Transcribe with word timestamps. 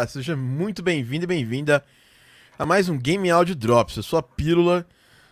Olá, 0.00 0.06
seja 0.06 0.34
muito 0.34 0.82
bem-vindo 0.82 1.24
e 1.24 1.26
bem-vinda 1.26 1.84
a 2.58 2.64
mais 2.64 2.88
um 2.88 2.96
Game 2.96 3.30
Audio 3.30 3.54
Drops, 3.54 3.98
a 3.98 4.02
sua 4.02 4.22
pílula, 4.22 4.86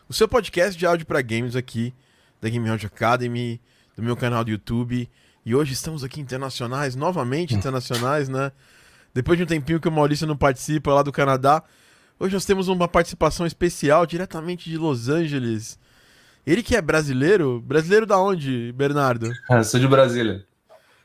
o 0.07 0.13
seu 0.13 0.29
podcast 0.29 0.79
de 0.79 0.85
áudio 0.85 1.07
para 1.07 1.23
games 1.23 1.57
aqui 1.57 1.95
da 2.39 2.51
Game 2.51 2.69
Audio 2.69 2.87
Academy, 2.87 3.59
do 3.97 4.03
meu 4.03 4.15
canal 4.15 4.45
do 4.45 4.51
YouTube. 4.51 5.09
E 5.43 5.55
hoje 5.55 5.73
estamos 5.73 6.05
aqui 6.05 6.21
internacionais, 6.21 6.95
novamente 6.95 7.55
internacionais, 7.55 8.29
né? 8.29 8.53
Depois 9.15 9.39
de 9.39 9.45
um 9.45 9.47
tempinho 9.47 9.81
que 9.81 9.89
o 9.89 9.93
Maurício 9.93 10.27
não 10.27 10.37
participa 10.37 10.93
lá 10.93 11.03
do 11.03 11.11
Canadá, 11.11 11.63
hoje 12.21 12.35
nós 12.35 12.45
temos 12.45 12.69
uma 12.69 12.87
participação 12.87 13.47
especial 13.47 14.05
diretamente 14.05 14.69
de 14.69 14.77
Los 14.77 15.09
Angeles. 15.09 15.79
Ele 16.47 16.63
que 16.63 16.77
é 16.77 16.83
brasileiro? 16.83 17.59
Brasileiro 17.63 18.05
da 18.05 18.21
onde, 18.21 18.71
Bernardo? 18.73 19.33
Eu 19.49 19.65
sou 19.65 19.81
de 19.81 19.89
Brasília. 19.89 20.47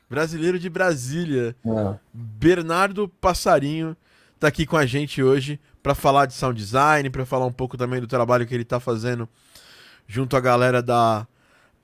Brasileiro 0.08 0.58
de 0.58 0.68
Brasília. 0.68 1.56
É. 1.64 1.98
Bernardo 2.12 3.08
Passarinho 3.08 3.96
tá 4.38 4.48
aqui 4.48 4.66
com 4.66 4.76
a 4.76 4.86
gente 4.86 5.22
hoje 5.22 5.58
para 5.82 5.94
falar 5.94 6.26
de 6.26 6.34
sound 6.34 6.58
design, 6.58 7.08
para 7.10 7.26
falar 7.26 7.46
um 7.46 7.52
pouco 7.52 7.76
também 7.76 8.00
do 8.00 8.06
trabalho 8.06 8.46
que 8.46 8.54
ele 8.54 8.64
tá 8.64 8.80
fazendo 8.80 9.28
junto 10.06 10.36
à 10.36 10.40
galera 10.40 10.82
da 10.82 11.26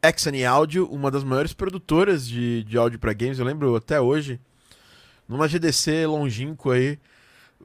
Exany 0.02 0.44
Audio, 0.44 0.86
uma 0.86 1.10
das 1.10 1.24
maiores 1.24 1.52
produtoras 1.52 2.26
de, 2.26 2.64
de 2.64 2.78
áudio 2.78 2.98
para 2.98 3.12
games. 3.12 3.38
Eu 3.38 3.44
lembro 3.44 3.76
até 3.76 4.00
hoje, 4.00 4.40
numa 5.28 5.46
GDC 5.46 6.06
longínquo 6.06 6.70
aí, 6.70 6.98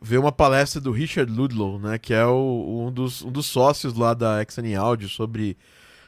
ver 0.01 0.17
uma 0.17 0.31
palestra 0.31 0.81
do 0.81 0.91
Richard 0.91 1.31
Ludlow, 1.31 1.79
né, 1.79 1.97
que 1.97 2.13
é 2.13 2.25
o, 2.25 2.87
um, 2.87 2.91
dos, 2.91 3.23
um 3.23 3.31
dos 3.31 3.45
sócios 3.45 3.93
lá 3.95 4.13
da 4.13 4.41
Exany 4.41 4.75
Audio 4.75 5.07
sobre 5.07 5.57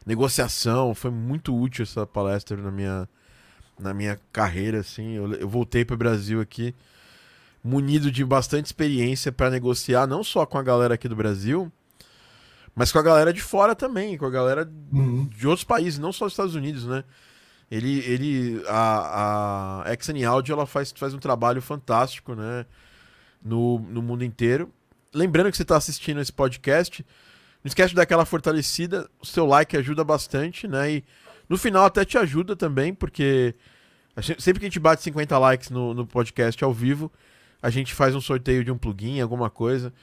negociação. 0.06 0.94
Foi 0.94 1.12
muito 1.12 1.58
útil 1.58 1.84
essa 1.84 2.06
palestra 2.06 2.58
na 2.58 2.72
minha, 2.72 3.08
na 3.80 3.94
minha 3.94 4.20
carreira, 4.32 4.80
assim. 4.80 5.14
Eu, 5.16 5.34
eu 5.34 5.48
voltei 5.50 5.86
para 5.86 5.94
o 5.94 5.98
Brasil 5.98 6.40
aqui 6.42 6.74
munido 7.64 8.10
de 8.12 8.24
bastante 8.24 8.66
experiência 8.68 9.32
para 9.32 9.50
negociar, 9.50 10.08
não 10.08 10.24
só 10.24 10.46
com 10.46 10.58
a 10.58 10.64
galera 10.64 10.94
aqui 10.94 11.08
do 11.10 11.16
Brasil, 11.16 11.72
mas 12.74 12.92
com 12.92 13.00
a 13.00 13.04
galera 13.04 13.34
de 13.34 13.42
fora 13.42 13.76
também, 13.76 14.18
com 14.18 14.26
a 14.26 14.30
galera 14.30 14.70
Uhum. 14.92 15.26
de 15.26 15.48
outros 15.48 15.66
países, 15.66 16.00
não 16.00 16.14
só 16.14 16.26
dos 16.26 16.34
Estados 16.34 16.56
Unidos, 16.56 16.86
né? 16.86 17.04
Ele, 17.70 18.00
ele 18.06 18.64
a, 18.68 19.84
a 19.86 19.94
Exany 19.94 20.24
Audio, 20.24 20.54
ela 20.54 20.66
faz, 20.66 20.94
faz 20.96 21.14
um 21.14 21.20
trabalho 21.20 21.62
fantástico, 21.62 22.34
né? 22.36 22.66
No, 23.44 23.80
no 23.80 24.02
mundo 24.02 24.24
inteiro. 24.24 24.72
Lembrando 25.14 25.52
que 25.52 25.58
você 25.58 25.64
está 25.64 25.76
assistindo 25.76 26.22
esse 26.22 26.32
podcast, 26.32 27.06
não 27.64 27.68
esquece 27.68 27.90
de 27.90 27.96
dar 27.96 28.04
aquela 28.04 28.24
fortalecida, 28.26 29.10
o 29.22 29.26
seu 29.26 29.46
like 29.46 29.76
ajuda 29.76 30.04
bastante, 30.06 30.68
né? 30.68 30.92
E 30.92 31.04
no 31.50 31.58
final 31.58 31.86
até 31.86 32.04
te 32.06 32.18
ajuda 32.18 32.56
também, 32.56 32.94
porque 32.94 33.56
gente- 34.20 34.42
sempre 34.42 34.60
que 34.60 34.66
a 34.66 34.70
gente 34.70 34.80
bate 34.80 35.02
50 35.04 35.38
likes 35.38 35.70
no, 35.70 35.94
no 35.94 36.06
podcast 36.06 36.64
ao 36.64 36.74
vivo, 36.74 37.12
a 37.62 37.70
gente 37.70 37.94
faz 37.94 38.16
um 38.16 38.22
sorteio 38.22 38.64
de 38.64 38.72
um 38.72 38.78
plugin, 38.78 39.20
alguma 39.22 39.50
coisa. 39.50 39.94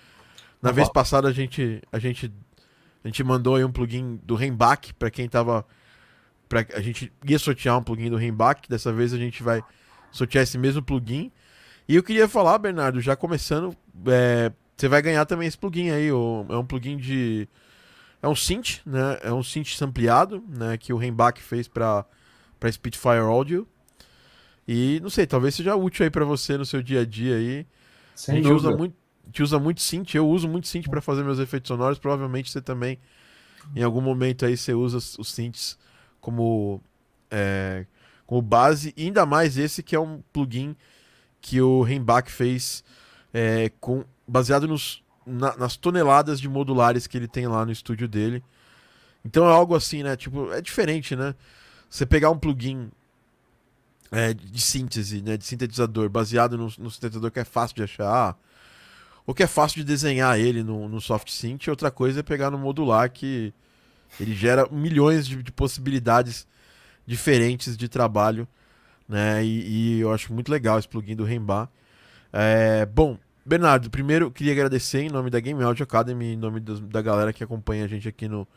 Na 0.63 0.71
Opa. 0.71 0.77
vez 0.77 0.89
passada 0.89 1.29
a 1.29 1.33
gente, 1.33 1.83
a 1.93 1.99
gente 1.99 2.33
a 3.05 3.09
gente 3.09 3.23
mandou 3.23 3.57
aí 3.57 3.65
um 3.65 3.71
plugin 3.71 4.19
do 4.25 4.35
Rembach 4.35 4.95
para 4.95 5.11
quem 5.11 5.29
tava 5.29 5.67
pra, 6.49 6.65
a 6.75 6.81
gente 6.81 7.13
ia 7.27 7.39
sortear 7.39 7.79
um 7.79 7.83
plugin 7.83 8.09
do 8.09 8.17
Rembach, 8.17 8.63
dessa 8.69 8.93
vez 8.93 9.13
a 9.13 9.19
gente 9.19 9.43
vai 9.43 9.63
sortear 10.11 10.43
esse 10.45 10.57
mesmo 10.57 10.83
plugin. 10.83 11.31
E 11.87 11.97
eu 11.97 12.03
queria 12.03 12.27
falar, 12.27 12.57
Bernardo, 12.59 13.01
já 13.03 13.15
começando, 13.15 13.77
é, 14.07 14.51
você 14.75 14.89
vai 14.89 15.03
ganhar 15.03 15.27
também 15.27 15.47
esse 15.47 15.59
plugin 15.59 15.91
aí, 15.91 16.09
é 16.09 16.15
um 16.15 16.65
plugin 16.65 16.97
de 16.97 17.47
é 18.25 18.29
um 18.29 18.35
synth, 18.35 18.81
né? 18.87 19.19
É 19.23 19.33
um 19.33 19.43
synth 19.43 19.77
sampleado, 19.77 20.43
né, 20.49 20.79
que 20.79 20.93
o 20.93 20.97
Rembach 20.97 21.41
fez 21.43 21.69
para 21.69 22.07
para 22.59 22.73
Spitfire 22.73 23.19
Audio. 23.19 23.69
E 24.67 24.99
não 25.03 25.11
sei, 25.11 25.27
talvez 25.27 25.55
seja 25.55 25.77
útil 25.77 26.05
aí 26.05 26.11
para 26.11 26.25
você 26.25 26.57
no 26.57 26.65
seu 26.65 26.83
dia 26.83 27.01
a 27.03 27.05
dia 27.05 27.37
aí. 27.37 27.67
a 27.67 28.17
Sem 28.17 28.37
gente 28.37 28.49
dúvida. 28.49 28.69
usa 28.69 28.77
muito, 28.79 28.95
a 29.23 29.27
gente 29.27 29.43
usa 29.43 29.59
muito 29.59 29.83
synth, 29.83 30.15
eu 30.15 30.27
uso 30.27 30.49
muito 30.49 30.67
synth 30.67 30.89
para 30.89 31.03
fazer 31.03 31.23
meus 31.23 31.39
efeitos 31.39 31.69
sonoros, 31.69 31.99
provavelmente 31.99 32.51
você 32.51 32.63
também 32.63 32.99
em 33.77 33.83
algum 33.83 34.01
momento 34.01 34.47
aí 34.47 34.57
você 34.57 34.73
usa 34.73 34.97
os 34.97 35.19
os 35.19 35.29
synths 35.31 35.79
como 36.19 36.81
é, 37.31 37.85
como 38.27 38.41
base, 38.41 38.95
e 38.97 39.05
ainda 39.05 39.27
mais 39.27 39.59
esse 39.59 39.83
que 39.83 39.95
é 39.95 40.01
um 40.01 40.23
plugin 40.33 40.75
que 41.43 41.61
o 41.61 41.83
Rembach 41.83 42.31
fez 42.33 42.83
é, 43.35 43.71
com 43.81 44.03
baseado 44.27 44.67
nos, 44.67 45.04
na- 45.27 45.57
nas 45.57 45.77
toneladas 45.77 46.41
de 46.41 46.49
modulares 46.49 47.07
que 47.07 47.17
ele 47.17 47.29
tem 47.29 47.47
lá 47.47 47.65
no 47.65 47.73
estúdio 47.73 48.09
dele. 48.09 48.43
Então 49.25 49.47
é 49.49 49.53
algo 49.53 49.75
assim, 49.75 50.03
né? 50.03 50.17
Tipo, 50.17 50.53
é 50.53 50.61
diferente, 50.61 51.17
né? 51.17 51.35
Você 51.91 52.07
pegar 52.07 52.31
um 52.31 52.39
plugin 52.39 52.91
é, 54.11 54.33
de 54.35 54.61
síntese, 54.61 55.23
né? 55.23 55.37
De 55.37 55.45
sintetizador, 55.45 56.09
baseado 56.09 56.57
no, 56.57 56.73
no 56.79 56.91
sintetizador 56.91 57.31
que 57.31 57.41
é 57.41 57.45
fácil 57.45 57.77
de 57.77 57.83
achar, 57.83 58.37
ou 59.27 59.35
que 59.35 59.43
é 59.43 59.47
fácil 59.47 59.79
de 59.79 59.85
desenhar 59.85 60.39
ele 60.39 60.63
no, 60.63 60.89
no 60.89 61.01
soft 61.01 61.31
synth, 61.31 61.69
outra 61.69 61.91
coisa 61.91 62.21
é 62.21 62.23
pegar 62.23 62.51
no 62.51 62.59
modular 62.59 63.11
que 63.11 63.53
ele 64.21 64.35
gera 64.35 64.69
milhões 64.71 65.27
de, 65.27 65.43
de 65.43 65.53
possibilidades 65.53 66.47
diferentes 67.07 67.77
de 67.77 67.89
trabalho, 67.89 68.49
né? 69.09 69.45
E, 69.45 69.99
e 69.99 70.01
eu 70.01 70.13
acho 70.13 70.33
muito 70.33 70.51
legal 70.51 70.79
esse 70.79 70.89
plugin 70.89 71.17
do 71.17 71.25
Rembar. 71.25 71.69
É, 72.33 72.87
bom, 72.87 73.19
Bernardo, 73.45 73.91
primeiro 73.91 74.31
queria 74.31 74.53
agradecer 74.53 75.01
em 75.03 75.11
nome 75.11 75.29
da 75.29 75.39
Game 75.39 75.63
Audio 75.63 75.83
Academy, 75.85 76.33
em 76.33 76.37
nome 76.37 76.61
dos- 76.61 76.81
da 76.81 77.03
galera 77.03 77.33
que 77.33 77.45
acompanha 77.45 77.85
a 77.85 77.89
gente 77.89 78.09
aqui 78.09 78.27
no, 78.27 78.49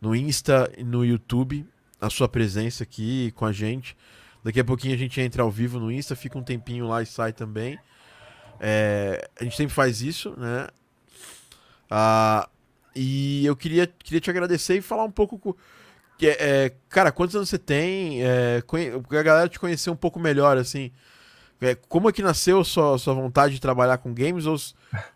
no 0.00 0.14
Insta 0.14 0.70
e 0.76 0.84
no 0.84 1.04
YouTube, 1.04 1.66
a 2.00 2.08
sua 2.08 2.28
presença 2.28 2.84
aqui 2.84 3.32
com 3.32 3.44
a 3.44 3.52
gente. 3.52 3.96
Daqui 4.44 4.60
a 4.60 4.64
pouquinho 4.64 4.94
a 4.94 4.98
gente 4.98 5.20
entra 5.20 5.42
ao 5.42 5.50
vivo 5.50 5.78
no 5.80 5.90
Insta, 5.90 6.14
fica 6.14 6.38
um 6.38 6.42
tempinho 6.42 6.86
lá 6.86 7.02
e 7.02 7.06
sai 7.06 7.32
também. 7.32 7.78
É, 8.60 9.28
a 9.40 9.44
gente 9.44 9.56
sempre 9.56 9.74
faz 9.74 10.02
isso, 10.02 10.34
né? 10.38 10.68
Ah, 11.90 12.48
e 12.94 13.44
eu 13.44 13.56
queria, 13.56 13.86
queria 13.86 14.20
te 14.20 14.30
agradecer 14.30 14.76
e 14.76 14.82
falar 14.82 15.04
um 15.04 15.10
pouco. 15.10 15.38
co- 15.38 15.56
que 16.18 16.28
é, 16.28 16.36
é, 16.66 16.72
cara, 16.88 17.10
quantos 17.10 17.34
anos 17.34 17.48
você 17.48 17.58
tem? 17.58 18.22
É, 18.24 18.62
a 19.10 19.22
galera 19.22 19.48
te 19.48 19.58
conhecer 19.58 19.90
um 19.90 19.96
pouco 19.96 20.20
melhor, 20.20 20.56
assim. 20.56 20.92
É, 21.62 21.74
como 21.88 22.08
é 22.08 22.12
que 22.12 22.22
nasceu 22.22 22.64
sua, 22.64 22.98
sua 22.98 23.14
vontade 23.14 23.54
de 23.54 23.60
trabalhar 23.60 23.98
com 23.98 24.12
games? 24.12 24.46
Ou, 24.46 24.56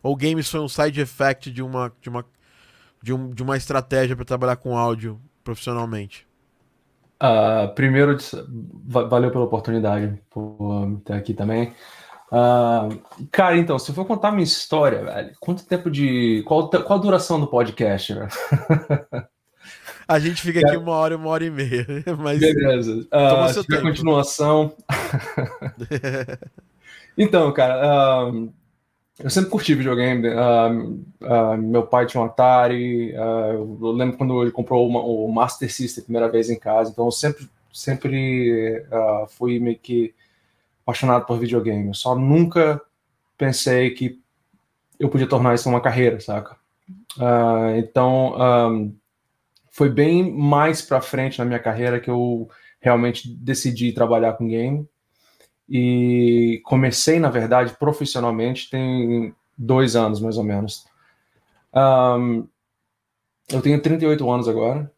ou 0.02 0.14
games 0.16 0.48
foi 0.48 0.60
um 0.60 0.68
side 0.68 1.00
effect 1.00 1.50
de 1.50 1.60
uma, 1.62 1.92
de 2.00 2.08
uma, 2.08 2.24
de 3.02 3.12
um- 3.12 3.30
de 3.30 3.42
uma 3.42 3.56
estratégia 3.56 4.14
para 4.14 4.24
trabalhar 4.24 4.56
com 4.56 4.78
áudio 4.78 5.20
profissionalmente? 5.42 6.26
Ah, 7.18 7.72
primeiro, 7.74 8.16
va- 8.86 9.04
valeu 9.04 9.30
pela 9.30 9.44
oportunidade 9.44 10.20
por 10.30 11.00
ter 11.04 11.14
aqui 11.14 11.34
também. 11.34 11.74
Ah, 12.30 12.88
cara, 13.30 13.56
então, 13.56 13.78
se 13.78 13.90
eu 13.90 13.94
for 13.94 14.04
contar 14.04 14.30
minha 14.32 14.44
história, 14.44 15.04
velho, 15.04 15.32
quanto 15.40 15.64
tempo 15.66 15.90
de. 15.90 16.42
Qual, 16.46 16.68
qual 16.68 16.98
a 16.98 17.02
duração 17.02 17.40
do 17.40 17.46
podcast? 17.46 18.12
A 20.08 20.18
gente 20.20 20.40
fica 20.40 20.60
aqui 20.60 20.76
uma 20.76 20.92
hora, 20.92 21.16
uma 21.16 21.28
hora 21.30 21.44
e 21.44 21.50
meia. 21.50 21.86
Mas 22.18 22.38
Beleza. 22.38 23.06
Seu 23.52 23.62
se 23.62 23.68
tiver 23.68 23.76
tempo. 23.78 23.88
continuação. 23.88 24.72
Então, 27.18 27.50
cara, 27.52 27.80
ah, 27.82 28.30
eu 29.20 29.30
sempre 29.30 29.48
curti 29.50 29.74
videogame. 29.74 30.28
ah, 30.28 31.56
meu 31.56 31.86
pai 31.86 32.04
tinha 32.06 32.22
um 32.22 32.26
Atari. 32.26 33.12
eu 33.14 33.92
lembro 33.92 34.18
quando 34.18 34.42
ele 34.42 34.50
comprou 34.50 34.86
uma- 34.86 35.00
o 35.00 35.26
Master 35.32 35.72
System 35.72 36.04
primeira 36.04 36.28
vez 36.28 36.50
em 36.50 36.58
casa. 36.58 36.90
Então, 36.90 37.06
eu 37.06 37.10
sempre, 37.10 37.48
sempre 37.72 38.84
fui 39.30 39.58
meio 39.58 39.78
que 39.78 40.14
apaixonado 40.82 41.24
por 41.24 41.38
videogame. 41.38 41.88
Eu 41.88 41.94
só 41.94 42.14
nunca 42.14 42.80
pensei 43.38 43.90
que 43.90 44.20
eu 45.00 45.08
podia 45.08 45.26
tornar 45.26 45.54
isso 45.54 45.68
uma 45.70 45.80
carreira, 45.80 46.20
saca? 46.20 46.56
Então, 47.78 48.34
ah, 48.36 48.68
foi 49.76 49.90
bem 49.90 50.32
mais 50.32 50.80
pra 50.80 51.02
frente 51.02 51.38
na 51.38 51.44
minha 51.44 51.58
carreira 51.58 52.00
que 52.00 52.08
eu 52.08 52.48
realmente 52.80 53.28
decidi 53.28 53.92
trabalhar 53.92 54.32
com 54.32 54.48
game. 54.48 54.88
E 55.68 56.62
comecei, 56.64 57.20
na 57.20 57.28
verdade, 57.28 57.76
profissionalmente 57.78 58.70
tem 58.70 59.34
dois 59.56 59.94
anos, 59.94 60.18
mais 60.18 60.38
ou 60.38 60.44
menos. 60.44 60.86
Ahn, 61.74 62.44
eu 63.50 63.60
tenho 63.60 63.82
38 63.82 64.30
anos 64.30 64.48
agora. 64.48 64.90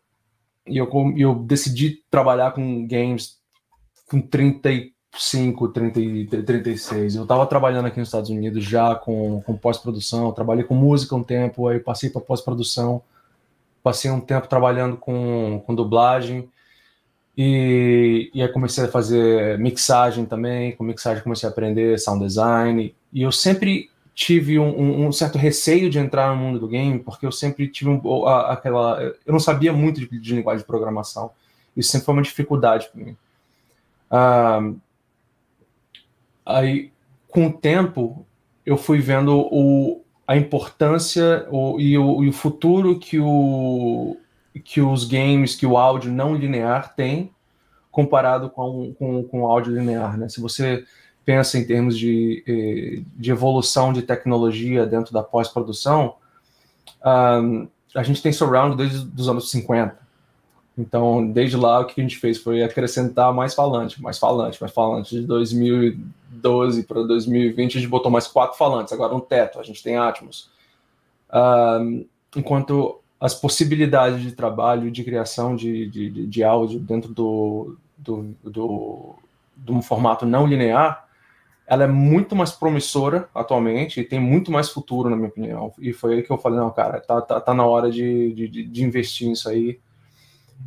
E 0.64 0.78
eu, 0.78 0.88
eu 1.16 1.34
decidi 1.34 2.04
trabalhar 2.08 2.52
com 2.52 2.86
games 2.86 3.36
com 4.08 4.20
35, 4.20 5.68
30, 5.70 6.00
e 6.00 6.24
36. 6.24 7.16
Eu 7.16 7.24
estava 7.24 7.44
trabalhando 7.46 7.86
aqui 7.86 7.98
nos 7.98 8.08
Estados 8.08 8.30
Unidos 8.30 8.62
já 8.62 8.94
com, 8.94 9.42
com 9.42 9.56
pós-produção. 9.56 10.30
Trabalhei 10.30 10.62
com 10.62 10.74
música 10.76 11.16
um 11.16 11.24
tempo, 11.24 11.66
aí 11.66 11.80
passei 11.80 12.10
para 12.10 12.20
pós-produção. 12.20 13.02
Passei 13.88 14.10
um 14.10 14.20
tempo 14.20 14.46
trabalhando 14.46 14.98
com, 14.98 15.62
com 15.64 15.74
dublagem. 15.74 16.46
E, 17.34 18.30
e 18.34 18.42
aí 18.42 18.48
comecei 18.50 18.84
a 18.84 18.88
fazer 18.88 19.58
mixagem 19.58 20.26
também. 20.26 20.76
Com 20.76 20.84
mixagem 20.84 21.22
comecei 21.22 21.48
a 21.48 21.52
aprender 21.52 21.98
sound 21.98 22.22
design. 22.22 22.94
E 23.10 23.22
eu 23.22 23.32
sempre 23.32 23.88
tive 24.14 24.58
um, 24.58 25.06
um- 25.06 25.10
certo 25.10 25.38
receio 25.38 25.88
de 25.88 25.98
entrar 25.98 26.36
no 26.36 26.36
mundo 26.36 26.58
do 26.58 26.68
game, 26.68 26.98
porque 26.98 27.24
eu 27.24 27.32
sempre 27.32 27.66
tive 27.66 27.88
um- 27.88 28.26
aquela. 28.26 29.00
Eu 29.24 29.32
não 29.32 29.40
sabia 29.40 29.72
muito 29.72 30.00
de, 30.00 30.20
de 30.20 30.34
linguagem 30.34 30.60
de 30.60 30.66
programação. 30.66 31.30
Isso 31.74 31.90
sempre 31.90 32.04
foi 32.04 32.12
uma 32.12 32.22
dificuldade 32.22 32.90
para 32.92 33.02
mim. 33.02 33.16
Ah, 34.10 34.70
aí 36.44 36.92
com 37.28 37.46
o 37.46 37.52
tempo, 37.54 38.26
eu 38.66 38.76
fui 38.76 38.98
vendo 39.00 39.34
o, 39.34 40.02
a 40.28 40.36
importância 40.36 41.48
o, 41.50 41.80
e, 41.80 41.96
o, 41.96 42.22
e 42.22 42.28
o 42.28 42.32
futuro 42.34 42.98
que, 42.98 43.18
o, 43.18 44.14
que 44.62 44.78
os 44.78 45.06
games, 45.06 45.56
que 45.56 45.64
o 45.64 45.78
áudio 45.78 46.12
não 46.12 46.34
linear 46.34 46.94
tem 46.94 47.32
comparado 47.90 48.50
com, 48.50 48.92
com, 48.92 49.24
com 49.24 49.40
o 49.40 49.46
áudio 49.46 49.74
linear. 49.74 50.18
Né? 50.18 50.28
Se 50.28 50.38
você 50.38 50.84
pensa 51.24 51.58
em 51.58 51.66
termos 51.66 51.98
de, 51.98 52.44
eh, 52.46 53.02
de 53.16 53.30
evolução 53.30 53.90
de 53.90 54.02
tecnologia 54.02 54.84
dentro 54.84 55.14
da 55.14 55.22
pós-produção, 55.22 56.16
um, 57.42 57.66
a 57.94 58.02
gente 58.02 58.22
tem 58.22 58.30
surround 58.30 58.76
desde 58.76 59.10
os 59.18 59.28
anos 59.30 59.50
50. 59.50 59.98
Então, 60.78 61.28
desde 61.28 61.56
lá, 61.56 61.80
o 61.80 61.86
que 61.86 62.00
a 62.00 62.04
gente 62.04 62.18
fez 62.18 62.38
foi 62.38 62.62
acrescentar 62.62 63.34
mais 63.34 63.52
falante, 63.52 64.00
mais 64.00 64.16
falante, 64.16 64.60
mais 64.60 64.72
falante. 64.72 65.20
De 65.20 65.26
2012 65.26 66.84
para 66.84 67.02
2020, 67.02 67.76
a 67.76 67.80
gente 67.80 67.90
botou 67.90 68.12
mais 68.12 68.28
quatro 68.28 68.56
falantes, 68.56 68.92
agora 68.92 69.12
um 69.12 69.18
teto, 69.18 69.58
a 69.58 69.64
gente 69.64 69.82
tem 69.82 69.96
Atmos. 69.96 70.48
Um, 71.34 72.06
enquanto 72.36 73.00
as 73.20 73.34
possibilidades 73.34 74.22
de 74.22 74.30
trabalho, 74.30 74.88
de 74.88 75.02
criação 75.02 75.56
de, 75.56 75.88
de, 75.88 76.26
de 76.28 76.44
áudio 76.44 76.78
dentro 76.78 77.12
do, 77.12 77.76
do, 77.96 78.36
do, 78.44 79.16
de 79.56 79.72
um 79.72 79.82
formato 79.82 80.24
não 80.24 80.46
linear, 80.46 81.08
ela 81.66 81.82
é 81.82 81.88
muito 81.88 82.36
mais 82.36 82.52
promissora 82.52 83.28
atualmente 83.34 84.00
e 84.00 84.04
tem 84.04 84.20
muito 84.20 84.52
mais 84.52 84.68
futuro, 84.68 85.10
na 85.10 85.16
minha 85.16 85.28
opinião. 85.28 85.72
E 85.80 85.92
foi 85.92 86.14
aí 86.14 86.22
que 86.22 86.30
eu 86.30 86.38
falei, 86.38 86.60
não, 86.60 86.70
cara, 86.70 87.00
tá, 87.00 87.20
tá, 87.20 87.40
tá 87.40 87.52
na 87.52 87.66
hora 87.66 87.90
de, 87.90 88.32
de, 88.32 88.62
de 88.62 88.84
investir 88.84 89.28
nisso 89.28 89.48
aí. 89.48 89.80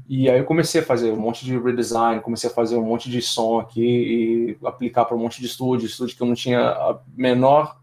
E 0.07 0.29
aí 0.29 0.39
eu 0.39 0.45
comecei 0.45 0.81
a 0.81 0.83
fazer 0.83 1.11
um 1.11 1.19
monte 1.19 1.45
de 1.45 1.57
redesign, 1.57 2.21
comecei 2.21 2.49
a 2.49 2.53
fazer 2.53 2.75
um 2.75 2.85
monte 2.85 3.09
de 3.09 3.21
som 3.21 3.59
aqui 3.59 4.57
e 4.61 4.67
aplicar 4.67 5.05
para 5.05 5.15
um 5.15 5.19
monte 5.19 5.39
de 5.39 5.47
estúdio, 5.47 5.85
estúdio 5.85 6.15
que 6.15 6.21
eu 6.21 6.27
não 6.27 6.35
tinha 6.35 6.59
a 6.59 6.99
menor 7.15 7.79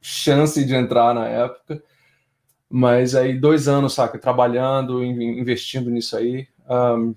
chance 0.00 0.62
de 0.64 0.74
entrar 0.74 1.14
na 1.14 1.26
época. 1.26 1.82
Mas 2.68 3.14
aí 3.14 3.38
dois 3.38 3.68
anos, 3.68 3.94
saca, 3.94 4.18
trabalhando, 4.18 5.02
investindo 5.02 5.90
nisso 5.90 6.16
aí, 6.16 6.48
um, 6.68 7.14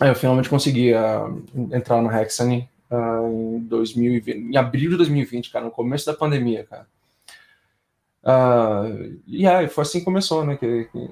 aí 0.00 0.08
eu 0.08 0.14
finalmente 0.14 0.48
consegui 0.48 0.92
uh, 0.92 1.44
entrar 1.72 2.00
no 2.00 2.10
Hexany 2.10 2.68
uh, 2.90 3.56
em 3.56 3.58
2020, 3.60 4.36
em 4.36 4.56
abril 4.56 4.90
de 4.90 4.96
2020, 4.96 5.50
cara, 5.50 5.64
no 5.66 5.70
começo 5.70 6.06
da 6.06 6.14
pandemia, 6.14 6.64
cara. 6.64 6.86
Uh, 8.24 9.20
e 9.26 9.46
aí, 9.46 9.68
foi 9.68 9.82
assim 9.82 9.98
que 9.98 10.04
começou, 10.06 10.44
né? 10.44 10.56
Que, 10.56 10.84
que, 10.84 11.10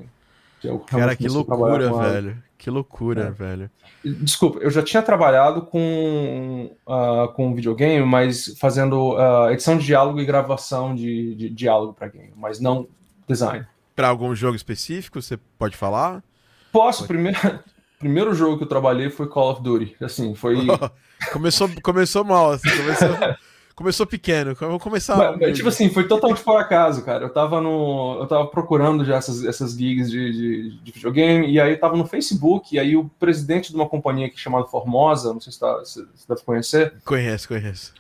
que 0.61 0.69
eu 0.69 0.79
cara, 0.81 1.15
que 1.15 1.29
loucura, 1.29 1.93
velho. 1.93 2.43
Que 2.63 2.71
loucura, 2.71 3.23
é. 3.23 3.31
velho. 3.33 3.69
Desculpa, 4.05 4.61
eu 4.61 4.71
já 4.71 4.85
tinha 4.85 5.03
trabalhado 5.03 5.63
com, 5.63 6.71
uh, 6.87 7.27
com 7.33 7.53
videogame, 7.53 8.07
mas 8.07 8.57
fazendo 8.57 9.17
uh, 9.17 9.51
edição 9.51 9.77
de 9.77 9.85
diálogo 9.85 10.21
e 10.21 10.25
gravação 10.25 10.95
de, 10.95 11.35
de 11.35 11.51
diálogo 11.51 11.93
para 11.93 12.07
game, 12.07 12.33
mas 12.37 12.61
não 12.61 12.87
design. 13.29 13.67
Para 13.97 14.07
algum 14.07 14.33
jogo 14.33 14.55
específico, 14.55 15.21
você 15.21 15.37
pode 15.59 15.77
falar? 15.77 16.23
Posso. 16.71 17.05
Primeiro, 17.05 17.37
primeiro 17.99 18.33
jogo 18.33 18.59
que 18.59 18.63
eu 18.63 18.69
trabalhei 18.69 19.11
foi 19.11 19.27
Call 19.27 19.51
of 19.51 19.61
Duty. 19.61 19.97
Assim, 20.01 20.37
foi. 20.37 20.59
começou, 21.33 21.69
começou 21.83 22.23
mal, 22.23 22.53
assim, 22.53 22.71
começou, 22.71 23.09
começou 23.83 24.07
pequeno. 24.07 24.55
Vou 24.55 24.79
começar. 24.79 25.17
Mas, 25.17 25.39
mas, 25.39 25.57
tipo 25.57 25.69
assim, 25.69 25.91
foi 25.91 26.07
totalmente 26.07 26.43
por 26.43 26.57
acaso, 26.57 27.05
cara. 27.05 27.25
Eu 27.25 27.31
tava 27.31 27.61
no. 27.61 28.19
Eu 28.21 28.27
tava 28.27 28.47
procurando 28.47 29.05
já 29.05 29.17
essas, 29.17 29.45
essas 29.45 29.73
gigs 29.73 30.11
de, 30.11 30.33
de, 30.33 30.79
de 30.83 30.93
videogame, 30.93 31.51
e 31.51 31.61
aí 31.61 31.73
eu 31.73 31.81
tava 31.81 31.97
no 31.97 32.07
Facebook, 32.07 32.75
e 32.75 32.79
aí 32.79 32.97
o 32.97 33.11
presidente 33.19 33.71
de 33.71 33.77
uma 33.77 33.89
companhia 33.89 34.27
aqui 34.27 34.39
chamada 34.39 34.67
Formosa, 34.67 35.33
não 35.33 35.41
sei 35.41 35.53
se, 35.53 35.61
tá, 35.61 35.85
se 35.85 36.01
você 36.15 36.25
deve 36.29 36.43
conhecer. 36.43 36.95
Conhece, 37.05 37.49
conhece. 37.49 37.93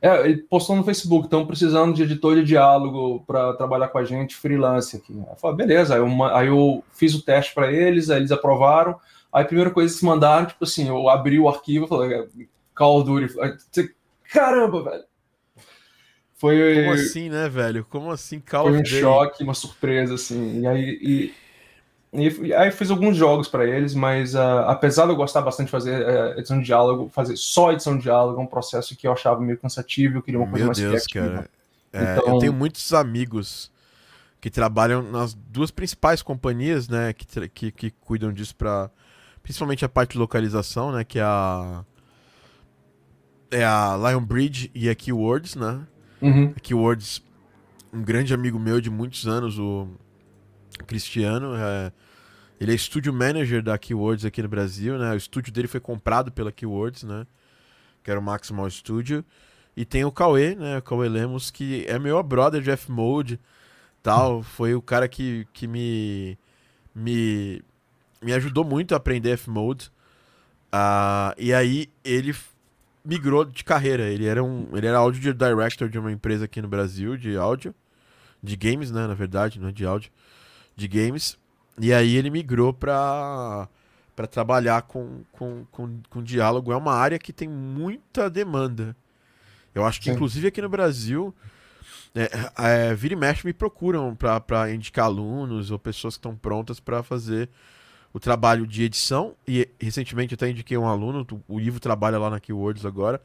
É, 0.00 0.28
ele 0.28 0.42
postou 0.42 0.76
no 0.76 0.84
Facebook, 0.84 1.26
estão 1.26 1.46
precisando 1.46 1.94
de 1.94 2.02
editor 2.02 2.36
de 2.36 2.44
diálogo 2.44 3.24
para 3.26 3.54
trabalhar 3.54 3.88
com 3.88 3.98
a 3.98 4.04
gente, 4.04 4.36
freelance 4.36 4.96
aqui. 4.96 5.12
Eu 5.12 5.36
falei, 5.36 5.56
beleza, 5.56 5.94
aí 5.94 6.00
eu, 6.00 6.24
aí 6.24 6.46
eu 6.46 6.84
fiz 6.92 7.14
o 7.14 7.22
teste 7.22 7.54
para 7.54 7.72
eles, 7.72 8.10
aí 8.10 8.18
eles 8.18 8.30
aprovaram. 8.30 8.96
Aí 9.32 9.42
a 9.42 9.46
primeira 9.46 9.70
coisa 9.70 9.92
que 9.92 9.98
se 9.98 10.04
mandaram, 10.04 10.46
tipo 10.46 10.62
assim, 10.62 10.88
eu 10.88 11.08
abri 11.08 11.40
o 11.40 11.48
arquivo 11.48 11.86
e 11.86 11.88
falei, 11.88 12.28
Call 12.74 13.00
of 13.00 13.06
Duty. 13.08 13.94
Caramba, 14.30 14.82
velho. 14.82 15.04
Foi. 16.44 16.74
Como 16.74 16.92
assim, 16.92 17.30
né, 17.30 17.48
velho? 17.48 17.86
Como 17.88 18.10
assim, 18.10 18.38
Call 18.38 18.68
Foi 18.68 18.78
um 18.78 18.84
choque, 18.84 19.42
uma 19.42 19.54
surpresa, 19.54 20.14
assim. 20.14 20.60
E 20.60 20.66
aí. 20.66 21.32
E, 22.12 22.28
e, 22.46 22.52
aí 22.52 22.70
fiz 22.70 22.90
alguns 22.90 23.16
jogos 23.16 23.48
para 23.48 23.64
eles, 23.64 23.94
mas 23.94 24.34
uh, 24.34 24.66
apesar 24.66 25.06
de 25.06 25.12
eu 25.12 25.16
gostar 25.16 25.40
bastante 25.40 25.68
de 25.68 25.72
fazer 25.72 26.06
uh, 26.06 26.38
edição 26.38 26.58
de 26.58 26.66
diálogo, 26.66 27.08
fazer 27.08 27.34
só 27.38 27.72
edição 27.72 27.96
de 27.96 28.02
diálogo 28.02 28.38
é 28.38 28.44
um 28.44 28.46
processo 28.46 28.94
que 28.94 29.06
eu 29.08 29.12
achava 29.12 29.40
meio 29.40 29.56
cansativo, 29.56 30.18
eu 30.18 30.22
queria 30.22 30.38
uma 30.38 30.46
coisa 30.46 30.64
Meu 30.64 30.66
mais 30.66 30.78
Deus, 30.78 31.06
criativa. 31.06 31.34
Cara. 31.34 31.50
É, 31.94 32.18
então... 32.18 32.34
Eu 32.34 32.38
tenho 32.38 32.52
muitos 32.52 32.92
amigos 32.92 33.72
que 34.38 34.50
trabalham 34.50 35.02
nas 35.02 35.32
duas 35.32 35.70
principais 35.70 36.20
companhias, 36.20 36.88
né, 36.90 37.14
que, 37.14 37.48
que, 37.48 37.72
que 37.72 37.90
cuidam 37.90 38.30
disso 38.30 38.54
para 38.54 38.90
principalmente 39.42 39.82
a 39.82 39.88
parte 39.88 40.12
de 40.12 40.18
localização, 40.18 40.92
né, 40.92 41.04
que 41.04 41.18
é 41.18 41.22
a 41.22 41.84
é 43.50 43.64
a 43.64 43.96
Lionbridge 43.96 44.70
e 44.74 44.90
a 44.90 44.94
Keywords, 44.94 45.54
né? 45.54 45.86
Uhum. 46.26 46.52
Keywords, 46.54 47.22
um 47.92 48.02
grande 48.02 48.32
amigo 48.32 48.58
meu 48.58 48.80
de 48.80 48.90
muitos 48.90 49.26
anos, 49.26 49.58
o 49.58 49.88
Cristiano, 50.86 51.54
é, 51.56 51.92
ele 52.60 52.72
é 52.72 52.76
studio 52.76 53.12
manager 53.12 53.62
da 53.62 53.76
Keywords 53.76 54.24
aqui 54.24 54.42
no 54.42 54.48
Brasil, 54.48 54.98
né? 54.98 55.12
O 55.12 55.16
estúdio 55.16 55.52
dele 55.52 55.68
foi 55.68 55.80
comprado 55.80 56.32
pela 56.32 56.50
Keywords, 56.50 57.02
né? 57.02 57.26
Que 58.02 58.10
era 58.10 58.18
o 58.18 58.22
Maximal 58.22 58.68
Studio. 58.70 59.24
E 59.76 59.84
tem 59.84 60.04
o 60.04 60.12
Cauê, 60.12 60.54
né? 60.54 60.78
O 60.78 60.82
Cauê 60.82 61.08
Lemos, 61.08 61.50
que 61.50 61.84
é 61.88 61.98
meu 61.98 62.22
brother 62.22 62.62
de 62.62 62.70
F-Mode, 62.70 63.40
tal. 64.02 64.42
Foi 64.42 64.74
o 64.74 64.82
cara 64.82 65.08
que, 65.08 65.46
que 65.52 65.66
me, 65.66 66.38
me 66.94 67.62
me 68.24 68.32
ajudou 68.32 68.64
muito 68.64 68.94
a 68.94 68.96
aprender 68.96 69.32
F-Mode. 69.32 69.92
Uh, 70.72 71.34
e 71.36 71.52
aí 71.52 71.88
ele 72.02 72.34
migrou 73.04 73.44
de 73.44 73.62
carreira. 73.62 74.04
Ele 74.04 74.26
era 74.26 74.42
um, 74.42 74.68
ele 74.72 74.86
era 74.86 74.98
audio 74.98 75.20
director 75.20 75.88
de 75.88 75.98
uma 75.98 76.12
empresa 76.12 76.46
aqui 76.46 76.62
no 76.62 76.68
Brasil 76.68 77.16
de 77.16 77.36
áudio, 77.36 77.74
de 78.42 78.56
games, 78.56 78.90
né, 78.90 79.06
na 79.06 79.14
verdade, 79.14 79.60
não 79.60 79.68
é 79.68 79.72
de 79.72 79.84
áudio, 79.84 80.10
de 80.74 80.88
games. 80.88 81.38
E 81.78 81.92
aí 81.92 82.16
ele 82.16 82.30
migrou 82.30 82.72
para 82.72 83.68
para 84.14 84.28
trabalhar 84.28 84.82
com, 84.82 85.24
com, 85.32 85.66
com, 85.72 86.00
com 86.08 86.22
diálogo. 86.22 86.72
É 86.72 86.76
uma 86.76 86.94
área 86.94 87.18
que 87.18 87.32
tem 87.32 87.48
muita 87.48 88.30
demanda. 88.30 88.96
Eu 89.74 89.84
acho 89.84 90.00
que, 90.00 90.06
Sim. 90.06 90.12
inclusive, 90.12 90.46
aqui 90.46 90.62
no 90.62 90.68
Brasil, 90.68 91.34
é, 92.14 92.30
é, 92.56 92.94
vira 92.94 93.14
e 93.14 93.16
mexe 93.16 93.44
me 93.44 93.52
procuram 93.52 94.14
para 94.14 94.72
indicar 94.72 95.06
alunos 95.06 95.72
ou 95.72 95.78
pessoas 95.80 96.14
que 96.14 96.20
estão 96.20 96.36
prontas 96.36 96.78
para 96.78 97.02
fazer 97.02 97.50
o 98.14 98.20
trabalho 98.20 98.64
de 98.64 98.84
edição, 98.84 99.34
e 99.46 99.68
recentemente 99.80 100.34
até 100.34 100.48
indiquei 100.48 100.78
um 100.78 100.86
aluno, 100.86 101.26
o 101.48 101.60
Ivo 101.60 101.80
trabalha 101.80 102.16
lá 102.16 102.30
na 102.30 102.38
Keywords 102.38 102.86
agora, 102.86 103.20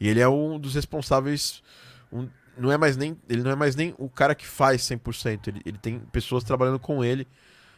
e 0.00 0.08
ele 0.08 0.20
é 0.20 0.28
um 0.28 0.58
dos 0.58 0.74
responsáveis, 0.74 1.62
um, 2.10 2.26
não 2.56 2.72
é 2.72 2.78
mais 2.78 2.96
nem, 2.96 3.14
ele 3.28 3.42
não 3.42 3.50
é 3.50 3.54
mais 3.54 3.76
nem 3.76 3.94
o 3.98 4.08
cara 4.08 4.34
que 4.34 4.46
faz 4.46 4.80
100%, 4.80 5.48
ele, 5.48 5.60
ele 5.66 5.76
tem 5.76 5.98
pessoas 6.10 6.42
trabalhando 6.44 6.78
com 6.78 7.04
ele, 7.04 7.28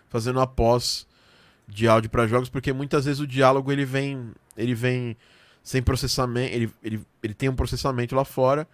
fazendo 0.08 0.38
a 0.38 0.46
pós 0.46 1.08
de 1.66 1.88
áudio 1.88 2.08
para 2.08 2.24
jogos, 2.28 2.48
porque 2.48 2.72
muitas 2.72 3.04
vezes 3.04 3.18
o 3.18 3.26
diálogo 3.26 3.72
ele 3.72 3.84
vem, 3.84 4.30
ele 4.56 4.76
vem 4.76 5.16
sem 5.60 5.82
processamento, 5.82 6.54
ele, 6.54 6.72
ele, 6.84 7.04
ele 7.20 7.34
tem 7.34 7.48
um 7.48 7.56
processamento 7.56 8.14
lá 8.14 8.24
fora, 8.24 8.64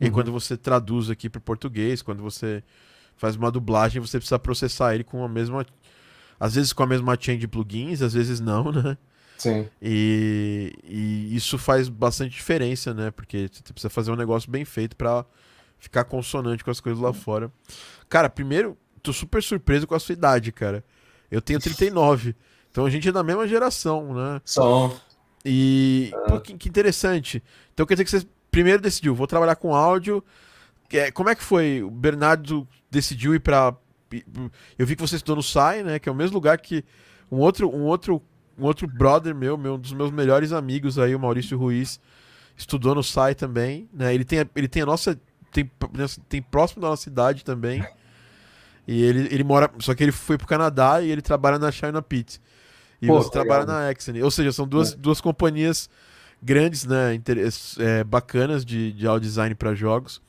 e 0.00 0.06
uhum. 0.06 0.10
quando 0.10 0.32
você 0.32 0.56
traduz 0.56 1.08
aqui 1.08 1.30
para 1.30 1.40
português, 1.40 2.02
quando 2.02 2.20
você 2.20 2.64
faz 3.16 3.36
uma 3.36 3.50
dublagem, 3.50 4.00
você 4.00 4.18
precisa 4.18 4.40
processar 4.40 4.96
ele 4.96 5.04
com 5.04 5.22
a 5.22 5.28
mesma 5.28 5.64
às 6.38 6.54
vezes 6.54 6.72
com 6.72 6.82
a 6.82 6.86
mesma 6.86 7.16
chain 7.18 7.38
de 7.38 7.48
plugins, 7.48 8.02
às 8.02 8.14
vezes 8.14 8.40
não, 8.40 8.70
né? 8.72 8.96
Sim. 9.38 9.68
E, 9.80 10.72
e 10.84 11.36
isso 11.36 11.56
faz 11.56 11.88
bastante 11.88 12.32
diferença, 12.32 12.92
né? 12.92 13.10
Porque 13.10 13.48
você 13.52 13.72
precisa 13.72 13.88
fazer 13.88 14.10
um 14.10 14.16
negócio 14.16 14.50
bem 14.50 14.64
feito 14.64 14.96
para 14.96 15.24
ficar 15.78 16.04
consonante 16.04 16.64
com 16.64 16.70
as 16.70 16.80
coisas 16.80 17.00
lá 17.00 17.12
fora. 17.12 17.50
Cara, 18.08 18.28
primeiro, 18.28 18.76
tô 19.00 19.12
super 19.12 19.42
surpreso 19.42 19.86
com 19.86 19.94
a 19.94 20.00
sua 20.00 20.12
idade, 20.12 20.50
cara. 20.50 20.84
Eu 21.30 21.40
tenho 21.40 21.60
39. 21.60 22.34
Então 22.70 22.84
a 22.84 22.90
gente 22.90 23.08
é 23.08 23.12
da 23.12 23.22
mesma 23.22 23.46
geração, 23.46 24.12
né? 24.12 24.40
Só. 24.44 24.94
E. 25.44 26.10
É. 26.12 26.28
Pô, 26.28 26.40
que, 26.40 26.54
que, 26.54 26.68
interessante. 26.68 27.42
Então 27.72 27.86
quer 27.86 27.94
dizer 27.94 28.04
que 28.04 28.10
você 28.10 28.26
primeiro 28.50 28.82
decidiu, 28.82 29.14
vou 29.14 29.26
trabalhar 29.26 29.56
com 29.56 29.74
áudio. 29.74 30.22
É, 30.90 31.10
como 31.10 31.28
é 31.28 31.34
que 31.34 31.42
foi? 31.42 31.82
O 31.82 31.90
Bernardo 31.90 32.66
decidiu 32.90 33.34
ir 33.34 33.40
para 33.40 33.76
eu 34.78 34.86
vi 34.86 34.96
que 34.96 35.02
você 35.02 35.16
estudou 35.16 35.36
no 35.36 35.42
SAI, 35.42 35.82
né? 35.82 35.98
Que 35.98 36.08
é 36.08 36.12
o 36.12 36.14
mesmo 36.14 36.34
lugar 36.34 36.58
que 36.58 36.84
um 37.30 37.38
outro, 37.38 37.68
um 37.74 37.82
outro, 37.82 38.22
um 38.58 38.64
outro 38.64 38.86
brother 38.86 39.34
meu, 39.34 39.56
meu 39.56 39.74
um 39.74 39.78
dos 39.78 39.92
meus 39.92 40.10
melhores 40.10 40.52
amigos 40.52 40.98
aí, 40.98 41.14
o 41.14 41.20
Maurício 41.20 41.58
Ruiz, 41.58 42.00
estudou 42.56 42.94
no 42.94 43.02
SAI 43.02 43.34
também, 43.34 43.88
né? 43.92 44.14
Ele 44.14 44.24
tem, 44.24 44.48
ele 44.54 44.68
tem 44.68 44.82
a 44.82 44.86
nossa. 44.86 45.18
Tem, 45.50 45.70
tem 46.28 46.42
próximo 46.42 46.82
da 46.82 46.88
nossa 46.88 47.02
cidade 47.02 47.44
também. 47.44 47.84
E 48.86 49.02
ele, 49.02 49.28
ele 49.32 49.44
mora. 49.44 49.70
Só 49.78 49.94
que 49.94 50.02
ele 50.02 50.12
foi 50.12 50.38
pro 50.38 50.46
Canadá 50.46 51.02
e 51.02 51.10
ele 51.10 51.22
trabalha 51.22 51.58
na 51.58 51.70
China 51.70 52.00
Pit. 52.00 52.40
E 53.00 53.06
Pô, 53.06 53.22
você 53.22 53.30
trabalha 53.30 53.64
na 53.64 53.92
Exxon. 53.92 54.22
Ou 54.22 54.30
seja, 54.30 54.52
são 54.52 54.66
duas, 54.66 54.92
é. 54.92 54.96
duas 54.96 55.20
companhias 55.20 55.88
grandes, 56.42 56.84
né, 56.84 57.20
é, 57.78 58.04
bacanas 58.04 58.64
de, 58.64 58.92
de 58.92 59.06
audio 59.06 59.28
design 59.28 59.54
para 59.54 59.74
jogos. 59.74 60.20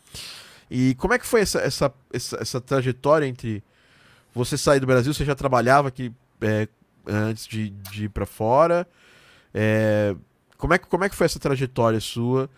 E 0.69 0.93
como 0.95 1.13
é 1.13 1.19
que 1.19 1.25
foi 1.25 1.41
essa, 1.41 1.59
essa, 1.59 1.93
essa, 2.13 2.37
essa, 2.37 2.61
trajetória 2.61 3.25
entre 3.25 3.63
você 4.39 4.57
sair 4.57 4.79
do 4.79 4.87
Brasil, 4.87 5.13
você 5.13 5.25
já 5.25 5.35
trabalhava 5.35 5.89
aqui 5.89 6.11
é, 6.41 6.67
antes 7.05 7.45
de, 7.45 7.69
de 7.69 8.05
ir 8.05 8.09
para 8.09 8.25
fora? 8.25 8.87
É, 9.53 10.15
como, 10.57 10.73
é, 10.73 10.77
como 10.77 11.03
é 11.03 11.09
que 11.09 11.15
foi 11.15 11.25
essa 11.25 11.39
trajetória 11.39 11.99
sua? 11.99 12.49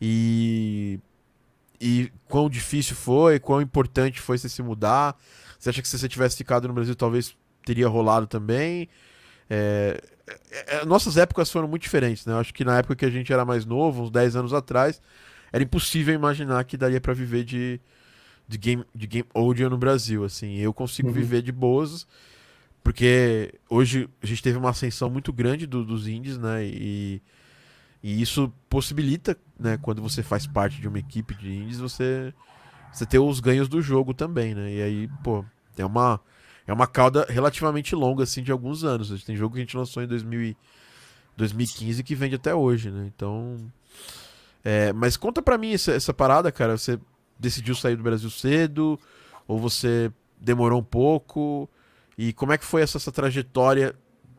E, 0.00 1.00
e 1.80 2.12
quão 2.28 2.48
difícil 2.48 2.96
foi, 2.96 3.38
quão 3.38 3.60
importante 3.60 4.20
foi 4.20 4.38
você 4.38 4.48
se 4.48 4.62
mudar? 4.62 5.16
Você 5.58 5.70
acha 5.70 5.82
que 5.82 5.88
se 5.88 5.98
você 5.98 6.08
tivesse 6.08 6.36
ficado 6.36 6.68
no 6.68 6.74
Brasil, 6.74 6.94
talvez 6.94 7.36
teria 7.64 7.88
rolado 7.88 8.26
também? 8.26 8.88
É, 9.50 10.00
é, 10.50 10.76
é, 10.76 10.84
nossas 10.84 11.16
épocas 11.16 11.50
foram 11.50 11.68
muito 11.68 11.82
diferentes, 11.82 12.26
né? 12.26 12.32
Eu 12.32 12.38
acho 12.38 12.52
que 12.52 12.64
na 12.64 12.78
época 12.78 12.96
que 12.96 13.04
a 13.04 13.10
gente 13.10 13.32
era 13.32 13.44
mais 13.44 13.64
novo, 13.64 14.02
uns 14.02 14.10
10 14.10 14.36
anos 14.36 14.52
atrás, 14.52 15.00
era 15.52 15.62
impossível 15.62 16.14
imaginar 16.14 16.62
que 16.64 16.76
daria 16.76 17.00
para 17.00 17.14
viver 17.14 17.44
de, 17.44 17.80
de, 18.48 18.58
game, 18.58 18.84
de 18.94 19.06
game 19.06 19.28
audio 19.34 19.68
no 19.68 19.76
Brasil, 19.76 20.24
assim. 20.24 20.56
Eu 20.56 20.72
consigo 20.72 21.08
uhum. 21.08 21.14
viver 21.14 21.42
de 21.42 21.52
boas, 21.52 22.06
porque 22.82 23.54
hoje 23.68 24.08
a 24.22 24.26
gente 24.26 24.42
teve 24.42 24.56
uma 24.56 24.70
ascensão 24.70 25.10
muito 25.10 25.32
grande 25.32 25.66
do, 25.66 25.84
dos 25.84 26.08
indies, 26.08 26.38
né? 26.38 26.64
E, 26.64 27.22
e 28.02 28.20
isso 28.22 28.52
possibilita, 28.70 29.36
né? 29.58 29.76
Quando 29.76 30.00
você 30.00 30.22
faz 30.22 30.46
parte 30.46 30.80
de 30.80 30.88
uma 30.88 30.98
equipe 30.98 31.34
de 31.34 31.52
indies, 31.52 31.78
você, 31.78 32.32
você 32.90 33.04
ter 33.04 33.18
os 33.18 33.38
ganhos 33.38 33.68
do 33.68 33.82
jogo 33.82 34.14
também, 34.14 34.54
né? 34.54 34.72
E 34.72 34.82
aí, 34.82 35.10
pô, 35.22 35.44
é 35.76 35.84
uma 35.84 36.18
é 36.66 36.72
uma 36.72 36.86
cauda 36.86 37.26
relativamente 37.30 37.94
longa, 37.94 38.24
assim, 38.24 38.42
de 38.42 38.52
alguns 38.52 38.84
anos. 38.84 39.24
Tem 39.24 39.34
jogo 39.34 39.54
que 39.54 39.60
a 39.60 39.64
gente 39.64 39.76
lançou 39.76 40.02
em 40.02 40.06
2000 40.06 40.42
e 40.42 40.56
2015 41.34 42.02
que 42.02 42.14
vende 42.14 42.34
até 42.34 42.54
hoje, 42.54 42.90
né? 42.90 43.10
Então. 43.14 43.56
É, 44.62 44.92
mas 44.92 45.16
conta 45.16 45.40
pra 45.40 45.56
mim 45.56 45.72
essa, 45.72 45.92
essa 45.92 46.12
parada, 46.12 46.52
cara. 46.52 46.76
Você 46.76 46.98
decidiu 47.38 47.74
sair 47.74 47.96
do 47.96 48.02
Brasil 48.02 48.30
cedo? 48.30 48.98
Ou 49.46 49.58
você 49.58 50.10
demorou 50.40 50.80
um 50.80 50.84
pouco? 50.84 51.68
E 52.16 52.32
como 52.32 52.52
é 52.52 52.58
que 52.58 52.64
foi 52.64 52.82
essa, 52.82 52.98
essa 52.98 53.12
trajetória 53.12 53.94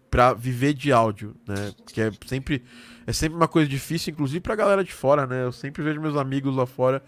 para 0.09 0.33
viver 0.33 0.73
de 0.73 0.91
áudio, 0.91 1.35
né? 1.47 1.73
Que 1.93 2.01
é 2.01 2.11
sempre 2.25 2.63
é 3.05 3.13
sempre 3.13 3.35
uma 3.35 3.47
coisa 3.47 3.69
difícil, 3.69 4.11
inclusive 4.11 4.39
pra 4.39 4.55
galera 4.55 4.83
de 4.83 4.91
fora, 4.91 5.25
né? 5.25 5.43
Eu 5.43 5.51
sempre 5.51 5.81
vejo 5.81 6.01
meus 6.01 6.15
amigos 6.15 6.55
lá 6.55 6.65
fora 6.65 7.01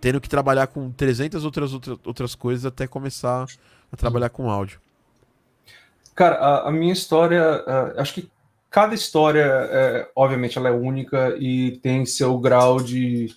tendo 0.00 0.20
que 0.20 0.28
trabalhar 0.28 0.66
com 0.66 0.90
300 0.90 1.44
outras 1.46 1.72
outras, 1.72 1.98
outras 2.04 2.34
coisas 2.34 2.66
até 2.66 2.86
começar 2.86 3.46
a 3.90 3.96
trabalhar 3.96 4.28
com 4.28 4.50
áudio? 4.50 4.78
Cara, 6.14 6.36
a, 6.36 6.68
a 6.68 6.70
minha 6.70 6.92
história, 6.92 7.64
acho 7.96 8.14
que 8.14 8.30
cada 8.70 8.94
história, 8.94 9.44
é, 9.44 10.08
obviamente, 10.14 10.58
ela 10.58 10.68
é 10.68 10.72
única 10.72 11.34
e 11.38 11.78
tem 11.82 12.04
seu 12.04 12.36
grau 12.38 12.82
de, 12.82 13.34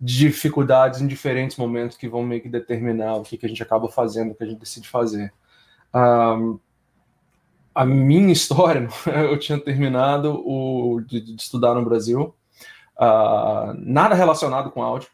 dificuldades 0.00 1.00
em 1.00 1.06
diferentes 1.06 1.56
momentos 1.56 1.96
que 1.96 2.08
vão 2.08 2.22
meio 2.22 2.40
que 2.40 2.48
determinar 2.48 3.16
o 3.16 3.22
que, 3.22 3.36
que 3.36 3.44
a 3.44 3.48
gente 3.48 3.62
acaba 3.62 3.88
fazendo, 3.88 4.30
o 4.30 4.34
que 4.34 4.42
a 4.42 4.46
gente 4.46 4.60
decide 4.60 4.88
fazer. 4.88 5.32
Um, 5.94 6.58
a 7.74 7.84
minha 7.84 8.32
história, 8.32 8.88
eu 9.06 9.38
tinha 9.38 9.60
terminado 9.60 10.42
o, 10.46 11.00
de, 11.02 11.20
de 11.20 11.40
estudar 11.40 11.74
no 11.74 11.84
Brasil, 11.84 12.34
uh, 12.96 13.74
nada 13.78 14.14
relacionado 14.14 14.70
com 14.70 14.82
áudio, 14.82 15.10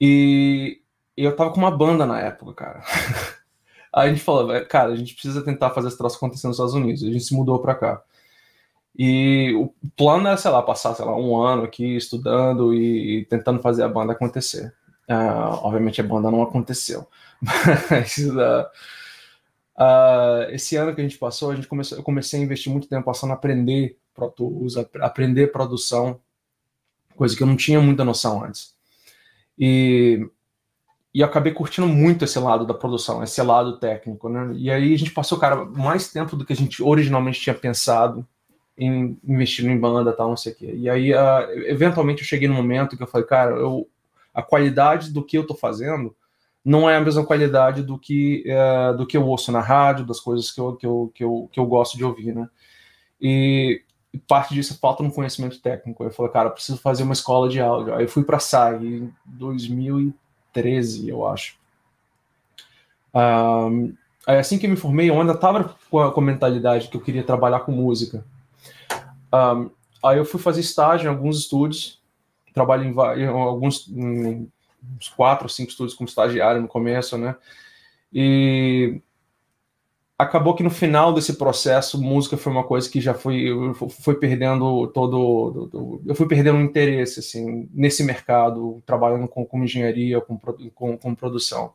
e 0.00 0.80
eu 1.16 1.34
tava 1.34 1.50
com 1.52 1.58
uma 1.58 1.70
banda 1.70 2.04
na 2.04 2.20
época, 2.20 2.54
cara. 2.54 2.82
Aí 3.92 4.08
a 4.08 4.12
gente 4.12 4.22
falou, 4.22 4.64
cara, 4.66 4.92
a 4.92 4.96
gente 4.96 5.14
precisa 5.14 5.42
tentar 5.42 5.70
fazer 5.70 5.88
esse 5.88 5.98
troço 5.98 6.16
acontecer 6.16 6.46
nos 6.46 6.56
Estados 6.56 6.74
Unidos. 6.74 7.02
A 7.02 7.06
gente 7.06 7.24
se 7.24 7.34
mudou 7.34 7.58
para 7.60 7.74
cá. 7.74 8.02
E 8.98 9.54
o 9.54 9.72
plano 9.96 10.26
era, 10.26 10.36
sei 10.36 10.50
lá, 10.50 10.60
passar, 10.60 10.92
sei 10.94 11.04
lá, 11.04 11.16
um 11.16 11.36
ano 11.36 11.62
aqui 11.62 11.96
estudando 11.96 12.74
e, 12.74 13.24
tentando 13.26 13.62
fazer 13.62 13.84
a 13.84 13.88
banda 13.88 14.12
acontecer. 14.12 14.74
Uh, 15.08 15.54
obviamente 15.62 16.00
a 16.00 16.04
banda 16.04 16.30
não 16.30 16.42
aconteceu. 16.42 17.06
Mas 17.40 18.18
uh, 18.18 18.66
uh, 19.78 20.50
esse 20.50 20.74
ano 20.74 20.92
que 20.94 21.00
a 21.00 21.04
gente 21.04 21.16
passou, 21.16 21.52
a 21.52 21.54
gente 21.54 21.68
começou, 21.68 21.96
eu 21.96 22.02
comecei 22.02 22.40
a 22.40 22.42
investir 22.42 22.72
muito 22.72 22.88
tempo 22.88 23.04
passando 23.04 23.30
a 23.30 23.34
aprender 23.34 23.96
Pro 24.12 24.30
Tools, 24.30 24.74
aprender 25.00 25.52
produção, 25.52 26.20
coisa 27.14 27.36
que 27.36 27.42
eu 27.42 27.46
não 27.46 27.56
tinha 27.56 27.80
muita 27.80 28.04
noção 28.04 28.44
antes. 28.44 28.74
E 29.56 30.28
e 31.14 31.22
acabei 31.22 31.52
curtindo 31.52 31.88
muito 31.88 32.24
esse 32.24 32.38
lado 32.38 32.66
da 32.66 32.74
produção, 32.74 33.22
esse 33.22 33.40
lado 33.42 33.78
técnico, 33.78 34.28
né? 34.28 34.52
E 34.54 34.70
aí 34.70 34.92
a 34.92 34.98
gente 34.98 35.10
passou, 35.10 35.38
cara, 35.38 35.64
mais 35.64 36.12
tempo 36.12 36.36
do 36.36 36.44
que 36.44 36.52
a 36.52 36.56
gente 36.56 36.82
originalmente 36.82 37.40
tinha 37.40 37.54
pensado 37.54 38.26
em 38.78 39.18
investir 39.26 39.66
em 39.66 39.78
banda, 39.78 40.12
tal, 40.12 40.28
não 40.28 40.36
sei 40.36 40.52
o 40.52 40.54
quê. 40.54 40.72
E 40.74 40.88
aí, 40.88 41.12
uh, 41.12 41.50
eventualmente, 41.66 42.22
eu 42.22 42.28
cheguei 42.28 42.48
no 42.48 42.54
momento 42.54 42.96
que 42.96 43.02
eu 43.02 43.06
falei, 43.06 43.26
cara, 43.26 43.56
eu, 43.56 43.88
a 44.32 44.42
qualidade 44.42 45.12
do 45.12 45.24
que 45.24 45.36
eu 45.36 45.46
tô 45.46 45.54
fazendo 45.54 46.14
não 46.64 46.88
é 46.88 46.96
a 46.96 47.00
mesma 47.00 47.24
qualidade 47.24 47.82
do 47.82 47.98
que 47.98 48.44
uh, 48.46 48.96
do 48.96 49.06
que 49.06 49.16
eu 49.16 49.26
ouço 49.26 49.50
na 49.50 49.60
rádio, 49.60 50.06
das 50.06 50.20
coisas 50.20 50.50
que 50.50 50.60
eu, 50.60 50.76
que 50.76 50.86
eu, 50.86 51.12
que 51.14 51.24
eu, 51.24 51.48
que 51.52 51.60
eu 51.60 51.66
gosto 51.66 51.96
de 51.96 52.04
ouvir, 52.04 52.34
né? 52.34 52.48
E 53.20 53.82
parte 54.26 54.54
disso 54.54 54.74
é 54.74 54.76
falta 54.76 55.02
no 55.02 55.12
conhecimento 55.12 55.60
técnico. 55.60 56.04
Eu 56.04 56.10
falei, 56.10 56.32
cara, 56.32 56.48
eu 56.48 56.52
preciso 56.52 56.78
fazer 56.78 57.02
uma 57.02 57.12
escola 57.12 57.48
de 57.48 57.60
áudio. 57.60 57.94
Aí 57.94 58.04
eu 58.04 58.08
fui 58.08 58.22
para 58.24 58.38
SAI 58.38 58.84
em 58.84 59.12
2000 59.26 60.14
13, 60.52 61.08
eu 61.08 61.26
acho. 61.26 61.56
Um, 63.14 63.94
assim 64.26 64.58
que 64.58 64.68
me 64.68 64.76
formei, 64.76 65.08
eu 65.08 65.20
ainda 65.20 65.32
estava 65.32 65.74
com 65.90 66.00
a, 66.00 66.12
com 66.12 66.20
a, 66.20 66.24
mentalidade 66.24 66.88
que 66.88 66.96
eu 66.96 67.00
queria 67.00 67.22
trabalhar 67.22 67.60
com 67.60 67.72
música. 67.72 68.24
Um, 69.32 69.70
aí 70.02 70.18
eu 70.18 70.24
fui 70.24 70.40
fazer 70.40 70.60
estágio 70.60 71.06
em 71.06 71.10
alguns 71.10 71.38
estúdios, 71.38 72.02
trabalho 72.52 72.84
em, 72.84 73.20
em 73.20 73.26
alguns, 73.26 73.88
em, 73.88 74.50
uns 74.96 75.08
quatro 75.08 75.48
cinco 75.48 75.70
estúdios 75.70 75.96
como 75.96 76.08
estagiário 76.08 76.60
no 76.60 76.68
começo, 76.68 77.16
né? 77.16 77.36
E 78.12 79.00
acabou 80.18 80.54
que 80.54 80.62
no 80.64 80.70
final 80.70 81.12
desse 81.12 81.34
processo, 81.34 82.02
música 82.02 82.36
foi 82.36 82.52
uma 82.52 82.64
coisa 82.64 82.90
que 82.90 83.00
já 83.00 83.14
foi, 83.14 83.46
foi 84.02 84.18
perdendo 84.18 84.88
todo, 84.88 86.02
eu 86.04 86.14
fui 86.14 86.26
perdendo 86.26 86.58
um 86.58 86.64
interesse, 86.64 87.20
assim, 87.20 87.68
nesse 87.72 88.02
mercado, 88.02 88.82
trabalhando 88.84 89.28
com, 89.28 89.46
com 89.46 89.62
engenharia, 89.62 90.20
com, 90.20 90.36
com, 90.74 90.98
com 90.98 91.14
produção. 91.14 91.72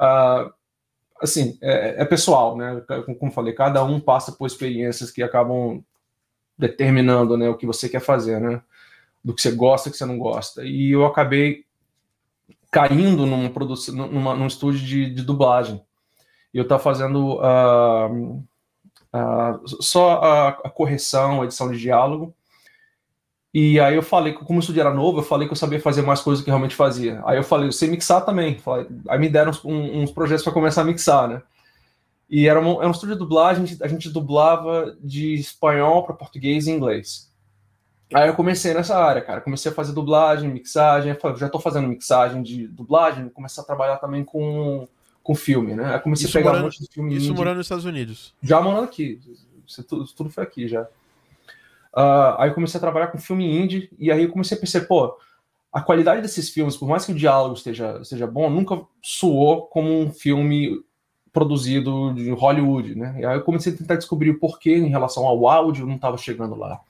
Uh, 0.00 0.52
assim, 1.22 1.56
é, 1.60 2.02
é, 2.02 2.04
pessoal, 2.04 2.56
né, 2.56 2.82
como 3.18 3.30
falei, 3.30 3.52
cada 3.52 3.84
um 3.84 4.00
passa 4.00 4.32
por 4.32 4.46
experiências 4.46 5.10
que 5.10 5.22
acabam 5.22 5.84
determinando, 6.58 7.36
né, 7.36 7.48
o 7.48 7.56
que 7.56 7.66
você 7.66 7.88
quer 7.88 8.00
fazer, 8.00 8.40
né, 8.40 8.60
do 9.24 9.34
que 9.34 9.40
você 9.40 9.52
gosta, 9.52 9.90
que 9.90 9.96
você 9.96 10.04
não 10.04 10.18
gosta, 10.18 10.64
e 10.64 10.90
eu 10.90 11.06
acabei 11.06 11.64
caindo 12.70 13.24
numa 13.24 14.34
num 14.34 14.46
estúdio 14.46 14.80
de, 14.80 15.14
de 15.14 15.22
dublagem, 15.22 15.82
eu 16.52 16.62
estava 16.62 16.82
fazendo 16.82 17.36
uh, 17.36 18.44
uh, 19.14 19.82
só 19.82 20.20
a, 20.22 20.48
a, 20.48 20.70
correção, 20.70 21.40
a 21.40 21.44
edição 21.44 21.70
de 21.70 21.78
diálogo. 21.78 22.34
E 23.52 23.80
aí 23.80 23.94
eu 23.94 24.02
falei, 24.02 24.34
como 24.34 24.58
o 24.58 24.60
estúdio 24.60 24.80
era 24.80 24.92
novo, 24.92 25.20
eu 25.20 25.24
falei 25.24 25.46
que 25.46 25.52
eu 25.52 25.56
sabia 25.56 25.80
fazer 25.80 26.02
mais 26.02 26.20
coisas 26.20 26.42
do 26.42 26.44
que 26.44 26.50
realmente 26.50 26.74
fazia. 26.74 27.22
Aí 27.24 27.36
eu 27.38 27.42
falei, 27.42 27.68
eu 27.68 27.72
sei 27.72 27.88
mixar 27.88 28.24
também. 28.24 28.58
Aí 29.08 29.18
me 29.18 29.28
deram 29.28 29.50
uns, 29.50 29.64
uns 29.64 30.10
projetos 30.10 30.44
para 30.44 30.52
começar 30.52 30.82
a 30.82 30.84
mixar, 30.84 31.28
né? 31.28 31.42
E 32.28 32.46
era 32.46 32.60
um, 32.60 32.78
era 32.78 32.88
um 32.88 32.92
estúdio 32.92 33.14
de 33.14 33.18
dublagem, 33.18 33.62
a 33.62 33.66
gente, 33.66 33.84
a 33.84 33.88
gente 33.88 34.10
dublava 34.10 34.96
de 35.00 35.34
espanhol 35.34 36.04
para 36.04 36.14
português 36.14 36.66
e 36.66 36.70
inglês. 36.70 37.32
Aí 38.12 38.28
eu 38.28 38.34
comecei 38.34 38.72
nessa 38.74 38.96
área, 38.96 39.20
cara. 39.20 39.40
Comecei 39.40 39.70
a 39.70 39.74
fazer 39.74 39.92
dublagem, 39.92 40.50
mixagem. 40.50 41.16
Já 41.36 41.46
estou 41.46 41.60
fazendo 41.60 41.88
mixagem 41.88 42.42
de 42.42 42.66
dublagem, 42.66 43.28
comecei 43.28 43.62
a 43.62 43.66
trabalhar 43.66 43.96
também 43.96 44.24
com 44.24 44.86
com 45.28 45.34
filme, 45.34 45.74
né? 45.74 45.92
Aí 45.94 46.00
comecei 46.00 46.26
isso 46.26 46.38
a 46.38 46.40
pegar 46.40 46.52
morando, 46.52 46.62
um 46.62 46.66
monte 46.68 46.80
de 46.80 46.88
filme. 46.90 47.14
Isso 47.14 47.26
indie. 47.26 47.36
morando 47.36 47.56
nos 47.58 47.66
Estados 47.66 47.84
Unidos. 47.84 48.34
Já 48.42 48.62
morando 48.62 48.84
aqui. 48.84 49.20
Isso 49.66 49.84
tudo, 49.84 50.06
tudo 50.06 50.30
foi 50.30 50.42
aqui 50.42 50.66
já. 50.66 50.84
Uh, 50.84 52.38
aí 52.38 52.50
comecei 52.52 52.78
a 52.78 52.80
trabalhar 52.80 53.08
com 53.08 53.18
filme 53.18 53.44
indie, 53.44 53.90
e 53.98 54.10
aí 54.10 54.22
eu 54.22 54.30
comecei 54.30 54.56
a 54.56 54.60
perceber, 54.60 54.86
pô, 54.86 55.18
a 55.70 55.82
qualidade 55.82 56.22
desses 56.22 56.48
filmes, 56.48 56.78
por 56.78 56.88
mais 56.88 57.04
que 57.04 57.12
o 57.12 57.14
diálogo 57.14 57.54
esteja, 57.54 57.98
esteja 58.00 58.26
bom, 58.26 58.48
nunca 58.48 58.80
soou 59.02 59.66
como 59.66 60.00
um 60.00 60.10
filme 60.10 60.82
produzido 61.32 62.12
de 62.14 62.30
Hollywood, 62.30 62.94
né? 62.94 63.16
E 63.18 63.26
aí 63.26 63.36
eu 63.36 63.42
comecei 63.42 63.72
a 63.72 63.76
tentar 63.76 63.96
descobrir 63.96 64.30
o 64.30 64.38
porquê 64.38 64.76
em 64.76 64.88
relação 64.88 65.26
ao 65.26 65.48
áudio 65.48 65.86
não 65.86 65.96
estava 65.96 66.16
chegando 66.16 66.54
lá. 66.54 66.80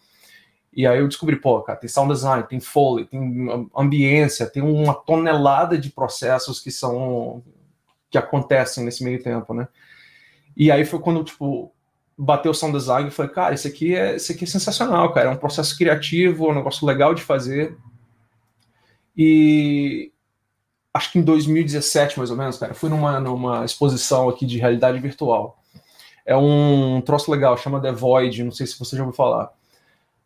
E 0.73 0.87
aí 0.87 0.99
eu 0.99 1.09
descobri, 1.09 1.37
pô, 1.37 1.61
cara, 1.63 1.79
tem 1.79 1.89
sound 1.89 2.13
design, 2.13 2.45
tem 2.47 2.61
foley, 2.61 3.05
tem 3.07 3.71
ambiência, 3.77 4.47
tem 4.47 4.63
uma 4.63 4.95
tonelada 4.95 5.77
de 5.77 5.91
processos 5.91 6.61
que 6.61 6.71
são 6.71 7.43
que 8.11 8.17
acontecem 8.17 8.85
nesse 8.85 9.05
meio 9.05 9.23
tempo, 9.23 9.53
né? 9.53 9.69
E 10.57 10.71
aí 10.71 10.85
foi 10.85 10.99
quando, 10.99 11.23
tipo, 11.23 11.73
bateu 12.17 12.51
o 12.51 12.55
sound 12.55 12.77
design 12.77 13.09
e 13.09 13.13
falei, 13.13 13.33
cara, 13.33 13.55
isso 13.55 13.69
aqui 13.69 13.95
é, 13.95 14.17
isso 14.17 14.33
aqui 14.33 14.45
é 14.45 14.47
sensacional, 14.47 15.13
cara. 15.13 15.29
É 15.29 15.33
um 15.33 15.37
processo 15.37 15.77
criativo, 15.77 16.49
um 16.49 16.55
negócio 16.55 16.87
legal 16.87 17.15
de 17.15 17.23
fazer. 17.23 17.77
E 19.17 20.13
acho 20.99 21.13
que 21.13 21.19
em 21.19 21.23
2017, 21.23 22.19
mais 22.19 22.31
ou 22.31 22.37
menos, 22.37 22.59
cara, 22.59 22.75
fui 22.75 22.91
numa, 22.91 23.19
numa 23.19 23.65
exposição 23.65 24.29
aqui 24.29 24.45
de 24.45 24.59
realidade 24.59 24.99
virtual. 24.99 25.59
É 26.27 26.37
um 26.37 27.01
troço 27.01 27.31
legal, 27.31 27.57
chama 27.57 27.81
The 27.81 27.93
Void, 27.93 28.45
não 28.45 28.53
sei 28.53 28.67
se 28.67 28.79
você 28.79 28.97
já 28.97 29.03
ouviu 29.03 29.17
falar. 29.17 29.51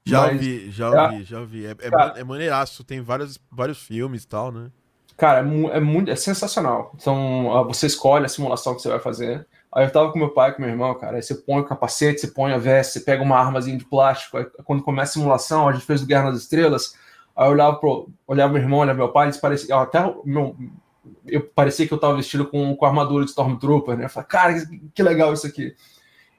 Já 0.05 0.23
Mas, 0.23 0.33
ouvi, 0.33 0.71
já 0.71 0.87
é 0.87 1.02
ouvi, 1.02 1.25
já 1.25 1.41
ouvi. 1.41 1.67
É, 1.67 1.71
é, 1.71 2.21
é 2.21 2.25
maneiraço, 2.25 2.83
tem 2.83 3.00
vários, 3.00 3.38
vários 3.50 3.79
filmes 3.79 4.25
e 4.25 4.26
tal, 4.26 4.50
né? 4.50 4.69
Cara, 5.17 5.41
é, 5.41 5.76
é, 5.76 5.81
muito, 5.81 6.11
é 6.11 6.17
sensacional. 6.17 6.93
Então, 6.97 7.64
você 7.69 7.87
escolhe 7.87 8.25
a 8.25 8.29
simulação 8.29 8.75
que 8.75 8.83
você 8.83 8.88
vai 8.88 8.99
fazer. 8.99 9.47
Aí 9.71 9.87
eu 9.87 9.91
tava 9.93 10.11
com 10.11 10.19
meu 10.19 10.31
pai, 10.31 10.52
com 10.52 10.61
meu 10.61 10.71
irmão, 10.71 10.93
cara. 10.99 11.17
Aí 11.17 11.23
você 11.23 11.35
põe 11.35 11.61
o 11.61 11.64
capacete, 11.64 12.21
você 12.21 12.29
põe 12.29 12.52
a 12.52 12.59
veste, 12.59 12.95
você 12.95 13.00
pega 13.00 13.23
uma 13.23 13.38
armazinha 13.38 13.76
de 13.76 13.85
plástico. 13.85 14.38
Aí 14.38 14.47
quando 14.64 14.83
começa 14.83 15.12
a 15.12 15.14
simulação, 15.14 15.69
a 15.69 15.73
gente 15.73 15.87
fez 15.87 16.02
o 16.02 16.07
Guerra 16.07 16.25
nas 16.25 16.43
Estrelas. 16.43 16.95
Aí 17.42 17.49
eu 17.49 17.52
olhava, 17.52 17.76
pro, 17.76 18.08
olhava 18.26 18.52
meu 18.52 18.62
irmão, 18.62 18.80
olhava 18.80 18.99
meu 18.99 19.08
pai, 19.11 19.26
eles 19.26 19.37
pareciam. 19.37 19.80
Até 19.80 20.00
meu, 20.25 20.56
eu 21.26 21.42
parecia 21.42 21.87
que 21.87 21.92
eu 21.92 21.99
tava 21.99 22.16
vestido 22.16 22.46
com, 22.46 22.75
com 22.76 22.87
armadura 22.87 23.25
de 23.25 23.30
Stormtrooper, 23.30 23.96
né? 23.96 24.04
Eu 24.04 24.08
falei, 24.08 24.28
cara, 24.28 24.66
que 24.94 25.02
legal 25.02 25.32
isso 25.32 25.46
aqui. 25.46 25.75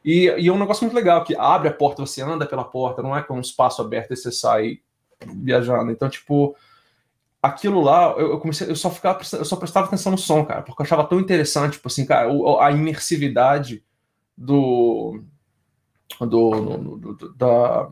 E, 0.04 0.26
e, 0.38 0.48
é 0.48 0.52
um 0.52 0.60
negócio 0.60 0.84
muito 0.84 0.96
legal, 0.96 1.24
que 1.24 1.36
abre 1.36 1.70
a 1.70 1.74
porta, 1.74 2.06
você 2.06 2.22
anda 2.22 2.46
pela 2.46 2.64
porta, 2.64 3.02
não 3.02 3.16
é 3.16 3.22
com 3.22 3.36
um 3.36 3.42
espaço 3.42 3.82
aberto 3.82 4.12
e 4.12 4.18
você 4.18 4.32
sai 4.32 4.80
viajando. 5.26 5.92
Então, 5.92 6.10
tipo, 6.10 6.56
aquilo 7.42 7.82
lá, 7.82 8.12
eu, 8.18 8.32
eu, 8.32 8.40
comecei, 8.40 8.70
eu 8.70 8.76
só 8.76 8.90
ficava, 8.90 9.20
eu 9.34 9.46
só 9.46 9.56
prestava 9.56 9.88
atenção 9.88 10.12
no 10.12 10.18
som, 10.18 10.46
cara, 10.46 10.62
porque 10.62 10.82
eu 10.82 10.86
achava 10.86 11.06
tão 11.06 11.20
interessante, 11.20 11.74
tipo 11.74 11.88
assim, 11.88 12.06
cara, 12.06 12.30
a 12.60 12.72
imersividade 12.72 13.84
do, 14.38 15.22
do, 16.20 16.28
do, 16.28 17.16
do 17.16 17.34
da, 17.36 17.90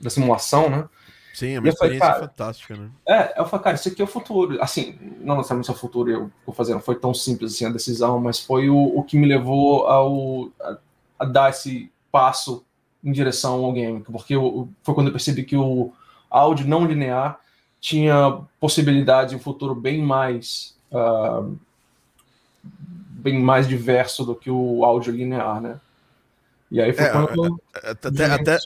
da 0.00 0.10
simulação, 0.10 0.68
né? 0.68 0.88
Sim, 1.32 1.54
é 1.54 1.58
uma 1.60 1.68
experiência 1.68 2.06
falei, 2.06 2.28
fantástica, 2.28 2.76
né? 2.76 2.90
É, 3.06 3.40
eu 3.40 3.46
falei, 3.46 3.64
cara, 3.64 3.76
isso 3.76 3.88
aqui 3.88 4.02
é 4.02 4.04
o 4.04 4.08
futuro. 4.08 4.60
Assim, 4.62 4.98
não 5.20 5.36
necessariamente 5.36 5.70
é 5.70 5.72
o 5.72 5.76
futuro 5.76 6.10
eu 6.10 6.30
vou 6.44 6.54
fazer, 6.54 6.74
não 6.74 6.80
foi 6.80 6.96
tão 6.96 7.14
simples 7.14 7.54
assim 7.54 7.66
a 7.66 7.70
decisão, 7.70 8.20
mas 8.20 8.40
foi 8.40 8.68
o, 8.68 8.76
o 8.76 9.02
que 9.02 9.16
me 9.16 9.26
levou 9.26 9.86
ao, 9.86 10.50
a, 10.60 10.78
a 11.20 11.24
dar 11.24 11.50
esse 11.50 11.90
passo 12.10 12.64
em 13.02 13.12
direção 13.12 13.64
ao 13.64 13.72
game, 13.72 14.00
porque 14.00 14.34
eu, 14.34 14.68
foi 14.82 14.94
quando 14.94 15.06
eu 15.06 15.12
percebi 15.12 15.44
que 15.44 15.56
o 15.56 15.92
áudio 16.28 16.66
não 16.66 16.84
linear 16.84 17.40
tinha 17.80 18.42
possibilidade 18.60 19.30
de 19.30 19.36
um 19.36 19.40
futuro 19.40 19.74
bem 19.74 20.02
mais 20.02 20.76
uh, 20.92 21.56
bem 22.62 23.40
mais 23.40 23.66
diverso 23.66 24.24
do 24.24 24.34
que 24.34 24.50
o 24.50 24.84
áudio 24.84 25.14
linear, 25.14 25.60
né? 25.60 25.80
E 26.70 26.80
aí 26.80 26.92
foi 26.92 27.04
é, 27.04 27.10
quando 27.10 27.60
até, 27.74 28.24
até, 28.26 28.58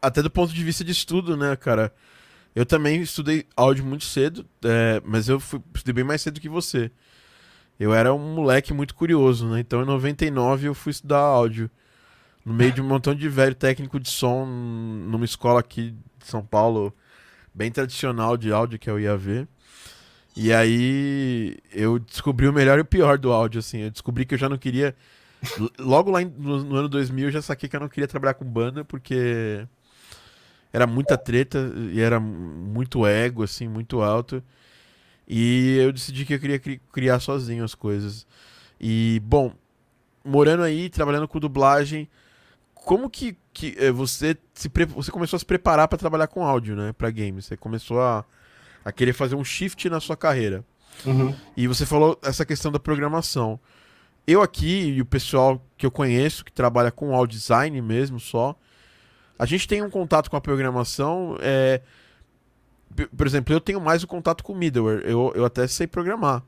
até 0.00 0.22
do 0.22 0.30
ponto 0.30 0.52
de 0.52 0.64
vista 0.64 0.84
de 0.84 0.92
estudo, 0.92 1.36
né, 1.36 1.54
cara? 1.56 1.92
Eu 2.54 2.64
também 2.64 3.02
estudei 3.02 3.46
áudio 3.54 3.84
muito 3.84 4.04
cedo, 4.04 4.46
é, 4.64 5.02
mas 5.04 5.28
eu 5.28 5.38
fui, 5.38 5.60
estudei 5.74 5.92
bem 5.92 6.04
mais 6.04 6.22
cedo 6.22 6.40
que 6.40 6.48
você. 6.48 6.90
Eu 7.78 7.92
era 7.92 8.14
um 8.14 8.34
moleque 8.34 8.72
muito 8.72 8.94
curioso, 8.94 9.46
né? 9.46 9.60
Então 9.60 9.82
em 9.82 9.86
99 9.86 10.68
eu 10.68 10.74
fui 10.74 10.90
estudar 10.90 11.18
áudio 11.18 11.70
no 12.44 12.54
meio 12.54 12.72
de 12.72 12.80
um 12.80 12.86
montão 12.86 13.14
de 13.14 13.28
velho 13.28 13.54
técnico 13.54 14.00
de 14.00 14.08
som 14.08 14.46
numa 14.46 15.24
escola 15.24 15.60
aqui 15.60 15.90
de 16.18 16.26
São 16.26 16.42
Paulo, 16.42 16.94
bem 17.54 17.70
tradicional 17.70 18.36
de 18.36 18.52
áudio 18.52 18.78
que 18.78 18.88
eu 18.88 18.98
ia 18.98 19.16
ver. 19.16 19.46
E 20.36 20.52
aí 20.52 21.56
eu 21.72 21.98
descobri 21.98 22.46
o 22.46 22.52
melhor 22.52 22.78
e 22.78 22.82
o 22.82 22.84
pior 22.84 23.18
do 23.18 23.32
áudio, 23.32 23.58
assim. 23.58 23.80
Eu 23.80 23.90
descobri 23.90 24.24
que 24.24 24.34
eu 24.34 24.38
já 24.38 24.48
não 24.48 24.58
queria. 24.58 24.94
Logo 25.78 26.10
lá 26.10 26.20
no, 26.22 26.62
no 26.64 26.76
ano 26.76 26.88
2000 26.88 27.26
eu 27.26 27.32
já 27.32 27.42
saquei 27.42 27.68
que 27.68 27.76
eu 27.76 27.80
não 27.80 27.88
queria 27.88 28.08
trabalhar 28.08 28.34
com 28.34 28.44
banda, 28.44 28.84
porque 28.84 29.66
era 30.76 30.86
muita 30.86 31.16
treta 31.16 31.72
e 31.90 32.02
era 32.02 32.20
muito 32.20 33.06
ego, 33.06 33.42
assim, 33.42 33.66
muito 33.66 34.02
alto. 34.02 34.42
E 35.26 35.78
eu 35.78 35.90
decidi 35.90 36.26
que 36.26 36.34
eu 36.34 36.38
queria 36.38 36.58
criar 36.58 37.18
sozinho 37.18 37.64
as 37.64 37.74
coisas. 37.74 38.26
E, 38.78 39.18
bom, 39.24 39.54
morando 40.22 40.62
aí, 40.62 40.90
trabalhando 40.90 41.26
com 41.26 41.40
dublagem, 41.40 42.06
como 42.74 43.08
que, 43.08 43.38
que 43.54 43.74
eh, 43.78 43.90
você 43.90 44.36
se 44.52 44.70
você 44.94 45.10
começou 45.10 45.38
a 45.38 45.40
se 45.40 45.46
preparar 45.46 45.88
para 45.88 45.96
trabalhar 45.96 46.26
com 46.26 46.44
áudio, 46.44 46.76
né, 46.76 46.92
para 46.92 47.10
games? 47.10 47.46
Você 47.46 47.56
começou 47.56 48.02
a, 48.02 48.22
a 48.84 48.92
querer 48.92 49.14
fazer 49.14 49.34
um 49.34 49.42
shift 49.42 49.88
na 49.88 49.98
sua 49.98 50.14
carreira. 50.14 50.62
Uhum. 51.06 51.34
E 51.56 51.66
você 51.66 51.86
falou 51.86 52.20
essa 52.22 52.44
questão 52.44 52.70
da 52.70 52.78
programação. 52.78 53.58
Eu 54.26 54.42
aqui 54.42 54.90
e 54.90 55.00
o 55.00 55.06
pessoal 55.06 55.64
que 55.78 55.86
eu 55.86 55.90
conheço 55.90 56.44
que 56.44 56.52
trabalha 56.52 56.90
com 56.90 57.14
audio 57.14 57.38
design 57.38 57.80
mesmo 57.80 58.20
só, 58.20 58.54
a 59.38 59.46
gente 59.46 59.68
tem 59.68 59.82
um 59.82 59.90
contato 59.90 60.30
com 60.30 60.36
a 60.36 60.40
programação. 60.40 61.36
É... 61.40 61.80
Por 63.16 63.26
exemplo, 63.26 63.54
eu 63.54 63.60
tenho 63.60 63.80
mais 63.80 64.02
o 64.02 64.06
contato 64.06 64.42
com 64.42 64.54
middleware. 64.54 65.02
Eu, 65.04 65.32
eu 65.34 65.44
até 65.44 65.66
sei 65.66 65.86
programar. 65.86 66.42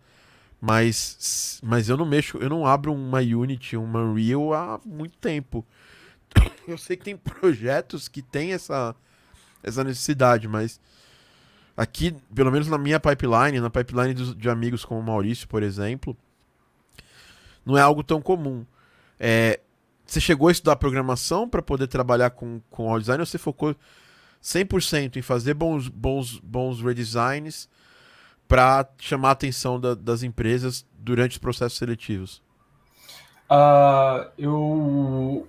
Mas, 0.61 1.61
mas 1.63 1.89
eu 1.89 1.97
não 1.97 2.05
mexo, 2.05 2.37
eu 2.39 2.49
não 2.49 2.67
abro 2.67 2.93
uma 2.93 3.21
Unity, 3.21 3.77
uma 3.77 4.01
Unreal 4.03 4.53
há 4.53 4.81
muito 4.85 5.17
tempo. 5.19 5.65
Eu 6.67 6.77
sei 6.77 6.97
que 6.97 7.05
tem 7.05 7.17
projetos 7.17 8.09
que 8.09 8.21
tem 8.21 8.53
essa, 8.53 8.95
essa 9.63 9.85
necessidade, 9.85 10.49
mas 10.49 10.81
aqui, 11.77 12.15
pelo 12.35 12.51
menos 12.51 12.67
na 12.67 12.77
minha 12.77 12.99
pipeline, 12.99 13.61
na 13.61 13.71
pipeline 13.71 14.13
de, 14.13 14.35
de 14.35 14.51
amigos 14.51 14.85
como 14.85 15.01
o 15.01 15.03
Maurício, 15.03 15.47
por 15.47 15.63
exemplo, 15.63 16.17
não 17.65 17.79
é 17.79 17.81
algo 17.81 18.03
tão 18.03 18.21
comum. 18.21 18.67
É, 19.19 19.61
você 20.09 20.21
chegou 20.21 20.49
a 20.49 20.53
estudar 20.53 20.77
programação 20.77 21.49
para 21.49 21.61
poder 21.61 21.87
trabalhar 21.87 22.31
com, 22.31 22.61
com 22.71 22.85
audio 22.89 23.01
design 23.01 23.21
ou 23.21 23.27
você 23.27 23.37
focou 23.37 23.77
100% 24.43 25.17
em 25.17 25.23
fazer 25.23 25.53
bons, 25.53 25.89
bons, 25.89 26.39
bons 26.39 26.81
redesigns 26.81 27.69
para 28.49 28.89
chamar 28.99 29.29
a 29.29 29.33
atenção 29.33 29.79
da, 29.79 29.95
das 29.95 30.23
empresas 30.23 30.87
durante 30.99 31.33
os 31.33 31.39
processos 31.39 31.79
seletivos? 31.79 32.43
Uh, 33.51 34.31
eu 34.39 35.47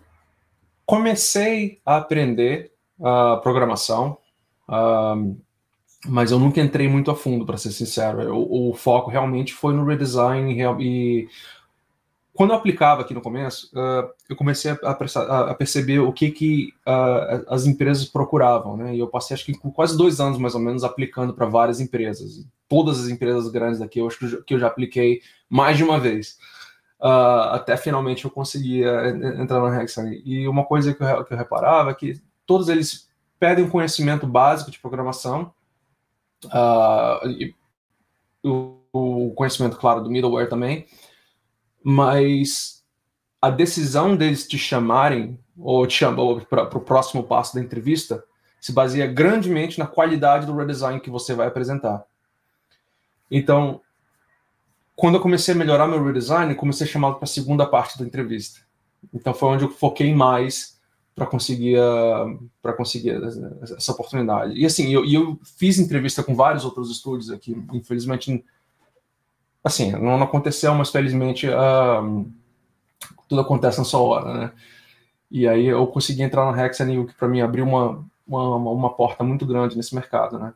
comecei 0.86 1.80
a 1.86 1.98
aprender 1.98 2.72
a 3.02 3.36
uh, 3.36 3.42
programação, 3.42 4.18
uh, 4.68 5.38
mas 6.06 6.32
eu 6.32 6.40
nunca 6.40 6.60
entrei 6.60 6.90
muito 6.90 7.12
a 7.12 7.16
fundo, 7.16 7.46
para 7.46 7.58
ser 7.58 7.72
sincero. 7.72 8.36
O, 8.36 8.72
o, 8.72 8.74
foco 8.74 9.10
realmente 9.10 9.54
foi 9.54 9.74
no 9.74 9.86
redesign 9.86 10.54
e 10.80 11.30
quando 12.40 12.52
eu 12.52 12.56
aplicava 12.56 13.02
aqui 13.02 13.14
no 13.14 13.20
começo, 13.20 13.70
uh, 13.74 14.10
eu 14.30 14.36
comecei 14.38 14.72
a, 14.72 14.92
a, 14.92 15.54
perceber 15.54 16.00
o 16.00 16.14
que, 16.14 16.32
que 16.32 16.74
as 17.50 17.66
empresas 17.66 18.06
procuravam, 18.06 18.78
né? 18.78 18.96
E 18.96 19.00
eu 19.00 19.08
passei 19.10 19.36
acho 19.36 19.46
que 19.46 19.54
quase 19.74 19.98
dois 19.98 20.22
anos 20.22 20.38
mais 20.38 20.56
ou 20.56 20.62
menos 20.62 20.86
aplicando 20.86 21.34
para 21.34 21.46
várias 21.46 21.82
empresas. 21.82 22.48
Todas 22.70 22.98
as 22.98 23.10
empresas 23.10 23.50
grandes 23.50 23.80
daqui, 23.80 24.00
eu 24.00 24.08
acho 24.08 24.18
que 24.18 24.26
eu, 24.26 24.44
que 24.44 24.54
eu 24.54 24.60
já 24.60 24.68
apliquei 24.68 25.22
mais 25.50 25.76
de 25.76 25.84
uma 25.84 26.00
vez 26.00 26.38
uh, 27.02 27.52
até 27.52 27.76
finalmente 27.76 28.24
eu 28.24 28.32
conseguia 28.32 29.10
entrar 29.42 29.60
na 29.60 29.84
Hexagon. 29.84 30.12
E 30.24 30.48
uma 30.48 30.64
coisa 30.64 30.94
que 30.94 31.04
eu, 31.04 31.26
que 31.26 31.34
eu 31.34 31.38
reparava 31.38 31.92
é 31.92 31.94
que 31.94 32.22
todos 32.46 32.70
eles 32.70 33.10
pedem 33.38 33.66
um 33.66 33.70
conhecimento 33.70 34.26
básico 34.26 34.72
de 34.72 34.80
programação, 34.80 35.52
uh, 36.46 37.28
e 37.28 37.54
o, 38.42 38.78
o, 38.94 39.34
conhecimento, 39.34 39.76
claro, 39.76 40.02
do 40.02 40.10
middleware 40.10 40.50
também, 40.50 40.86
mas 41.84 42.84
a 43.42 43.50
decisão 43.50 44.16
deles 44.16 44.48
te 44.48 44.58
chamarem 44.58 45.40
ou 45.58 45.86
te 45.88 45.94
chamar 45.94 46.46
para 46.46 46.78
o 46.78 46.82
próximo 46.82 47.24
passo 47.24 47.56
da 47.56 47.62
entrevista 47.62 48.24
se 48.60 48.74
baseia 48.74 49.08
grandemente 49.08 49.80
na 49.80 49.88
qualidade 49.88 50.46
do 50.46 50.56
redesign 50.56 51.00
que 51.00 51.10
você 51.10 51.34
vai 51.34 51.48
apresentar. 51.48 52.04
Então, 53.32 53.82
quando 54.96 55.16
eu 55.16 55.22
comecei 55.22 55.54
a 55.54 55.58
melhorar 55.58 55.88
meu 55.88 56.04
redesign, 56.04 56.54
comecei 56.56 56.86
a 56.86 56.90
chamar 56.90 57.14
para 57.14 57.24
a 57.24 57.28
segunda 57.28 57.66
parte 57.66 57.98
da 57.98 58.06
entrevista. 58.06 58.60
Então 59.14 59.34
foi 59.34 59.50
onde 59.50 59.64
eu 59.64 59.70
foquei 59.70 60.14
mais 60.14 60.78
para 61.16 61.26
conseguir 61.26 61.78
para 62.62 62.74
conseguir 62.74 63.18
essa 63.62 63.92
oportunidade. 63.94 64.54
E 64.54 64.66
assim, 64.66 64.92
eu, 64.92 65.06
eu 65.06 65.40
fiz 65.44 65.80
entrevista 65.80 66.22
com 66.22 66.36
vários 66.36 66.66
outros 66.66 66.92
estúdios 66.92 67.32
aqui. 67.32 67.56
Infelizmente, 67.72 68.44
assim, 69.64 69.92
não 69.92 70.22
aconteceu, 70.22 70.74
mas 70.76 70.90
felizmente 70.92 71.48
uh, 71.48 72.26
tudo 73.28 73.42
acontece 73.42 73.80
na 73.80 73.86
sua 73.86 74.02
hora, 74.02 74.34
né? 74.34 74.52
E 75.32 75.48
aí 75.48 75.68
eu 75.68 75.86
consegui 75.88 76.24
entrar 76.24 76.52
na 76.52 76.66
Hexen, 76.66 76.98
o 76.98 77.06
que 77.06 77.14
para 77.14 77.28
mim 77.28 77.42
abriu 77.42 77.66
uma, 77.66 78.04
uma, 78.28 78.56
uma 78.56 78.94
porta 78.96 79.24
muito 79.24 79.46
grande 79.46 79.78
nesse 79.78 79.94
mercado, 79.94 80.40
né? 80.40 80.54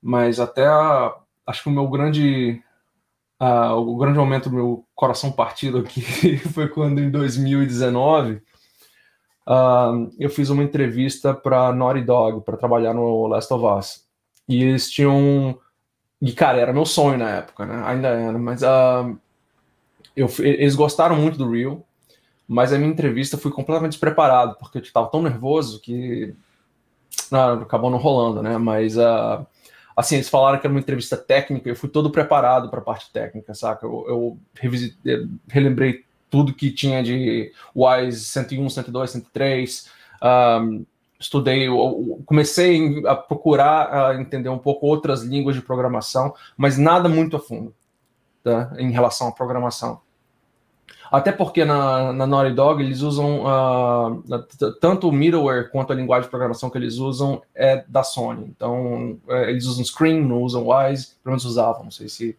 Mas 0.00 0.40
até 0.40 0.66
a, 0.66 1.14
acho 1.46 1.62
que 1.62 1.68
o 1.68 1.72
meu 1.72 1.86
grande 1.88 2.62
ah, 3.44 3.74
o 3.74 3.96
grande 3.96 4.18
momento 4.18 4.48
do 4.48 4.54
meu 4.54 4.86
coração 4.94 5.32
partido 5.32 5.78
aqui 5.78 6.00
foi 6.54 6.68
quando, 6.68 7.00
em 7.00 7.10
2019, 7.10 8.40
ah, 9.44 9.92
eu 10.16 10.30
fiz 10.30 10.48
uma 10.48 10.62
entrevista 10.62 11.34
para 11.34 11.72
Naughty 11.72 12.02
Dog, 12.02 12.44
para 12.44 12.56
trabalhar 12.56 12.94
no 12.94 13.26
Last 13.26 13.52
of 13.52 13.64
Us. 13.66 14.06
E 14.48 14.62
eles 14.62 14.88
tinham. 14.88 15.58
E, 16.22 16.32
cara, 16.32 16.60
era 16.60 16.72
meu 16.72 16.86
sonho 16.86 17.18
na 17.18 17.28
época, 17.30 17.66
né? 17.66 17.82
Ainda 17.84 18.06
era, 18.06 18.38
mas 18.38 18.62
uh, 18.62 19.18
eu, 20.14 20.28
eles 20.38 20.76
gostaram 20.76 21.16
muito 21.16 21.36
do 21.36 21.50
Real, 21.50 21.84
mas 22.46 22.72
a 22.72 22.78
minha 22.78 22.92
entrevista 22.92 23.36
fui 23.36 23.50
completamente 23.50 23.94
despreparado, 23.94 24.56
porque 24.60 24.78
eu 24.78 24.82
estava 24.82 25.08
tão 25.08 25.20
nervoso 25.20 25.80
que 25.80 26.32
não, 27.28 27.54
acabou 27.62 27.90
não 27.90 27.98
rolando, 27.98 28.40
né? 28.40 28.56
Mas 28.56 28.96
uh, 28.96 29.44
assim, 29.96 30.14
eles 30.14 30.28
falaram 30.28 30.60
que 30.60 30.66
era 30.66 30.72
uma 30.72 30.78
entrevista 30.78 31.16
técnica, 31.16 31.68
eu 31.68 31.74
fui 31.74 31.88
todo 31.88 32.08
preparado 32.08 32.70
para 32.70 32.78
a 32.78 32.84
parte 32.84 33.10
técnica, 33.10 33.52
saca? 33.52 33.84
Eu, 33.84 34.04
eu 34.06 34.38
revisitei, 34.54 35.26
relembrei 35.48 36.04
tudo 36.30 36.54
que 36.54 36.70
tinha 36.70 37.02
de 37.02 37.52
WISE 37.74 38.24
101, 38.26 38.70
102, 38.70 39.10
103, 39.10 39.90
um, 40.22 40.86
estudei, 41.22 41.68
comecei 42.26 43.02
a 43.06 43.14
procurar 43.14 44.10
a 44.10 44.20
entender 44.20 44.48
um 44.48 44.58
pouco 44.58 44.86
outras 44.86 45.22
línguas 45.22 45.54
de 45.54 45.62
programação, 45.62 46.34
mas 46.56 46.76
nada 46.76 47.08
muito 47.08 47.36
a 47.36 47.40
fundo 47.40 47.72
tá? 48.42 48.72
em 48.76 48.90
relação 48.90 49.28
à 49.28 49.32
programação. 49.32 50.00
Até 51.10 51.30
porque 51.30 51.62
na, 51.62 52.10
na 52.12 52.26
Naughty 52.26 52.54
Dog 52.54 52.82
eles 52.82 53.02
usam 53.02 53.44
uh, 53.44 54.22
tanto 54.80 55.10
o 55.10 55.12
middleware 55.12 55.70
quanto 55.70 55.92
a 55.92 55.94
linguagem 55.94 56.24
de 56.24 56.30
programação 56.30 56.70
que 56.70 56.78
eles 56.78 56.96
usam 56.96 57.42
é 57.54 57.84
da 57.86 58.02
Sony. 58.02 58.46
Então 58.46 59.18
é, 59.28 59.50
eles 59.50 59.66
usam 59.66 59.84
Scream, 59.84 60.22
não 60.22 60.40
usam 60.40 60.66
Wise, 60.68 61.08
pelo 61.22 61.32
menos 61.32 61.44
usavam, 61.44 61.84
não 61.84 61.90
sei 61.90 62.08
se 62.08 62.36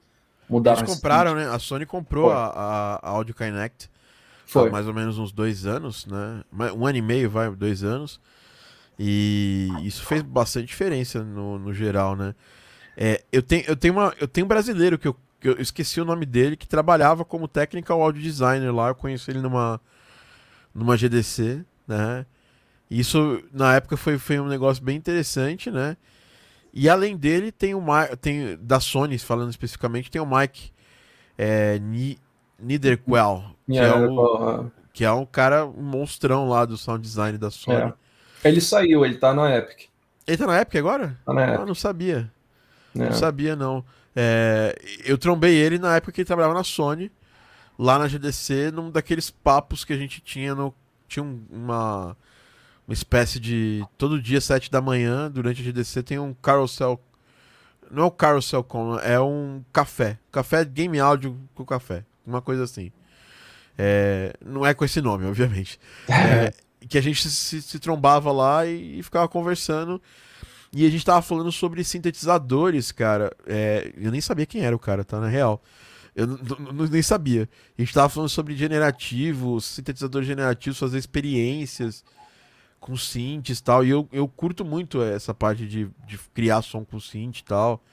mudaram. 0.50 0.80
Eles 0.80 0.96
compraram, 0.96 1.36
né? 1.36 1.48
A 1.50 1.60
Sony 1.60 1.86
comprou 1.86 2.32
a, 2.32 2.48
a, 2.48 2.96
a 2.96 3.10
Audio 3.12 3.36
Kinect 3.36 3.92
Foi. 4.48 4.72
mais 4.72 4.88
ou 4.88 4.94
menos 4.94 5.20
uns 5.20 5.32
dois 5.32 5.68
anos, 5.68 6.08
né? 6.08 6.42
Um 6.76 6.88
ano 6.88 6.98
e 6.98 7.02
meio, 7.02 7.30
vai, 7.30 7.52
dois 7.52 7.84
anos. 7.84 8.20
E 8.98 9.70
isso 9.84 10.06
fez 10.06 10.22
bastante 10.22 10.68
diferença 10.68 11.24
no, 11.24 11.58
no 11.58 11.74
geral, 11.74 12.16
né? 12.16 12.36
É, 12.96 13.24
eu, 13.32 13.42
tenho, 13.42 13.64
eu, 13.68 13.76
tenho 13.76 13.94
uma, 13.94 14.14
eu 14.20 14.28
tenho 14.28 14.46
um 14.46 14.48
brasileiro 14.48 14.98
que 14.98 15.08
eu, 15.08 15.16
que 15.40 15.50
eu 15.50 15.60
esqueci 15.60 16.00
o 16.00 16.06
nome 16.06 16.26
dele, 16.26 16.56
que 16.56 16.68
trabalhava 16.68 17.26
como 17.26 17.48
technical 17.48 18.02
audio 18.02 18.22
designer 18.22 18.74
lá. 18.74 18.90
Eu 18.90 18.96
conheci 18.96 19.32
ele 19.32 19.42
numa, 19.42 19.82
numa 20.74 20.96
GDC, 20.96 21.66
né? 21.88 22.26
Isso, 22.90 23.44
na 23.52 23.76
época, 23.76 23.98
foi, 23.98 24.20
foi 24.20 24.40
um 24.40 24.48
negócio 24.48 24.84
bem 24.84 24.96
interessante, 24.96 25.72
né? 25.72 25.98
E 26.72 26.88
além 26.90 27.16
dele, 27.18 27.52
tem 27.52 27.74
o 27.74 27.82
tem 28.20 28.58
da 28.62 28.80
Sony, 28.80 29.18
falando 29.18 29.50
especificamente, 29.50 30.12
tem 30.12 30.22
o 30.22 30.26
Mike 30.26 30.72
é, 31.38 31.80
Niederquell, 32.60 33.44
que, 33.66 33.78
é 33.78 33.96
o, 33.96 34.72
que 34.92 35.06
é 35.06 35.12
um 35.12 35.26
cara, 35.26 35.66
um 35.66 35.84
monstrão 35.84 36.48
lá 36.48 36.66
do 36.66 36.78
sound 36.78 37.02
design 37.02 37.38
da 37.38 37.52
Sony. 37.52 37.78
É. 37.78 37.94
Ele 38.44 38.62
saiu, 38.62 39.06
ele 39.06 39.16
tá 39.16 39.34
na 39.34 39.56
Epic. 39.56 39.90
Ele 40.26 40.38
tá 40.38 40.48
na 40.48 40.62
Epic 40.62 40.76
agora? 40.76 41.18
Tá 41.26 41.34
na 41.34 41.44
Epic. 41.44 41.60
Ah, 41.60 41.66
não 41.66 41.76
sabia. 41.76 42.32
É. 42.96 43.00
Não 43.00 43.12
sabia, 43.14 43.56
não. 43.56 43.84
É, 44.16 44.76
eu 45.04 45.18
trombei 45.18 45.56
ele 45.56 45.80
na 45.80 45.96
época 45.96 46.12
que 46.12 46.22
ele 46.22 46.28
trabalhava 46.28 46.54
na 46.54 46.64
Sony, 46.64 47.12
lá 47.78 47.98
na 47.98 48.08
GDC, 48.08 48.72
num 48.72 48.92
daqueles 48.92 49.30
papos 49.30 49.84
que 49.84 49.94
a 49.94 49.98
gente 49.98 50.22
tinha 50.22 50.54
no. 50.54 50.74
Tinha 51.08 51.24
uma, 51.24 52.16
uma 52.88 52.94
espécie 52.94 53.40
de. 53.40 53.84
Todo 53.98 54.22
dia, 54.22 54.40
sete 54.40 54.70
da 54.70 54.82
manhã, 54.82 55.30
durante 55.30 55.62
a 55.62 55.66
GDC, 55.66 56.04
tem 56.04 56.20
um 56.20 56.34
carousel. 56.34 57.02
Não 57.90 58.04
é 58.04 58.06
o 58.06 58.12
carousel 58.12 58.64
com, 58.64 58.98
é 59.00 59.20
um 59.20 59.64
café. 59.72 60.18
Café 60.32 60.64
game 60.66 61.00
áudio 61.00 61.38
com 61.54 61.66
café. 61.66 62.04
Uma 62.26 62.42
coisa 62.42 62.64
assim. 62.64 62.92
É, 63.78 64.34
não 64.44 64.66
é 64.66 64.74
com 64.74 64.86
esse 64.86 65.02
nome, 65.02 65.26
obviamente. 65.26 65.80
É, 66.10 66.54
que 66.88 66.98
a 66.98 67.02
gente 67.02 67.30
se, 67.30 67.62
se 67.62 67.80
trombava 67.80 68.32
lá 68.32 68.66
e, 68.66 69.00
e, 69.00 69.04
ficava 69.04 69.28
conversando. 69.28 70.02
E 70.72 70.86
a 70.86 70.90
gente 70.90 71.06
tava 71.06 71.22
falando 71.22 71.52
sobre 71.52 71.84
sintetizadores, 71.84 72.92
cara. 72.92 73.32
É, 73.46 73.94
eu 73.98 74.12
nem 74.12 74.22
sabia 74.22 74.46
quem 74.46 74.62
era 74.62 74.76
o 74.76 74.80
cara, 74.80 75.04
tá? 75.04 75.20
Na 75.20 75.28
real. 75.28 75.62
Eu 76.16 76.28
nem 76.90 77.02
sabia. 77.02 77.50
A 77.78 77.82
gente 77.82 77.94
tava 77.94 78.10
falando 78.10 78.30
sobre 78.30 78.56
generativos, 78.56 79.66
sintetizadores 79.66 80.28
generativos, 80.28 80.78
fazer 80.78 80.98
experiências 80.98 82.04
com 82.80 82.98
synths 82.98 83.60
e 83.60 83.64
tal. 83.64 83.86
E 83.86 83.90
eu, 83.90 84.08
eu 84.12 84.28
curto 84.28 84.66
muito 84.66 85.02
essa 85.02 85.34
parte 85.34 85.66
de, 85.66 85.90
de 86.06 86.18
criar 86.34 86.62
som 86.62 86.84
com 86.84 87.00
synth 87.00 87.40
e 87.40 87.44
tal. 87.44 87.84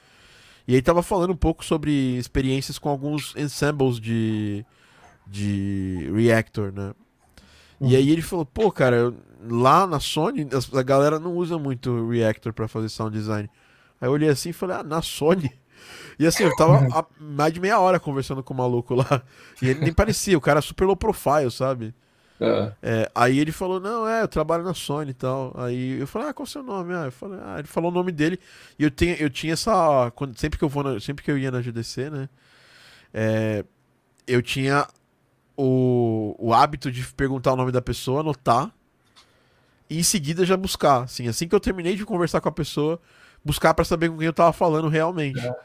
E 0.67 0.75
aí 0.75 0.81
tava 0.81 1.01
falando 1.01 1.31
um 1.31 1.37
pouco 1.37 1.65
sobre 1.65 1.91
experiências 2.17 2.77
com 2.77 2.89
alguns 2.89 3.35
ensembles 3.35 3.99
de, 3.99 4.65
de 5.25 6.11
Reactor, 6.13 6.71
né? 6.71 6.93
E 7.81 7.95
aí 7.95 8.11
ele 8.11 8.21
falou, 8.21 8.45
pô, 8.45 8.71
cara, 8.71 9.13
lá 9.49 9.87
na 9.87 9.99
Sony 9.99 10.47
a 10.73 10.83
galera 10.83 11.19
não 11.19 11.35
usa 11.35 11.57
muito 11.57 12.09
Reactor 12.09 12.53
para 12.53 12.67
fazer 12.67 12.89
sound 12.89 13.17
design. 13.17 13.49
Aí 13.99 14.07
eu 14.07 14.11
olhei 14.11 14.29
assim 14.29 14.49
e 14.49 14.53
falei, 14.53 14.77
ah, 14.77 14.83
na 14.83 15.01
Sony? 15.01 15.51
E 16.19 16.27
assim, 16.27 16.43
eu 16.43 16.55
tava 16.55 16.85
há 16.93 17.05
mais 17.19 17.51
de 17.51 17.59
meia 17.59 17.79
hora 17.79 17.99
conversando 17.99 18.43
com 18.43 18.53
o 18.53 18.57
maluco 18.57 18.93
lá. 18.93 19.23
E 19.61 19.69
ele 19.69 19.79
nem 19.79 19.93
parecia, 19.93 20.37
o 20.37 20.41
cara 20.41 20.61
super 20.61 20.85
low 20.85 20.95
profile, 20.95 21.49
sabe? 21.49 21.93
É. 22.39 22.73
É, 22.81 23.11
aí 23.13 23.39
ele 23.39 23.51
falou, 23.51 23.79
não, 23.79 24.07
é, 24.07 24.23
eu 24.23 24.27
trabalho 24.27 24.63
na 24.63 24.73
Sony 24.73 25.11
e 25.11 25.13
tal. 25.15 25.53
Aí 25.55 25.99
eu 25.99 26.07
falei, 26.07 26.29
ah, 26.29 26.33
qual 26.33 26.45
é 26.45 26.49
o 26.49 26.51
seu 26.51 26.63
nome? 26.63 26.93
Ah, 26.93 27.05
eu 27.05 27.11
falei, 27.11 27.39
ah, 27.43 27.59
ele 27.59 27.67
falou 27.67 27.91
o 27.91 27.93
nome 27.93 28.11
dele. 28.11 28.39
E 28.77 28.83
eu, 28.83 28.91
tenho, 28.91 29.15
eu 29.15 29.29
tinha 29.29 29.53
essa. 29.53 30.11
Quando, 30.15 30.37
sempre 30.37 30.57
que 30.57 30.65
eu 30.65 30.69
vou 30.69 30.83
na, 30.83 30.99
sempre 30.99 31.23
que 31.23 31.31
eu 31.31 31.37
ia 31.37 31.51
na 31.51 31.61
GDC, 31.61 32.09
né? 32.09 32.29
É, 33.13 33.65
eu 34.27 34.41
tinha 34.41 34.87
o, 35.63 36.35
o 36.39 36.53
hábito 36.55 36.91
de 36.91 37.05
perguntar 37.13 37.53
o 37.53 37.55
nome 37.55 37.71
da 37.71 37.83
pessoa, 37.83 38.21
anotar, 38.21 38.73
e 39.87 39.99
em 39.99 40.03
seguida 40.03 40.43
já 40.43 40.57
buscar. 40.57 41.03
Assim, 41.03 41.27
assim 41.27 41.47
que 41.47 41.53
eu 41.53 41.59
terminei 41.59 41.95
de 41.95 42.03
conversar 42.03 42.41
com 42.41 42.49
a 42.49 42.51
pessoa, 42.51 42.99
buscar 43.45 43.75
para 43.75 43.85
saber 43.85 44.09
com 44.09 44.17
quem 44.17 44.25
eu 44.25 44.33
tava 44.33 44.51
falando 44.51 44.87
realmente. 44.87 45.39
É. 45.39 45.55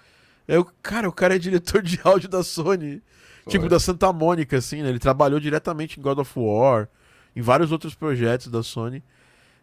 Eu, 0.48 0.66
cara, 0.82 1.08
o 1.08 1.12
cara 1.12 1.36
é 1.36 1.38
diretor 1.38 1.80
de 1.80 1.98
áudio 2.04 2.28
da 2.28 2.42
Sony. 2.42 3.02
Foi. 3.44 3.50
Tipo, 3.50 3.70
da 3.70 3.80
Santa 3.80 4.12
Mônica, 4.12 4.58
assim, 4.58 4.82
né? 4.82 4.90
Ele 4.90 4.98
trabalhou 4.98 5.40
diretamente 5.40 5.98
em 5.98 6.02
God 6.02 6.18
of 6.18 6.32
War, 6.36 6.88
em 7.34 7.40
vários 7.40 7.72
outros 7.72 7.94
projetos 7.94 8.48
da 8.48 8.62
Sony. 8.62 9.02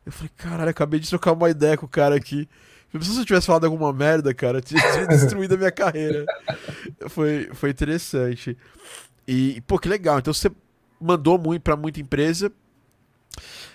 Eu 0.04 0.12
falei, 0.12 0.32
caralho, 0.36 0.70
acabei 0.72 1.00
de 1.00 1.10
trocar 1.10 1.34
uma 1.34 1.50
ideia 1.50 1.78
com 1.78 1.86
o 1.86 1.90
cara 1.90 2.16
aqui. 2.16 2.50
Se 3.00 3.20
eu 3.20 3.26
tivesse 3.26 3.46
falado 3.46 3.66
alguma 3.66 3.94
merda, 3.94 4.34
cara, 4.34 4.62
tinha 4.62 4.82
destruído 5.08 5.54
a 5.54 5.58
minha 5.58 5.72
carreira. 5.72 6.26
Foi, 7.08 7.50
foi 7.54 7.70
interessante. 7.70 8.58
E, 9.28 9.62
pô, 9.62 9.80
que 9.80 9.88
legal. 9.88 10.20
Então 10.20 10.34
você 10.34 10.52
mandou 11.00 11.38
muito 11.38 11.62
para 11.62 11.76
muita 11.76 12.00
empresa. 12.00 12.52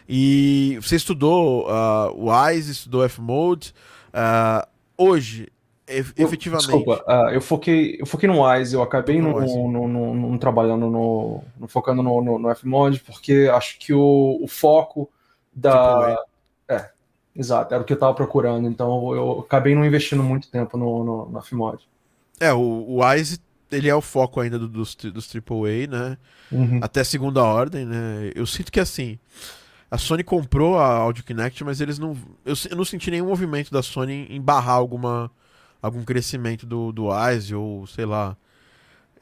E 0.09 0.79
você 0.81 0.97
estudou 0.97 1.67
uh, 1.69 2.13
o 2.15 2.31
WISE, 2.31 2.73
estudou 2.73 3.05
F-Mode. 3.05 3.75
Uh, 4.09 4.67
hoje, 4.97 5.49
efetivamente. 5.87 6.67
Desculpa, 6.67 7.05
uh, 7.07 7.31
eu, 7.31 7.41
foquei, 7.41 7.99
eu 8.01 8.07
foquei 8.07 8.29
no 8.29 8.43
WISE, 8.43 8.75
eu 8.75 8.83
acabei 8.83 9.21
no, 9.21 9.39
no, 9.41 9.89
no, 9.89 10.15
no 10.15 10.39
trabalhando 10.39 10.89
no, 10.89 11.43
focando 11.69 12.03
no, 12.03 12.39
no, 12.39 12.51
F-Mode, 12.51 13.01
porque 13.01 13.51
acho 13.53 13.79
que 13.79 13.93
o, 13.93 14.39
o 14.43 14.49
foco 14.49 15.11
da. 15.53 16.17
Tipo, 16.17 16.29
é, 16.69 16.91
exato, 17.37 17.75
era 17.75 17.83
o 17.83 17.87
que 17.87 17.93
eu 17.93 17.97
estava 17.97 18.15
procurando. 18.15 18.67
Então 18.67 19.15
eu 19.15 19.41
acabei 19.41 19.75
não 19.75 19.85
investindo 19.85 20.23
muito 20.23 20.51
tempo 20.51 20.79
no, 20.79 21.05
no, 21.05 21.27
no 21.27 21.39
F-Mode. 21.41 21.87
É, 22.41 22.53
o, 22.53 22.61
o 22.61 23.05
WISE 23.05 23.41
ele 23.71 23.89
é 23.89 23.95
o 23.95 24.01
foco 24.01 24.41
ainda 24.41 24.59
do, 24.59 24.69
dos, 24.69 24.95
dos 24.95 25.29
AAA, 25.35 25.87
né? 25.89 26.19
Uhum. 26.51 26.81
Até 26.83 27.05
segunda 27.05 27.43
ordem, 27.43 27.85
né? 27.85 28.33
Eu 28.35 28.47
sinto 28.47 28.73
que 28.73 28.81
assim. 28.81 29.19
A 29.91 29.97
Sony 29.97 30.23
comprou 30.23 30.79
a 30.79 30.87
Audio 30.87 31.25
Kinect, 31.25 31.65
mas 31.65 31.81
eles 31.81 31.99
não. 31.99 32.17
Eu, 32.45 32.55
eu 32.71 32.77
não 32.77 32.85
senti 32.85 33.11
nenhum 33.11 33.27
movimento 33.27 33.71
da 33.71 33.83
Sony 33.83 34.27
em 34.29 34.41
barrar 34.41 34.75
alguma, 34.75 35.31
algum 35.81 36.03
crescimento 36.03 36.67
do, 36.67 36.93
do 36.93 37.07
Wise 37.09 37.55
ou, 37.55 37.87
sei 37.87 38.05
lá, 38.05 38.37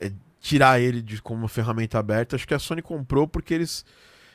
é, 0.00 0.11
tirar 0.40 0.80
ele 0.80 1.00
de, 1.02 1.22
como 1.22 1.40
uma 1.40 1.48
ferramenta 1.48 1.98
aberta. 1.98 2.35
Acho 2.35 2.46
que 2.46 2.54
a 2.54 2.59
Sony 2.59 2.82
comprou 2.82 3.28
porque 3.28 3.54
eles. 3.54 3.85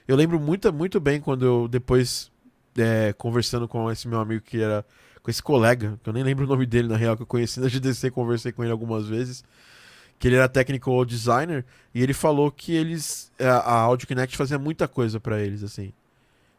Eu 0.08 0.15
lembro 0.15 0.39
muito, 0.39 0.71
muito 0.74 1.00
bem 1.00 1.19
quando 1.19 1.45
eu 1.45 1.67
depois, 1.67 2.32
é, 2.78 3.13
conversando 3.17 3.67
com 3.67 3.91
esse 3.91 4.08
meu 4.08 4.19
amigo 4.19 4.41
que 4.41 4.62
era. 4.62 4.86
Com 5.21 5.30
esse 5.30 5.43
colega, 5.43 6.00
que 6.02 6.10
eu 6.10 6.13
nem 6.13 6.24
lembro 6.24 6.45
o 6.45 6.47
nome 6.47 6.65
dele 6.65 6.88
na 6.88 6.97
real, 6.97 7.15
que 7.15 7.21
eu 7.21 7.28
conheci 7.28 7.60
na 7.60 7.67
GDC, 7.67 8.10
conversei 8.10 8.52
com 8.52 8.63
ele 8.63 8.71
algumas 8.71 9.06
vezes 9.08 9.43
que 10.21 10.27
ele 10.27 10.36
era 10.36 10.47
technical 10.47 11.03
designer, 11.03 11.65
e 11.95 12.03
ele 12.03 12.13
falou 12.13 12.51
que 12.51 12.73
eles 12.75 13.31
a, 13.39 13.57
a 13.57 13.73
Audio 13.79 14.07
Kinect 14.07 14.38
fazia 14.38 14.60
muita 14.60 14.88
coisa 14.88 15.19
para 15.19 15.41
eles 15.41 15.63
assim, 15.63 15.91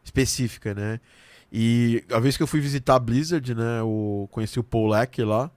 específica, 0.03 0.73
né? 0.73 0.99
E 1.49 2.03
a 2.11 2.19
vez 2.19 2.35
que 2.35 2.43
eu 2.43 2.47
fui 2.47 2.59
visitar 2.59 2.95
a 2.95 2.99
Blizzard, 2.99 3.55
né, 3.55 3.81
o 3.81 4.27
conheci 4.31 4.59
o 4.59 4.63
Paul 4.63 4.89
Leck 4.89 5.23
lá. 5.23 5.49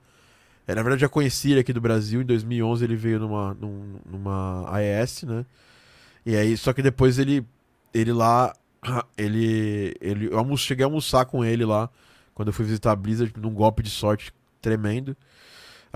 É, 0.68 0.74
na 0.74 0.82
verdade 0.82 1.00
já 1.00 1.08
conheci 1.08 1.50
ele 1.50 1.60
aqui 1.60 1.72
do 1.72 1.80
Brasil, 1.80 2.22
em 2.22 2.24
2011 2.24 2.84
ele 2.84 2.94
veio 2.94 3.18
numa 3.18 3.54
num, 3.54 3.96
numa 4.08 4.72
AES, 4.72 5.24
né? 5.24 5.44
E 6.24 6.36
aí 6.36 6.56
só 6.56 6.72
que 6.72 6.82
depois 6.82 7.18
ele 7.18 7.44
ele 7.92 8.12
lá 8.12 8.54
ele 9.18 9.96
ele 10.00 10.28
eu 10.30 10.56
cheguei 10.56 10.84
a 10.84 10.86
almoçar 10.86 11.24
com 11.24 11.44
ele 11.44 11.64
lá 11.64 11.90
quando 12.34 12.48
eu 12.48 12.54
fui 12.54 12.64
visitar 12.64 12.92
a 12.92 12.96
Blizzard 12.96 13.34
num 13.36 13.52
golpe 13.52 13.82
de 13.82 13.90
sorte 13.90 14.32
tremendo 14.60 15.16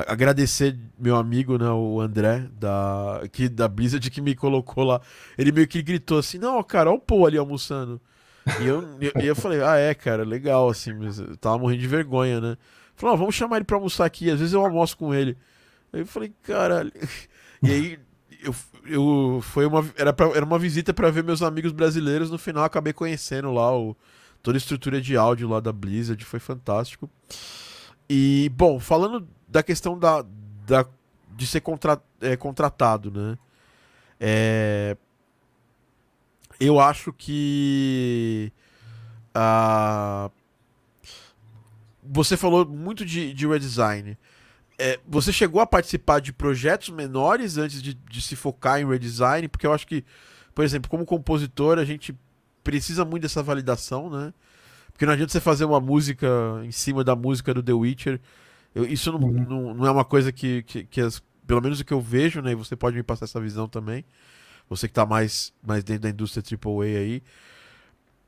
agradecer 0.06 0.78
meu 0.98 1.16
amigo, 1.16 1.58
né, 1.58 1.70
o 1.70 2.00
André, 2.00 2.48
da, 2.58 3.22
que, 3.32 3.48
da 3.48 3.68
Blizzard, 3.68 4.10
que 4.10 4.20
me 4.20 4.34
colocou 4.34 4.84
lá. 4.84 5.00
Ele 5.36 5.52
meio 5.52 5.66
que 5.66 5.82
gritou 5.82 6.18
assim: 6.18 6.38
Não, 6.38 6.62
cara, 6.62 6.90
olha 6.90 6.98
o 6.98 7.00
Paul 7.00 7.26
ali 7.26 7.38
almoçando. 7.38 8.00
E 8.60 8.66
eu, 8.66 8.84
e 9.22 9.26
eu 9.26 9.36
falei: 9.36 9.62
Ah, 9.62 9.76
é, 9.76 9.94
cara, 9.94 10.24
legal, 10.24 10.68
assim, 10.68 10.92
mas 10.92 11.18
eu 11.18 11.36
tava 11.36 11.58
morrendo 11.58 11.80
de 11.80 11.88
vergonha, 11.88 12.40
né? 12.40 12.56
Falei: 12.96 13.14
ah, 13.14 13.18
Vamos 13.18 13.34
chamar 13.34 13.56
ele 13.56 13.64
pra 13.64 13.76
almoçar 13.76 14.04
aqui, 14.04 14.30
às 14.30 14.38
vezes 14.38 14.54
eu 14.54 14.64
almoço 14.64 14.96
com 14.96 15.14
ele. 15.14 15.36
Aí 15.92 16.00
eu 16.00 16.06
falei: 16.06 16.32
Caralho. 16.42 16.92
E 17.62 17.70
aí. 17.70 17.98
Eu, 18.42 18.54
eu, 18.86 19.40
foi 19.42 19.66
uma, 19.66 19.84
era, 19.94 20.14
pra, 20.14 20.28
era 20.28 20.46
uma 20.46 20.58
visita 20.58 20.94
para 20.94 21.10
ver 21.10 21.22
meus 21.22 21.42
amigos 21.42 21.72
brasileiros. 21.72 22.30
No 22.30 22.38
final, 22.38 22.64
acabei 22.64 22.94
conhecendo 22.94 23.52
lá 23.52 23.76
o, 23.76 23.94
toda 24.42 24.56
a 24.56 24.58
estrutura 24.58 24.98
de 24.98 25.14
áudio 25.14 25.46
lá 25.46 25.60
da 25.60 25.70
Blizzard. 25.70 26.24
Foi 26.24 26.40
fantástico. 26.40 27.10
E, 28.08 28.50
bom, 28.56 28.80
falando 28.80 29.28
da 29.50 29.62
questão 29.62 29.98
da, 29.98 30.24
da 30.66 30.86
de 31.36 31.46
ser 31.46 31.60
contra, 31.60 32.00
é, 32.20 32.36
contratado, 32.36 33.10
né? 33.10 33.38
É, 34.18 34.96
eu 36.58 36.78
acho 36.78 37.12
que 37.12 38.52
Uh, 39.30 40.30
você 42.02 42.36
falou 42.36 42.66
muito 42.66 43.04
de, 43.04 43.32
de 43.32 43.46
redesign. 43.46 44.18
É, 44.78 44.98
você 45.06 45.32
chegou 45.32 45.60
a 45.60 45.66
participar 45.66 46.20
de 46.20 46.32
projetos 46.32 46.88
menores 46.88 47.58
antes 47.58 47.82
de, 47.82 47.94
de 47.94 48.22
se 48.22 48.34
focar 48.34 48.80
em 48.80 48.88
redesign? 48.88 49.46
Porque 49.46 49.66
eu 49.66 49.72
acho 49.72 49.86
que, 49.86 50.04
por 50.54 50.64
exemplo, 50.64 50.90
como 50.90 51.04
compositor, 51.04 51.78
a 51.78 51.84
gente 51.84 52.16
precisa 52.64 53.04
muito 53.04 53.22
dessa 53.22 53.42
validação, 53.42 54.10
né? 54.10 54.32
Porque 54.92 55.06
não 55.06 55.12
adianta 55.12 55.32
você 55.32 55.40
fazer 55.40 55.64
uma 55.64 55.80
música 55.80 56.26
em 56.64 56.72
cima 56.72 57.04
da 57.04 57.14
música 57.14 57.54
do 57.54 57.62
The 57.62 57.72
Witcher. 57.72 58.20
Eu, 58.74 58.84
isso 58.84 59.12
não, 59.12 59.20
uhum. 59.20 59.46
não, 59.48 59.74
não, 59.74 59.86
é 59.86 59.90
uma 59.90 60.04
coisa 60.04 60.30
que, 60.30 60.62
que, 60.62 60.84
que 60.84 61.00
as, 61.00 61.22
pelo 61.46 61.60
menos 61.60 61.80
o 61.80 61.84
que 61.84 61.92
eu 61.92 62.00
vejo, 62.00 62.40
né? 62.40 62.52
E 62.52 62.54
você 62.54 62.76
pode 62.76 62.96
me 62.96 63.02
passar 63.02 63.24
essa 63.24 63.40
visão 63.40 63.68
também. 63.68 64.04
Você 64.68 64.86
que 64.86 64.92
está 64.92 65.04
mais, 65.04 65.52
mais 65.62 65.82
dentro 65.82 66.02
da 66.02 66.10
indústria 66.10 66.42
AAA 66.42 66.98
aí. 66.98 67.22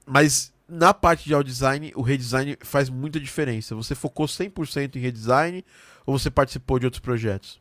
Mas 0.05 0.52
na 0.68 0.92
parte 0.92 1.24
de 1.24 1.35
audio 1.35 1.52
design, 1.52 1.92
o 1.94 2.02
redesign 2.02 2.57
faz 2.61 2.88
muita 2.88 3.20
diferença. 3.20 3.74
Você 3.74 3.94
focou 3.94 4.26
100% 4.26 4.96
em 4.96 4.98
redesign 4.98 5.64
ou 6.07 6.18
você 6.18 6.31
participou 6.31 6.78
de 6.78 6.87
outros 6.87 7.00
projetos? 7.00 7.61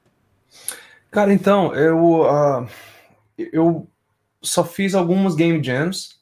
Cara, 1.12 1.34
então, 1.34 1.76
eu, 1.76 2.22
uh, 2.22 2.68
eu 3.38 3.88
só 4.42 4.64
fiz 4.64 4.96
algumas 4.96 5.36
game 5.36 5.64
jams. 5.64 6.22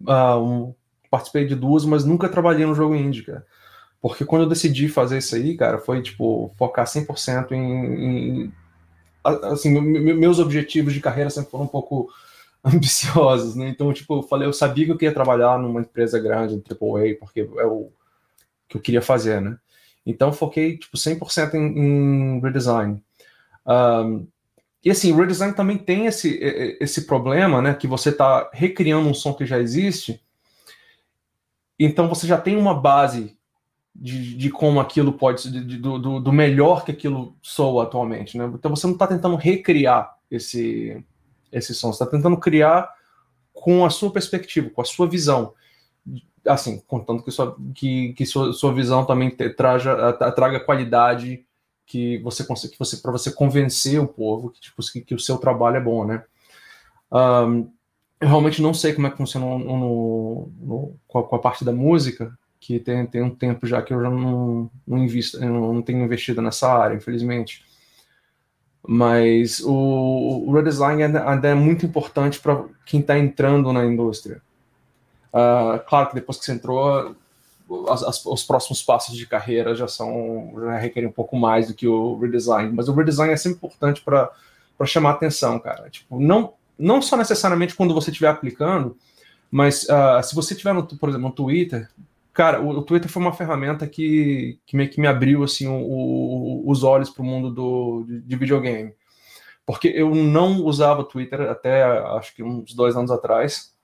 Uh, 0.00 0.38
um, 0.38 0.74
participei 1.10 1.46
de 1.46 1.54
duas, 1.54 1.84
mas 1.84 2.04
nunca 2.04 2.28
trabalhei 2.28 2.66
no 2.66 2.74
jogo 2.74 2.94
indie, 2.94 3.22
cara. 3.22 3.46
Porque 4.02 4.24
quando 4.24 4.42
eu 4.42 4.48
decidi 4.48 4.88
fazer 4.88 5.18
isso 5.18 5.36
aí, 5.36 5.56
cara, 5.56 5.78
foi, 5.78 6.02
tipo, 6.02 6.52
focar 6.58 6.86
100% 6.86 7.52
em, 7.52 8.42
em 8.44 8.52
assim, 9.24 9.80
meus 9.80 10.40
objetivos 10.40 10.92
de 10.92 11.00
carreira 11.00 11.30
sempre 11.30 11.52
foram 11.52 11.64
um 11.64 11.68
pouco 11.68 12.12
ambiciosos, 12.64 13.54
né? 13.54 13.68
Então, 13.68 13.92
tipo, 13.92 14.16
eu 14.16 14.22
falei, 14.24 14.48
eu 14.48 14.52
sabia 14.52 14.84
que 14.84 14.90
eu 14.90 14.98
queria 14.98 15.14
trabalhar 15.14 15.56
numa 15.56 15.80
empresa 15.80 16.18
grande, 16.18 16.54
AAA, 16.68 17.16
porque 17.20 17.48
é 17.58 17.64
o 17.64 17.92
que 18.68 18.76
eu 18.76 18.80
queria 18.80 19.00
fazer, 19.00 19.40
né? 19.40 19.56
Então, 20.04 20.32
foquei, 20.32 20.76
tipo, 20.76 20.96
100% 20.96 21.54
em, 21.54 21.78
em 21.78 22.40
redesign. 22.40 23.00
Um, 23.64 24.26
e 24.84 24.90
assim, 24.90 25.14
redesign 25.14 25.54
também 25.54 25.78
tem 25.78 26.06
esse, 26.06 26.40
esse 26.80 27.06
problema, 27.06 27.62
né? 27.62 27.72
Que 27.72 27.86
você 27.86 28.08
está 28.08 28.50
recriando 28.52 29.08
um 29.08 29.14
som 29.14 29.32
que 29.32 29.46
já 29.46 29.60
existe, 29.60 30.20
então 31.78 32.08
você 32.08 32.26
já 32.26 32.36
tem 32.36 32.56
uma 32.56 32.74
base 32.74 33.36
de, 33.94 34.34
de 34.34 34.50
como 34.50 34.80
aquilo 34.80 35.12
pode, 35.12 35.50
de, 35.50 35.76
do, 35.76 36.20
do 36.20 36.32
melhor 36.32 36.84
que 36.84 36.92
aquilo 36.92 37.36
soa 37.42 37.84
atualmente, 37.84 38.38
né? 38.38 38.50
Então 38.54 38.74
você 38.74 38.86
não 38.86 38.94
está 38.94 39.06
tentando 39.06 39.36
recriar 39.36 40.16
esse, 40.30 41.04
esse 41.50 41.74
som. 41.74 41.92
Você 41.92 42.02
está 42.02 42.06
tentando 42.06 42.36
criar 42.38 42.90
com 43.52 43.84
a 43.84 43.90
sua 43.90 44.10
perspectiva, 44.10 44.70
com 44.70 44.80
a 44.80 44.84
sua 44.84 45.06
visão. 45.06 45.54
Assim, 46.46 46.82
contando 46.86 47.22
que 47.22 47.30
sua, 47.30 47.56
que, 47.74 48.14
que 48.14 48.26
sua, 48.26 48.52
sua 48.52 48.74
visão 48.74 49.04
também 49.04 49.30
te, 49.30 49.48
traja, 49.50 50.12
traga 50.32 50.58
qualidade 50.58 51.44
que 51.86 52.18
você 52.18 52.42
consegue, 52.42 52.72
que 52.72 52.78
você 52.78 52.96
para 52.96 53.12
você 53.12 53.30
convencer 53.30 54.00
o 54.00 54.08
povo 54.08 54.50
que, 54.50 54.60
tipo, 54.60 54.82
que, 54.90 55.00
que, 55.02 55.14
o 55.14 55.18
seu 55.18 55.36
trabalho 55.36 55.76
é 55.76 55.80
bom, 55.80 56.04
né? 56.04 56.24
Um, 57.12 57.70
eu 58.20 58.28
realmente 58.28 58.62
não 58.62 58.72
sei 58.72 58.92
como 58.92 59.06
é 59.06 59.10
que 59.10 59.16
funciona 59.16 59.44
no, 59.44 59.58
no, 59.58 60.52
no, 60.60 60.96
com, 61.06 61.18
a, 61.18 61.22
com, 61.24 61.36
a, 61.36 61.38
parte 61.38 61.64
da 61.64 61.72
música, 61.72 62.36
que 62.62 62.78
tem, 62.78 63.04
tem 63.04 63.22
um 63.22 63.34
tempo 63.34 63.66
já 63.66 63.82
que 63.82 63.92
eu 63.92 64.00
já 64.00 64.08
não, 64.08 64.70
não 64.86 64.98
invisto, 64.98 65.40
não 65.40 65.82
tenho 65.82 66.04
investido 66.04 66.40
nessa 66.40 66.72
área, 66.72 66.94
infelizmente. 66.94 67.64
Mas 68.86 69.60
o, 69.60 70.44
o 70.46 70.52
redesign 70.52 71.02
ainda, 71.02 71.48
é 71.48 71.54
muito 71.54 71.84
importante 71.84 72.38
para 72.38 72.64
quem 72.86 73.00
está 73.00 73.18
entrando 73.18 73.72
na 73.72 73.84
indústria. 73.84 74.40
Uh, 75.34 75.84
claro 75.88 76.10
que 76.10 76.14
depois 76.14 76.38
que 76.38 76.44
você 76.44 76.52
entrou, 76.52 77.16
as, 77.88 78.04
as, 78.04 78.24
os 78.24 78.44
próximos 78.44 78.80
passos 78.80 79.16
de 79.16 79.26
carreira 79.26 79.74
já 79.74 79.88
são 79.88 80.54
já 80.60 80.76
requerem 80.78 81.08
um 81.08 81.12
pouco 81.12 81.36
mais 81.36 81.66
do 81.66 81.74
que 81.74 81.88
o 81.88 82.16
redesign, 82.16 82.72
mas 82.72 82.88
o 82.88 82.94
redesign 82.94 83.32
é 83.32 83.36
sempre 83.36 83.56
importante 83.56 84.02
para 84.02 84.30
chamar 84.84 85.10
atenção, 85.10 85.58
cara. 85.58 85.90
Tipo, 85.90 86.20
não, 86.20 86.54
não 86.78 87.02
só 87.02 87.16
necessariamente 87.16 87.74
quando 87.74 87.92
você 87.92 88.10
estiver 88.10 88.28
aplicando, 88.28 88.96
mas 89.50 89.82
uh, 89.82 90.22
se 90.22 90.32
você 90.32 90.54
tiver, 90.54 90.80
por 90.80 91.08
exemplo, 91.08 91.28
no 91.28 91.34
Twitter, 91.34 91.88
cara, 92.32 92.60
o, 92.60 92.70
o, 92.70 92.82
Twitter 92.82 93.10
foi 93.10 93.22
uma 93.22 93.32
ferramenta 93.32 93.86
que, 93.86 94.58
que, 94.66 94.76
me, 94.76 94.88
que 94.88 95.00
me 95.00 95.06
abriu 95.06 95.42
assim, 95.42 95.66
o, 95.66 95.74
o, 95.74 96.70
os 96.70 96.82
olhos 96.82 97.10
para 97.10 97.22
o 97.22 97.26
mundo 97.26 97.50
do, 97.50 98.04
de, 98.06 98.20
de, 98.20 98.36
videogame. 98.36 98.94
Porque 99.66 99.88
eu 99.88 100.14
não 100.14 100.62
usava 100.64 101.04
Twitter 101.04 101.40
até 101.42 101.84
acho 101.84 102.34
que 102.34 102.42
uns 102.42 102.74
dois 102.74 102.96
anos 102.96 103.10
atrás. 103.10 103.74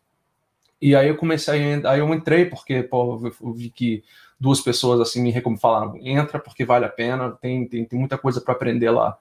E 0.81 0.95
aí 0.95 1.09
eu 1.09 1.17
comecei, 1.17 1.83
aí 1.85 1.99
eu 1.99 2.15
entrei, 2.15 2.47
porque 2.47 2.83
pô, 2.83 3.21
eu 3.43 3.53
vi 3.53 3.71
que 3.71 4.03
duas 4.39 4.61
pessoas 4.61 5.01
assim 5.01 5.23
me 5.23 5.35
falaram, 5.61 5.97
entra 6.01 6.39
porque 6.39 6.65
vale 6.65 6.85
a 6.85 6.89
pena, 6.89 7.33
tem, 7.33 7.67
tem, 7.69 7.85
tem 7.85 7.99
muita 7.99 8.17
coisa 8.17 8.41
para 8.41 8.55
aprender 8.55 8.91
lá 8.91 9.19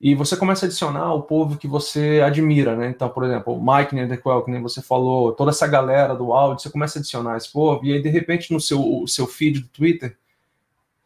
e 0.00 0.14
você 0.14 0.34
começa 0.34 0.64
a 0.64 0.66
adicionar 0.66 1.12
o 1.12 1.22
povo 1.22 1.58
que 1.58 1.68
você 1.68 2.22
admira, 2.24 2.74
né? 2.74 2.88
Então, 2.88 3.08
por 3.10 3.22
exemplo, 3.22 3.60
Mike 3.60 3.94
Netherquell, 3.94 4.42
que 4.42 4.50
nem 4.50 4.62
você 4.62 4.80
falou, 4.80 5.32
toda 5.32 5.50
essa 5.50 5.66
galera 5.66 6.14
do 6.14 6.32
áudio, 6.32 6.62
você 6.62 6.70
começa 6.70 6.98
a 6.98 7.00
adicionar 7.00 7.36
esse 7.36 7.52
povo, 7.52 7.84
e 7.84 7.92
aí, 7.92 8.02
de 8.02 8.08
repente, 8.08 8.50
no 8.50 8.58
seu, 8.60 9.04
seu 9.06 9.26
feed 9.26 9.60
do 9.60 9.68
Twitter, 9.68 10.16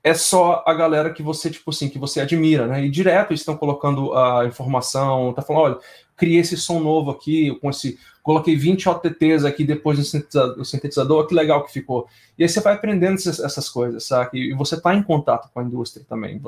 é 0.05 0.15
só 0.15 0.63
a 0.65 0.73
galera 0.75 1.13
que 1.13 1.23
você, 1.23 1.51
tipo 1.51 1.71
assim, 1.71 1.89
que 1.89 1.99
você 1.99 2.21
admira, 2.21 2.67
né? 2.69 2.85
E 2.85 2.91
direto 2.91 3.35
estão 3.35 3.57
colocando 3.57 4.15
a 4.17 4.47
informação, 4.47 5.33
tá 5.33 5.43
falando, 5.43 5.63
olha, 5.63 5.79
criei 6.17 6.39
esse 6.39 6.57
som 6.57 6.79
novo 6.79 7.11
aqui, 7.11 7.59
com 7.61 7.71
esse, 7.71 7.99
coloquei 8.25 8.57
20 8.57 8.89
OTTs 8.89 9.45
aqui 9.45 9.65
depois 9.65 9.99
do 9.99 10.65
sintetizador, 10.65 11.27
que 11.27 11.35
legal 11.35 11.63
que 11.63 11.71
ficou. 11.71 12.09
E 12.39 12.43
aí 12.43 12.49
você 12.49 12.59
vai 12.59 12.73
aprendendo 12.73 13.17
essas, 13.17 13.69
coisas, 13.69 14.05
sabe? 14.05 14.49
E 14.49 14.55
você 14.55 14.77
está 14.77 14.95
em 14.95 15.03
contato 15.03 15.51
com 15.53 15.61
a 15.61 15.63
indústria 15.63 16.07
também. 16.09 16.41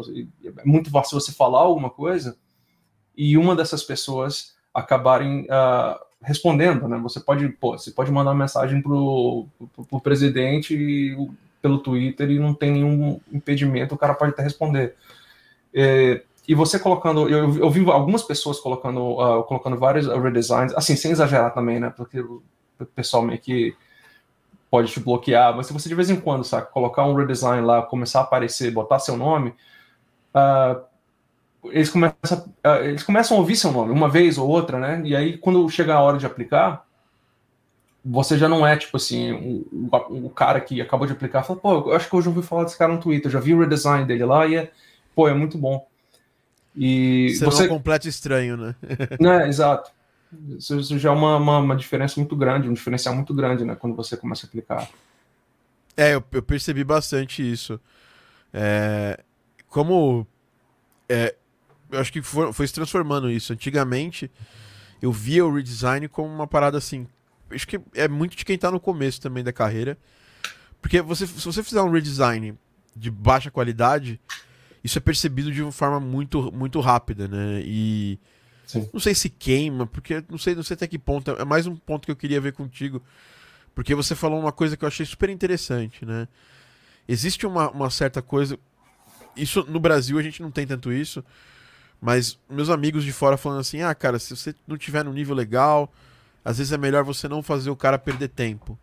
É 0.57 0.65
muito 0.65 0.91
fácil 0.91 1.21
você 1.21 1.33
falar 1.33 1.61
alguma 1.61 1.91
coisa 1.91 2.35
e 3.15 3.37
uma 3.37 3.55
dessas 3.55 3.83
pessoas 3.83 4.57
acabarem 4.73 5.43
uh, 5.43 6.01
respondendo, 6.23 6.89
né? 6.89 6.97
Você 7.03 7.21
pode, 7.21 7.47
pô, 7.51 7.77
você 7.77 7.91
pode 7.91 8.11
mandar 8.11 8.31
uma 8.31 8.45
mensagem 8.45 8.81
pro, 8.81 9.47
pro 9.91 10.01
presidente 10.01 11.15
pelo 11.61 11.79
Twitter 11.79 12.31
e 12.31 12.39
não 12.39 12.55
tem 12.55 12.73
nenhum 12.73 13.21
impedimento, 13.31 13.95
o 13.95 13.99
cara 13.99 14.15
pode 14.15 14.33
até 14.33 14.43
responder. 14.43 14.95
É, 15.75 16.23
e 16.49 16.55
você 16.55 16.79
colocando, 16.79 17.29
eu, 17.29 17.57
eu 17.57 17.71
vi 17.71 17.89
algumas 17.91 18.23
pessoas 18.23 18.61
colocando, 18.61 19.01
uh, 19.01 19.43
colocando 19.45 19.77
vários 19.77 20.07
redesigns, 20.07 20.73
assim, 20.75 20.95
sem 20.95 21.11
exagerar 21.11 21.53
também, 21.53 21.81
né? 21.81 21.91
Porque 21.91 22.21
o 22.21 22.43
pessoal 22.95 23.23
meio 23.23 23.41
que 23.41 23.75
pode 24.71 24.93
te 24.93 25.01
bloquear, 25.01 25.57
mas 25.57 25.67
se 25.67 25.73
você 25.73 25.89
de 25.89 25.95
vez 25.95 26.11
em 26.11 26.17
quando, 26.17 26.45
sabe, 26.45 26.71
colocar 26.71 27.05
um 27.05 27.15
redesign 27.15 27.65
lá, 27.65 27.83
começar 27.83 28.21
a 28.21 28.23
aparecer, 28.23 28.71
botar 28.71 28.99
seu 28.99 29.17
nome, 29.17 29.55
uh, 30.35 30.81
eles, 31.65 31.91
começam, 31.91 32.39
uh, 32.65 32.85
eles 32.85 33.03
começam 33.03 33.37
a 33.37 33.41
ouvir 33.41 33.57
seu 33.57 33.73
nome 33.73 33.91
uma 33.91 34.09
vez 34.09 34.39
ou 34.39 34.49
outra, 34.49 34.79
né? 34.79 35.03
E 35.05 35.17
aí, 35.17 35.39
quando 35.39 35.69
chega 35.69 35.95
a 35.95 36.01
hora 36.01 36.19
de 36.19 36.27
aplicar, 36.27 36.87
você 38.05 38.39
já 38.39 38.49
não 38.49 38.65
é, 38.65 38.77
tipo 38.77 38.97
assim, 38.97 39.33
o, 39.33 39.89
o, 39.91 40.27
o 40.27 40.31
cara 40.31 40.61
que 40.61 40.81
acabou 40.81 41.09
de 41.09 41.13
aplicar, 41.13 41.43
fala, 41.43 41.59
pô, 41.59 41.91
eu 41.91 41.97
acho 41.97 42.09
que 42.09 42.15
hoje 42.15 42.29
eu 42.29 42.33
ouvi 42.33 42.47
falar 42.47 42.63
desse 42.63 42.79
cara 42.79 42.93
no 42.93 43.01
Twitter, 43.01 43.31
já 43.31 43.41
vi 43.41 43.53
o 43.53 43.59
redesign 43.59 44.05
dele 44.05 44.25
lá 44.25 44.47
e 44.47 44.55
é, 44.55 44.71
pô, 45.13 45.27
é 45.29 45.35
muito 45.35 45.59
bom. 45.59 45.85
E 46.77 47.35
você, 47.35 47.45
você... 47.45 47.63
é 47.63 47.67
um 47.67 47.69
completo 47.69 48.09
estranho, 48.09 48.57
né? 48.57 48.75
né, 49.19 49.49
exato. 49.49 49.91
Isso 50.59 50.99
já 50.99 51.09
é 51.09 51.13
uma, 51.13 51.37
uma, 51.37 51.59
uma, 51.59 51.77
diferença 51.77 52.21
muito 52.21 52.37
grande, 52.37 52.69
um 52.69 52.75
diferencial 52.75 53.15
muito 53.15 53.33
grande, 53.33 53.65
né? 53.65 53.75
Quando 53.75 53.97
você 53.97 54.17
começa 54.17 54.45
a 54.45 54.49
aplicar. 54.49 54.89
É, 55.97 56.15
eu, 56.15 56.23
eu 56.33 56.43
percebi 56.43 56.85
bastante 56.85 57.49
isso. 57.49 57.81
É, 58.53 59.23
como. 59.69 60.27
É, 61.09 61.35
eu 61.91 62.01
acho 62.01 62.13
que 62.13 62.21
foi, 62.21 62.53
foi 62.53 62.67
se 62.67 62.75
transformando 62.75 63.31
isso. 63.31 63.53
Antigamente, 63.53 64.31
eu 65.01 65.13
via 65.13 65.47
o 65.47 65.55
redesign 65.55 66.09
como 66.09 66.29
uma 66.29 66.47
parada 66.47 66.77
assim. 66.77 67.07
Acho 67.51 67.67
que 67.67 67.81
é 67.95 68.09
muito 68.09 68.37
de 68.37 68.45
quem 68.45 68.59
tá 68.59 68.71
no 68.71 68.81
começo 68.81 69.21
também 69.21 69.43
da 69.43 69.53
carreira. 69.53 69.97
Porque 70.83 71.01
você, 71.01 71.27
se 71.27 71.45
você 71.45 71.63
fizer 71.63 71.81
um 71.81 71.91
redesign 71.91 72.59
de 72.95 73.11
baixa 73.11 73.51
qualidade, 73.51 74.21
isso 74.83 74.99
é 74.99 75.01
percebido 75.01 75.51
de 75.53 75.63
uma 75.63 75.73
forma 75.73 76.01
muito, 76.01 76.53
muito 76.53 76.81
rápida, 76.81 77.29
né? 77.29 77.63
E 77.65 78.19
Sim. 78.67 78.89
não 78.93 79.01
sei 79.01 79.15
se 79.15 79.31
queima, 79.31 79.87
porque 79.87 80.23
não 80.29 80.39
sei, 80.39 80.55
não 80.55 80.63
sei 80.63 80.75
até 80.75 80.87
que 80.87 80.99
ponto. 80.99 81.31
É 81.33 81.45
mais 81.45 81.67
um 81.67 81.77
ponto 81.77 82.07
que 82.07 82.11
eu 82.11 82.17
queria 82.17 82.41
ver 82.41 82.53
contigo. 82.53 83.03
Porque 83.75 83.95
você 83.95 84.15
falou 84.15 84.41
uma 84.41 84.53
coisa 84.53 84.77
que 84.77 84.85
eu 84.85 84.89
achei 84.89 85.05
super 85.05 85.29
interessante, 85.29 86.05
né? 86.05 86.27
Existe 87.07 87.47
uma, 87.47 87.71
uma 87.71 87.91
certa 87.91 88.23
coisa. 88.23 88.59
Isso 89.37 89.65
no 89.69 89.79
Brasil 89.79 90.19
a 90.19 90.23
gente 90.23 90.41
não 90.43 90.51
tem 90.51 90.67
tanto 90.67 90.93
isso. 90.93 91.23
Mas 92.01 92.39
meus 92.49 92.71
amigos 92.71 93.05
de 93.05 93.13
fora 93.13 93.37
falando 93.37 93.61
assim: 93.61 93.83
ah, 93.83 93.95
cara, 93.95 94.19
se 94.19 94.35
você 94.35 94.55
não 94.67 94.77
tiver 94.77 95.05
no 95.05 95.13
nível 95.13 95.35
legal, 95.35 95.93
às 96.45 96.59
vezes 96.59 96.73
é 96.73 96.79
melhor 96.79 97.05
você 97.05 97.29
não 97.29 97.43
fazer 97.43 97.71
o 97.71 97.77
cara 97.77 97.99
perder 97.99 98.29
tempo. 98.29 98.79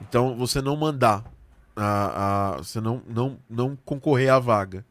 Então 0.00 0.36
você 0.36 0.60
não 0.60 0.76
mandar. 0.76 1.24
A, 1.76 2.54
a, 2.54 2.56
você 2.56 2.80
não, 2.80 3.02
não, 3.06 3.38
não 3.48 3.76
concorrer 3.76 4.32
à 4.32 4.38
vaga. 4.38 4.84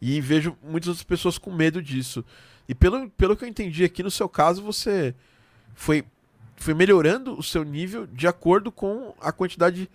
E 0.00 0.20
vejo 0.20 0.56
muitas 0.62 0.88
outras 0.88 1.04
pessoas 1.04 1.36
com 1.36 1.52
medo 1.52 1.82
disso. 1.82 2.24
E 2.68 2.74
pelo, 2.74 3.10
pelo 3.10 3.36
que 3.36 3.44
eu 3.44 3.48
entendi 3.48 3.84
aqui, 3.84 4.02
no 4.02 4.10
seu 4.10 4.28
caso, 4.28 4.62
você 4.62 5.14
foi 5.74 6.04
foi 6.56 6.74
melhorando 6.74 7.38
o 7.38 7.42
seu 7.42 7.64
nível 7.64 8.06
de 8.06 8.28
acordo 8.28 8.70
com 8.70 9.14
a 9.18 9.32
quantidade 9.32 9.90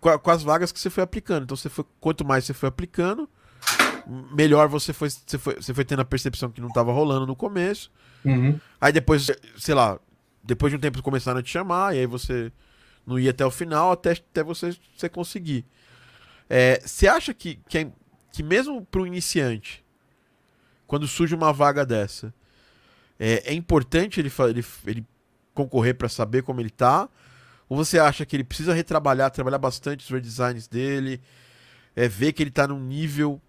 com, 0.00 0.08
a, 0.08 0.18
com, 0.18 0.30
as 0.30 0.42
vagas 0.42 0.72
que 0.72 0.80
você 0.80 0.88
foi 0.88 1.04
aplicando. 1.04 1.44
Então 1.44 1.56
você 1.56 1.68
foi 1.68 1.84
quanto 2.00 2.24
mais 2.24 2.44
você 2.46 2.54
foi 2.54 2.70
aplicando, 2.70 3.28
melhor 4.32 4.66
você 4.66 4.94
foi 4.94 5.10
você 5.10 5.36
foi, 5.36 5.56
você 5.56 5.74
foi 5.74 5.84
tendo 5.84 6.00
a 6.00 6.04
percepção 6.04 6.50
que 6.50 6.60
não 6.60 6.68
estava 6.68 6.90
rolando 6.90 7.26
no 7.26 7.36
começo. 7.36 7.92
Uhum. 8.24 8.58
Aí 8.80 8.92
depois, 8.92 9.30
sei 9.58 9.74
lá, 9.74 10.00
depois 10.42 10.70
de 10.70 10.76
um 10.78 10.80
tempo 10.80 11.02
começaram 11.02 11.38
a 11.38 11.42
te 11.42 11.50
chamar 11.50 11.94
e 11.94 11.98
aí 11.98 12.06
você 12.06 12.50
não 13.06 13.18
ia 13.18 13.30
até 13.30 13.44
o 13.44 13.50
final 13.50 13.92
até, 13.92 14.12
até 14.12 14.42
você, 14.42 14.74
você 14.96 15.08
conseguir. 15.08 15.66
É, 16.48 16.80
você 16.84 17.06
acha 17.06 17.34
que, 17.34 17.60
que, 17.68 17.78
é, 17.78 17.92
que 18.32 18.42
mesmo 18.42 18.84
para 18.84 19.00
o 19.00 19.06
iniciante, 19.06 19.84
quando 20.86 21.06
surge 21.06 21.34
uma 21.34 21.52
vaga 21.52 21.84
dessa, 21.84 22.32
é, 23.18 23.52
é 23.52 23.54
importante 23.54 24.20
ele, 24.20 24.32
ele, 24.48 24.64
ele 24.86 25.06
concorrer 25.54 25.94
para 25.94 26.08
saber 26.08 26.42
como 26.42 26.60
ele 26.60 26.70
tá? 26.70 27.08
Ou 27.68 27.76
você 27.76 27.98
acha 27.98 28.26
que 28.26 28.34
ele 28.34 28.44
precisa 28.44 28.74
retrabalhar, 28.74 29.30
trabalhar 29.30 29.58
bastante 29.58 30.04
os 30.04 30.10
redesigns 30.10 30.66
dele, 30.66 31.20
é, 31.94 32.08
ver 32.08 32.32
que 32.32 32.42
ele 32.42 32.50
tá 32.50 32.66
num 32.66 32.80
nível 32.80 33.40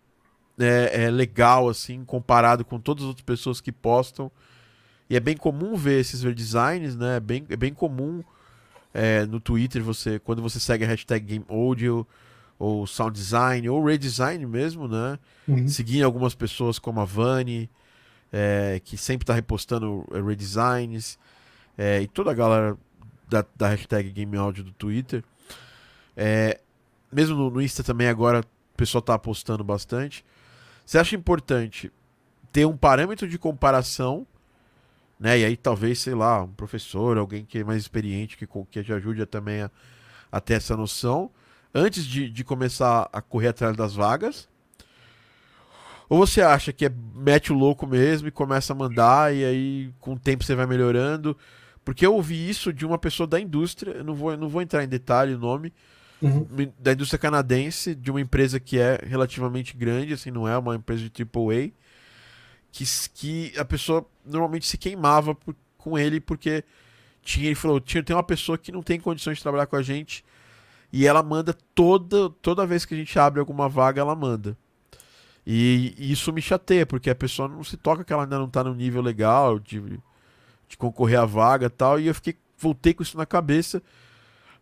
é, 0.59 1.05
é, 1.05 1.09
legal, 1.09 1.69
assim, 1.69 2.03
comparado 2.05 2.63
com 2.63 2.79
todas 2.79 3.03
as 3.03 3.07
outras 3.07 3.25
pessoas 3.25 3.61
que 3.61 3.71
postam? 3.71 4.31
E 5.09 5.15
é 5.15 5.19
bem 5.19 5.35
comum 5.35 5.75
ver 5.75 5.99
esses 5.99 6.23
redesigns, 6.23 6.95
né? 6.95 7.17
É 7.17 7.19
bem, 7.19 7.45
é 7.49 7.55
bem 7.55 7.73
comum 7.73 8.23
é, 8.93 9.25
no 9.25 9.39
Twitter, 9.39 9.81
você 9.83 10.19
quando 10.19 10.41
você 10.41 10.59
segue 10.59 10.83
a 10.83 10.87
hashtag 10.87 11.25
Game 11.25 11.45
Audio 11.49 12.05
ou 12.62 12.86
Sound 12.86 13.17
Design 13.17 13.67
ou 13.69 13.84
Redesign 13.84 14.45
mesmo, 14.45 14.88
né? 14.88 15.17
Uhum. 15.47 15.67
Seguir 15.67 16.04
algumas 16.04 16.36
pessoas 16.36 16.78
como 16.78 17.00
a 17.00 17.06
Vani, 17.06 17.69
é, 18.32 18.82
que 18.84 18.97
sempre 18.97 19.24
está 19.24 19.34
repostando 19.34 20.06
é, 20.12 20.21
redesigns, 20.21 21.17
é, 21.78 22.02
e 22.02 22.08
toda 22.08 22.32
a 22.32 22.34
galera 22.34 22.78
da, 23.28 23.45
da 23.56 23.69
hashtag 23.69 24.12
Game 24.12 24.36
Audio 24.38 24.63
do 24.63 24.71
Twitter. 24.71 25.24
É, 26.15 26.60
mesmo 27.12 27.36
no, 27.36 27.50
no, 27.50 27.62
Insta 27.62 27.84
também 27.84 28.08
agora 28.08 28.41
o 28.41 28.78
pessoal 28.78 29.00
está 29.00 29.13
apostando 29.13 29.63
bastante. 29.63 30.24
Você 30.86 30.97
acha 30.97 31.15
importante 31.15 31.91
ter 32.52 32.65
um 32.65 32.76
parâmetro 32.76 33.28
de 33.28 33.38
comparação 33.38 34.28
né? 35.21 35.38
E 35.38 35.45
aí 35.45 35.56
talvez, 35.56 36.00
sei 36.00 36.15
lá, 36.15 36.41
um 36.41 36.52
professor, 36.52 37.15
alguém 37.15 37.45
que 37.45 37.60
é 37.60 37.63
mais 37.63 37.80
experiente, 37.80 38.36
que, 38.36 38.47
que 38.47 38.84
te 38.84 38.91
ajude 38.91 39.21
a, 39.21 39.28
também 39.28 39.62
a, 39.62 39.69
a, 40.32 40.41
ter 40.41 40.56
essa 40.56 40.76
noção, 40.76 41.30
antes 41.73 42.05
de, 42.05 42.29
de 42.29 42.43
começar 42.43 43.10
a 43.12 43.21
correr 43.21 43.49
atrás 43.49 43.75
das 43.75 43.93
vagas? 43.93 44.49
Ou 46.10 46.17
você 46.17 46.41
acha 46.41 46.73
que 46.73 46.86
é 46.86 46.91
mete 47.15 47.53
o 47.53 47.55
louco 47.55 47.88
mesmo 47.88 48.27
e 48.27 48.31
começa 48.31 48.73
a 48.73 48.75
mandar 48.75 49.34
e 49.34 49.45
aí 49.45 49.93
com 49.99 50.13
o 50.13 50.19
tempo 50.19 50.43
você 50.43 50.53
vai 50.53 50.65
melhorando? 50.65 51.38
Porque 51.86 52.05
eu 52.05 52.13
ouvi 52.13 52.49
isso 52.49 52.73
de 52.73 52.86
uma 52.86 52.97
pessoa 52.97 53.25
da 53.25 53.39
indústria, 53.39 53.91
eu 53.91 54.03
não 54.03 54.13
vou, 54.13 54.36
não 54.36 54.49
vou 54.49 54.62
entrar 54.62 54.84
em 54.84 54.89
detalhe 54.89 55.34
o 55.34 55.39
nome, 55.39 55.73
uhum. 56.21 56.45
da 56.77 56.91
indústria 56.91 57.17
canadense, 57.17 57.95
de 57.95 58.12
uma 58.12 58.21
empresa 58.21 58.60
que 58.60 58.77
é 58.77 58.99
relativamente 59.03 59.75
grande, 59.75 60.13
assim, 60.13 60.29
não 60.29 60.47
é 60.47 60.57
uma 60.57 60.75
empresa 60.75 61.10
de 61.10 61.23
AAA, 61.23 61.71
que, 62.71 62.86
que 63.13 63.53
a 63.57 63.65
pessoa 63.65 64.05
normalmente 64.25 64.67
se 64.67 64.77
queimava 64.77 65.34
por, 65.34 65.55
com 65.77 65.97
ele 65.97 66.19
porque 66.19 66.63
tinha, 67.23 67.47
ele 67.47 67.55
falou, 67.55 67.79
tinha, 67.79 68.03
tem 68.03 68.15
uma 68.15 68.21
pessoa 68.21 68.57
que 68.57 68.71
não 68.71 68.84
tem 68.84 68.99
condições 68.99 69.38
de 69.38 69.43
trabalhar 69.43 69.65
com 69.65 69.75
a 69.75 69.81
gente 69.81 70.23
e 70.91 71.08
ela 71.08 71.23
manda 71.23 71.54
toda, 71.73 72.30
toda 72.41 72.65
vez 72.65 72.86
que 72.86 72.93
a 72.93 72.97
gente 72.97 73.17
abre 73.17 73.39
alguma 73.39 73.69
vaga, 73.69 74.01
ela 74.01 74.15
manda. 74.15 74.58
E, 75.45 75.95
e 75.97 76.12
isso 76.12 76.32
me 76.32 76.41
chateia, 76.41 76.86
porque 76.86 77.10
a 77.10 77.15
pessoa 77.15 77.47
não 77.47 77.63
se 77.63 77.77
toca 77.77 78.04
que 78.04 78.13
ela 78.13 78.23
ainda 78.23 78.38
não 78.38 78.45
está 78.45 78.63
no 78.63 78.75
nível 78.75 79.01
legal 79.01 79.58
de, 79.58 79.82
de 80.67 80.77
concorrer 80.77 81.19
à 81.19 81.25
vaga 81.25 81.69
tal, 81.69 81.99
e 81.99 82.08
eu 82.08 82.15
fiquei, 82.15 82.38
voltei 82.58 82.93
com 82.93 83.04
isso 83.04 83.17
na 83.17 83.25
cabeça. 83.25 83.82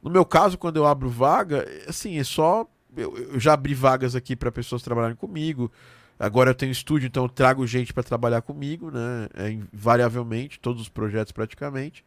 No 0.02 0.10
meu 0.10 0.26
caso, 0.26 0.58
quando 0.58 0.78
eu 0.78 0.86
abro 0.86 1.10
vaga, 1.10 1.66
assim, 1.88 2.18
é 2.18 2.24
só. 2.24 2.66
Eu, 2.96 3.16
eu 3.18 3.40
já 3.40 3.54
abri 3.54 3.74
vagas 3.74 4.16
aqui 4.16 4.36
para 4.36 4.52
pessoas 4.52 4.82
trabalharem 4.82 5.16
comigo. 5.16 5.72
Agora 6.18 6.50
eu 6.50 6.56
tenho 6.56 6.72
estúdio, 6.72 7.08
então 7.08 7.24
eu 7.24 7.30
trago 7.30 7.66
gente 7.68 7.94
para 7.94 8.04
trabalhar 8.04 8.42
comigo, 8.42 8.92
né? 8.92 9.28
É, 9.34 9.52
invariavelmente, 9.52 10.60
todos 10.60 10.82
os 10.82 10.90
projetos 10.90 11.32
praticamente. 11.32 12.04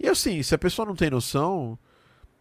E 0.00 0.06
assim, 0.08 0.42
se 0.42 0.54
a 0.54 0.58
pessoa 0.58 0.86
não 0.86 0.94
tem 0.94 1.10
noção, 1.10 1.78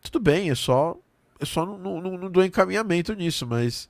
tudo 0.01 0.19
bem, 0.19 0.49
é 0.49 0.55
só. 0.55 0.95
Eu 1.39 1.45
só 1.45 1.65
não, 1.65 1.77
não, 1.77 2.17
não 2.17 2.31
dou 2.31 2.43
encaminhamento 2.43 3.13
nisso, 3.13 3.45
mas. 3.45 3.89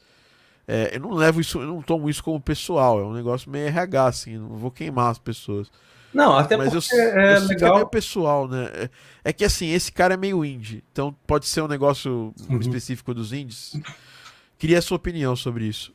É, 0.68 0.98
eu 0.98 1.00
não 1.00 1.12
levo 1.12 1.40
isso, 1.40 1.60
eu 1.62 1.68
não 1.68 1.82
tomo 1.82 2.10
isso 2.10 2.22
como 2.22 2.42
pessoal, 2.42 3.00
é 3.00 3.04
um 3.04 3.14
negócio 3.14 3.50
meio 3.50 3.68
RH, 3.68 4.06
assim, 4.06 4.38
não 4.38 4.50
vou 4.50 4.70
queimar 4.70 5.10
as 5.12 5.18
pessoas. 5.18 5.72
Não, 6.14 6.38
até 6.38 6.58
mas 6.58 6.74
porque 6.74 6.94
eu, 6.94 7.00
é 7.00 7.38
eu 7.38 7.42
legal. 7.44 7.72
É 7.72 7.76
meio 7.76 7.88
pessoal, 7.88 8.48
né? 8.50 8.70
É, 8.74 8.90
é, 9.26 9.32
que 9.32 9.46
assim, 9.46 9.70
esse 9.70 9.92
cara 9.92 10.16
é 10.16 10.18
meio 10.18 10.44
indie, 10.44 10.84
então 10.92 11.16
pode 11.26 11.46
ser 11.46 11.62
um 11.62 11.68
negócio 11.70 12.34
uhum. 12.50 12.60
específico 12.60 13.14
dos 13.14 13.32
indies. 13.32 13.80
Queria 14.58 14.80
a 14.80 14.82
sua 14.82 14.98
opinião 14.98 15.36
sobre 15.36 15.66
isso. 15.66 15.94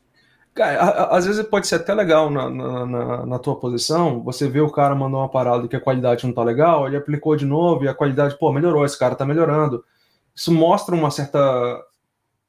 Cara, 0.55 1.07
às 1.07 1.25
vezes 1.25 1.43
pode 1.47 1.67
ser 1.67 1.77
até 1.77 1.95
legal 1.95 2.31
na, 2.31 2.49
na, 2.51 2.87
na, 2.87 3.27
na, 3.27 3.39
tua 3.39 3.57
posição, 3.57 4.23
você 4.23 4.49
vê 4.49 4.61
o 4.61 4.71
cara 4.71 4.95
mandou 4.95 5.21
uma 5.21 5.29
parada 5.29 5.67
que 5.67 5.75
a 5.75 5.81
qualidade 5.81 6.27
não 6.27 6.33
tá 6.35 6.43
legal, 6.43 6.87
ele 6.87 6.97
aplicou 6.97 7.35
de 7.35 7.47
novo 7.47 7.85
e 7.85 7.89
a 7.89 7.95
qualidade, 7.95 8.39
pô, 8.39 8.53
melhorou, 8.53 8.85
esse 8.85 8.99
cara 8.99 9.15
tá 9.15 9.25
melhorando. 9.25 9.83
Isso 10.35 10.53
mostra 10.53 10.95
uma 10.95 11.11
certa 11.11 11.39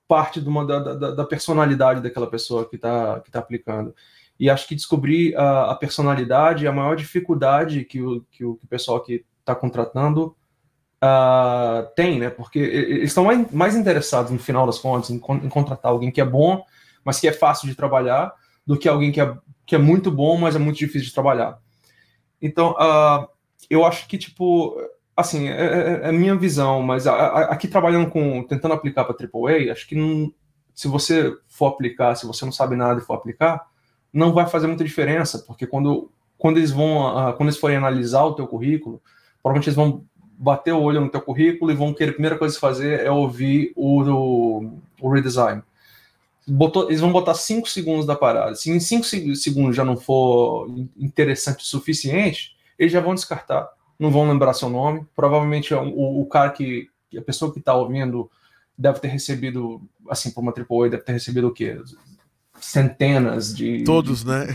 parte 0.07 0.41
de 0.41 0.47
uma, 0.47 0.65
da, 0.65 0.79
da, 0.79 1.11
da 1.11 1.25
personalidade 1.25 2.01
daquela 2.01 2.27
pessoa 2.27 2.67
que 2.67 2.77
tá, 2.77 3.19
que 3.21 3.31
tá 3.31 3.39
aplicando. 3.39 3.95
E 4.39 4.49
acho 4.49 4.67
que 4.67 4.75
descobrir 4.75 5.35
a, 5.35 5.71
a 5.71 5.75
personalidade 5.75 6.65
é 6.65 6.69
a 6.69 6.73
maior 6.73 6.95
dificuldade 6.95 7.85
que 7.85 8.01
o, 8.01 8.21
que 8.31 8.43
o, 8.43 8.55
que 8.55 8.65
o 8.65 8.67
pessoal 8.67 9.01
que 9.01 9.25
está 9.39 9.55
contratando 9.55 10.35
uh, 11.03 11.87
tem, 11.95 12.19
né? 12.19 12.29
Porque 12.29 12.59
eles 12.59 13.09
estão 13.09 13.25
mais, 13.25 13.51
mais 13.51 13.75
interessados, 13.75 14.31
no 14.31 14.39
final 14.39 14.65
das 14.65 14.79
contas, 14.79 15.09
em, 15.09 15.15
em 15.15 15.49
contratar 15.49 15.91
alguém 15.91 16.11
que 16.11 16.21
é 16.21 16.25
bom 16.25 16.63
mas 17.03 17.19
que 17.19 17.27
é 17.27 17.33
fácil 17.33 17.67
de 17.67 17.75
trabalhar, 17.75 18.33
do 18.65 18.77
que 18.77 18.87
alguém 18.87 19.11
que 19.11 19.19
é, 19.19 19.35
que 19.65 19.75
é 19.75 19.77
muito 19.77 20.09
bom, 20.09 20.37
mas 20.37 20.55
é 20.55 20.59
muito 20.59 20.77
difícil 20.77 21.07
de 21.07 21.13
trabalhar. 21.13 21.59
Então, 22.41 22.71
uh, 22.71 23.27
eu 23.69 23.85
acho 23.85 24.07
que, 24.07 24.17
tipo, 24.17 24.75
assim, 25.15 25.49
é, 25.49 26.01
é, 26.03 26.09
é 26.09 26.11
minha 26.11 26.35
visão, 26.35 26.81
mas 26.81 27.07
a, 27.07 27.13
a, 27.13 27.41
aqui 27.45 27.67
trabalhando 27.67 28.09
com, 28.09 28.43
tentando 28.43 28.73
aplicar 28.73 29.05
para 29.05 29.15
AAA, 29.15 29.71
acho 29.71 29.87
que 29.87 29.95
não, 29.95 30.33
se 30.73 30.87
você 30.87 31.35
for 31.47 31.67
aplicar, 31.67 32.15
se 32.15 32.25
você 32.25 32.45
não 32.45 32.51
sabe 32.51 32.75
nada 32.75 32.99
e 32.99 33.03
for 33.03 33.13
aplicar, 33.13 33.65
não 34.11 34.33
vai 34.33 34.47
fazer 34.47 34.67
muita 34.67 34.83
diferença, 34.83 35.39
porque 35.39 35.67
quando, 35.67 36.11
quando 36.37 36.57
eles 36.57 36.71
vão, 36.71 37.07
uh, 37.07 37.33
quando 37.33 37.49
eles 37.49 37.59
forem 37.59 37.77
analisar 37.77 38.23
o 38.23 38.33
teu 38.33 38.47
currículo, 38.47 39.01
provavelmente 39.41 39.69
eles 39.69 39.75
vão 39.75 40.03
bater 40.37 40.73
o 40.73 40.81
olho 40.81 41.01
no 41.01 41.09
teu 41.09 41.21
currículo 41.21 41.71
e 41.71 41.75
vão 41.75 41.93
querer, 41.93 42.11
a 42.11 42.13
primeira 42.13 42.37
coisa 42.37 42.57
a 42.57 42.59
fazer 42.59 42.99
é 42.99 43.11
ouvir 43.11 43.71
o, 43.75 44.01
o, 44.01 44.79
o 45.01 45.09
redesign 45.09 45.61
botou, 46.47 46.87
eles 46.89 46.99
vão 46.99 47.11
botar 47.11 47.33
5 47.33 47.67
segundos 47.69 48.05
da 48.05 48.15
parada. 48.15 48.55
Se 48.55 48.69
em 48.69 48.79
5 48.79 49.05
segundos 49.35 49.75
já 49.75 49.85
não 49.85 49.97
for 49.97 50.67
interessante 50.97 51.63
o 51.63 51.67
suficiente, 51.67 52.55
eles 52.77 52.91
já 52.91 52.99
vão 52.99 53.15
descartar. 53.15 53.69
Não 53.97 54.11
vão 54.11 54.27
lembrar 54.27 54.53
seu 54.53 54.69
nome. 54.69 55.05
Provavelmente 55.15 55.73
é 55.73 55.77
o, 55.77 56.21
o 56.21 56.25
cara 56.25 56.49
que. 56.51 56.89
A 57.15 57.21
pessoa 57.21 57.53
que 57.53 57.59
está 57.59 57.75
ouvindo 57.75 58.29
deve 58.77 58.99
ter 58.99 59.07
recebido, 59.07 59.81
assim, 60.09 60.31
por 60.31 60.41
uma 60.41 60.51
AAA, 60.51 60.89
deve 60.89 61.03
ter 61.03 61.13
recebido 61.13 61.47
o 61.47 61.53
quê? 61.53 61.79
Centenas 62.59 63.55
de. 63.55 63.83
Todos, 63.83 64.23
de, 64.23 64.29
né? 64.29 64.47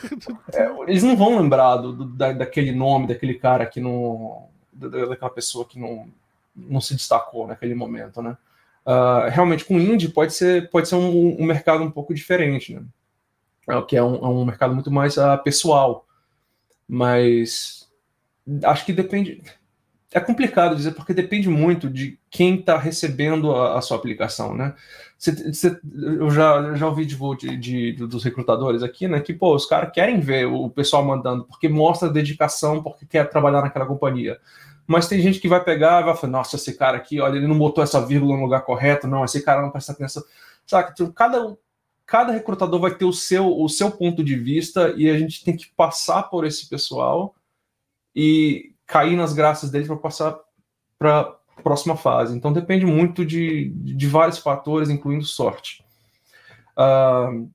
é, 0.54 0.70
eles 0.88 1.02
não 1.02 1.16
vão 1.16 1.38
lembrar 1.38 1.76
do, 1.76 1.92
do, 1.92 2.04
da, 2.06 2.32
daquele 2.32 2.72
nome, 2.72 3.06
daquele 3.08 3.34
cara 3.34 3.66
que 3.66 3.80
não. 3.80 4.48
daquela 4.72 5.30
pessoa 5.30 5.64
que 5.66 5.78
não, 5.78 6.08
não 6.56 6.80
se 6.80 6.94
destacou 6.94 7.46
naquele 7.46 7.74
momento, 7.74 8.22
né? 8.22 8.36
Uh, 8.86 9.28
realmente 9.28 9.66
com 9.66 9.78
indie 9.78 10.08
pode 10.08 10.32
ser, 10.32 10.70
pode 10.70 10.88
ser 10.88 10.94
um, 10.94 11.36
um 11.38 11.44
mercado 11.44 11.84
um 11.84 11.90
pouco 11.90 12.14
diferente, 12.14 12.74
né? 12.74 12.82
É, 13.68 13.82
que 13.82 13.96
é 13.96 14.02
um, 14.02 14.14
é 14.14 14.28
um 14.28 14.46
mercado 14.46 14.74
muito 14.74 14.90
mais 14.90 15.18
uh, 15.18 15.36
pessoal. 15.44 16.06
Mas 16.88 17.77
acho 18.64 18.84
que 18.84 18.92
depende. 18.92 19.42
É 20.12 20.20
complicado 20.20 20.74
dizer, 20.74 20.92
porque 20.92 21.12
depende 21.12 21.48
muito 21.48 21.90
de 21.90 22.18
quem 22.30 22.60
está 22.60 22.78
recebendo 22.78 23.54
a, 23.54 23.78
a, 23.78 23.82
sua 23.82 23.96
aplicação, 23.96 24.54
né? 24.54 24.74
Cê, 25.18 25.52
cê, 25.52 25.78
eu 25.92 26.30
já, 26.30 26.74
já 26.74 26.86
ouvi 26.86 27.04
de, 27.04 27.16
de, 27.36 27.92
de, 27.92 28.06
dos 28.06 28.24
recrutadores 28.24 28.82
aqui, 28.82 29.06
né? 29.06 29.20
Que, 29.20 29.34
pô, 29.34 29.54
os 29.54 29.66
caras 29.66 29.92
querem 29.92 30.18
ver 30.20 30.46
o 30.46 30.70
pessoal 30.70 31.04
mandando, 31.04 31.44
porque 31.44 31.68
mostra 31.68 32.08
dedicação, 32.08 32.82
porque 32.82 33.04
quer 33.04 33.28
trabalhar 33.28 33.60
naquela 33.60 33.84
companhia 33.84 34.38
mas 34.88 35.06
tem 35.06 35.20
gente 35.20 35.38
que 35.38 35.46
vai 35.46 35.62
pegar 35.62 36.00
e 36.00 36.04
vai 36.06 36.16
falar, 36.16 36.32
nossa, 36.32 36.56
esse 36.56 36.72
cara 36.74 36.96
aqui, 36.96 37.20
olha, 37.20 37.36
ele 37.36 37.46
não 37.46 37.58
botou 37.58 37.84
essa 37.84 38.00
vírgula 38.04 38.34
no 38.34 38.44
lugar 38.44 38.62
correto, 38.62 39.06
não, 39.06 39.22
esse 39.22 39.42
cara 39.42 39.60
não 39.60 39.70
presta 39.70 39.92
atenção. 39.92 40.24
Sabe, 40.66 40.92
então, 40.94 41.12
cada, 41.12 41.54
cada 42.06 42.32
recrutador 42.32 42.80
vai 42.80 42.94
ter 42.94 43.04
o 43.04 43.12
seu, 43.12 43.54
o 43.60 43.68
seu 43.68 43.90
ponto 43.90 44.24
de 44.24 44.34
vista 44.34 44.94
e 44.96 45.10
a 45.10 45.18
gente 45.18 45.44
tem 45.44 45.54
que 45.54 45.68
passar 45.76 46.22
por 46.24 46.46
esse 46.46 46.66
pessoal 46.70 47.34
e 48.14 48.72
cair 48.86 49.16
nas 49.16 49.32
graças 49.32 49.70
deles 49.70 49.86
para 49.86 49.96
passar 49.96 50.38
para 50.98 51.20
a 51.56 51.62
próxima 51.62 51.96
fase. 51.96 52.36
Então 52.36 52.52
depende 52.52 52.86
muito 52.86 53.24
de, 53.24 53.70
de 53.70 54.06
vários 54.06 54.38
fatores, 54.38 54.88
incluindo 54.88 55.24
sorte. 55.24 55.84
Uh, 56.76 57.50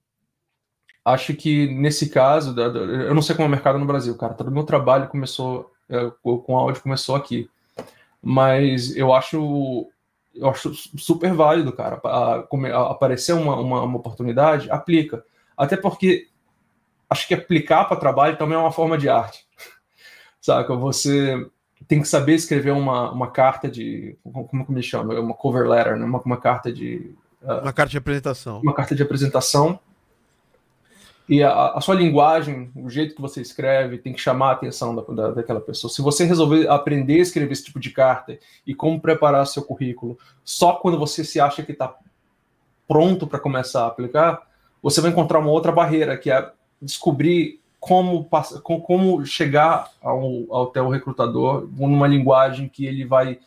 acho 1.03 1.33
que 1.33 1.67
nesse 1.67 2.09
caso, 2.09 2.59
eu 2.59 3.13
não 3.13 3.21
sei 3.21 3.35
como 3.35 3.45
é 3.45 3.47
o 3.47 3.51
mercado 3.51 3.79
no 3.79 3.85
Brasil, 3.85 4.15
cara, 4.17 4.33
todo 4.33 4.51
meu 4.51 4.63
trabalho 4.63 5.07
começou 5.09 5.71
É, 5.89 6.11
com 6.21 6.57
áudio 6.57 6.81
começou 6.81 7.15
aqui. 7.15 7.49
Mas 8.21 8.95
eu 8.95 9.13
acho 9.13 9.89
eu 10.33 10.49
acho 10.49 10.73
super 10.97 11.33
válido, 11.33 11.71
cara. 11.73 12.01
Aparecer 12.89 13.33
uma, 13.33 13.55
uma, 13.55 13.83
uma, 13.83 13.97
oportunidade, 13.97 14.71
aplica. 14.71 15.23
Até 15.55 15.77
porque 15.77 16.27
acho 17.09 17.27
que 17.27 17.35
aplicar 17.35 17.85
para 17.85 17.99
trabalho 17.99 18.37
também 18.37 18.57
é 18.57 18.59
uma 18.59 18.71
forma 18.71 18.97
de 18.97 19.07
arte. 19.09 19.45
Saca? 20.43 20.75
Você 20.75 21.47
tem 21.87 22.01
que 22.01 22.07
saber 22.07 22.33
escrever 22.35 22.71
uma, 22.71 23.09
uma 23.11 23.31
carta 23.31 23.71
de. 23.71 24.17
Como 24.21 24.65
que 24.65 24.73
me 24.73 24.83
chama? 24.83 25.17
Uma 25.17 25.33
cover 25.33 25.65
letter, 25.65 25.95
né? 25.95 26.03
uma, 26.03 26.19
uma 26.19 26.37
carta 26.37 26.69
de. 26.69 27.15
Uh, 27.41 27.61
uma 27.61 27.71
carta 27.71 27.91
de 27.91 27.97
apresentação. 27.97 28.59
Uma 28.59 28.73
carta 28.73 28.93
de 28.93 29.01
apresentação 29.01 29.79
e 31.29 31.41
a, 31.41 31.69
a, 31.69 31.79
sua 31.79 31.95
linguagem, 31.95 32.69
o 32.75 32.89
jeito 32.89 33.15
que 33.15 33.21
você 33.21 33.39
escreve, 33.39 33.97
tem 33.97 34.11
que 34.11 34.19
chamar 34.19 34.49
a 34.49 34.51
atenção 34.51 34.93
da, 34.93 35.01
da, 35.01 35.31
daquela 35.31 35.61
pessoa. 35.61 35.91
Se 35.91 36.01
você 36.01 36.25
resolver 36.25 36.67
aprender 36.67 37.19
a 37.19 37.21
escrever 37.21 37.53
esse 37.53 37.63
tipo 37.63 37.79
de 37.79 37.91
carta 37.91 38.37
e 38.67 38.75
como 38.75 38.99
preparar 38.99 39.47
seu 39.47 39.63
currículo 39.63 40.17
só 40.43 40.73
quando 40.73 40.99
você 40.99 41.23
se 41.23 41.39
acha 41.39 41.63
que 41.63 41.71
está 41.71 41.95
pronto 42.85 43.25
para 43.25 43.39
começar 43.39 43.85
a 43.85 43.87
aplicar, 43.87 44.45
você 44.81 44.99
vai 44.99 45.11
encontrar 45.11 45.39
uma 45.39 45.51
outra 45.51 45.71
barreira, 45.71 46.17
que 46.17 46.29
é 46.29 46.51
descobrir 46.81 47.61
como, 47.83 48.29
como 48.63 49.25
chegar 49.25 49.91
ao, 50.01 50.45
ao 50.49 50.67
teu 50.67 50.87
recrutador 50.87 51.67
numa 51.75 52.07
linguagem 52.07 52.69
que 52.69 52.85
ele 52.85 53.03
vai 53.03 53.39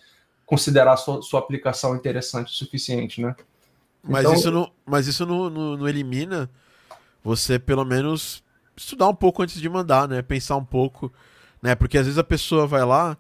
considerar 0.45 0.99
sua, 0.99 1.23
sua 1.23 1.41
aplicação 1.41 1.97
interessante 1.97 2.53
o 2.53 2.55
suficiente, 2.55 3.23
né? 3.23 3.35
Mas 4.03 4.21
então, 4.21 4.35
isso 4.35 4.51
não, 4.51 4.71
mas 4.85 5.07
isso 5.07 5.25
não, 5.25 5.49
não, 5.49 5.77
não 5.79 5.89
elimina 5.89 6.51
você 7.25 7.59
pelo 7.59 7.83
menos 7.83 8.45
estudar 8.77 9.09
um 9.09 9.15
pouco 9.15 9.43
antes 9.43 9.59
de 9.59 9.69
mandar, 9.71 10.07
né? 10.07 10.21
Pensar 10.21 10.57
um 10.57 10.65
pouco, 10.65 11.11
né? 11.63 11.75
Porque 11.75 11.97
às 11.97 12.05
vezes 12.05 12.19
a 12.19 12.25
pessoa 12.25 12.67
vai 12.67 12.85
lá, 12.85 13.17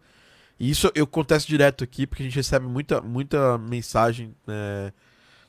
e 0.60 0.68
isso 0.70 0.92
eu 0.94 1.04
acontece 1.04 1.46
direto 1.46 1.82
aqui, 1.82 2.06
porque 2.06 2.22
a 2.22 2.26
gente 2.26 2.36
recebe 2.36 2.66
muita, 2.66 3.00
muita 3.00 3.56
mensagem 3.56 4.34
né, 4.46 4.92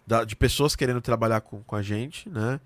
da, 0.08 0.24
de 0.24 0.36
pessoas 0.36 0.78
querendo 0.78 1.02
trabalhar 1.02 1.42
com, 1.42 1.62
com 1.62 1.76
a 1.76 1.82
gente, 1.82 2.30
né? 2.30 2.58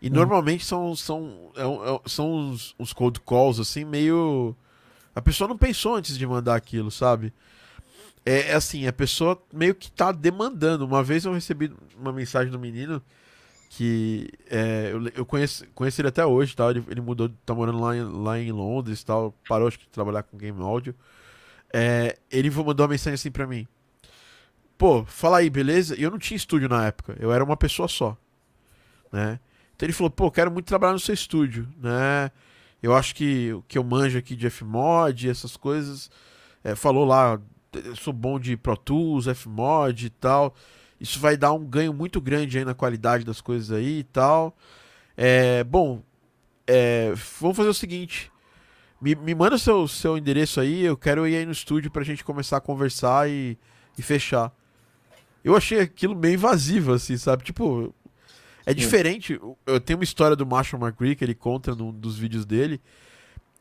E 0.00 0.08
hum. 0.08 0.12
normalmente 0.12 0.64
são, 0.64 0.94
são, 0.94 1.50
é, 1.56 1.62
é, 1.62 2.00
são 2.06 2.32
uns, 2.32 2.74
uns 2.78 2.92
cold 2.92 3.20
calls, 3.20 3.60
assim, 3.60 3.84
meio. 3.84 4.54
A 5.14 5.22
pessoa 5.22 5.48
não 5.48 5.56
pensou 5.56 5.94
antes 5.94 6.18
de 6.18 6.26
mandar 6.26 6.54
aquilo, 6.56 6.90
sabe? 6.90 7.32
É, 8.24 8.50
é 8.50 8.54
assim, 8.54 8.86
a 8.86 8.92
pessoa 8.92 9.40
meio 9.52 9.74
que 9.74 9.90
tá 9.90 10.12
demandando. 10.12 10.84
Uma 10.84 11.02
vez 11.02 11.24
eu 11.24 11.32
recebi 11.32 11.72
uma 11.96 12.12
mensagem 12.12 12.50
do 12.50 12.58
menino 12.58 13.02
que 13.70 14.30
é, 14.50 14.90
eu, 14.92 15.08
eu 15.08 15.26
conheço, 15.26 15.66
conheço 15.74 16.00
ele 16.00 16.08
até 16.08 16.24
hoje, 16.24 16.54
tá? 16.56 16.70
Ele, 16.70 16.84
ele 16.88 17.00
mudou, 17.00 17.28
tá 17.44 17.54
morando 17.54 17.78
lá 17.78 17.96
em, 17.96 18.02
lá 18.02 18.38
em 18.38 18.52
Londres, 18.52 19.04
tal, 19.04 19.34
parou 19.48 19.68
acho 19.68 19.78
que 19.78 19.84
de 19.84 19.90
trabalhar 19.90 20.22
com 20.22 20.36
game 20.36 20.60
audio. 20.62 20.94
É, 21.72 22.16
ele 22.30 22.50
mandou 22.50 22.84
uma 22.84 22.90
mensagem 22.90 23.14
assim 23.14 23.30
pra 23.30 23.46
mim. 23.46 23.66
Pô, 24.78 25.04
fala 25.04 25.38
aí, 25.38 25.50
beleza? 25.50 25.98
E 25.98 26.02
eu 26.02 26.10
não 26.10 26.18
tinha 26.18 26.36
estúdio 26.36 26.68
na 26.68 26.86
época, 26.86 27.16
eu 27.18 27.32
era 27.32 27.42
uma 27.42 27.56
pessoa 27.56 27.88
só, 27.88 28.16
né? 29.12 29.38
Então 29.76 29.86
ele 29.86 29.92
falou, 29.92 30.10
pô, 30.10 30.30
quero 30.30 30.50
muito 30.50 30.66
trabalhar 30.66 30.94
no 30.94 30.98
seu 30.98 31.14
estúdio, 31.14 31.68
né? 31.78 32.30
Eu 32.82 32.94
acho 32.94 33.14
que 33.14 33.52
o 33.52 33.62
que 33.62 33.76
eu 33.76 33.84
manjo 33.84 34.18
aqui 34.18 34.34
de 34.34 34.48
Fmod, 34.48 35.28
essas 35.28 35.56
coisas, 35.56 36.10
é, 36.64 36.74
falou 36.74 37.04
lá, 37.04 37.38
sou 37.94 38.12
bom 38.12 38.40
de 38.40 38.56
Pro 38.56 38.76
Tools, 38.76 39.26
Fmod 39.26 40.06
e 40.06 40.10
tal. 40.10 40.54
Isso 40.98 41.20
vai 41.20 41.36
dar 41.36 41.52
um 41.52 41.64
ganho 41.64 41.92
muito 41.92 42.20
grande 42.20 42.58
aí 42.58 42.64
na 42.64 42.74
qualidade 42.74 43.24
das 43.24 43.40
coisas 43.40 43.70
aí 43.70 43.98
e 43.98 44.04
tal. 44.04 44.56
É, 45.14 45.62
bom, 45.64 46.02
é, 46.66 47.12
vamos 47.38 47.56
fazer 47.56 47.68
o 47.68 47.74
seguinte. 47.74 48.32
Me, 49.00 49.14
me 49.14 49.34
manda 49.34 49.58
seu, 49.58 49.86
seu 49.86 50.16
endereço 50.16 50.58
aí, 50.58 50.82
eu 50.82 50.96
quero 50.96 51.26
ir 51.28 51.36
aí 51.36 51.44
no 51.44 51.52
estúdio 51.52 51.90
pra 51.90 52.02
gente 52.02 52.24
começar 52.24 52.56
a 52.56 52.62
conversar 52.62 53.28
e, 53.28 53.58
e 53.98 54.02
fechar. 54.02 54.50
Eu 55.44 55.54
achei 55.54 55.80
aquilo 55.80 56.16
meio 56.16 56.34
invasivo, 56.34 56.94
assim, 56.94 57.16
sabe? 57.16 57.44
Tipo, 57.44 57.94
é 58.66 58.74
diferente. 58.74 59.40
Eu 59.64 59.80
tenho 59.80 59.96
uma 59.96 60.04
história 60.04 60.36
do 60.36 60.44
Marshall 60.44 60.82
McCree 60.82 61.14
que 61.14 61.24
ele 61.24 61.34
conta 61.34 61.74
num 61.74 61.92
dos 61.92 62.18
vídeos 62.18 62.44
dele, 62.44 62.80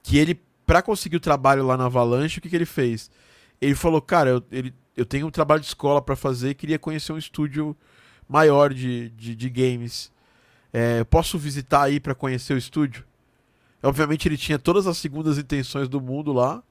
que 0.02 0.18
ele, 0.18 0.42
para 0.66 0.82
conseguir 0.82 1.18
o 1.18 1.20
trabalho 1.20 1.66
lá 1.66 1.78
na 1.78 1.86
Avalanche, 1.86 2.40
o 2.40 2.42
que, 2.42 2.50
que 2.50 2.56
ele 2.56 2.66
fez? 2.66 3.12
Ele 3.62 3.76
falou, 3.76 4.02
cara, 4.02 4.32
eu, 4.32 4.44
ele, 4.52 4.74
eu 4.98 5.06
tenho 5.06 5.28
um 5.28 5.32
trabalho 5.32 5.62
de 5.62 5.68
escola 5.68 6.02
para 6.02 6.16
fazer 6.16 6.50
e 6.50 6.56
queria 6.56 6.80
conhecer 6.80 7.14
um 7.14 7.18
estúdio 7.20 7.78
maior 8.28 8.74
de, 8.74 9.10
de, 9.10 9.36
de 9.36 9.50
games. 9.50 10.12
É, 10.74 11.04
posso 11.04 11.38
visitar 11.38 11.84
aí 11.84 12.00
para 12.00 12.16
conhecer 12.16 12.56
o 12.56 12.58
estúdio? 12.58 13.06
Obviamente 13.84 14.28
ele 14.28 14.38
tinha 14.38 14.58
todas 14.58 14.88
as 14.88 14.98
segundas 14.98 15.38
intenções 15.38 15.88
do 15.88 16.02
mundo 16.02 16.34
lá. 16.34 16.64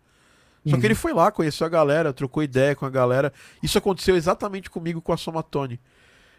Só 0.66 0.78
que 0.78 0.87
ele 0.87 0.95
uhum. 0.95 1.01
foi 1.01 1.12
lá, 1.12 1.30
conheceu 1.30 1.66
a 1.66 1.70
galera, 1.70 2.12
trocou 2.12 2.43
ideia 2.43 2.74
com 2.74 2.87
a 2.87 2.91
galera. 2.91 3.32
Isso 3.62 3.76
aconteceu 3.76 4.16
exatamente 4.16 4.70
comigo 4.70 5.01
com 5.01 5.12
a 5.12 5.16
Somatone. 5.16 5.78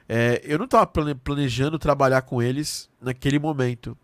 É, 0.08 0.42
eu 0.44 0.58
não 0.58 0.66
estava 0.66 0.86
planejando 0.88 1.80
trabalhar 1.80 2.22
com 2.22 2.42
eles 2.42 2.90
naquele 3.02 3.40
momento. 3.40 3.98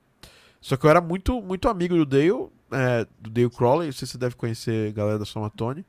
Só 0.60 0.78
que 0.78 0.86
eu 0.86 0.90
era 0.90 1.02
muito, 1.02 1.42
muito 1.42 1.68
amigo 1.68 1.96
do 1.96 2.06
Dale, 2.06 2.50
é, 2.72 3.06
do 3.20 3.30
Dale 3.30 3.50
Crowley. 3.50 3.88
Não 3.88 3.94
sei 3.94 4.06
se 4.06 4.14
você 4.14 4.18
deve 4.18 4.36
conhecer 4.36 4.90
a 4.90 4.92
galera 4.92 5.20
da 5.20 5.26
Somatone. 5.26 5.86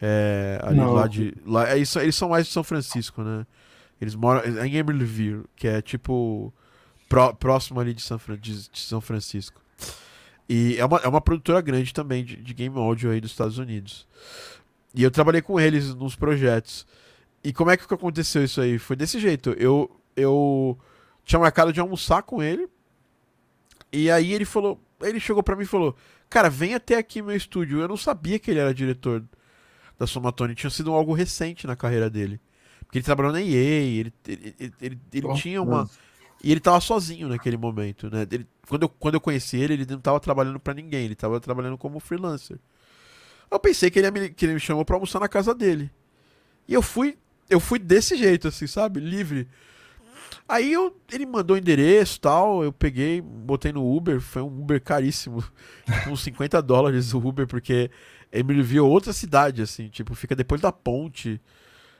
É, 0.00 0.58
ali 0.62 0.76
Não. 0.78 0.92
lá 0.92 1.06
de. 1.06 1.34
Lá, 1.46 1.70
é, 1.70 1.76
eles, 1.76 1.94
eles 1.96 2.16
são 2.16 2.28
mais 2.28 2.46
de 2.46 2.52
São 2.52 2.64
Francisco, 2.64 3.22
né? 3.22 3.46
Eles 4.00 4.14
moram 4.14 4.44
em 4.64 4.76
Emeryville, 4.76 5.44
que 5.56 5.68
é 5.68 5.80
tipo 5.80 6.52
pró, 7.08 7.32
próximo 7.32 7.80
ali 7.80 7.94
de 7.94 8.02
São, 8.02 8.20
de, 8.40 8.68
de 8.68 8.80
São 8.80 9.00
Francisco. 9.00 9.60
E 10.48 10.76
é 10.78 10.84
uma, 10.84 10.98
é 10.98 11.08
uma 11.08 11.20
produtora 11.20 11.60
grande 11.60 11.94
também 11.94 12.24
de, 12.24 12.36
de 12.36 12.52
game 12.52 12.76
audio 12.76 13.10
aí 13.10 13.20
dos 13.20 13.30
Estados 13.30 13.56
Unidos. 13.56 14.06
E 14.94 15.02
eu 15.02 15.10
trabalhei 15.10 15.40
com 15.40 15.58
eles 15.58 15.94
nos 15.94 16.14
projetos. 16.14 16.86
E 17.44 17.52
como 17.52 17.70
é 17.70 17.76
que 17.76 17.92
aconteceu 17.92 18.42
isso 18.42 18.60
aí? 18.60 18.78
Foi 18.78 18.96
desse 18.96 19.20
jeito. 19.20 19.50
Eu, 19.50 19.94
eu 20.16 20.78
tinha 21.24 21.38
marcado 21.38 21.72
de 21.72 21.78
almoçar 21.78 22.22
com 22.22 22.42
ele. 22.42 22.66
E 23.92 24.10
aí 24.10 24.32
ele 24.32 24.44
falou. 24.44 24.80
Ele 25.02 25.20
chegou 25.20 25.42
para 25.42 25.54
mim 25.54 25.64
e 25.64 25.66
falou: 25.66 25.94
Cara, 26.30 26.48
vem 26.48 26.74
até 26.74 26.96
aqui 26.96 27.20
meu 27.20 27.36
estúdio. 27.36 27.80
Eu 27.80 27.88
não 27.88 27.96
sabia 27.96 28.38
que 28.38 28.50
ele 28.50 28.60
era 28.60 28.72
diretor 28.72 29.22
da 29.98 30.06
Somatone 30.06 30.54
tinha 30.54 30.70
sido 30.70 30.92
algo 30.92 31.12
recente 31.12 31.66
na 31.66 31.76
carreira 31.76 32.10
dele. 32.10 32.40
Porque 32.84 32.98
ele 32.98 33.04
trabalhou 33.04 33.32
na 33.32 33.40
EA, 33.40 33.46
ele, 33.46 34.12
ele, 34.26 34.54
ele, 34.58 34.74
ele, 34.80 35.00
ele 35.12 35.26
oh, 35.26 35.34
tinha 35.34 35.62
uma. 35.62 35.88
E 36.42 36.50
ele 36.50 36.60
tava 36.60 36.80
sozinho 36.80 37.28
naquele 37.28 37.56
momento, 37.56 38.10
né? 38.10 38.26
Ele, 38.30 38.46
quando, 38.68 38.82
eu, 38.82 38.88
quando 38.88 39.14
eu 39.14 39.20
conheci 39.20 39.56
ele, 39.56 39.74
ele 39.74 39.86
não 39.88 40.00
tava 40.00 40.20
trabalhando 40.20 40.60
para 40.60 40.74
ninguém, 40.74 41.04
ele 41.04 41.14
tava 41.14 41.40
trabalhando 41.40 41.78
como 41.78 42.00
freelancer. 42.00 42.58
Eu 43.50 43.58
pensei 43.58 43.90
que 43.90 43.98
ele, 43.98 44.10
me, 44.10 44.30
que 44.30 44.44
ele 44.44 44.54
me 44.54 44.60
chamou 44.60 44.84
pra 44.84 44.96
almoçar 44.96 45.20
na 45.20 45.28
casa 45.28 45.54
dele. 45.54 45.90
E 46.68 46.74
eu 46.74 46.82
fui, 46.82 47.16
eu 47.48 47.60
fui 47.60 47.78
desse 47.78 48.16
jeito, 48.16 48.48
assim, 48.48 48.66
sabe? 48.66 49.00
Livre. 49.00 49.48
Aí 50.48 50.72
eu, 50.72 50.94
ele 51.10 51.24
mandou 51.24 51.56
o 51.56 51.58
endereço 51.58 52.20
tal, 52.20 52.62
eu 52.62 52.72
peguei, 52.72 53.20
botei 53.20 53.72
no 53.72 53.96
Uber, 53.96 54.20
foi 54.20 54.42
um 54.42 54.60
Uber 54.60 54.80
caríssimo, 54.80 55.42
uns 56.08 56.22
50 56.22 56.60
dólares 56.60 57.14
o 57.14 57.18
Uber, 57.18 57.46
porque 57.46 57.90
Emeryville 58.30 58.78
é 58.78 58.82
outra 58.82 59.12
cidade, 59.12 59.62
assim, 59.62 59.88
tipo, 59.88 60.14
fica 60.14 60.36
depois 60.36 60.60
da 60.60 60.70
ponte, 60.70 61.40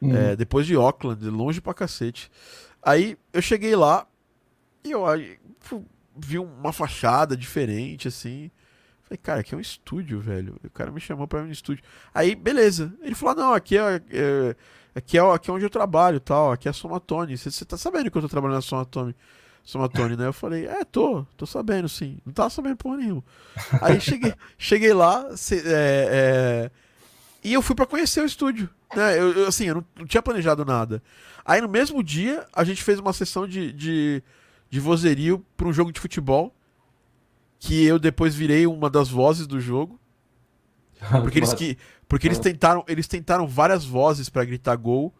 uhum. 0.00 0.14
é, 0.14 0.36
depois 0.36 0.66
de 0.66 0.74
Auckland, 0.74 1.24
longe 1.30 1.60
pra 1.60 1.72
cacete. 1.72 2.30
Aí 2.82 3.16
eu 3.32 3.40
cheguei 3.40 3.74
lá 3.74 4.06
e 4.84 4.90
eu 4.90 5.06
aí, 5.06 5.38
vi 6.14 6.38
uma 6.38 6.72
fachada 6.72 7.34
diferente, 7.34 8.08
assim. 8.08 8.50
Falei, 9.04 9.18
cara, 9.22 9.40
aqui 9.40 9.54
é 9.54 9.58
um 9.58 9.60
estúdio, 9.60 10.20
velho. 10.20 10.56
O 10.64 10.70
cara 10.70 10.90
me 10.90 11.00
chamou 11.00 11.28
pra 11.28 11.40
ir 11.40 11.46
no 11.46 11.52
estúdio. 11.52 11.84
Aí, 12.12 12.34
beleza. 12.34 12.92
Ele 13.02 13.14
falou, 13.14 13.34
não, 13.34 13.52
aqui 13.52 13.76
é, 13.76 14.02
é 14.10 14.56
aqui 14.94 15.18
é, 15.18 15.20
aqui 15.20 15.50
é 15.50 15.52
onde 15.52 15.64
eu 15.64 15.70
trabalho 15.70 16.20
tal, 16.20 16.52
aqui 16.52 16.68
é 16.68 16.70
a 16.70 16.74
Somatone. 16.74 17.36
Você 17.36 17.64
tá 17.64 17.76
sabendo 17.76 18.10
que 18.10 18.16
eu 18.16 18.22
tô 18.22 18.28
trabalhando 18.28 18.56
na 18.56 18.62
Somatone? 18.62 19.14
Somatone, 19.62 20.16
né? 20.16 20.26
Eu 20.26 20.32
falei, 20.32 20.66
é, 20.66 20.84
tô, 20.84 21.24
tô 21.36 21.46
sabendo, 21.46 21.88
sim. 21.88 22.18
Não 22.24 22.32
tava 22.32 22.50
sabendo 22.50 22.76
porra 22.76 22.98
nenhuma. 22.98 23.24
Aí 23.80 24.00
cheguei, 24.00 24.34
cheguei 24.58 24.92
lá, 24.92 25.36
se, 25.36 25.56
é, 25.56 25.60
é, 25.70 26.70
e 27.42 27.52
eu 27.52 27.62
fui 27.62 27.74
para 27.74 27.86
conhecer 27.86 28.20
o 28.20 28.26
estúdio. 28.26 28.68
Né? 28.94 29.18
Eu, 29.18 29.32
eu 29.32 29.48
assim, 29.48 29.64
eu 29.64 29.76
não, 29.76 29.84
não, 29.96 30.06
tinha 30.06 30.22
planejado 30.22 30.64
nada. 30.64 31.02
Aí 31.44 31.60
no 31.60 31.68
mesmo 31.68 32.02
dia, 32.02 32.46
a 32.52 32.62
gente 32.62 32.82
fez 32.82 32.98
uma 32.98 33.12
sessão 33.12 33.48
de, 33.48 33.72
de, 33.72 34.22
de 34.70 34.80
vozerio 34.80 35.44
para 35.56 35.66
um 35.66 35.72
jogo 35.72 35.92
de 35.92 36.00
futebol. 36.00 36.53
Que 37.66 37.84
eu 37.84 37.98
depois 37.98 38.34
virei 38.34 38.66
uma 38.66 38.90
das 38.90 39.08
vozes 39.08 39.46
do 39.46 39.60
jogo. 39.60 39.98
Porque 41.22 41.38
eles, 41.38 41.52
que, 41.52 41.76
porque 42.08 42.26
eles, 42.26 42.38
tentaram, 42.38 42.84
eles 42.88 43.06
tentaram 43.06 43.46
várias 43.46 43.84
vozes 43.84 44.30
para 44.30 44.44
gritar 44.44 44.74
gol. 44.76 45.12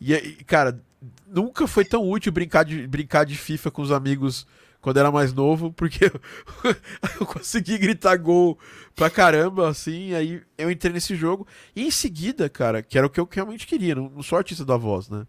E, 0.00 0.14
cara, 0.46 0.80
nunca 1.26 1.66
foi 1.66 1.84
tão 1.84 2.08
útil 2.08 2.32
brincar 2.32 2.64
de, 2.64 2.86
brincar 2.86 3.24
de 3.24 3.36
FIFA 3.36 3.70
com 3.70 3.82
os 3.82 3.90
amigos 3.90 4.46
quando 4.80 4.98
era 4.98 5.10
mais 5.10 5.32
novo, 5.32 5.72
porque 5.72 6.06
eu, 6.64 6.76
eu 7.20 7.26
consegui 7.26 7.76
gritar 7.76 8.16
gol 8.16 8.58
pra 8.94 9.10
caramba, 9.10 9.68
assim, 9.68 10.14
aí 10.14 10.42
eu 10.56 10.70
entrei 10.70 10.92
nesse 10.92 11.14
jogo. 11.14 11.46
E 11.74 11.86
em 11.86 11.90
seguida, 11.90 12.48
cara, 12.48 12.82
que 12.82 12.96
era 12.96 13.06
o 13.06 13.10
que 13.10 13.20
eu 13.20 13.28
realmente 13.30 13.66
queria, 13.66 13.94
não, 13.94 14.08
não 14.08 14.22
sou 14.22 14.38
artista 14.38 14.64
da 14.64 14.76
voz, 14.76 15.08
né? 15.08 15.26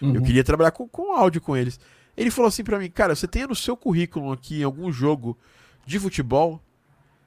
Uhum. 0.00 0.16
Eu 0.16 0.22
queria 0.22 0.44
trabalhar 0.44 0.70
com, 0.70 0.86
com 0.86 1.12
áudio 1.14 1.40
com 1.40 1.56
eles. 1.56 1.80
Ele 2.16 2.30
falou 2.30 2.48
assim 2.48 2.62
pra 2.62 2.78
mim, 2.78 2.90
cara, 2.90 3.14
você 3.14 3.26
tem 3.26 3.46
no 3.46 3.54
seu 3.54 3.76
currículo 3.76 4.32
aqui 4.32 4.62
algum 4.62 4.92
jogo 4.92 5.36
de 5.86 5.98
futebol? 5.98 6.60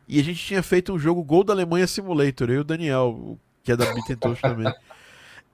E 0.07 0.19
a 0.19 0.23
gente 0.23 0.43
tinha 0.43 0.63
feito 0.63 0.93
um 0.93 0.99
jogo 0.99 1.23
Gol 1.23 1.43
da 1.43 1.53
Alemanha 1.53 1.85
Simulator, 1.85 2.49
eu 2.49 2.55
e 2.55 2.59
o 2.59 2.63
Daniel, 2.63 3.37
que 3.63 3.71
é 3.71 3.75
da 3.75 3.85
Beat 3.93 4.17
também. 4.41 4.73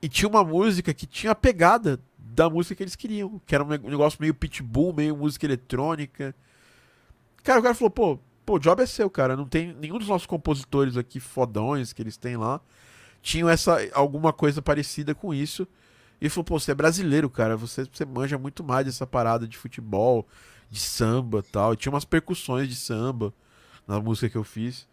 E 0.01 0.07
tinha 0.07 0.29
uma 0.29 0.43
música 0.43 0.93
que 0.93 1.07
tinha 1.07 1.31
a 1.31 1.35
pegada 1.35 1.99
da 2.17 2.49
música 2.49 2.75
que 2.75 2.83
eles 2.83 2.95
queriam, 2.95 3.41
que 3.45 3.55
era 3.55 3.63
um 3.63 3.67
negócio 3.67 4.17
meio 4.19 4.33
pitbull, 4.33 4.93
meio 4.93 5.15
música 5.15 5.45
eletrônica. 5.45 6.35
Cara, 7.43 7.59
o 7.59 7.63
cara 7.63 7.73
falou, 7.73 7.89
pô, 7.89 8.19
pô, 8.45 8.55
o 8.55 8.59
job 8.59 8.81
é 8.83 8.85
seu, 8.85 9.09
cara. 9.09 9.35
Não 9.35 9.45
tem 9.45 9.73
nenhum 9.73 9.97
dos 9.97 10.07
nossos 10.07 10.27
compositores 10.27 10.97
aqui 10.97 11.19
fodões 11.19 11.93
que 11.93 12.01
eles 12.01 12.17
têm 12.17 12.37
lá 12.37 12.61
tinham 13.23 13.49
essa 13.49 13.77
alguma 13.93 14.33
coisa 14.33 14.61
parecida 14.61 15.15
com 15.15 15.33
isso. 15.33 15.65
E 16.21 16.29
falou, 16.29 16.43
pô, 16.43 16.59
você 16.59 16.71
é 16.71 16.75
brasileiro, 16.75 17.29
cara, 17.29 17.57
você, 17.57 17.85
você 17.91 18.05
manja 18.05 18.37
muito 18.37 18.63
mais 18.63 18.85
dessa 18.85 19.07
parada 19.07 19.47
de 19.47 19.57
futebol, 19.57 20.27
de 20.73 20.79
samba 20.79 21.43
tal. 21.51 21.73
E 21.73 21.77
tinha 21.77 21.93
umas 21.93 22.03
percussões 22.03 22.67
de 22.67 22.75
samba 22.75 23.31
na 23.87 23.99
música 23.99 24.27
que 24.27 24.35
eu 24.35 24.43
fiz. 24.43 24.87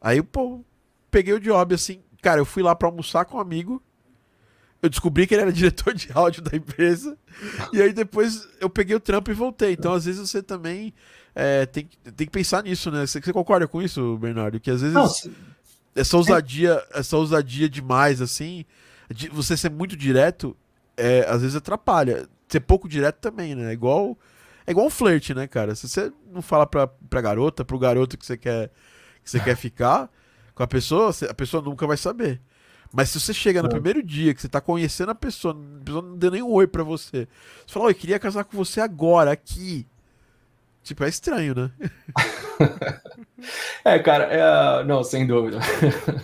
Aí, 0.00 0.22
pô, 0.22 0.64
peguei 1.10 1.34
o 1.34 1.40
job 1.40 1.74
assim, 1.74 2.00
cara, 2.22 2.40
eu 2.40 2.44
fui 2.44 2.62
lá 2.62 2.74
para 2.74 2.86
almoçar 2.86 3.24
com 3.24 3.36
um 3.36 3.40
amigo. 3.40 3.82
Eu 4.80 4.88
descobri 4.88 5.26
que 5.26 5.34
ele 5.34 5.42
era 5.42 5.52
diretor 5.52 5.92
de 5.92 6.08
áudio 6.14 6.40
da 6.40 6.56
empresa. 6.56 7.18
e 7.72 7.82
aí 7.82 7.92
depois 7.92 8.46
eu 8.60 8.70
peguei 8.70 8.94
o 8.94 9.00
trampo 9.00 9.30
e 9.30 9.34
voltei. 9.34 9.72
Então, 9.72 9.92
às 9.92 10.04
vezes, 10.04 10.30
você 10.30 10.40
também 10.40 10.94
é, 11.34 11.66
tem, 11.66 11.88
tem 12.16 12.26
que 12.26 12.32
pensar 12.32 12.62
nisso, 12.62 12.90
né? 12.90 13.04
Você, 13.04 13.20
você 13.20 13.32
concorda 13.32 13.66
com 13.66 13.82
isso, 13.82 14.16
Bernardo? 14.18 14.60
Que 14.60 14.70
às 14.70 14.80
vezes. 14.80 15.28
Essa 15.96 16.16
ousadia, 16.16 16.80
essa 16.92 17.16
ousadia 17.16 17.68
demais, 17.68 18.22
assim, 18.22 18.64
de 19.12 19.28
você 19.28 19.56
ser 19.56 19.68
muito 19.68 19.96
direto, 19.96 20.56
é, 20.96 21.26
às 21.28 21.40
vezes 21.42 21.56
atrapalha. 21.56 22.28
Ser 22.48 22.60
pouco 22.60 22.88
direto 22.88 23.16
também, 23.16 23.56
né? 23.56 23.72
Igual, 23.72 24.16
é 24.68 24.70
igual 24.70 24.86
um 24.86 24.90
flerte, 24.90 25.32
né, 25.32 25.46
cara? 25.46 25.74
Se 25.74 25.88
você 25.88 26.12
não 26.30 26.42
fala 26.42 26.66
pra, 26.66 26.86
pra 26.86 27.22
garota, 27.22 27.64
pro 27.64 27.78
garoto 27.78 28.18
que 28.18 28.26
você 28.26 28.36
quer, 28.36 28.68
que 29.24 29.30
você 29.30 29.40
quer 29.40 29.56
ficar 29.56 30.10
com 30.54 30.62
a 30.62 30.66
pessoa, 30.66 31.10
a 31.26 31.32
pessoa 31.32 31.62
nunca 31.62 31.86
vai 31.86 31.96
saber. 31.96 32.38
Mas 32.92 33.08
se 33.08 33.18
você 33.18 33.32
chega 33.32 33.62
no 33.62 33.68
é. 33.68 33.70
primeiro 33.70 34.02
dia 34.02 34.34
que 34.34 34.42
você 34.42 34.48
tá 34.48 34.60
conhecendo 34.60 35.10
a 35.10 35.14
pessoa, 35.14 35.54
a 35.54 35.82
pessoa 35.82 36.02
não 36.02 36.18
deu 36.18 36.30
nem 36.30 36.42
um 36.42 36.50
oi 36.50 36.66
pra 36.66 36.82
você. 36.82 37.26
Você 37.66 37.72
fala, 37.72 37.86
oi, 37.86 37.94
queria 37.94 38.18
casar 38.18 38.44
com 38.44 38.58
você 38.58 38.78
agora, 38.78 39.32
aqui. 39.32 39.86
Tipo, 40.82 41.04
é 41.04 41.08
estranho, 41.08 41.54
né? 41.54 41.70
é, 43.86 43.98
cara, 43.98 44.24
é, 44.24 44.84
não, 44.84 45.02
sem 45.02 45.26
dúvida. 45.26 45.60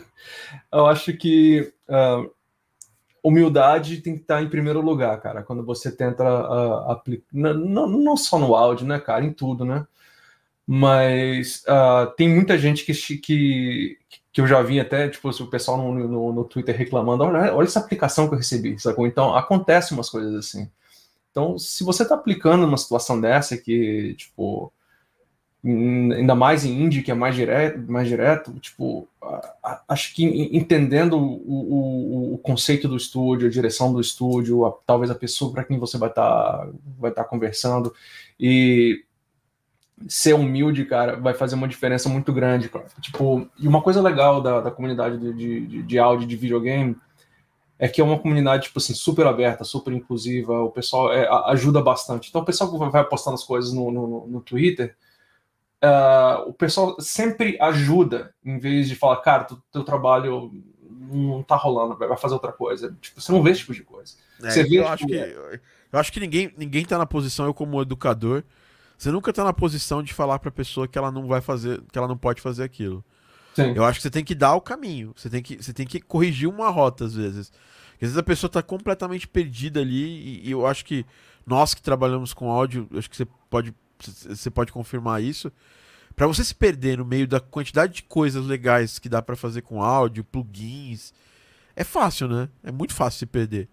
Eu 0.71 0.87
acho 0.87 1.15
que 1.15 1.73
uh, 1.89 2.31
humildade 3.25 4.03
tem 4.03 4.15
que 4.15 4.21
estar 4.21 4.43
em 4.43 4.51
primeiro 4.51 4.83
lugar, 4.83 5.19
cara, 5.21 5.43
quando 5.43 5.65
você 5.65 5.91
tenta 5.91 6.23
uh, 6.23 6.91
aplicar. 6.91 7.25
Não, 7.33 7.89
não 7.89 8.17
só 8.17 8.39
no 8.39 8.55
áudio, 8.55 8.87
né, 8.87 9.01
cara, 9.01 9.25
em 9.25 9.33
tudo, 9.33 9.65
né? 9.65 9.87
Mas 10.67 11.63
uh, 11.67 12.11
tem 12.17 12.29
muita 12.29 12.59
gente 12.59 12.85
que, 12.85 12.93
que, 13.19 13.99
que 14.33 14.41
eu 14.41 14.47
já 14.47 14.63
vi 14.63 14.79
até, 14.79 15.09
tipo, 15.09 15.29
o 15.29 15.47
pessoal 15.51 15.79
no, 15.79 15.95
no, 16.09 16.33
no 16.33 16.45
Twitter 16.45 16.77
reclamando: 16.77 17.25
olha, 17.25 17.55
olha 17.55 17.65
essa 17.67 17.81
aplicação 17.81 18.29
que 18.29 18.35
eu 18.35 18.39
recebi, 18.39 18.79
sacou? 18.79 19.07
Então, 19.07 19.35
acontece 19.35 19.95
umas 19.95 20.11
coisas 20.11 20.35
assim. 20.35 20.71
Então, 21.31 21.59
se 21.59 21.83
você 21.83 22.05
está 22.05 22.15
aplicando 22.15 22.65
uma 22.65 22.77
situação 22.77 23.21
dessa 23.21 23.57
que, 23.57 24.15
tipo, 24.15 24.73
ainda 25.65 26.35
mais 26.35 26.65
em 26.65 26.83
indie, 26.83 27.03
que 27.03 27.11
é 27.11 27.15
mais 27.15 27.35
direto, 27.35 27.81
mais 27.91 28.07
direto 28.07 28.53
tipo, 28.61 29.09
acho 29.89 30.15
que 30.15 30.25
entendendo 30.55 31.17
o, 31.17 31.33
o, 31.47 32.35
o, 32.35 32.39
conceito 32.39 32.87
do 32.87 32.97
estúdio, 32.97 33.49
a 33.49 33.51
direção 33.51 33.91
do 33.91 34.01
estúdio, 34.01 34.67
a, 34.67 34.73
talvez 34.87 35.11
a 35.11 35.15
pessoa 35.15 35.53
para 35.53 35.65
quem 35.65 35.79
você 35.79 35.97
vai 35.97 36.11
estar 36.11 36.59
tá, 36.59 36.69
vai 36.99 37.11
tá 37.11 37.25
conversando, 37.25 37.95
e 38.39 39.05
ser 40.07 40.35
humilde, 40.35 40.85
cara, 40.85 41.17
vai 41.17 41.33
fazer 41.33 41.55
uma 41.55 41.69
diferença 41.69 42.09
muito 42.09 42.33
grande, 42.33 42.69
cara. 42.69 42.87
Tipo, 43.01 43.49
e 43.59 43.67
uma 43.67 43.81
coisa 43.81 44.03
legal 44.03 44.43
da, 44.43 44.61
da 44.61 44.71
comunidade 44.71 45.19
de, 45.19 45.67
de, 45.67 45.83
de 45.83 45.99
áudio 45.99 46.27
de 46.27 46.37
videogame 46.37 46.97
é 47.79 47.89
que 47.89 48.01
é 48.01 48.05
uma 48.05 48.19
comunidade 48.19 48.65
tipo 48.65 48.79
assim 48.79 48.95
super 48.95 49.27
aberta, 49.27 49.65
super 49.65 49.93
inclusiva. 49.93 50.63
O 50.63 50.71
pessoal 50.71 51.13
é, 51.13 51.27
ajuda 51.47 51.81
bastante. 51.81 52.29
Então 52.29 52.43
o 52.43 52.45
pessoal 52.45 52.71
vai 52.91 53.05
postando 53.05 53.35
as 53.35 53.45
coisas 53.45 53.73
no, 53.73 53.91
no, 53.91 54.27
no 54.27 54.41
Twitter, 54.41 54.95
uh, 55.83 56.49
o 56.49 56.53
pessoal 56.53 57.01
sempre 57.01 57.59
ajuda 57.61 58.35
em 58.45 58.59
vez 58.59 58.89
de 58.89 58.95
falar, 58.95 59.17
cara, 59.19 59.45
teu, 59.45 59.59
teu 59.73 59.85
trabalho 59.85 60.53
não 61.11 61.43
tá 61.43 61.57
rolando, 61.57 61.97
vai 61.97 62.17
fazer 62.17 62.35
outra 62.35 62.53
coisa. 62.53 62.97
Tipo, 63.01 63.21
você 63.21 63.33
não 63.33 63.43
vê 63.43 63.51
esse 63.51 63.61
tipo 63.61 63.75
de 63.75 63.83
coisa. 63.83 64.15
É, 64.43 64.51
você 64.51 64.63
vê, 64.63 64.79
eu, 64.79 64.83
tipo, 64.83 64.89
acho 64.93 65.07
que, 65.07 65.15
eu 65.15 65.99
acho 65.99 66.13
que 66.13 66.21
ninguém, 66.21 66.53
ninguém 66.57 66.85
tá 66.85 66.99
na 66.99 67.07
posição, 67.07 67.47
eu 67.47 67.55
como 67.55 67.81
educador, 67.81 68.43
você 68.97 69.11
nunca 69.11 69.33
tá 69.33 69.45
na 69.45 69.53
posição 69.53 70.03
de 70.03 70.15
falar 70.15 70.39
pra 70.39 70.51
pessoa 70.51 70.89
que 70.89 70.99
ela 70.99 71.11
não 71.11 71.27
vai 71.27 71.41
fazer, 71.41 71.83
que 71.93 71.99
ela 71.99 72.09
não 72.09 72.17
pode 72.17 72.41
fazer 72.41 72.63
aquilo. 72.65 73.05
Sim. 73.55 73.73
Eu 73.75 73.85
acho 73.85 73.99
que 73.99 74.03
você 74.03 74.11
tem 74.11 74.25
que 74.25 74.35
dar 74.35 74.55
o 74.55 74.61
caminho. 74.61 75.13
Você 75.17 75.31
tem 75.31 75.43
que, 75.43 75.63
você 75.63 75.73
tem 75.73 75.87
que 75.87 76.01
corrigir 76.01 76.49
uma 76.49 76.69
rota, 76.71 77.05
às 77.05 77.15
vezes. 77.15 77.51
Porque 77.93 78.05
às 78.05 78.11
vezes 78.11 78.19
a 78.19 78.23
pessoa 78.23 78.49
está 78.49 78.63
completamente 78.63 79.29
perdida 79.29 79.81
ali. 79.81 80.05
E, 80.05 80.49
e, 80.49 80.51
eu 80.51 80.67
acho 80.67 80.85
que 80.85 81.07
nós 81.47 81.73
que 81.73 81.83
trabalhamos 81.83 82.35
com 82.35 82.51
áudio, 82.51 82.89
acho 82.97 83.09
que 83.09 83.17
você 83.17 83.27
pode, 83.49 83.73
você 83.99 84.51
pode 84.51 84.73
confirmar 84.73 85.23
isso. 85.23 85.53
Para 86.15 86.27
você 86.27 86.45
se 86.45 86.55
perder 86.55 86.99
no 86.99 87.05
meio 87.05 87.27
da 87.27 87.41
quantidade 87.41 87.95
de 87.95 88.03
coisas 88.05 88.47
legais 88.47 88.99
que 88.99 89.09
dá 89.09 89.21
para 89.21 89.35
fazer 89.35 89.63
com 89.63 89.83
áudio, 89.83 90.25
plugins, 90.25 91.13
é 91.75 91.83
fácil, 91.83 92.29
né? 92.29 92.49
É 92.63 92.71
muito 92.71 92.95
fácil 92.95 93.19
se 93.19 93.27
perder. 93.27 93.69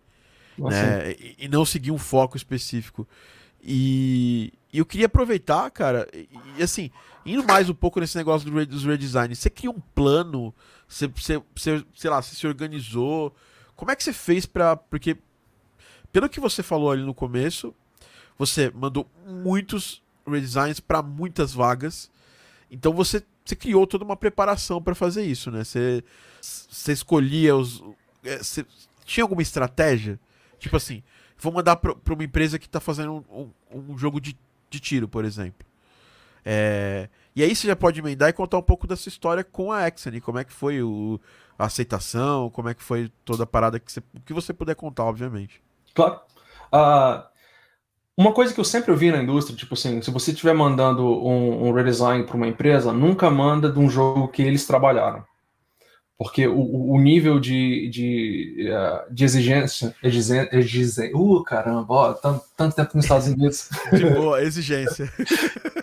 Né? 0.58 1.12
E, 1.12 1.46
e 1.46 1.48
não 1.48 1.66
seguir 1.66 1.92
um 1.92 1.98
foco 1.98 2.36
específico. 2.36 3.08
E, 3.64 4.54
e 4.74 4.80
eu 4.80 4.86
queria 4.86 5.06
aproveitar, 5.06 5.70
cara, 5.70 6.08
e, 6.14 6.28
e, 6.58 6.64
assim, 6.64 6.90
indo 7.26 7.44
mais 7.44 7.70
um 7.70 7.76
pouco 7.76 8.00
nesse 8.00 8.18
negócio 8.18 8.50
do, 8.50 8.66
dos 8.66 8.86
redesign, 8.86 9.36
você 9.36 9.50
cria 9.50 9.70
um 9.70 9.80
plano, 9.80 10.54
você, 10.88 11.08
você, 11.08 11.42
você, 11.56 11.86
sei 11.96 12.10
lá, 12.10 12.22
você 12.22 12.36
se 12.36 12.48
organizou, 12.48 13.36
como 13.76 13.92
é 13.92 13.96
que 13.96 14.04
você 14.04 14.14
fez 14.14 14.46
pra. 14.46 14.76
Porque, 14.76 15.18
pelo 16.12 16.30
que 16.30 16.40
você 16.40 16.64
falou 16.64 16.92
ali 16.92 17.04
no 17.04 17.14
começo, 17.14 17.74
você 18.38 18.72
mandou 18.74 19.10
muitos 19.26 20.02
redesigns 20.32 20.80
para 20.80 21.02
muitas 21.02 21.54
vagas, 21.54 22.10
então 22.70 22.94
você, 22.94 23.24
você 23.44 23.56
criou 23.56 23.86
toda 23.86 24.04
uma 24.04 24.16
preparação 24.16 24.82
para 24.82 24.96
fazer 24.96 25.24
isso, 25.24 25.52
né? 25.52 25.64
Você, 25.64 26.04
você 26.42 26.94
escolhia 26.94 27.56
os. 27.56 27.84
É, 28.24 28.38
você, 28.38 28.66
tinha 29.06 29.24
alguma 29.24 29.42
estratégia? 29.42 30.20
Tipo 30.58 30.78
assim, 30.78 31.04
vou 31.38 31.52
mandar 31.52 31.76
para 31.76 32.14
uma 32.14 32.24
empresa 32.24 32.58
que 32.58 32.66
está 32.66 32.80
fazendo 32.80 33.26
um, 33.30 33.50
um, 33.72 33.94
um 33.94 33.98
jogo 33.98 34.22
de 34.22 34.38
de 34.72 34.80
tiro, 34.80 35.08
por 35.08 35.26
exemplo. 35.26 35.68
É... 36.44 37.10
E 37.36 37.44
aí 37.44 37.56
você 37.56 37.68
já 37.68 37.76
pode 37.76 38.00
emendar 38.00 38.30
e 38.30 38.34
contar 38.34 38.58
um 38.58 38.64
pouco 38.64 38.88
dessa 38.88 39.08
história 39.08 39.44
com 39.44 39.72
a 39.72 39.88
Exxon, 39.88 40.20
como 40.22 40.40
é 40.40 40.44
que 40.44 40.54
foi 40.54 40.82
o... 40.82 41.20
a 41.60 41.66
aceitação, 41.66 42.50
como 42.50 42.70
é 42.70 42.74
que 42.74 42.82
foi 42.82 43.12
toda 43.24 43.44
a 43.44 43.48
parada 43.48 43.80
que 43.80 43.92
você, 43.92 44.02
que 44.26 44.34
você 44.34 44.54
puder 44.54 44.76
contar, 44.76 45.04
obviamente. 45.04 45.62
Claro. 45.94 46.22
Uh, 46.74 47.28
uma 48.22 48.32
coisa 48.32 48.54
que 48.54 48.60
eu 48.60 48.64
sempre 48.64 48.92
ouvi 48.92 49.12
na 49.12 49.22
indústria, 49.22 49.58
tipo 49.58 49.74
assim, 49.74 50.02
se 50.02 50.12
você 50.12 50.32
estiver 50.32 50.54
mandando 50.54 51.06
um, 51.06 51.68
um 51.68 51.74
redesign 51.74 52.24
para 52.24 52.38
uma 52.38 52.48
empresa, 52.48 52.94
nunca 52.94 53.30
manda 53.30 53.70
de 53.72 53.80
um 53.80 53.90
jogo 53.90 54.28
que 54.28 54.42
eles 54.42 54.66
trabalharam 54.66 55.24
porque 56.22 56.48
o, 56.48 56.92
o 56.92 57.02
nível 57.02 57.40
de, 57.40 57.90
de, 57.90 58.68
eh, 58.70 59.06
de 59.10 59.26
exigência, 59.26 59.96
exigência, 60.04 61.10
uh, 61.16 61.44
caramba, 61.44 61.86
ó, 61.90 62.14
tanto, 62.14 62.44
tanto 62.56 62.76
tempo 62.76 62.92
nos 62.94 63.06
Estados 63.06 63.26
Unidos. 63.26 63.70
De 63.92 64.06
boa, 64.06 64.40
exigência. 64.44 65.12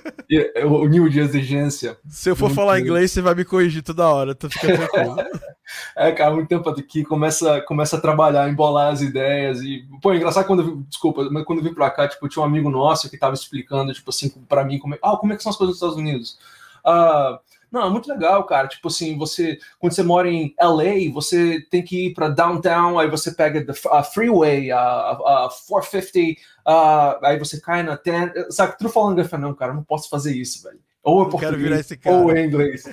o 0.67 0.87
nível 0.87 1.09
de 1.09 1.21
exigência. 1.21 1.99
Se 2.07 2.29
eu 2.29 2.37
for 2.37 2.51
falar 2.51 2.81
inglês, 2.81 3.11
você 3.11 3.23
vai 3.23 3.35
me 3.35 3.45
corrigir 3.45 3.83
toda 3.83 4.09
hora, 4.09 4.33
então 4.33 4.51
fica 4.51 4.67
tranquilo. 4.67 5.17
é, 5.97 6.13
cara, 6.13 6.35
muito 6.35 6.49
tempo 6.49 6.69
aqui, 6.69 7.03
começa, 7.03 7.61
começa 7.63 7.97
a 7.97 8.01
trabalhar, 8.01 8.49
embolar 8.49 8.93
as 8.93 9.01
ideias 9.01 9.61
e, 9.63 9.87
pô, 10.03 10.13
é 10.13 10.17
engraçado 10.17 10.47
quando, 10.47 10.63
eu, 10.63 10.77
desculpa, 10.89 11.29
mas 11.31 11.45
quando 11.45 11.61
eu 11.61 11.65
vim 11.65 11.73
pra 11.73 11.91
cá, 11.91 12.07
tipo, 12.07 12.29
tinha 12.29 12.43
um 12.43 12.47
amigo 12.47 12.69
nosso 12.69 13.09
que 13.09 13.17
tava 13.17 13.35
explicando, 13.35 13.93
tipo 13.93 14.11
assim, 14.11 14.29
pra 14.49 14.65
mim, 14.65 14.79
como 14.79 14.95
é, 14.95 14.99
ah, 15.03 15.17
como 15.17 15.33
é 15.33 15.37
que 15.37 15.43
são 15.43 15.51
as 15.51 15.57
coisas 15.57 15.75
nos 15.75 15.77
Estados 15.77 15.97
Unidos? 15.97 16.39
Ah, 16.85 17.41
não, 17.71 17.87
é 17.87 17.91
muito 17.91 18.09
legal, 18.09 18.45
cara. 18.45 18.67
Tipo 18.67 18.89
assim, 18.89 19.17
você 19.17 19.59
quando 19.79 19.93
você 19.93 20.03
mora 20.03 20.29
em 20.29 20.55
LA, 20.61 21.13
você 21.13 21.61
tem 21.71 21.83
que 21.83 22.07
ir 22.07 22.15
para 22.15 22.29
downtown, 22.29 22.99
aí 22.99 23.09
você 23.09 23.33
pega 23.33 23.65
a 23.91 24.03
freeway, 24.03 24.71
a, 24.71 24.81
a 24.81 25.49
450, 25.69 26.41
uh, 26.67 27.25
aí 27.25 27.39
você 27.39 27.61
cai 27.61 27.83
na 27.83 27.97
10. 27.97 28.55
Sabe, 28.55 28.77
tu 28.79 28.89
falando, 28.89 29.21
eu 29.21 29.39
não, 29.39 29.55
cara, 29.55 29.75
não 29.75 29.85
posso 29.85 30.09
fazer 30.09 30.35
isso, 30.35 30.63
velho. 30.63 30.81
Ou 31.03 31.27
é 31.27 31.31
português, 31.31 31.89
ou 32.07 32.33
é 32.33 32.45
inglês. 32.45 32.85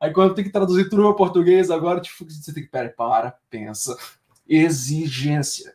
aí 0.00 0.12
quando 0.12 0.34
tem 0.34 0.44
que 0.44 0.50
traduzir 0.50 0.88
tudo 0.88 1.02
para 1.02 1.14
português, 1.14 1.70
agora 1.70 2.00
tipo, 2.00 2.24
você 2.24 2.52
tem 2.52 2.62
que, 2.62 2.70
pera, 2.70 2.92
para, 2.96 3.34
pensa. 3.48 3.96
Exigência. 4.46 5.74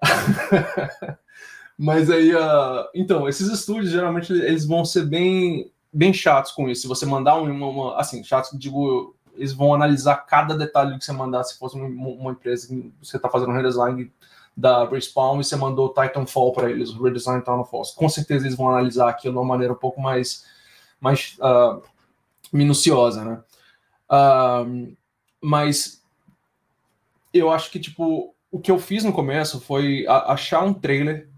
Mas 1.78 2.10
aí, 2.10 2.34
uh, 2.34 2.88
então, 2.94 3.28
esses 3.28 3.48
estúdios 3.48 3.90
geralmente 3.90 4.32
eles 4.32 4.66
vão 4.66 4.84
ser 4.84 5.06
bem 5.06 5.71
bem 5.92 6.12
chatos 6.12 6.52
com 6.52 6.68
isso. 6.68 6.82
Se 6.82 6.88
você 6.88 7.04
mandar 7.04 7.36
uma, 7.36 7.66
uma 7.66 7.96
assim, 7.96 8.24
chatos, 8.24 8.58
digo, 8.58 9.14
eles 9.34 9.52
vão 9.52 9.74
analisar 9.74 10.16
cada 10.16 10.56
detalhe 10.56 10.98
que 10.98 11.04
você 11.04 11.12
mandar. 11.12 11.44
Se 11.44 11.58
fosse 11.58 11.76
uma, 11.76 11.86
uma 11.86 12.32
empresa 12.32 12.68
que 12.68 12.92
você 13.02 13.16
está 13.16 13.28
fazendo 13.28 13.50
um 13.50 13.56
redesign 13.56 14.10
da 14.56 14.88
Respawn 14.88 15.40
e 15.40 15.44
você 15.44 15.56
mandou 15.56 15.94
Titanfall 15.94 16.52
para 16.52 16.70
eles, 16.70 16.90
o 16.90 17.02
redesign 17.02 17.40
Titanfall, 17.40 17.82
com 17.96 18.08
certeza 18.08 18.46
eles 18.46 18.56
vão 18.56 18.68
analisar 18.68 19.08
aquilo 19.08 19.34
de 19.34 19.38
uma 19.38 19.46
maneira 19.46 19.72
um 19.72 19.76
pouco 19.76 20.00
mais, 20.00 20.44
mais 21.00 21.36
uh, 21.38 21.82
minuciosa, 22.52 23.24
né? 23.24 23.40
Uh, 24.10 24.94
mas 25.40 26.02
eu 27.32 27.50
acho 27.50 27.70
que, 27.70 27.80
tipo, 27.80 28.34
o 28.50 28.60
que 28.60 28.70
eu 28.70 28.78
fiz 28.78 29.02
no 29.02 29.12
começo 29.12 29.58
foi 29.60 30.06
achar 30.06 30.62
um 30.62 30.74
trailer 30.74 31.28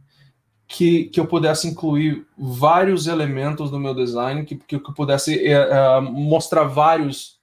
que, 0.67 1.05
que 1.05 1.21
eu 1.21 1.27
pudesse 1.27 1.69
incluir 1.69 2.27
vários 2.37 3.07
elementos 3.07 3.71
no 3.71 3.79
meu 3.79 3.95
design, 3.95 4.45
que, 4.45 4.57
que, 4.57 4.77
eu 4.77 4.81
pudesse 4.81 5.37
uh, 5.37 6.03
mostrar 6.03 6.65
vários 6.65 7.39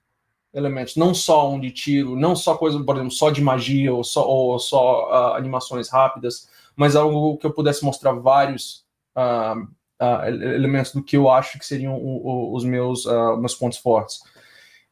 elementos, 0.53 0.95
não 0.95 1.13
só 1.13 1.49
um 1.49 1.59
de 1.59 1.72
tiro, 1.72 2.15
não 2.15 2.36
só 2.36 2.57
coisa, 2.57 2.82
por 2.84 2.95
exemplo, 2.95 3.11
só 3.11 3.30
de 3.30 3.41
magia 3.41 3.93
ou 3.93 4.03
só, 4.03 4.28
ou 4.28 4.59
só 4.59 5.09
uh, 5.09 5.34
animações 5.36 5.89
rápidas, 5.89 6.49
mas 6.76 6.95
algo 6.95 7.38
que 7.38 7.45
eu 7.45 7.53
pudesse 7.53 7.86
mostrar 7.86 8.13
vários 8.13 8.84
uh, 9.15 9.61
uh, 10.01 10.26
elementos 10.26 10.93
do 10.93 11.03
que 11.03 11.15
eu 11.15 11.30
acho 11.30 11.57
que 11.57 11.65
seriam 11.65 11.95
o, 11.95 12.28
o, 12.28 12.55
os 12.55 12.65
meus, 12.65 13.05
meus 13.39 13.55
pontos 13.55 13.78
fortes. 13.78 14.19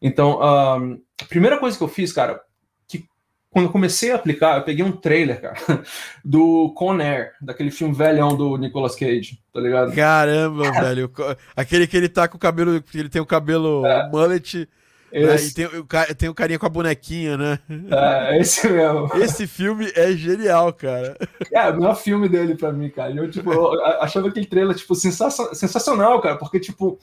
Então, 0.02 0.42
a 0.42 1.26
primeira 1.28 1.60
coisa 1.60 1.78
que 1.78 1.84
eu 1.84 1.90
fiz, 1.90 2.14
cara, 2.14 2.42
quando 3.52 3.66
eu 3.66 3.72
comecei 3.72 4.12
a 4.12 4.16
aplicar, 4.16 4.58
eu 4.58 4.64
peguei 4.64 4.84
um 4.86 4.92
trailer, 4.92 5.42
cara, 5.42 5.56
do 6.24 6.72
Con 6.76 7.00
Air, 7.00 7.34
daquele 7.42 7.72
filme 7.72 7.96
velhão 7.96 8.36
do 8.36 8.58
Nicolas 8.58 8.96
Cage, 8.96 9.40
tá 9.54 9.60
ligado? 9.60 9.94
Caramba, 9.94 10.72
velho. 10.80 11.12
Aquele 11.56 11.88
que 11.88 11.98
ele 11.98 12.10
tá 12.10 12.28
com 12.28 12.38
o 12.38 12.40
cabelo, 12.40 12.84
ele 12.94 13.10
tem 13.10 13.22
o 13.22 13.26
cabelo 13.26 13.86
é. 13.86 14.10
mullet 14.10 14.68
esse... 15.12 15.60
Né? 15.60 15.70
E 15.70 15.70
tem, 15.70 16.16
tem 16.16 16.30
o 16.30 16.34
carinha 16.34 16.60
com 16.60 16.66
a 16.66 16.70
bonequinha, 16.70 17.36
né? 17.36 17.60
É, 17.90 18.40
esse 18.40 18.70
mesmo. 18.70 19.10
Esse 19.18 19.48
filme 19.48 19.92
é 19.96 20.12
genial, 20.12 20.72
cara. 20.72 21.18
É, 21.52 21.70
o 21.70 21.76
melhor 21.76 21.96
filme 21.96 22.30
dele 22.30 22.56
pra 22.56 22.72
mim, 22.72 22.90
cara. 22.90 23.12
Eu, 23.14 23.30
tipo, 23.30 23.52
eu 23.52 23.84
achava 24.02 24.28
aquele 24.28 24.46
trailer, 24.46 24.76
tipo, 24.76 24.94
sensacional, 24.96 26.22
cara, 26.22 26.38
porque, 26.38 26.60
tipo, 26.60 27.00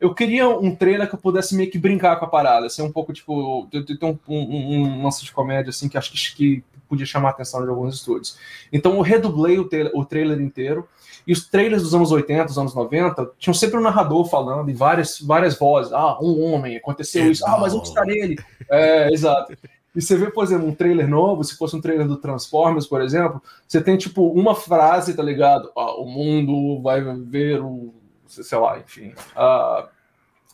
eu 0.00 0.14
queria 0.14 0.48
um 0.48 0.74
trailer 0.74 1.08
que 1.08 1.14
eu 1.14 1.18
pudesse 1.18 1.54
meio 1.54 1.70
que 1.70 1.78
brincar 1.78 2.16
com 2.16 2.24
a 2.24 2.28
parada, 2.28 2.68
ser 2.68 2.82
um 2.82 2.92
pouco, 2.92 3.12
tipo, 3.12 3.68
ter 3.70 4.04
um, 4.04 4.18
um, 4.28 4.98
um 4.98 5.02
lance 5.02 5.24
de 5.24 5.32
comédia, 5.32 5.70
assim, 5.70 5.88
que 5.88 5.98
acho 5.98 6.10
que, 6.10 6.34
que 6.34 6.64
podia 6.88 7.06
chamar 7.06 7.28
a 7.28 7.30
atenção 7.32 7.62
de 7.62 7.68
alguns 7.68 7.96
estúdios. 7.96 8.36
Então, 8.72 8.94
eu 8.94 9.02
redublei 9.02 9.58
o, 9.58 9.68
o 9.94 10.04
trailer 10.04 10.40
inteiro, 10.40 10.88
e 11.26 11.32
os 11.32 11.46
trailers 11.46 11.82
dos 11.82 11.94
anos 11.94 12.10
80, 12.10 12.46
dos 12.46 12.58
anos 12.58 12.74
90, 12.74 13.30
tinham 13.38 13.54
sempre 13.54 13.78
um 13.78 13.82
narrador 13.82 14.24
falando 14.24 14.70
e 14.70 14.74
várias, 14.74 15.20
várias 15.20 15.58
vozes. 15.58 15.92
Ah, 15.92 16.18
um 16.20 16.42
homem, 16.42 16.76
aconteceu 16.76 17.30
isso. 17.30 17.46
Ah, 17.46 17.58
mas 17.58 17.74
onde 17.74 17.88
está 17.88 18.02
ele? 18.06 18.36
É, 18.68 19.12
exato. 19.12 19.56
E 19.94 20.00
você 20.00 20.16
vê, 20.16 20.30
por 20.30 20.44
exemplo, 20.44 20.66
um 20.66 20.74
trailer 20.74 21.08
novo, 21.08 21.42
se 21.42 21.56
fosse 21.56 21.76
um 21.76 21.80
trailer 21.80 22.06
do 22.06 22.16
Transformers, 22.16 22.86
por 22.86 23.02
exemplo, 23.02 23.42
você 23.66 23.80
tem 23.80 23.96
tipo 23.96 24.28
uma 24.28 24.54
frase, 24.54 25.14
tá 25.14 25.22
ligado? 25.22 25.70
Ah, 25.76 26.00
o 26.00 26.06
mundo 26.06 26.80
vai 26.80 27.02
ver 27.02 27.60
o. 27.60 27.92
sei 28.30 28.58
lá, 28.58 28.78
enfim. 28.78 29.14
Ah, 29.36 29.88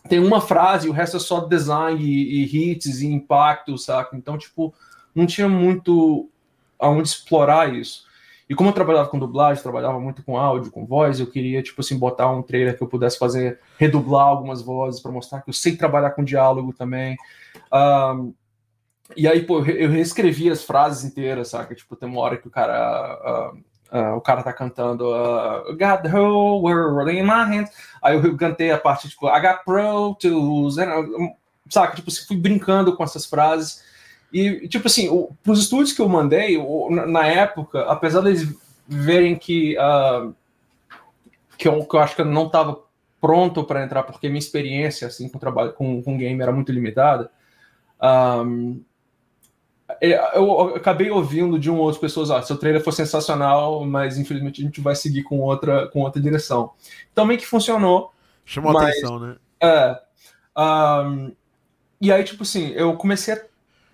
tem 0.09 0.19
uma 0.19 0.41
frase, 0.41 0.89
o 0.89 0.93
resto 0.93 1.17
é 1.17 1.21
só 1.21 1.41
design 1.41 2.03
e, 2.03 2.45
e 2.45 2.73
hits 2.73 3.01
e 3.01 3.07
impacto, 3.07 3.77
saca? 3.77 4.17
Então, 4.17 4.39
tipo, 4.39 4.75
não 5.15 5.27
tinha 5.27 5.49
muito 5.49 6.31
aonde 6.79 7.09
explorar 7.09 7.75
isso. 7.75 8.07
E 8.49 8.55
como 8.55 8.71
eu 8.71 8.75
trabalhava 8.75 9.09
com 9.09 9.19
dublagem, 9.19 9.63
trabalhava 9.63 9.99
muito 9.99 10.23
com 10.23 10.39
áudio, 10.39 10.71
com 10.71 10.87
voz, 10.87 11.19
eu 11.19 11.27
queria, 11.27 11.63
tipo 11.63 11.81
assim, 11.81 11.99
botar 11.99 12.31
um 12.31 12.43
trailer 12.43 12.77
que 12.77 12.83
eu 12.83 12.87
pudesse 12.87 13.19
fazer, 13.19 13.59
redublar 13.77 14.27
algumas 14.27 14.63
vozes 14.63 15.01
para 15.01 15.11
mostrar 15.11 15.43
que 15.43 15.51
eu 15.51 15.55
sei 15.55 15.77
trabalhar 15.77 16.11
com 16.11 16.23
diálogo 16.23 16.73
também. 16.73 17.17
Um, 17.73 18.33
e 19.17 19.27
aí, 19.27 19.43
pô, 19.43 19.65
eu 19.65 19.91
reescrevi 19.91 20.49
as 20.49 20.63
frases 20.63 21.05
inteiras, 21.05 21.49
saca? 21.49 21.75
Tipo, 21.75 21.97
tem 21.97 22.09
uma 22.09 22.21
hora 22.21 22.37
que 22.37 22.47
o 22.47 22.51
cara. 22.51 23.53
Uh, 23.53 23.65
Uh, 23.93 24.17
o 24.17 24.21
cara 24.21 24.43
tá 24.43 24.53
cantando 24.53 25.05
uh, 25.11 25.73
Got 25.77 26.03
the 26.03 26.09
whole 26.09 26.61
world 26.61 27.11
in 27.11 27.23
my 27.23 27.45
hands. 27.45 27.71
Aí 28.03 28.17
eu 28.17 28.37
cantei 28.37 28.71
a 28.71 28.79
parte 28.79 29.09
tipo 29.09 29.27
got 29.27 29.65
pro 29.65 30.17
tools, 30.21 30.77
and, 30.79 30.91
saca? 31.71 31.95
Tipo, 31.95 32.11
fui 32.27 32.37
brincando 32.37 32.97
com 32.97 33.05
essas 33.05 33.27
frases 33.27 33.85
e, 34.33 34.69
tipo 34.69 34.87
assim, 34.87 35.09
para 35.43 35.53
os 35.53 35.61
estúdios 35.61 35.93
que 35.93 36.03
eu 36.03 36.09
mandei, 36.09 36.57
o, 36.59 36.91
na 36.91 37.27
época, 37.27 37.85
apesar 37.85 38.21
deles 38.21 38.55
verem 38.87 39.37
que, 39.37 39.77
uh, 39.79 40.35
que, 41.57 41.69
eu, 41.69 41.85
que 41.85 41.97
eu 41.97 42.01
acho 42.01 42.15
que 42.15 42.21
eu 42.21 42.27
não 42.27 42.47
estava 42.47 42.81
pronto 43.21 43.65
para 43.65 43.83
entrar, 43.83 44.03
porque 44.03 44.29
minha 44.29 44.39
experiência 44.39 45.09
assim, 45.09 45.29
com 45.29 45.39
trabalho 45.39 45.73
com, 45.73 46.03
com 46.03 46.19
game 46.19 46.41
era 46.41 46.53
muito 46.53 46.73
limitada, 46.73 47.31
um, 48.45 48.83
eu 50.01 50.77
acabei 50.77 51.11
ouvindo 51.11 51.59
de 51.59 51.71
um 51.71 51.77
ou 51.77 51.85
outro 51.85 52.01
pessoas, 52.01 52.31
ah, 52.31 52.43
seu 52.43 52.57
trailer 52.57 52.83
foi 52.83 52.93
sensacional, 52.93 53.85
mas 53.85 54.19
infelizmente 54.19 54.61
a 54.61 54.65
gente 54.65 54.81
vai 54.81 54.95
seguir 54.95 55.23
com 55.23 55.41
outra, 55.41 55.89
com 55.89 56.01
outra 56.01 56.21
direção. 56.21 56.73
Também 57.15 57.37
que 57.37 57.47
funcionou. 57.47 58.13
Chamou 58.45 58.73
mas, 58.73 58.91
atenção, 58.91 59.19
né? 59.19 59.37
É. 59.63 60.01
Um, 60.57 61.33
e 62.01 62.13
aí, 62.13 62.23
tipo 62.25 62.43
assim, 62.43 62.71
eu 62.73 62.95
comecei 62.97 63.35
a 63.35 63.41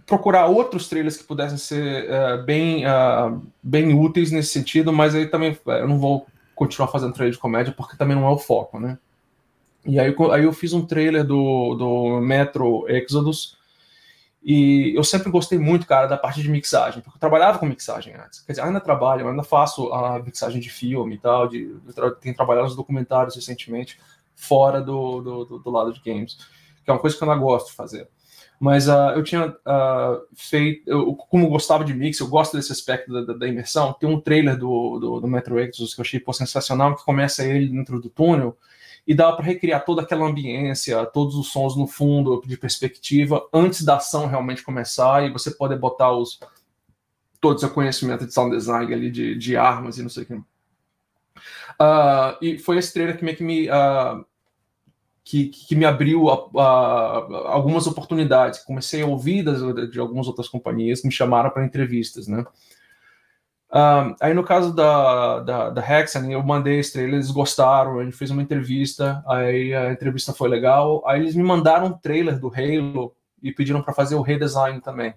procurar 0.06 0.46
outros 0.46 0.88
trailers 0.88 1.16
que 1.16 1.24
pudessem 1.24 1.58
ser 1.58 2.08
uh, 2.10 2.42
bem, 2.42 2.84
uh, 2.86 3.40
bem 3.62 3.94
úteis 3.94 4.30
nesse 4.30 4.50
sentido, 4.50 4.92
mas 4.92 5.14
aí 5.14 5.26
também 5.26 5.58
é, 5.66 5.80
eu 5.80 5.88
não 5.88 5.98
vou 5.98 6.26
continuar 6.54 6.88
fazendo 6.88 7.12
trailer 7.12 7.32
de 7.32 7.38
comédia 7.38 7.72
porque 7.76 7.96
também 7.96 8.16
não 8.16 8.26
é 8.26 8.30
o 8.30 8.38
foco, 8.38 8.78
né? 8.78 8.98
E 9.84 9.98
aí, 9.98 10.14
aí 10.32 10.44
eu 10.44 10.52
fiz 10.52 10.72
um 10.72 10.84
trailer 10.84 11.24
do, 11.24 11.74
do 11.74 12.20
Metro 12.20 12.84
Exodus 12.88 13.56
e 14.44 14.92
eu 14.96 15.04
sempre 15.04 15.30
gostei 15.30 15.58
muito, 15.58 15.86
cara, 15.86 16.08
da 16.08 16.16
parte 16.16 16.42
de 16.42 16.50
mixagem, 16.50 17.00
porque 17.00 17.16
eu 17.16 17.20
trabalhava 17.20 17.58
com 17.58 17.66
mixagem 17.66 18.14
antes. 18.14 18.40
Quer 18.40 18.52
dizer, 18.52 18.62
ainda 18.62 18.80
trabalho, 18.80 19.28
ainda 19.28 19.44
faço 19.44 19.92
a 19.92 20.18
mixagem 20.18 20.60
de 20.60 20.68
filme 20.68 21.14
e 21.14 21.18
tal, 21.18 21.46
de, 21.46 21.76
tenho 22.20 22.34
trabalhado 22.34 22.66
nos 22.66 22.76
documentários 22.76 23.36
recentemente, 23.36 24.00
fora 24.34 24.80
do, 24.80 25.20
do, 25.20 25.58
do 25.60 25.70
lado 25.70 25.92
de 25.92 26.00
games, 26.00 26.36
que 26.84 26.90
é 26.90 26.92
uma 26.92 26.98
coisa 26.98 27.16
que 27.16 27.22
eu 27.22 27.28
não 27.28 27.38
gosto 27.38 27.68
de 27.68 27.74
fazer. 27.74 28.08
Mas 28.58 28.88
uh, 28.88 29.10
eu 29.14 29.22
tinha 29.22 29.48
uh, 29.48 30.26
feito, 30.34 30.88
eu, 30.88 31.14
como 31.14 31.46
eu 31.46 31.50
gostava 31.50 31.84
de 31.84 31.94
mix, 31.94 32.18
eu 32.18 32.28
gosto 32.28 32.56
desse 32.56 32.72
aspecto 32.72 33.12
da, 33.12 33.32
da 33.32 33.48
imersão. 33.48 33.92
Tem 33.92 34.08
um 34.08 34.20
trailer 34.20 34.56
do, 34.56 34.98
do, 34.98 35.20
do, 35.20 35.26
Metro 35.28 35.58
Exodus 35.58 35.94
que 35.94 36.00
eu 36.00 36.04
achei 36.04 36.20
pô, 36.20 36.32
sensacional, 36.32 36.94
que 36.94 37.04
começa 37.04 37.44
ele 37.44 37.68
dentro 37.68 38.00
do 38.00 38.08
túnel 38.08 38.56
e 39.06 39.14
dá 39.14 39.32
para 39.32 39.44
recriar 39.44 39.84
toda 39.84 40.02
aquela 40.02 40.26
ambiência, 40.26 41.04
todos 41.06 41.34
os 41.34 41.48
sons 41.50 41.76
no 41.76 41.86
fundo 41.86 42.42
de 42.46 42.56
perspectiva, 42.56 43.46
antes 43.52 43.84
da 43.84 43.96
ação 43.96 44.26
realmente 44.26 44.62
começar, 44.62 45.24
e 45.24 45.32
você 45.32 45.50
pode 45.50 45.76
botar 45.76 46.12
os 46.12 46.38
todos 47.40 47.62
o 47.64 47.70
conhecimento 47.70 48.24
de 48.24 48.32
sound 48.32 48.54
design 48.54 48.94
ali, 48.94 49.10
de, 49.10 49.34
de 49.34 49.56
armas 49.56 49.98
e 49.98 50.02
não 50.02 50.08
sei 50.08 50.22
o 50.22 50.26
que. 50.26 50.34
Uh, 50.34 50.44
e 52.40 52.58
foi 52.58 52.78
esse 52.78 52.92
trailer 52.92 53.18
que 53.18 53.24
meio 53.24 53.36
que 53.36 53.42
me 53.42 53.68
uh, 53.68 54.24
que, 55.24 55.48
que 55.48 55.74
me 55.74 55.84
abriu 55.84 56.28
a, 56.28 56.34
a, 56.34 57.52
algumas 57.52 57.86
oportunidades. 57.86 58.60
Comecei 58.60 59.02
a 59.02 59.06
ouvir 59.06 59.42
das, 59.42 59.60
de 59.90 59.98
algumas 59.98 60.26
outras 60.26 60.48
companhias 60.48 61.00
que 61.00 61.06
me 61.06 61.12
chamaram 61.12 61.50
para 61.50 61.64
entrevistas, 61.64 62.28
né? 62.28 62.44
Aí 64.20 64.34
no 64.34 64.44
caso 64.44 64.74
da, 64.74 65.40
da, 65.40 65.70
da 65.70 65.80
Hexen, 65.80 66.30
eu 66.30 66.42
mandei 66.42 66.78
estrela, 66.78 67.14
eles 67.14 67.30
gostaram, 67.30 67.98
a 67.98 68.04
gente 68.04 68.16
fez 68.16 68.30
uma 68.30 68.42
entrevista, 68.42 69.24
aí 69.26 69.74
a 69.74 69.90
entrevista 69.90 70.34
foi 70.34 70.48
legal, 70.48 71.02
aí 71.06 71.20
eles 71.20 71.34
me 71.34 71.42
mandaram 71.42 71.86
um 71.86 71.92
trailer 71.92 72.38
do 72.38 72.48
Halo 72.48 73.14
e 73.42 73.50
pediram 73.50 73.82
para 73.82 73.94
fazer 73.94 74.14
o 74.14 74.20
redesign 74.20 74.78
também. 74.80 75.14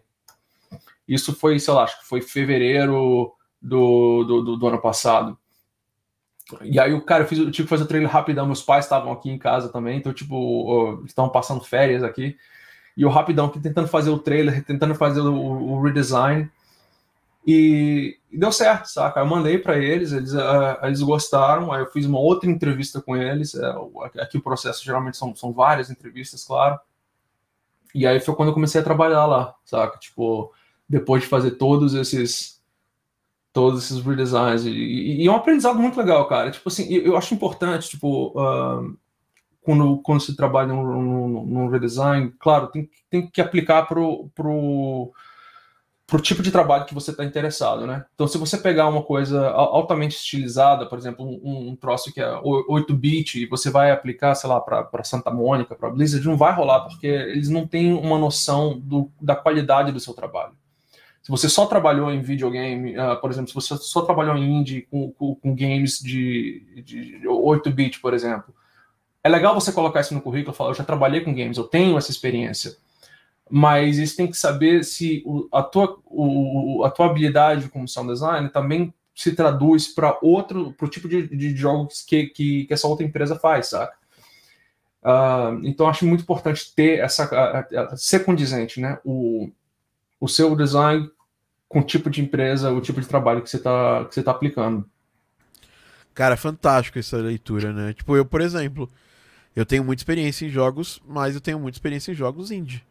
Isso 1.05 1.35
foi, 1.35 1.59
sei 1.59 1.73
lá, 1.73 1.83
acho 1.83 1.99
que 1.99 2.07
foi 2.07 2.21
fevereiro 2.21 3.33
do, 3.61 4.23
do, 4.23 4.41
do, 4.41 4.57
do 4.57 4.67
ano 4.67 4.81
passado. 4.81 5.37
E 6.61 6.79
aí 6.79 6.93
o 6.93 7.01
cara, 7.01 7.23
eu, 7.23 7.27
fiz, 7.27 7.39
eu 7.39 7.51
tive 7.51 7.67
que 7.67 7.69
fazer 7.69 7.83
o 7.83 7.87
trailer 7.87 8.09
rapidão. 8.09 8.45
Meus 8.45 8.61
pais 8.61 8.85
estavam 8.85 9.11
aqui 9.11 9.29
em 9.29 9.37
casa 9.37 9.69
também, 9.69 9.97
então, 9.97 10.13
tipo, 10.13 11.03
estavam 11.05 11.31
passando 11.31 11.63
férias 11.63 12.03
aqui. 12.03 12.37
E 12.95 13.01
eu 13.01 13.09
rapidão 13.09 13.49
tentando 13.49 13.87
fazer 13.87 14.09
o 14.09 14.19
trailer, 14.19 14.63
tentando 14.63 14.95
fazer 14.95 15.21
o, 15.21 15.33
o 15.33 15.81
redesign. 15.81 16.49
E, 17.45 18.17
e, 18.31 18.37
deu 18.37 18.51
certo, 18.51 18.87
saca? 18.87 19.19
Eu 19.19 19.25
mandei 19.25 19.57
para 19.57 19.77
eles, 19.77 20.11
eles, 20.11 20.33
uh, 20.33 20.83
eles 20.83 21.01
gostaram. 21.01 21.71
Aí 21.71 21.81
eu 21.81 21.91
fiz 21.91 22.05
uma 22.05 22.19
outra 22.19 22.49
entrevista 22.49 23.01
com 23.01 23.15
eles. 23.15 23.53
Uh, 23.53 24.01
aqui 24.19 24.37
o 24.37 24.43
processo 24.43 24.83
geralmente 24.83 25.17
são, 25.17 25.35
são 25.35 25.53
várias 25.53 25.89
entrevistas, 25.91 26.43
claro. 26.43 26.79
E 27.93 28.05
aí 28.05 28.19
foi 28.19 28.35
quando 28.35 28.49
eu 28.49 28.53
comecei 28.53 28.81
a 28.81 28.83
trabalhar 28.83 29.25
lá, 29.25 29.55
saca? 29.63 29.97
Tipo, 29.99 30.51
depois 30.89 31.23
de 31.23 31.29
fazer 31.29 31.51
todos 31.51 31.93
esses 31.93 32.55
todos 33.53 33.85
esses 33.85 34.03
redesigns. 34.03 34.65
E, 34.65 34.69
e, 35.21 35.25
é 35.25 35.31
um 35.31 35.35
aprendizado 35.35 35.79
muito 35.79 35.97
legal, 35.97 36.27
cara. 36.27 36.51
Tipo 36.51 36.67
assim, 36.67 36.93
eu 36.93 37.15
acho 37.15 37.33
importante, 37.33 37.87
tipo, 37.87 38.37
uh, 38.37 38.97
quando, 39.61 39.97
quando 39.99 40.19
se 40.19 40.35
trabalha 40.35 40.73
num, 40.73 41.45
num, 41.45 41.69
redesign, 41.69 42.33
claro, 42.37 42.67
tem, 42.67 42.89
tem 43.09 43.27
que 43.27 43.39
aplicar 43.39 43.87
pro, 43.87 44.29
pro, 44.35 45.13
pro 46.07 46.21
tipo 46.21 46.43
de 46.43 46.51
trabalho 46.51 46.85
que 46.85 46.93
você 46.93 47.11
está 47.11 47.25
interessado, 47.25 47.87
né? 47.87 48.05
Então, 48.13 48.27
se 48.27 48.37
você 48.37 48.57
pegar 48.57 48.87
uma 48.87 49.01
coisa 49.01 49.49
altamente 49.49 50.15
estilizada, 50.15 50.85
por 50.85 50.99
exemplo, 50.99 51.25
um, 51.25 51.69
um 51.69 51.75
troço 51.75 52.13
que 52.13 52.21
é 52.21 52.31
8-bit, 52.41 53.41
e 53.41 53.47
você 53.47 53.71
vai 53.71 53.91
aplicar, 53.91 54.35
sei 54.35 54.49
lá, 54.49 54.61
para 54.61 55.03
Santa 55.03 55.31
Mônica, 55.31 55.75
para 55.75 55.89
Blizzard, 55.89 56.27
não 56.27 56.37
vai 56.37 56.53
rolar, 56.53 56.81
porque 56.81 57.07
eles 57.07 57.49
não 57.49 57.65
têm 57.65 57.93
uma 57.93 58.19
noção 58.19 58.79
do, 58.79 59.09
da 59.19 59.35
qualidade 59.35 59.91
do 59.91 59.99
seu 59.99 60.13
trabalho. 60.13 60.53
Se 61.23 61.31
você 61.31 61.49
só 61.49 61.65
trabalhou 61.65 62.11
em 62.11 62.21
videogame, 62.21 62.95
uh, 62.99 63.19
por 63.19 63.31
exemplo, 63.31 63.49
se 63.49 63.55
você 63.55 63.75
só 63.77 64.01
trabalhou 64.01 64.37
em 64.37 64.59
indie 64.59 64.83
com, 64.83 65.11
com, 65.11 65.33
com 65.33 65.55
games 65.55 65.97
de, 65.97 66.83
de 66.85 67.21
8-bit, 67.25 67.99
por 67.99 68.13
exemplo, 68.13 68.53
é 69.23 69.27
legal 69.27 69.59
você 69.59 69.71
colocar 69.71 70.01
isso 70.01 70.13
no 70.13 70.21
currículo, 70.21 70.55
falar, 70.55 70.69
eu 70.69 70.75
já 70.75 70.83
trabalhei 70.83 71.21
com 71.21 71.33
games, 71.33 71.57
eu 71.57 71.63
tenho 71.63 71.97
essa 71.97 72.11
experiência, 72.11 72.77
mas 73.49 73.97
isso 73.97 74.17
tem 74.17 74.27
que 74.27 74.37
saber 74.37 74.83
se 74.83 75.21
o, 75.25 75.47
a, 75.51 75.61
tua, 75.61 75.99
o, 76.05 76.83
a 76.83 76.89
tua 76.89 77.05
habilidade 77.05 77.69
como 77.69 77.87
sound 77.87 78.11
design 78.11 78.49
também 78.49 78.93
se 79.13 79.33
traduz 79.33 79.87
para 79.87 80.17
outro, 80.21 80.73
para 80.73 80.85
o 80.85 80.89
tipo 80.89 81.07
de, 81.07 81.27
de 81.27 81.55
jogos 81.55 82.01
que, 82.01 82.27
que, 82.27 82.65
que, 82.65 82.73
essa 82.73 82.87
outra 82.87 83.05
empresa 83.05 83.35
faz, 83.35 83.67
saca? 83.67 83.95
Uh, 85.01 85.61
então 85.63 85.87
acho 85.87 86.05
muito 86.05 86.21
importante 86.21 86.73
ter 86.75 86.99
essa 86.99 87.29
ser 87.95 88.25
condizente, 88.25 88.81
né? 88.81 88.99
O, 89.05 89.49
o 90.19 90.27
seu 90.27 90.55
design 90.55 91.09
com 91.69 91.79
o 91.79 91.83
tipo 91.83 92.09
de 92.09 92.21
empresa, 92.21 92.71
o 92.71 92.81
tipo 92.81 92.99
de 92.99 93.07
trabalho 93.07 93.41
que 93.41 93.49
você 93.49 93.57
está 93.57 94.05
que 94.05 94.15
você 94.15 94.23
tá 94.23 94.31
aplicando. 94.31 94.89
Cara, 96.13 96.35
fantástico 96.35 96.97
essa 96.97 97.17
leitura, 97.17 97.71
né? 97.71 97.93
Tipo, 97.93 98.17
eu, 98.17 98.25
por 98.25 98.41
exemplo, 98.41 98.89
eu 99.55 99.65
tenho 99.65 99.83
muita 99.83 100.01
experiência 100.01 100.45
em 100.45 100.49
jogos, 100.49 101.01
mas 101.07 101.35
eu 101.35 101.41
tenho 101.41 101.59
muita 101.59 101.75
experiência 101.75 102.11
em 102.11 102.15
jogos 102.15 102.49
indie. 102.49 102.83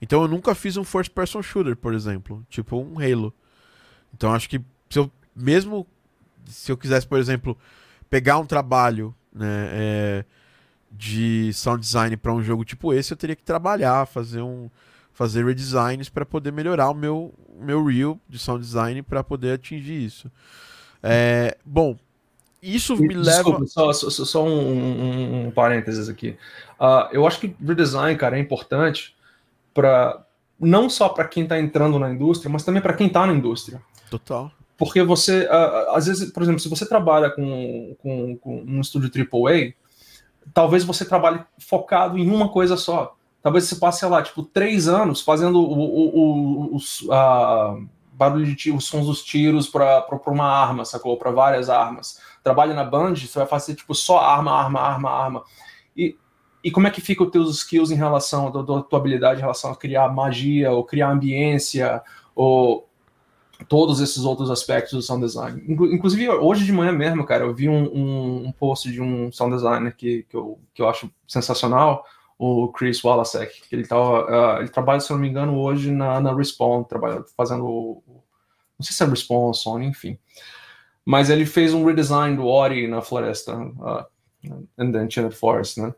Então 0.00 0.22
eu 0.22 0.28
nunca 0.28 0.54
fiz 0.54 0.76
um 0.76 0.84
first 0.84 1.12
person 1.12 1.42
shooter, 1.42 1.76
por 1.76 1.94
exemplo, 1.94 2.44
tipo 2.48 2.76
um 2.76 2.98
Halo. 2.98 3.32
Então 4.12 4.32
acho 4.32 4.48
que 4.48 4.60
se 4.90 4.98
eu 4.98 5.10
mesmo 5.34 5.86
se 6.46 6.70
eu 6.70 6.76
quisesse, 6.76 7.06
por 7.06 7.18
exemplo, 7.18 7.56
pegar 8.10 8.38
um 8.38 8.46
trabalho, 8.46 9.14
né, 9.32 9.68
é, 9.72 10.24
de 10.90 11.52
sound 11.52 11.80
design 11.80 12.16
para 12.16 12.32
um 12.32 12.42
jogo 12.42 12.64
tipo 12.64 12.92
esse, 12.92 13.12
eu 13.12 13.16
teria 13.16 13.36
que 13.36 13.42
trabalhar, 13.42 14.06
fazer 14.06 14.42
um 14.42 14.70
fazer 15.12 15.44
redesigns 15.44 16.08
para 16.08 16.26
poder 16.26 16.52
melhorar 16.52 16.90
o 16.90 16.94
meu 16.94 17.32
meu 17.56 17.84
reel 17.84 18.20
de 18.28 18.38
sound 18.38 18.60
design 18.60 19.02
para 19.02 19.22
poder 19.22 19.52
atingir 19.52 20.04
isso. 20.04 20.30
É, 21.02 21.56
bom, 21.64 21.96
isso 22.62 22.96
me 22.96 23.08
Desculpa, 23.08 23.50
leva. 23.50 23.66
Só, 23.66 23.92
só, 23.92 24.10
só 24.10 24.44
um, 24.44 24.48
um, 24.48 25.46
um, 25.46 25.50
parênteses 25.50 26.08
aqui. 26.08 26.36
Uh, 26.80 27.12
eu 27.12 27.26
acho 27.26 27.38
que 27.38 27.54
redesign, 27.62 28.16
cara, 28.18 28.38
é 28.38 28.40
importante 28.40 29.14
para 29.74 30.24
não 30.58 30.88
só 30.88 31.08
para 31.08 31.26
quem 31.26 31.42
está 31.42 31.58
entrando 31.58 31.98
na 31.98 32.10
indústria, 32.10 32.50
mas 32.50 32.64
também 32.64 32.80
para 32.80 32.94
quem 32.94 33.08
está 33.08 33.26
na 33.26 33.34
indústria. 33.34 33.82
Total. 34.08 34.50
Porque 34.78 35.02
você, 35.02 35.46
uh, 35.46 35.94
às 35.94 36.06
vezes, 36.06 36.32
por 36.32 36.42
exemplo, 36.42 36.60
se 36.60 36.68
você 36.68 36.86
trabalha 36.86 37.30
com, 37.30 37.96
com, 38.00 38.36
com 38.38 38.64
um 38.66 38.80
estúdio 38.80 39.10
AAA, 39.10 39.74
talvez 40.52 40.84
você 40.84 41.04
trabalhe 41.04 41.40
focado 41.58 42.18
em 42.18 42.28
uma 42.30 42.48
coisa 42.48 42.76
só. 42.76 43.16
Talvez 43.42 43.64
você 43.64 43.76
passe, 43.76 44.00
sei 44.00 44.08
lá, 44.08 44.22
tipo, 44.22 44.42
três 44.42 44.88
anos 44.88 45.20
fazendo 45.20 45.60
o, 45.60 45.72
o, 45.72 46.70
o, 46.72 46.76
os, 46.76 47.02
uh, 47.02 47.86
barulho 48.12 48.46
de 48.46 48.54
tiro, 48.54 48.76
os 48.76 48.86
sons 48.86 49.06
dos 49.06 49.22
tiros 49.22 49.68
para 49.68 50.06
uma 50.26 50.46
arma, 50.46 50.84
sacou? 50.84 51.16
Para 51.16 51.30
várias 51.30 51.68
armas. 51.68 52.20
Trabalha 52.42 52.74
na 52.74 52.84
Band, 52.84 53.14
você 53.14 53.38
vai 53.38 53.46
fazer, 53.46 53.74
tipo, 53.74 53.94
só 53.94 54.18
arma, 54.18 54.52
arma, 54.52 54.80
arma, 54.80 55.10
arma. 55.10 55.44
E, 55.96 56.16
e 56.64 56.70
como 56.70 56.86
é 56.86 56.90
que 56.90 57.02
fica 57.02 57.22
os 57.22 57.30
teus 57.30 57.58
skills 57.58 57.90
em 57.90 57.94
relação, 57.94 58.48
a 58.48 58.82
tua 58.82 58.98
habilidade 58.98 59.38
em 59.38 59.42
relação 59.42 59.70
a 59.70 59.76
criar 59.76 60.08
magia, 60.08 60.72
ou 60.72 60.82
criar 60.82 61.10
ambiência, 61.10 62.02
ou 62.34 62.88
todos 63.68 64.00
esses 64.00 64.24
outros 64.24 64.50
aspectos 64.50 64.92
do 64.92 65.02
sound 65.02 65.24
design. 65.24 65.62
Inclusive, 65.68 66.26
hoje 66.30 66.64
de 66.64 66.72
manhã 66.72 66.90
mesmo, 66.90 67.24
cara, 67.26 67.44
eu 67.44 67.54
vi 67.54 67.68
um, 67.68 67.84
um, 67.84 68.46
um 68.46 68.52
post 68.52 68.90
de 68.90 69.00
um 69.00 69.30
sound 69.30 69.54
designer 69.54 69.94
que, 69.94 70.22
que, 70.22 70.34
eu, 70.34 70.58
que 70.72 70.80
eu 70.80 70.88
acho 70.88 71.10
sensacional, 71.28 72.02
o 72.38 72.68
Chris 72.68 73.02
Walasek, 73.02 73.68
que 73.68 73.76
ele, 73.76 73.86
tava, 73.86 74.24
uh, 74.24 74.60
ele 74.60 74.68
trabalha, 74.70 75.00
se 75.00 75.12
eu 75.12 75.16
não 75.16 75.22
me 75.22 75.28
engano, 75.28 75.58
hoje 75.58 75.90
na, 75.90 76.18
na 76.18 76.34
Respawn, 76.34 76.84
fazendo, 77.36 78.02
não 78.06 78.80
sei 78.80 78.96
se 78.96 79.02
é 79.02 79.06
Respawn 79.06 79.48
ou 79.48 79.54
Sony, 79.54 79.86
enfim. 79.86 80.18
Mas 81.04 81.28
ele 81.28 81.44
fez 81.44 81.74
um 81.74 81.84
redesign 81.84 82.36
do 82.36 82.46
Ori 82.46 82.88
na 82.88 83.02
floresta, 83.02 83.54
uh, 83.54 84.04
the 84.76 85.04
Enchanted 85.04 85.36
Forest, 85.36 85.80
né? 85.80 85.94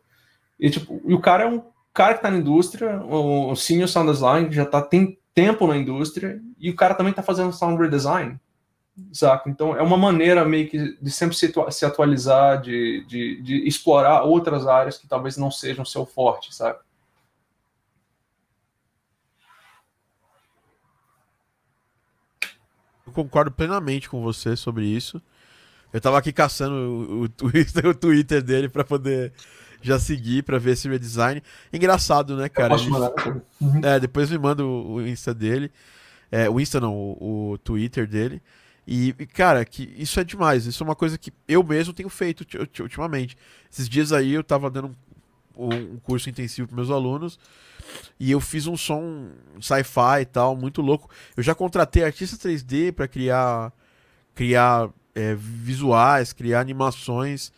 E, 0.59 0.71
tipo, 0.71 1.03
e 1.05 1.15
o 1.15 1.21
cara 1.21 1.45
é 1.45 1.47
um 1.47 1.63
cara 1.93 2.15
que 2.15 2.23
tá 2.23 2.31
na 2.31 2.39
indústria, 2.39 3.01
o, 3.03 3.57
senior 3.57 3.89
sound 3.89 4.11
design, 4.11 4.53
já 4.53 4.67
tá, 4.67 4.83
tem 4.83 5.19
tempo 5.35 5.67
na 5.67 5.77
indústria 5.77 6.41
e 6.59 6.71
o 6.71 6.77
cara 6.77 6.95
também 6.95 7.11
está 7.11 7.23
fazendo 7.23 7.53
sound 7.53 7.81
redesign, 7.81 8.39
saca? 9.13 9.49
Então 9.49 9.77
é 9.77 9.83
uma 9.83 9.97
maneira 9.97 10.45
meio 10.45 10.69
que 10.69 10.97
de 11.01 11.11
sempre 11.11 11.37
se, 11.37 11.53
se 11.71 11.85
atualizar, 11.85 12.61
de, 12.61 13.05
de, 13.07 13.43
de, 13.43 13.69
explorar 13.69 14.25
outras 14.25 14.67
áreas 14.67 14.99
que 14.99 15.07
talvez 15.07 15.37
não 15.37 15.51
sejam 15.51 15.85
seu 15.85 16.05
forte, 16.05 16.55
sabe? 16.55 16.79
Eu 23.07 23.13
concordo 23.13 23.51
plenamente 23.51 24.09
com 24.11 24.21
você 24.21 24.57
sobre 24.57 24.85
isso. 24.85 25.23
Eu 25.93 26.01
tava 26.01 26.19
aqui 26.19 26.33
caçando 26.33 26.75
o, 26.75 27.25
o, 27.25 27.29
o 27.91 27.95
Twitter 27.95 28.43
dele 28.43 28.69
para 28.69 28.85
poder 28.85 29.33
já 29.87 29.99
seguir 29.99 30.43
para 30.43 30.59
ver 30.59 30.73
esse 30.73 30.89
redesign. 30.89 31.43
Engraçado, 31.73 32.37
né, 32.37 32.49
cara? 32.49 32.75
Ele... 32.75 32.91
Uhum. 33.61 33.81
É, 33.83 34.01
depois 34.01 34.31
me 34.31 34.39
manda 34.39 34.65
o, 34.65 34.95
o 34.95 35.07
Insta 35.07 35.33
dele. 35.33 35.71
É, 36.31 36.51
o 36.51 36.61
Insta 36.61 36.81
não, 36.81 36.95
o, 36.95 37.53
o 37.53 37.59
Twitter 37.59 38.07
dele. 38.07 38.43
E, 38.87 39.15
e, 39.19 39.27
cara, 39.27 39.65
que 39.65 39.93
isso 39.97 40.19
é 40.21 40.25
demais. 40.25 40.67
Isso 40.67 40.83
é 40.83 40.87
uma 40.87 40.95
coisa 40.95 41.19
que 41.19 41.33
eu 41.49 41.63
mesmo 41.63 41.93
tenho 41.93 42.09
feito 42.09 42.47
ultimamente. 42.81 43.37
Esses 43.73 43.89
dias 43.89 44.13
aí 44.13 44.33
eu 44.33 44.45
tava 44.45 44.71
dando 44.71 44.95
um, 45.57 45.69
um 45.69 45.97
curso 45.99 46.29
intensivo 46.29 46.69
para 46.69 46.77
meus 46.77 46.91
alunos 46.91 47.39
e 48.19 48.31
eu 48.31 48.41
fiz 48.41 48.67
um 48.67 48.77
som 48.77 49.31
sci-fi 49.61 50.23
e 50.23 50.25
tal, 50.27 50.57
muito 50.57 50.83
louco. 50.83 51.11
Eu 51.37 51.43
já 51.43 51.55
contratei 51.55 52.05
artistas 52.05 52.39
3D 52.39 52.93
para 52.93 53.09
criar 53.09 53.73
criar 54.35 54.91
é, 55.15 55.35
visuais, 55.35 56.33
criar 56.33 56.61
animações 56.61 57.51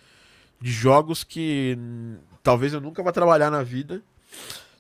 de 0.61 0.71
jogos 0.71 1.25
que 1.25 1.79
talvez 2.43 2.73
eu 2.73 2.81
nunca 2.81 3.03
vá 3.03 3.13
trabalhar 3.13 3.51
na 3.51 3.63
vida, 3.63 4.03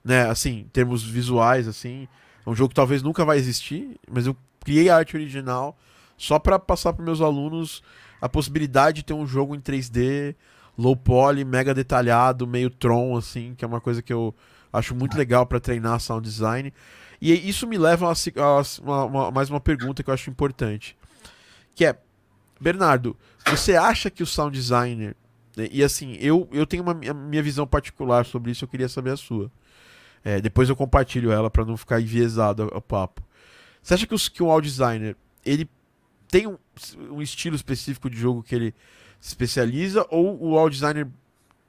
né? 0.04 0.28
Assim, 0.28 0.60
em 0.60 0.68
termos 0.68 1.02
visuais, 1.02 1.68
assim, 1.68 2.08
é 2.44 2.50
um 2.50 2.54
jogo 2.54 2.70
que 2.70 2.74
talvez 2.74 3.02
nunca 3.02 3.24
vai 3.24 3.38
existir, 3.38 3.98
mas 4.10 4.26
eu 4.26 4.36
criei 4.64 4.88
a 4.88 4.96
arte 4.96 5.16
original 5.16 5.76
só 6.16 6.38
para 6.38 6.58
passar 6.58 6.92
para 6.92 7.04
meus 7.04 7.20
alunos 7.20 7.82
a 8.20 8.28
possibilidade 8.28 8.96
de 8.96 9.04
ter 9.04 9.14
um 9.14 9.26
jogo 9.26 9.54
em 9.54 9.60
3D, 9.60 10.34
low 10.76 10.96
poly, 10.96 11.44
mega 11.44 11.72
detalhado, 11.72 12.46
meio 12.46 12.70
Tron, 12.70 13.16
assim, 13.16 13.54
que 13.56 13.64
é 13.64 13.68
uma 13.68 13.80
coisa 13.80 14.02
que 14.02 14.12
eu 14.12 14.34
acho 14.72 14.94
muito 14.94 15.16
legal 15.16 15.46
para 15.46 15.60
treinar 15.60 16.00
sound 16.00 16.28
design. 16.28 16.72
E 17.20 17.32
isso 17.48 17.66
me 17.66 17.78
leva 17.78 18.10
a, 18.10 18.12
a, 18.12 19.30
mais 19.30 19.50
uma 19.50 19.60
pergunta 19.60 20.02
que 20.02 20.10
eu 20.10 20.14
acho 20.14 20.30
importante, 20.30 20.96
que 21.74 21.84
é 21.84 21.96
Bernardo, 22.60 23.16
você 23.46 23.76
acha 23.76 24.10
que 24.10 24.22
o 24.22 24.26
sound 24.26 24.56
designer? 24.56 25.16
E 25.70 25.82
assim, 25.82 26.16
eu, 26.20 26.48
eu 26.52 26.66
tenho 26.66 26.82
uma 26.82 26.94
minha 26.94 27.42
visão 27.42 27.66
particular 27.66 28.24
sobre 28.24 28.50
isso, 28.50 28.64
eu 28.64 28.68
queria 28.68 28.88
saber 28.88 29.10
a 29.10 29.16
sua. 29.16 29.50
É, 30.24 30.40
depois 30.40 30.68
eu 30.68 30.76
compartilho 30.76 31.30
ela 31.30 31.50
para 31.50 31.64
não 31.64 31.76
ficar 31.76 32.00
enviesado 32.00 32.64
o 32.64 32.80
papo. 32.80 33.22
Você 33.82 33.94
acha 33.94 34.06
que, 34.06 34.14
os, 34.14 34.28
que 34.28 34.42
um 34.42 34.50
audio 34.50 34.70
designer 34.70 35.16
ele 35.44 35.68
tem 36.28 36.46
um, 36.46 36.58
um, 37.10 37.22
estilo 37.22 37.56
específico 37.56 38.10
de 38.10 38.18
jogo 38.18 38.42
que 38.42 38.54
ele 38.54 38.74
se 39.20 39.28
especializa 39.28 40.06
ou 40.10 40.38
o 40.42 40.58
audio 40.58 40.78
designer 40.78 41.08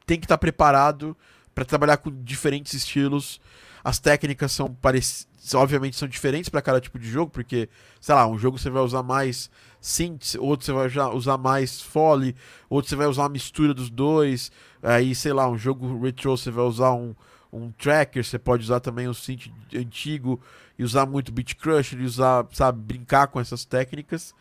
tem 0.05 0.19
que 0.19 0.25
estar 0.25 0.35
tá 0.35 0.39
preparado 0.39 1.15
para 1.53 1.63
trabalhar 1.63 1.97
com 1.97 2.11
diferentes 2.23 2.73
estilos? 2.73 3.39
As 3.83 3.99
técnicas 3.99 4.51
são 4.51 4.73
parecidas, 4.73 5.28
obviamente 5.53 5.95
são 5.95 6.07
diferentes 6.07 6.49
para 6.49 6.61
cada 6.61 6.81
tipo 6.81 6.99
de 6.99 7.09
jogo, 7.09 7.31
porque, 7.31 7.69
sei 7.99 8.15
lá, 8.15 8.27
um 8.27 8.37
jogo 8.37 8.57
você 8.57 8.69
vai 8.69 8.81
usar 8.81 9.03
mais 9.03 9.49
synths, 9.81 10.35
outro 10.35 10.65
você 10.65 10.71
vai 10.71 10.87
usar 11.13 11.37
mais 11.37 11.81
foley, 11.81 12.35
outro 12.69 12.89
você 12.89 12.95
vai 12.95 13.07
usar 13.07 13.23
uma 13.23 13.29
mistura 13.29 13.73
dos 13.73 13.89
dois. 13.89 14.51
Aí, 14.81 15.15
sei 15.15 15.33
lá, 15.33 15.49
um 15.49 15.57
jogo 15.57 16.01
retro 16.01 16.35
você 16.35 16.51
vai 16.51 16.65
usar 16.65 16.93
um, 16.93 17.15
um 17.51 17.71
tracker, 17.71 18.23
você 18.23 18.37
pode 18.37 18.63
usar 18.63 18.79
também 18.79 19.07
um 19.07 19.13
synth 19.13 19.47
antigo 19.73 20.41
e 20.77 20.83
usar 20.83 21.05
muito 21.05 21.31
beat 21.31 21.55
crush, 21.55 21.93
e 21.93 22.03
usar, 22.03 22.47
sabe, 22.51 22.79
brincar 22.79 23.27
com 23.27 23.39
essas 23.39 23.65
técnicas. 23.65 24.33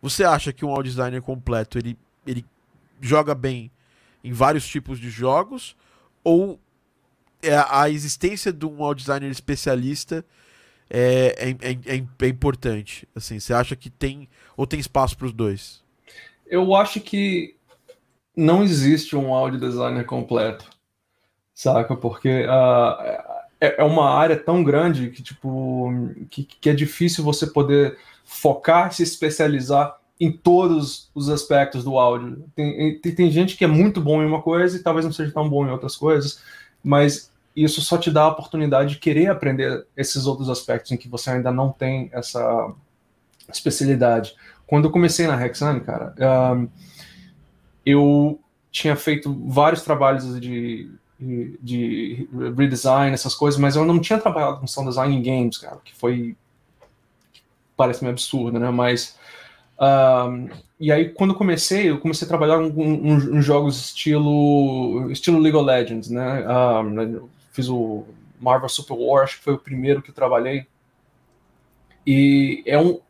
Você 0.00 0.24
acha 0.24 0.52
que 0.52 0.64
um 0.64 0.70
audio 0.70 0.90
designer 0.90 1.22
completo 1.22 1.78
ele, 1.78 1.98
ele 2.26 2.44
joga 3.00 3.34
bem 3.34 3.70
em 4.22 4.32
vários 4.32 4.66
tipos 4.66 4.98
de 4.98 5.10
jogos 5.10 5.76
ou 6.24 6.60
é, 7.42 7.56
a 7.68 7.88
existência 7.88 8.52
de 8.52 8.66
um 8.66 8.82
audio 8.82 9.04
designer 9.04 9.30
especialista 9.30 10.24
é, 10.88 11.34
é, 11.38 11.50
é, 11.50 11.96
é, 11.96 12.04
é 12.20 12.28
importante? 12.28 13.08
Assim, 13.14 13.40
você 13.40 13.52
acha 13.52 13.74
que 13.74 13.90
tem 13.90 14.28
ou 14.56 14.66
tem 14.66 14.78
espaço 14.78 15.16
para 15.16 15.26
os 15.26 15.32
dois? 15.32 15.82
Eu 16.46 16.74
acho 16.74 17.00
que 17.00 17.56
não 18.36 18.62
existe 18.62 19.16
um 19.16 19.34
audio 19.34 19.58
designer 19.58 20.04
completo, 20.04 20.68
saca? 21.54 21.96
Porque 21.96 22.44
uh, 22.44 23.36
é, 23.60 23.82
uma 23.82 24.10
área 24.10 24.36
tão 24.36 24.62
grande 24.62 25.10
que 25.10 25.22
tipo 25.22 25.92
que, 26.30 26.44
que 26.44 26.70
é 26.70 26.74
difícil 26.74 27.24
você 27.24 27.46
poder 27.46 27.98
focar, 28.24 28.92
se 28.92 29.02
especializar 29.02 29.98
em 30.20 30.32
todos 30.32 31.10
os 31.14 31.28
aspectos 31.28 31.84
do 31.84 31.98
áudio. 31.98 32.44
Tem, 32.54 32.98
tem, 33.00 33.14
tem, 33.14 33.30
gente 33.30 33.56
que 33.56 33.64
é 33.64 33.68
muito 33.68 34.00
bom 34.00 34.22
em 34.22 34.26
uma 34.26 34.42
coisa 34.42 34.76
e 34.76 34.82
talvez 34.82 35.04
não 35.04 35.12
seja 35.12 35.32
tão 35.32 35.48
bom 35.48 35.66
em 35.66 35.70
outras 35.70 35.96
coisas, 35.96 36.42
mas 36.82 37.30
isso 37.56 37.80
só 37.80 37.96
te 37.96 38.10
dá 38.10 38.22
a 38.22 38.28
oportunidade 38.28 38.90
de 38.90 38.98
querer 38.98 39.28
aprender 39.28 39.86
esses 39.96 40.26
outros 40.26 40.50
aspectos 40.50 40.92
em 40.92 40.96
que 40.96 41.08
você 41.08 41.30
ainda 41.30 41.50
não 41.50 41.72
tem 41.72 42.10
essa 42.12 42.70
especialidade. 43.50 44.34
Quando 44.66 44.84
eu 44.84 44.90
comecei 44.90 45.26
na 45.26 45.42
Hexane, 45.44 45.80
cara, 45.80 46.14
eu 47.84 48.38
tinha 48.70 48.94
feito 48.94 49.32
vários 49.48 49.82
trabalhos 49.82 50.38
de, 50.38 50.90
de 51.18 52.28
redesign, 52.56 53.14
essas 53.14 53.34
coisas, 53.34 53.58
mas 53.58 53.74
eu 53.74 53.86
não 53.86 54.00
tinha 54.00 54.18
trabalhado 54.18 54.60
com 54.60 54.66
sound 54.66 54.90
design 54.90 55.16
em 55.16 55.22
games, 55.22 55.56
cara, 55.56 55.78
que 55.82 55.94
foi 55.94 56.36
parece-me 57.76 58.10
absurdo, 58.10 58.58
né? 58.58 58.70
Mas 58.70 59.16
um, 59.80 60.48
e 60.80 60.90
aí 60.90 61.10
quando 61.10 61.30
eu 61.30 61.36
comecei, 61.36 61.90
eu 61.90 62.00
comecei 62.00 62.26
a 62.26 62.28
trabalhar 62.28 62.60
em 62.60 63.40
jogos 63.40 63.78
estilo 63.78 65.10
estilo 65.10 65.38
League 65.38 65.56
of 65.56 65.66
Legends, 65.66 66.10
né? 66.10 66.44
Um, 66.48 67.28
fiz 67.56 67.68
o 67.68 68.04
Marvel 68.38 68.68
Super 68.68 68.96
War, 68.96 69.24
acho 69.24 69.38
que 69.38 69.44
foi 69.44 69.54
o 69.54 69.58
primeiro 69.58 70.02
que 70.02 70.10
eu 70.10 70.14
trabalhei. 70.14 70.66
E 72.06 72.62
é 72.66 72.78
um 72.78 73.00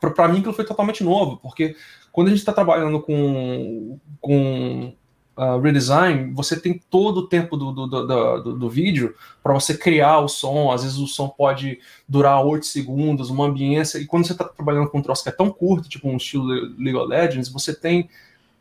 para 0.00 0.28
mim 0.28 0.38
aquilo 0.38 0.54
foi 0.54 0.64
totalmente 0.64 1.04
novo, 1.04 1.36
porque 1.36 1.76
quando 2.10 2.28
a 2.28 2.30
gente 2.30 2.38
está 2.38 2.52
trabalhando 2.52 3.00
com, 3.00 3.98
com 4.20 4.94
uh, 5.36 5.58
redesign, 5.60 6.32
você 6.32 6.58
tem 6.58 6.80
todo 6.90 7.18
o 7.18 7.26
tempo 7.26 7.56
do, 7.56 7.72
do, 7.72 7.86
do, 7.86 8.06
do, 8.42 8.58
do 8.58 8.70
vídeo 8.70 9.14
para 9.42 9.52
você 9.52 9.76
criar 9.76 10.20
o 10.20 10.28
som. 10.28 10.70
Às 10.70 10.82
vezes 10.82 10.98
o 10.98 11.06
som 11.06 11.28
pode 11.28 11.80
durar 12.08 12.44
8 12.44 12.66
segundos, 12.66 13.30
uma 13.30 13.46
ambiência. 13.46 13.98
E 13.98 14.06
quando 14.06 14.26
você 14.26 14.32
está 14.32 14.44
trabalhando 14.44 14.88
com 14.88 14.98
um 14.98 15.02
troço 15.02 15.22
que 15.22 15.28
é 15.30 15.32
tão 15.32 15.50
curto, 15.50 15.88
tipo 15.88 16.08
um 16.08 16.16
estilo 16.16 16.46
League 16.78 16.96
of 16.96 17.08
Legends, 17.08 17.48
você 17.48 17.74
tem 17.74 18.08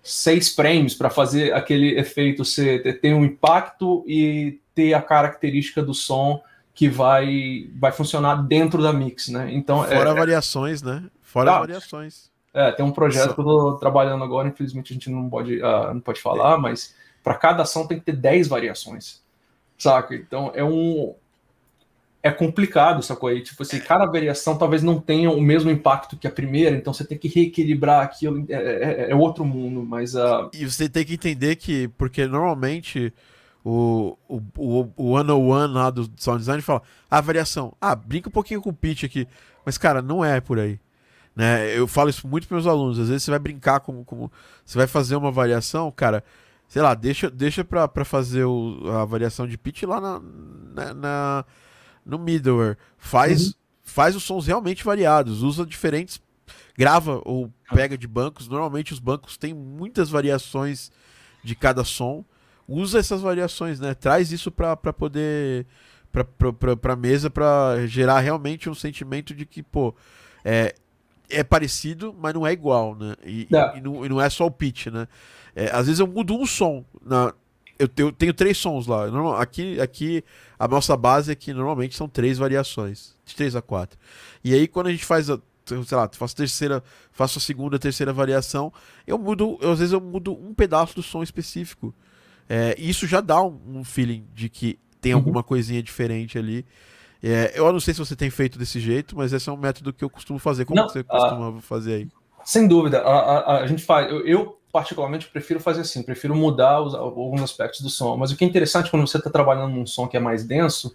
seis 0.04 0.56
frames 0.56 0.96
para 0.96 1.10
fazer 1.10 1.54
aquele 1.54 2.00
efeito 2.00 2.44
ser, 2.44 3.00
ter 3.00 3.14
um 3.14 3.24
impacto 3.24 4.04
e 4.08 4.61
ter 4.74 4.94
a 4.94 5.02
característica 5.02 5.82
do 5.82 5.94
som 5.94 6.42
que 6.74 6.88
vai, 6.88 7.70
vai 7.78 7.92
funcionar 7.92 8.36
dentro 8.36 8.82
da 8.82 8.94
mix, 8.94 9.28
né? 9.28 9.50
Então, 9.52 9.84
Fora 9.84 10.10
é, 10.10 10.14
variações, 10.14 10.82
né? 10.82 11.04
Fora 11.22 11.56
ah, 11.56 11.60
variações. 11.60 12.32
É, 12.54 12.72
tem 12.72 12.86
um 12.86 12.92
projeto 12.92 13.30
Só... 13.30 13.34
que 13.34 13.42
eu 13.42 13.46
tô 13.46 13.78
trabalhando 13.78 14.24
agora, 14.24 14.48
infelizmente 14.48 14.92
a 14.92 14.96
gente 14.96 15.10
não 15.10 15.30
pode, 15.30 15.62
uh, 15.62 15.94
não 15.94 16.02
pode 16.02 16.22
falar, 16.22 16.56
é. 16.56 16.58
mas 16.58 16.96
para 17.24 17.36
cada 17.36 17.64
ação 17.64 17.88
tem 17.88 18.00
que 18.00 18.06
ter 18.06 18.16
10 18.16 18.48
variações. 18.48 19.22
Saca? 19.78 20.16
Então 20.16 20.52
é 20.54 20.64
um. 20.64 21.16
É 22.24 22.30
complicado, 22.30 23.02
sacou? 23.02 23.30
aí? 23.30 23.42
tipo 23.42 23.64
assim, 23.64 23.80
cada 23.80 24.06
variação 24.06 24.56
talvez 24.56 24.84
não 24.84 25.00
tenha 25.00 25.32
o 25.32 25.42
mesmo 25.42 25.72
impacto 25.72 26.16
que 26.16 26.28
a 26.28 26.32
primeira, 26.32 26.76
então 26.76 26.94
você 26.94 27.04
tem 27.04 27.18
que 27.18 27.28
reequilibrar 27.28 28.04
aquilo. 28.04 28.46
É, 28.48 29.08
é, 29.08 29.12
é 29.12 29.16
outro 29.16 29.44
mundo, 29.44 29.84
mas. 29.84 30.14
Uh... 30.14 30.52
E 30.54 30.70
você 30.70 30.88
tem 30.88 31.04
que 31.04 31.16
entender 31.16 31.56
que, 31.56 31.88
porque 31.90 32.28
normalmente 32.28 33.12
o, 33.64 34.18
o, 34.28 34.42
o, 34.58 34.94
o 34.96 35.10
one 35.12 35.32
on 35.32 35.48
one 35.48 35.74
lá 35.74 35.90
do 35.90 36.10
sound 36.18 36.40
design 36.40 36.62
fala, 36.62 36.82
ah, 37.10 37.22
variação, 37.22 37.76
ah, 37.80 37.96
brinca 37.96 38.30
um 38.30 38.32
pouquinho 38.32 38.62
com 38.62 38.70
o 38.70 38.74
pitch 38.74 39.04
aqui. 39.04 39.28
Mas, 39.66 39.78
cara, 39.78 40.02
não 40.02 40.26
é 40.26 40.42
por 40.42 40.60
aí. 40.60 40.80
Né? 41.36 41.78
Eu 41.78 41.88
falo 41.88 42.10
isso 42.10 42.28
muito 42.28 42.48
para 42.48 42.56
meus 42.56 42.68
alunos. 42.68 43.00
Às 43.00 43.08
vezes 43.10 43.24
você 43.24 43.32
vai 43.32 43.40
brincar 43.40 43.80
como, 43.80 44.04
como 44.04 44.32
você 44.66 44.78
vai 44.78 44.88
fazer 44.88 45.16
uma 45.16 45.32
variação, 45.32 45.92
cara, 45.92 46.24
sei 46.68 46.82
lá, 46.82 46.94
deixa, 46.94 47.30
deixa 47.30 47.64
para 47.64 48.06
fazer 48.06 48.46
o, 48.46 48.80
a 48.90 49.06
variação 49.06 49.48
de 49.48 49.58
pitch 49.58 49.84
lá 49.84 50.02
na, 50.02 50.22
na, 50.74 50.94
na 50.94 51.46
no 52.06 52.18
middleware. 52.18 52.78
Faz, 52.98 53.48
uhum. 53.48 53.54
faz 53.84 54.16
os 54.16 54.24
sons 54.24 54.48
realmente 54.48 54.84
variados, 54.84 55.44
usa 55.44 55.66
diferentes, 55.66 56.20
grava 56.78 57.22
ou 57.24 57.52
pega 57.74 57.98
de 57.98 58.08
bancos. 58.08 58.48
Normalmente 58.48 58.92
os 58.94 59.00
bancos 59.00 59.38
têm 59.38 59.54
muitas 59.54 60.10
variações 60.10 60.92
de 61.44 61.56
cada 61.56 61.84
som. 61.84 62.26
Usa 62.72 63.00
essas 63.00 63.22
variações, 63.22 63.80
né? 63.80 63.94
Traz 63.94 64.32
isso 64.32 64.52
para 64.52 64.76
poder 64.94 65.66
para 66.80 66.96
mesa 66.96 67.30
para 67.30 67.86
gerar 67.88 68.20
realmente 68.20 68.70
um 68.70 68.76
sentimento 68.76 69.34
de 69.34 69.46
que, 69.46 69.64
pô, 69.64 69.96
é, 70.44 70.76
é 71.30 71.44
parecido, 71.44 72.16
mas 72.20 72.34
não 72.34 72.46
é 72.46 72.52
igual, 72.52 72.96
né? 72.96 73.16
E, 73.26 73.48
é. 73.52 73.78
e, 73.78 73.82
não, 73.82 74.06
e 74.06 74.10
não, 74.10 74.22
é 74.22 74.30
só 74.30 74.46
o 74.46 74.52
pitch, 74.52 74.88
né? 74.88 75.08
É, 75.56 75.70
às 75.72 75.88
vezes 75.88 76.00
eu 76.00 76.08
mudo 76.08 76.36
um 76.36 76.46
som. 76.46 76.84
Na, 77.06 77.34
eu, 77.80 77.88
tenho, 77.88 78.12
tenho 78.12 78.34
três 78.34 78.58
sons 78.58 78.88
lá. 78.88 79.08
Aqui, 79.42 79.80
aqui, 79.80 80.24
a 80.60 80.68
nossa 80.68 80.96
base 80.96 81.32
aqui 81.32 81.54
normalmente 81.54 81.96
são 81.96 82.08
três 82.08 82.38
variações. 82.38 83.16
De 83.26 83.36
três 83.36 83.56
a 83.56 83.62
quatro. 83.62 83.98
E 84.44 84.54
aí, 84.54 84.68
quando 84.68 84.88
a 84.88 84.92
gente 84.92 85.06
faz 85.06 85.30
a. 85.30 85.40
Sei 85.66 85.96
lá, 85.96 86.10
faço 86.12 86.34
a 86.34 86.38
terceira, 86.38 86.84
faço 87.12 87.38
a 87.38 87.42
segunda, 87.42 87.80
terceira 87.80 88.12
variação, 88.12 88.74
eu 89.08 89.18
mudo, 89.18 89.58
eu, 89.62 89.72
às 89.72 89.80
vezes 89.80 89.94
eu 89.94 90.02
mudo 90.02 90.34
um 90.34 90.54
pedaço 90.54 90.96
do 90.96 91.04
som 91.04 91.24
específico. 91.24 91.94
É, 92.54 92.76
isso 92.78 93.08
já 93.08 93.22
dá 93.22 93.42
um, 93.42 93.58
um 93.66 93.84
feeling 93.86 94.28
de 94.34 94.50
que 94.50 94.78
tem 95.00 95.14
uhum. 95.14 95.20
alguma 95.20 95.42
coisinha 95.42 95.82
diferente 95.82 96.38
ali. 96.38 96.66
É, 97.24 97.54
eu 97.56 97.72
não 97.72 97.80
sei 97.80 97.94
se 97.94 98.00
você 98.02 98.14
tem 98.14 98.30
feito 98.30 98.60
desse 98.60 98.78
jeito, 98.78 99.16
mas 99.16 99.32
esse 99.32 99.48
é 99.48 99.52
um 99.54 99.58
método 99.58 99.94
que 99.94 100.04
eu 100.04 100.10
costumo 100.10 100.38
fazer. 100.38 100.66
Como 100.66 100.82
não, 100.82 100.90
você 100.90 101.02
costuma 101.02 101.50
uh, 101.52 101.62
fazer 101.62 101.94
aí? 101.94 102.08
Sem 102.44 102.68
dúvida. 102.68 103.00
A, 103.04 103.20
a, 103.38 103.58
a 103.60 103.68
gente 103.68 103.86
faz. 103.86 104.12
Eu, 104.12 104.28
eu, 104.28 104.60
particularmente, 104.70 105.30
prefiro 105.30 105.62
fazer 105.62 105.80
assim, 105.80 106.04
prefiro 106.04 106.36
mudar 106.36 106.82
os, 106.82 106.94
alguns 106.94 107.42
aspectos 107.42 107.80
do 107.80 107.90
som. 107.90 108.18
Mas 108.18 108.32
o 108.32 108.36
que 108.36 108.44
é 108.44 108.48
interessante 108.48 108.92
quando 108.92 109.08
você 109.08 109.18
está 109.18 109.30
trabalhando 109.30 109.74
num 109.74 109.88
som 109.88 110.06
que 110.06 110.18
é 110.18 110.20
mais 110.20 110.44
denso, 110.44 110.94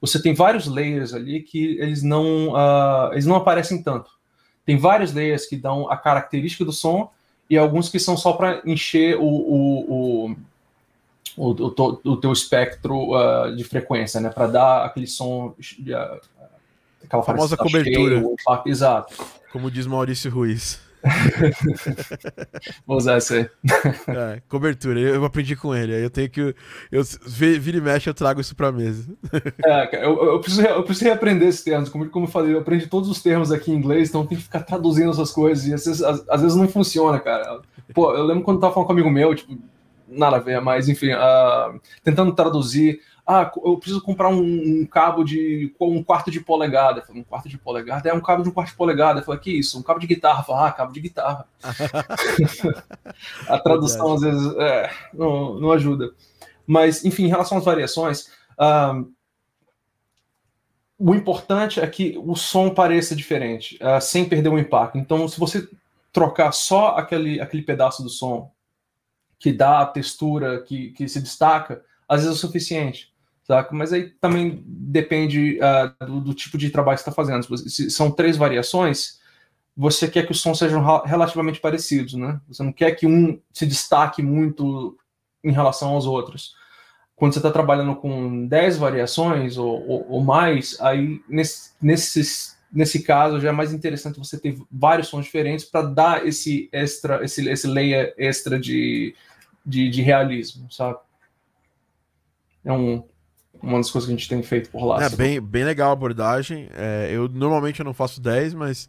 você 0.00 0.20
tem 0.20 0.34
vários 0.34 0.66
layers 0.66 1.14
ali 1.14 1.42
que 1.42 1.78
eles 1.78 2.02
não, 2.02 2.54
uh, 2.54 3.12
eles 3.12 3.24
não 3.24 3.36
aparecem 3.36 3.80
tanto. 3.84 4.10
Tem 4.66 4.76
vários 4.76 5.14
layers 5.14 5.46
que 5.46 5.56
dão 5.56 5.88
a 5.88 5.96
característica 5.96 6.64
do 6.64 6.72
som 6.72 7.08
e 7.48 7.56
alguns 7.56 7.88
que 7.88 8.00
são 8.00 8.16
só 8.16 8.32
para 8.32 8.62
encher 8.66 9.16
o, 9.16 9.22
o, 9.22 10.26
o 10.28 10.36
o, 11.36 11.50
o, 11.50 12.00
o 12.12 12.16
teu 12.16 12.32
espectro 12.32 13.12
uh, 13.12 13.54
de 13.54 13.64
frequência, 13.64 14.20
né? 14.20 14.30
Para 14.30 14.46
dar 14.46 14.84
aquele 14.84 15.06
som, 15.06 15.48
uh, 15.48 16.20
aquela 17.04 17.22
famosa 17.22 17.56
cobertura. 17.56 18.16
Cheio, 18.16 18.36
exato. 18.66 19.14
Como 19.52 19.70
diz 19.70 19.86
Maurício 19.86 20.30
Ruiz. 20.30 20.80
Vou 22.86 22.96
usar 22.96 23.16
essa 23.16 23.34
aí. 23.34 23.50
É, 24.08 24.42
cobertura, 24.48 24.98
eu 24.98 25.24
aprendi 25.24 25.54
com 25.54 25.74
ele. 25.74 25.94
Aí 25.94 26.02
eu 26.02 26.10
tenho 26.10 26.28
que. 26.28 26.54
Eu, 26.90 27.02
vira 27.26 27.78
e 27.78 27.80
mexe, 27.80 28.08
eu 28.08 28.14
trago 28.14 28.40
isso 28.40 28.54
pra 28.54 28.72
mesa. 28.72 29.08
É, 29.64 30.04
eu, 30.04 30.24
eu, 30.24 30.40
preciso, 30.40 30.62
eu 30.66 30.82
preciso 30.82 31.06
reaprender 31.06 31.48
esses 31.48 31.62
termos. 31.62 31.88
Como, 31.88 32.08
como 32.08 32.26
eu 32.26 32.30
falei, 32.30 32.54
eu 32.54 32.60
aprendi 32.60 32.86
todos 32.86 33.08
os 33.08 33.22
termos 33.22 33.52
aqui 33.52 33.70
em 33.70 33.74
inglês, 33.74 34.08
então 34.08 34.26
tem 34.26 34.36
que 34.36 34.44
ficar 34.44 34.60
traduzindo 34.60 35.10
essas 35.10 35.30
coisas. 35.30 35.66
E 35.66 35.74
às 35.74 35.84
vezes, 35.84 36.02
às, 36.02 36.28
às 36.28 36.42
vezes 36.42 36.56
não 36.56 36.68
funciona, 36.68 37.18
cara. 37.20 37.60
Pô, 37.94 38.14
eu 38.14 38.24
lembro 38.24 38.44
quando 38.44 38.56
eu 38.56 38.60
tava 38.60 38.74
falando 38.74 38.86
com 38.86 38.92
um 38.92 38.96
amigo 38.96 39.10
meu, 39.10 39.34
tipo, 39.34 39.56
nada 40.08 40.36
a 40.36 40.40
ver, 40.40 40.60
mas 40.60 40.88
enfim, 40.88 41.12
uh, 41.12 41.80
tentando 42.02 42.32
traduzir. 42.34 43.00
Ah, 43.26 43.52
eu 43.62 43.76
preciso 43.76 44.00
comprar 44.00 44.30
um, 44.30 44.40
um, 44.40 44.86
cabo 44.86 45.22
de 45.22 45.74
um 45.78 46.02
quarto 46.02 46.30
de 46.30 46.40
polegada. 46.40 47.02
falei, 47.02 47.20
um 47.20 47.24
quarto 47.24 47.46
de 47.46 47.58
polegada? 47.58 48.08
É 48.08 48.14
um 48.14 48.22
cabo 48.22 48.42
de 48.42 48.48
um 48.48 48.52
quarto 48.52 48.70
de 48.70 48.76
polegada. 48.76 49.20
Eu 49.20 49.24
falei, 49.24 49.38
que 49.38 49.50
isso? 49.50 49.78
Um 49.78 49.82
cabo 49.82 50.00
de 50.00 50.06
guitarra. 50.06 50.40
Eu 50.40 50.44
falei, 50.44 50.64
ah, 50.64 50.72
cabo 50.72 50.94
de 50.94 51.00
guitarra. 51.00 51.46
a 53.46 53.58
tradução 53.58 54.14
às 54.14 54.22
vezes 54.22 54.56
é, 54.56 54.90
não, 55.12 55.60
não 55.60 55.72
ajuda. 55.72 56.10
Mas, 56.66 57.04
enfim, 57.04 57.24
em 57.24 57.28
relação 57.28 57.58
às 57.58 57.66
variações, 57.66 58.28
uh, 58.58 59.06
o 60.98 61.14
importante 61.14 61.80
é 61.80 61.86
que 61.86 62.18
o 62.24 62.34
som 62.34 62.70
pareça 62.70 63.14
diferente, 63.14 63.78
uh, 63.82 64.00
sem 64.00 64.26
perder 64.26 64.48
o 64.48 64.58
impacto. 64.58 64.96
Então, 64.96 65.28
se 65.28 65.38
você 65.38 65.68
trocar 66.12 66.52
só 66.52 66.96
aquele, 66.96 67.40
aquele 67.40 67.62
pedaço 67.62 68.02
do 68.02 68.08
som 68.08 68.50
que 69.38 69.52
dá 69.52 69.80
a 69.80 69.86
textura 69.86 70.62
que, 70.62 70.90
que 70.90 71.08
se 71.08 71.20
destaca, 71.20 71.82
às 72.08 72.22
vezes 72.22 72.30
é 72.30 72.36
o 72.36 72.40
suficiente, 72.40 73.12
saca? 73.44 73.74
Mas 73.74 73.92
aí 73.92 74.10
também 74.20 74.62
depende 74.66 75.58
uh, 75.60 76.06
do, 76.06 76.20
do, 76.20 76.34
tipo 76.34 76.58
de 76.58 76.70
trabalho 76.70 76.96
que 76.96 77.04
você 77.04 77.10
está 77.10 77.22
fazendo. 77.22 77.58
Se 77.68 77.90
são 77.90 78.10
três 78.10 78.36
variações, 78.36 79.20
você 79.76 80.08
quer 80.08 80.26
que 80.26 80.32
os 80.32 80.40
sons 80.40 80.58
sejam 80.58 80.82
relativamente 81.04 81.60
parecidos, 81.60 82.14
né? 82.14 82.40
Você 82.48 82.62
não 82.62 82.72
quer 82.72 82.92
que 82.92 83.06
um 83.06 83.40
se 83.52 83.64
destaque 83.64 84.22
muito 84.22 84.98
em 85.44 85.52
relação 85.52 85.90
aos 85.90 86.04
outros. 86.04 86.56
Quando 87.14 87.32
você 87.32 87.38
está 87.38 87.50
trabalhando 87.50 87.96
com 87.96 88.46
10 88.46 88.78
variações 88.78 89.56
ou, 89.56 89.86
ou, 89.88 90.06
ou 90.10 90.20
mais, 90.24 90.76
aí 90.80 91.20
nesse, 91.28 91.72
nesses 91.80 92.58
nesse 92.72 93.02
caso 93.02 93.40
já 93.40 93.48
é 93.48 93.52
mais 93.52 93.72
interessante 93.72 94.18
você 94.18 94.38
ter 94.38 94.56
vários 94.70 95.08
sons 95.08 95.24
diferentes 95.24 95.64
para 95.64 95.82
dar 95.82 96.26
esse 96.26 96.68
extra, 96.70 97.24
esse, 97.24 97.48
esse 97.48 97.66
layer 97.66 98.14
extra 98.18 98.58
de, 98.58 99.14
de, 99.68 99.90
de 99.90 100.00
realismo, 100.00 100.70
sabe? 100.72 100.98
É 102.64 102.72
um, 102.72 103.04
uma 103.62 103.78
das 103.78 103.90
coisas 103.90 104.08
que 104.08 104.14
a 104.14 104.16
gente 104.16 104.28
tem 104.28 104.42
feito 104.42 104.70
por 104.70 104.84
lá. 104.84 105.02
É 105.02 105.10
bem, 105.10 105.40
bem 105.40 105.64
legal 105.64 105.90
a 105.90 105.92
abordagem. 105.92 106.68
É, 106.72 107.10
eu 107.12 107.28
normalmente 107.28 107.80
eu 107.80 107.84
não 107.84 107.92
faço 107.92 108.20
10, 108.20 108.54
mas 108.54 108.88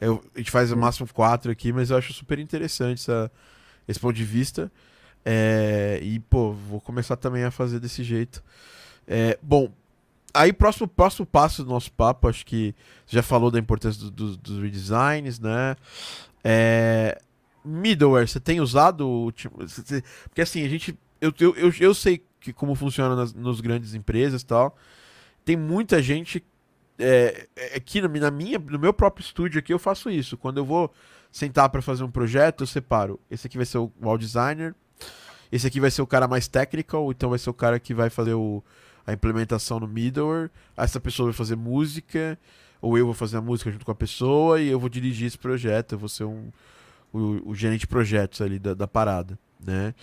eu, 0.00 0.22
a 0.34 0.38
gente 0.38 0.50
faz 0.50 0.70
o 0.70 0.76
máximo 0.76 1.08
4 1.12 1.50
aqui, 1.50 1.72
mas 1.72 1.90
eu 1.90 1.96
acho 1.96 2.12
super 2.12 2.38
interessante 2.38 3.00
essa, 3.00 3.30
esse 3.88 3.98
ponto 3.98 4.14
de 4.14 4.24
vista. 4.24 4.70
É, 5.24 5.98
e, 6.02 6.18
pô, 6.20 6.52
vou 6.52 6.80
começar 6.80 7.16
também 7.16 7.44
a 7.44 7.50
fazer 7.50 7.80
desse 7.80 8.04
jeito. 8.04 8.42
É, 9.06 9.38
bom, 9.42 9.70
aí 10.34 10.52
próximo, 10.52 10.86
próximo 10.86 11.26
passo 11.26 11.64
do 11.64 11.70
nosso 11.70 11.92
papo, 11.92 12.28
acho 12.28 12.44
que 12.44 12.74
você 13.06 13.16
já 13.16 13.22
falou 13.22 13.50
da 13.50 13.58
importância 13.58 14.00
do, 14.02 14.10
do, 14.10 14.36
dos 14.36 14.62
redesigns, 14.62 15.38
né? 15.38 15.76
É, 16.42 17.20
middleware, 17.64 18.28
você 18.28 18.40
tem 18.40 18.60
usado? 18.60 19.32
Porque 20.24 20.40
assim, 20.40 20.64
a 20.64 20.68
gente. 20.68 20.98
Eu, 21.20 21.32
eu, 21.38 21.54
eu, 21.56 21.72
eu 21.78 21.94
sei 21.94 22.22
que 22.40 22.52
como 22.52 22.74
funciona 22.74 23.14
nas 23.14 23.34
nos 23.34 23.60
grandes 23.60 23.94
empresas 23.94 24.42
e 24.42 24.46
tal. 24.46 24.76
Tem 25.44 25.56
muita 25.56 26.02
gente. 26.02 26.44
É, 26.98 27.46
é 27.56 27.76
aqui 27.76 28.00
na 28.00 28.30
minha, 28.30 28.58
no 28.58 28.78
meu 28.78 28.92
próprio 28.92 29.24
estúdio 29.24 29.58
aqui 29.58 29.72
eu 29.72 29.78
faço 29.78 30.10
isso. 30.10 30.36
Quando 30.36 30.58
eu 30.58 30.64
vou 30.64 30.92
sentar 31.30 31.68
para 31.68 31.80
fazer 31.80 32.02
um 32.04 32.10
projeto, 32.10 32.62
eu 32.62 32.66
separo. 32.66 33.20
Esse 33.30 33.46
aqui 33.46 33.56
vai 33.56 33.66
ser 33.66 33.78
o 33.78 33.90
wall 34.02 34.18
designer. 34.18 34.74
esse 35.50 35.66
aqui 35.66 35.80
vai 35.80 35.90
ser 35.90 36.02
o 36.02 36.06
cara 36.06 36.26
mais 36.28 36.48
technical, 36.48 37.10
então 37.10 37.30
vai 37.30 37.38
ser 37.38 37.50
o 37.50 37.54
cara 37.54 37.78
que 37.78 37.94
vai 37.94 38.10
fazer 38.10 38.34
o, 38.34 38.62
a 39.06 39.12
implementação 39.12 39.80
no 39.80 39.88
middleware, 39.88 40.50
essa 40.76 41.00
pessoa 41.00 41.26
vai 41.26 41.34
fazer 41.34 41.56
música, 41.56 42.38
ou 42.80 42.96
eu 42.96 43.04
vou 43.04 43.14
fazer 43.14 43.36
a 43.36 43.40
música 43.40 43.70
junto 43.70 43.84
com 43.84 43.92
a 43.92 43.94
pessoa 43.94 44.60
e 44.60 44.68
eu 44.68 44.78
vou 44.78 44.88
dirigir 44.88 45.26
esse 45.26 45.38
projeto, 45.38 45.92
eu 45.92 45.98
vou 45.98 46.08
ser 46.08 46.24
um, 46.24 46.50
o, 47.12 47.50
o 47.50 47.54
gerente 47.54 47.80
de 47.80 47.86
projetos 47.86 48.40
ali 48.40 48.58
da, 48.58 48.74
da 48.74 48.86
parada, 48.86 49.38
né? 49.64 49.94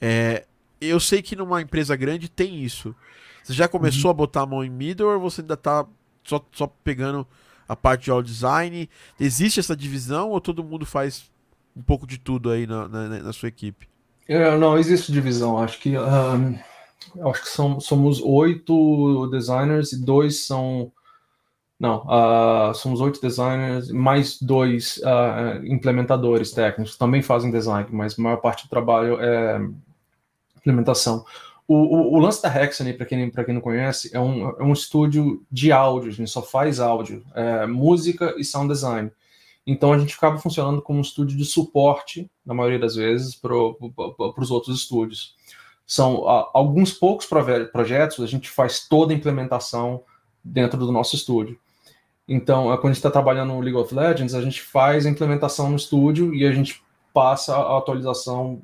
É, 0.00 0.44
eu 0.80 0.98
sei 0.98 1.22
que 1.22 1.36
numa 1.36 1.60
empresa 1.62 1.94
grande 1.96 2.28
tem 2.28 2.62
isso. 2.62 2.94
Você 3.42 3.52
já 3.52 3.68
começou 3.68 4.06
uhum. 4.06 4.10
a 4.10 4.14
botar 4.14 4.42
a 4.42 4.46
mão 4.46 4.64
em 4.64 4.70
middleware 4.70 5.16
ou 5.16 5.30
você 5.30 5.40
ainda 5.40 5.56
tá 5.56 5.86
só, 6.24 6.44
só 6.52 6.66
pegando 6.66 7.26
a 7.68 7.74
parte 7.74 8.04
de 8.04 8.10
all 8.10 8.22
design? 8.22 8.88
Existe 9.18 9.60
essa 9.60 9.76
divisão 9.76 10.30
ou 10.30 10.40
todo 10.40 10.64
mundo 10.64 10.86
faz 10.86 11.30
um 11.76 11.82
pouco 11.82 12.06
de 12.06 12.18
tudo 12.18 12.50
aí 12.50 12.66
na, 12.66 12.88
na, 12.88 13.08
na 13.08 13.32
sua 13.32 13.48
equipe? 13.48 13.88
É, 14.28 14.56
não, 14.56 14.78
existe 14.78 15.12
divisão. 15.12 15.58
Acho 15.58 15.80
que 15.80 15.96
um, 15.96 16.58
acho 17.28 17.42
que 17.42 17.48
são, 17.48 17.80
somos 17.80 18.20
oito 18.20 19.26
designers 19.30 19.92
e 19.92 20.04
dois 20.04 20.46
são 20.46 20.92
não, 21.82 22.06
uh, 22.06 22.72
somos 22.76 23.00
oito 23.00 23.20
designers, 23.20 23.90
mais 23.90 24.40
dois 24.40 24.98
uh, 24.98 25.66
implementadores 25.66 26.52
técnicos, 26.52 26.96
também 26.96 27.22
fazem 27.22 27.50
design, 27.50 27.88
mas 27.90 28.16
a 28.16 28.22
maior 28.22 28.36
parte 28.36 28.66
do 28.66 28.70
trabalho 28.70 29.20
é 29.20 29.60
implementação. 30.56 31.24
O, 31.66 31.74
o, 31.74 32.14
o 32.14 32.18
lance 32.20 32.40
da 32.40 32.48
Hexany, 32.48 32.92
para 32.92 33.04
quem, 33.04 33.28
quem 33.28 33.54
não 33.54 33.60
conhece, 33.60 34.14
é 34.14 34.20
um, 34.20 34.50
é 34.50 34.62
um 34.62 34.72
estúdio 34.72 35.44
de 35.50 35.72
áudio, 35.72 36.10
a 36.10 36.12
gente 36.12 36.30
só 36.30 36.40
faz 36.40 36.78
áudio, 36.78 37.24
é, 37.34 37.66
música 37.66 38.32
e 38.38 38.44
sound 38.44 38.68
design. 38.68 39.10
Então 39.66 39.92
a 39.92 39.98
gente 39.98 40.14
acaba 40.14 40.38
funcionando 40.38 40.80
como 40.80 41.00
um 41.00 41.02
estúdio 41.02 41.36
de 41.36 41.44
suporte, 41.44 42.30
na 42.46 42.54
maioria 42.54 42.78
das 42.78 42.94
vezes, 42.94 43.34
para 43.34 43.56
os 43.56 44.50
outros 44.52 44.78
estúdios. 44.78 45.34
São 45.84 46.28
alguns 46.54 46.92
poucos 46.92 47.26
projetos, 47.26 48.20
a 48.20 48.28
gente 48.28 48.48
faz 48.48 48.86
toda 48.86 49.12
a 49.12 49.16
implementação 49.16 50.04
dentro 50.44 50.78
do 50.78 50.92
nosso 50.92 51.16
estúdio. 51.16 51.58
Então, 52.26 52.64
quando 52.64 52.84
a 52.84 52.88
gente 52.88 52.96
está 52.96 53.10
trabalhando 53.10 53.52
no 53.52 53.60
League 53.60 53.76
of 53.76 53.94
Legends, 53.94 54.34
a 54.34 54.40
gente 54.40 54.62
faz 54.62 55.04
a 55.06 55.10
implementação 55.10 55.70
no 55.70 55.76
estúdio 55.76 56.34
e 56.34 56.46
a 56.46 56.52
gente 56.52 56.82
passa 57.12 57.54
a 57.54 57.78
atualização 57.78 58.62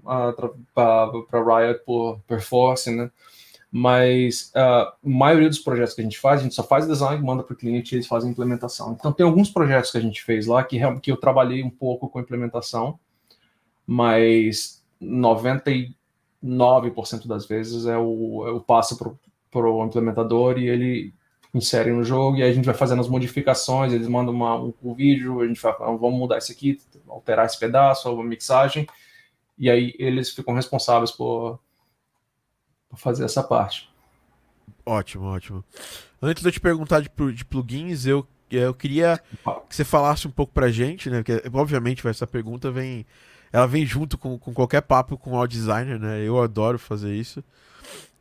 para 0.75 1.21
Riot 1.33 1.85
por, 1.85 2.21
por 2.27 2.41
force, 2.41 2.91
né? 2.91 3.11
Mas 3.71 4.51
a 4.55 4.95
maioria 5.03 5.49
dos 5.49 5.59
projetos 5.59 5.93
que 5.93 6.01
a 6.01 6.05
gente 6.05 6.19
faz, 6.19 6.41
a 6.41 6.45
gente 6.45 6.55
só 6.55 6.63
faz 6.63 6.87
design, 6.87 7.23
manda 7.23 7.43
para 7.43 7.53
o 7.53 7.57
cliente 7.57 7.95
e 7.95 7.97
eles 7.97 8.07
fazem 8.07 8.31
a 8.31 8.33
implementação. 8.33 8.97
Então, 8.99 9.13
tem 9.13 9.27
alguns 9.27 9.51
projetos 9.51 9.91
que 9.91 9.99
a 9.99 10.01
gente 10.01 10.23
fez 10.23 10.47
lá 10.47 10.65
que, 10.65 10.79
que 11.03 11.13
eu 11.13 11.19
trabalhei 11.19 11.63
um 11.63 11.69
pouco 11.69 12.09
com 12.09 12.19
implementação, 12.19 12.99
mas 13.87 14.83
99% 15.03 15.95
das 17.27 17.47
vezes 17.47 17.85
é 17.85 17.99
o, 17.99 18.47
eu 18.47 18.61
passo 18.61 18.97
para 18.97 19.69
o 19.69 19.85
implementador 19.85 20.59
e 20.59 20.67
ele 20.67 21.15
inserem 21.59 21.93
no 21.93 22.03
jogo 22.03 22.39
e 22.39 22.43
aí 22.43 22.51
a 22.51 22.55
gente 22.55 22.65
vai 22.65 22.75
fazendo 22.75 23.01
as 23.01 23.09
modificações, 23.09 23.93
eles 23.93 24.09
mandam 24.09 24.35
uma, 24.35 24.59
um, 24.59 24.73
um 24.83 24.95
vídeo, 24.95 25.41
a 25.41 25.47
gente 25.47 25.61
vai 25.61 25.73
vamos 25.73 26.19
mudar 26.19 26.39
isso 26.39 26.53
aqui, 26.53 26.81
alterar 27.09 27.47
esse 27.47 27.59
pedaço, 27.59 28.09
a 28.09 28.25
mixagem, 28.25 28.87
e 29.59 29.69
aí 29.69 29.95
eles 29.99 30.31
ficam 30.31 30.55
responsáveis 30.55 31.11
por, 31.11 31.59
por 32.89 32.99
fazer 32.99 33.25
essa 33.25 33.43
parte. 33.43 33.91
Ótimo, 34.87 35.27
ótimo. 35.27 35.65
Antes 36.23 36.43
de 36.43 36.49
eu 36.49 36.53
te 36.53 36.61
perguntar 36.61 37.01
de, 37.01 37.11
de 37.35 37.45
plugins, 37.45 38.07
eu, 38.07 38.27
eu 38.51 38.73
queria 38.73 39.21
que 39.69 39.77
você 39.77 39.85
falasse 39.85 40.27
um 40.27 40.31
pouco 40.31 40.53
pra 40.53 40.71
gente, 40.71 41.11
né? 41.11 41.23
Porque, 41.23 41.43
obviamente, 41.53 42.07
essa 42.09 42.27
pergunta 42.27 42.71
vem. 42.71 43.05
Ela 43.51 43.67
vem 43.67 43.87
junto 43.87 44.19
com, 44.19 44.39
com 44.39 44.53
qualquer 44.53 44.83
papo 44.83 45.17
com 45.17 45.33
o 45.35 45.47
designer, 45.47 45.99
né? 45.99 46.23
Eu 46.23 46.41
adoro 46.43 46.79
fazer 46.79 47.15
isso. 47.15 47.43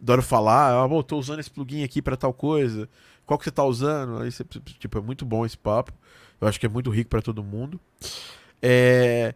Adoro 0.01 0.21
falar, 0.21 0.71
ah, 0.71 1.03
tô 1.03 1.17
usando 1.17 1.39
esse 1.39 1.51
plugin 1.51 1.83
aqui 1.83 2.01
para 2.01 2.15
tal 2.15 2.33
coisa 2.33 2.87
qual 3.27 3.37
que 3.37 3.43
você 3.43 3.51
tá 3.51 3.63
usando? 3.63 4.23
Aí 4.23 4.31
você, 4.31 4.43
tipo, 4.79 4.97
é 4.97 5.01
muito 5.01 5.23
bom 5.25 5.45
esse 5.45 5.57
papo. 5.57 5.93
Eu 6.41 6.47
acho 6.47 6.59
que 6.59 6.65
é 6.65 6.69
muito 6.69 6.89
rico 6.89 7.09
para 7.09 7.21
todo 7.21 7.43
mundo. 7.43 7.79
É... 8.61 9.35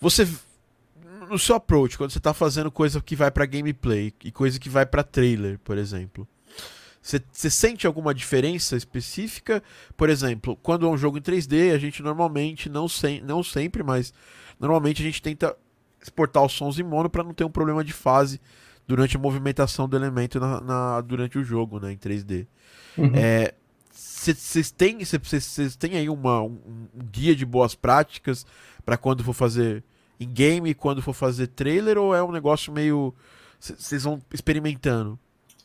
Você 0.00 0.26
no 1.28 1.38
seu 1.38 1.56
approach, 1.56 1.98
quando 1.98 2.10
você 2.10 2.20
tá 2.20 2.32
fazendo 2.32 2.70
coisa 2.70 3.00
que 3.00 3.16
vai 3.16 3.30
para 3.30 3.44
gameplay 3.46 4.12
e 4.24 4.30
coisa 4.30 4.58
que 4.58 4.68
vai 4.68 4.86
para 4.86 5.02
trailer, 5.02 5.58
por 5.58 5.76
exemplo, 5.76 6.26
você, 7.02 7.50
sente 7.50 7.86
alguma 7.86 8.12
diferença 8.12 8.76
específica? 8.76 9.62
Por 9.96 10.08
exemplo, 10.08 10.56
quando 10.56 10.86
é 10.86 10.88
um 10.88 10.98
jogo 10.98 11.18
em 11.18 11.20
3D, 11.20 11.72
a 11.72 11.78
gente 11.78 12.02
normalmente, 12.02 12.68
não, 12.68 12.88
sem, 12.88 13.20
não 13.20 13.44
sempre, 13.44 13.82
mas 13.82 14.12
normalmente 14.58 15.02
a 15.02 15.04
gente 15.04 15.22
tenta 15.22 15.56
exportar 16.02 16.44
os 16.44 16.52
sons 16.52 16.78
em 16.78 16.82
mono 16.82 17.08
para 17.08 17.22
não 17.22 17.32
ter 17.32 17.44
um 17.44 17.50
problema 17.50 17.84
de 17.84 17.92
fase 17.92 18.40
durante 18.86 19.16
a 19.16 19.20
movimentação 19.20 19.88
do 19.88 19.96
elemento 19.96 20.38
na, 20.38 20.60
na 20.60 21.00
durante 21.00 21.38
o 21.38 21.44
jogo, 21.44 21.80
né, 21.80 21.92
em 21.92 21.96
3D. 21.96 22.46
Vocês 23.90 24.54
uhum. 24.54 24.74
é, 24.74 24.74
têm, 24.76 25.04
cês, 25.04 25.76
têm 25.76 25.96
aí 25.96 26.08
uma, 26.08 26.42
um, 26.42 26.58
um, 26.94 27.04
guia 27.10 27.34
de 27.34 27.44
boas 27.44 27.74
práticas 27.74 28.46
para 28.84 28.96
quando 28.96 29.24
for 29.24 29.32
fazer 29.32 29.82
em 30.18 30.28
game 30.28 30.70
e 30.70 30.74
quando 30.74 31.02
for 31.02 31.12
fazer 31.12 31.48
trailer 31.48 31.98
ou 31.98 32.14
é 32.14 32.22
um 32.22 32.32
negócio 32.32 32.72
meio 32.72 33.14
vocês 33.58 34.04
vão 34.04 34.20
experimentando? 34.32 35.18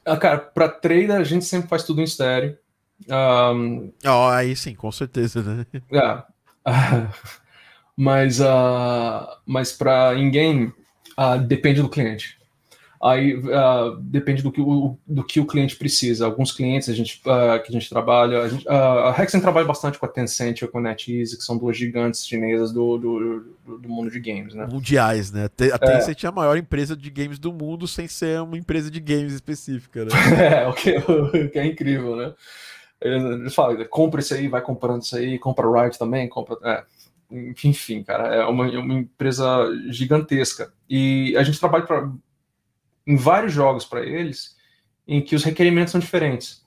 Ah, 0.05 0.17
cara, 0.17 0.39
para 0.39 0.67
trailer 0.67 1.17
a 1.17 1.23
gente 1.23 1.45
sempre 1.45 1.69
faz 1.69 1.83
tudo 1.83 2.01
em 2.01 2.05
estéreo. 2.05 2.57
Um... 3.07 3.91
Oh, 4.05 4.29
aí 4.29 4.55
sim, 4.55 4.73
com 4.75 4.91
certeza, 4.91 5.41
né? 5.41 5.65
É. 5.91 6.23
mas 7.97 8.39
uh, 8.39 9.27
mas 9.45 9.71
para 9.71 10.15
in-game 10.15 10.73
uh, 11.17 11.39
depende 11.39 11.81
do 11.81 11.89
cliente. 11.89 12.40
Aí 13.03 13.35
uh, 13.35 13.95
depende 13.99 14.43
do 14.43 14.51
que, 14.51 14.61
o, 14.61 14.95
do 15.07 15.23
que 15.23 15.39
o 15.39 15.45
cliente 15.45 15.75
precisa. 15.75 16.23
Alguns 16.23 16.51
clientes 16.51 16.87
a 16.87 16.93
gente, 16.93 17.19
uh, 17.21 17.61
que 17.63 17.69
a 17.69 17.71
gente 17.71 17.89
trabalha, 17.89 18.41
a, 18.43 18.47
gente, 18.47 18.67
uh, 18.67 18.71
a 18.71 19.15
Hexen 19.17 19.41
trabalha 19.41 19.65
bastante 19.65 19.97
com 19.97 20.05
a 20.05 20.09
Tencent 20.09 20.61
e 20.61 20.67
com 20.67 20.77
a 20.77 20.81
NetEase, 20.81 21.35
que 21.35 21.43
são 21.43 21.57
duas 21.57 21.75
gigantes 21.75 22.23
chinesas 22.23 22.71
do, 22.71 22.99
do, 22.99 23.79
do 23.79 23.89
mundo 23.89 24.11
de 24.11 24.19
games, 24.19 24.53
né? 24.53 24.67
Mundiais, 24.71 25.31
né? 25.31 25.45
A 25.45 25.79
Tencent 25.79 26.23
é. 26.23 26.27
é 26.27 26.29
a 26.29 26.31
maior 26.31 26.55
empresa 26.55 26.95
de 26.95 27.09
games 27.09 27.39
do 27.39 27.51
mundo 27.51 27.87
sem 27.87 28.07
ser 28.07 28.39
uma 28.39 28.55
empresa 28.57 28.91
de 28.91 28.99
games 28.99 29.33
específica, 29.33 30.05
né? 30.05 30.11
é, 30.61 30.67
o 30.67 30.73
que, 30.73 30.95
o 30.97 31.49
que 31.49 31.57
é 31.57 31.65
incrível, 31.65 32.15
né? 32.15 32.33
Eles 33.01 33.55
falam, 33.55 33.83
compra 33.89 34.21
isso 34.21 34.35
aí, 34.35 34.47
vai 34.47 34.61
comprando 34.61 35.01
isso 35.01 35.17
aí, 35.17 35.39
compra 35.39 35.65
Riot 35.81 35.97
também, 35.97 36.29
compra... 36.29 36.55
É 36.63 36.83
enfim, 37.33 38.03
cara, 38.03 38.27
é 38.27 38.45
uma, 38.45 38.67
é 38.67 38.77
uma, 38.77 38.93
empresa 38.93 39.45
gigantesca. 39.89 40.73
E 40.89 41.33
a 41.37 41.43
gente 41.43 41.61
trabalha 41.61 41.85
em 43.05 43.15
vários 43.15 43.53
jogos 43.53 43.85
para 43.85 44.01
eles 44.05 44.55
em 45.07 45.21
que 45.21 45.35
os 45.35 45.43
requerimentos 45.43 45.91
são 45.91 45.99
diferentes. 45.99 46.63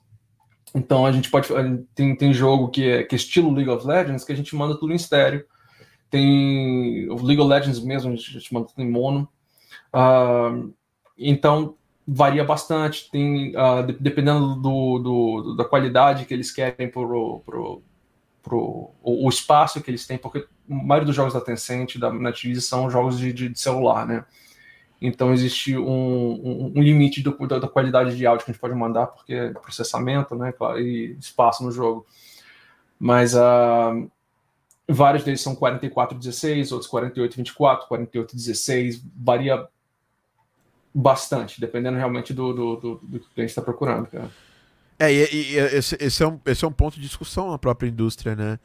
Então 0.73 1.05
a 1.05 1.11
gente 1.11 1.29
pode 1.29 1.47
tem, 1.93 2.15
tem 2.15 2.33
jogo 2.33 2.69
que 2.69 2.87
é, 2.87 3.03
que 3.03 3.15
é 3.15 3.17
estilo 3.17 3.53
League 3.53 3.69
of 3.69 3.87
Legends 3.87 4.23
que 4.23 4.33
a 4.33 4.35
gente 4.35 4.55
manda 4.55 4.77
tudo 4.77 4.91
em 4.91 4.97
estéreo. 4.97 5.45
Tem 6.09 7.09
o 7.09 7.15
League 7.23 7.41
of 7.41 7.49
Legends 7.49 7.79
mesmo 7.79 8.13
a 8.13 8.15
gente 8.15 8.53
manda 8.53 8.67
tudo 8.67 8.81
em 8.81 8.89
mono. 8.89 9.27
Uh, 9.93 10.73
então 11.17 11.75
varia 12.05 12.43
bastante. 12.43 13.09
Tem 13.09 13.55
uh, 13.55 13.83
dependendo 13.99 14.55
do, 14.55 14.99
do, 14.99 15.55
da 15.55 15.65
qualidade 15.65 16.25
que 16.25 16.33
eles 16.33 16.51
querem 16.51 16.89
pro, 16.89 17.41
pro, 17.45 17.81
pro 18.43 18.91
o, 19.01 19.25
o, 19.25 19.29
espaço 19.29 19.81
que 19.81 19.89
eles 19.89 20.05
têm, 20.05 20.17
porque 20.17 20.39
a 20.39 20.45
maioria 20.67 21.05
dos 21.05 21.15
jogos 21.15 21.33
da 21.33 21.41
Tencent 21.41 21.97
da 21.97 22.11
NetEase 22.11 22.61
são 22.61 22.89
jogos 22.89 23.17
de, 23.17 23.33
de, 23.33 23.49
de 23.49 23.59
celular, 23.59 24.05
né? 24.05 24.25
Então 25.01 25.33
existe 25.33 25.77
um, 25.77 25.83
um, 25.85 26.73
um 26.75 26.81
limite 26.81 27.21
do, 27.21 27.31
da, 27.47 27.59
da, 27.59 27.67
qualidade 27.67 28.15
de 28.15 28.25
áudio 28.25 28.45
que 28.45 28.51
a 28.51 28.53
gente 28.53 28.61
pode 28.61 28.75
mandar, 28.75 29.07
porque 29.07 29.33
é 29.33 29.49
processamento 29.53 30.35
né, 30.35 30.53
e 30.77 31.15
espaço 31.19 31.63
no 31.63 31.71
jogo. 31.71 32.05
Mas 32.99 33.33
uh, 33.35 34.09
vários 34.87 35.23
deles 35.23 35.41
são 35.41 35.55
4416, 35.55 36.71
outros 36.71 36.89
4824, 36.89 37.87
4816, 37.87 39.03
varia 39.15 39.67
bastante, 40.93 41.59
dependendo 41.59 41.97
realmente 41.97 42.33
do, 42.33 42.53
do, 42.53 42.75
do, 42.77 42.95
do 43.03 43.19
que 43.19 43.27
a 43.37 43.41
gente 43.41 43.49
está 43.49 43.61
procurando, 43.61 44.07
cara. 44.07 44.31
É, 44.97 45.11
e, 45.11 45.25
e, 45.33 45.57
esse, 45.57 45.97
esse, 45.99 46.23
é 46.23 46.27
um, 46.27 46.39
esse 46.45 46.63
é 46.63 46.67
um 46.67 46.71
ponto 46.71 46.95
de 46.95 47.01
discussão 47.01 47.51
na 47.51 47.57
própria 47.57 47.89
indústria, 47.89 48.33
né? 48.33 48.57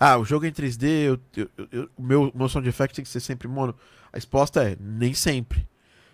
Ah, 0.00 0.16
o 0.16 0.24
jogo 0.24 0.46
é 0.46 0.48
em 0.48 0.52
3D, 0.52 0.86
eu, 0.86 1.20
eu, 1.36 1.50
eu, 1.70 1.90
o 1.96 2.02
meu, 2.02 2.32
meu 2.34 2.48
sound 2.48 2.68
effect 2.68 2.96
tem 2.96 3.04
que 3.04 3.10
ser 3.10 3.20
sempre 3.20 3.46
mono. 3.46 3.74
A 4.12 4.16
resposta 4.16 4.62
é, 4.62 4.76
nem 4.80 5.12
sempre. 5.12 5.66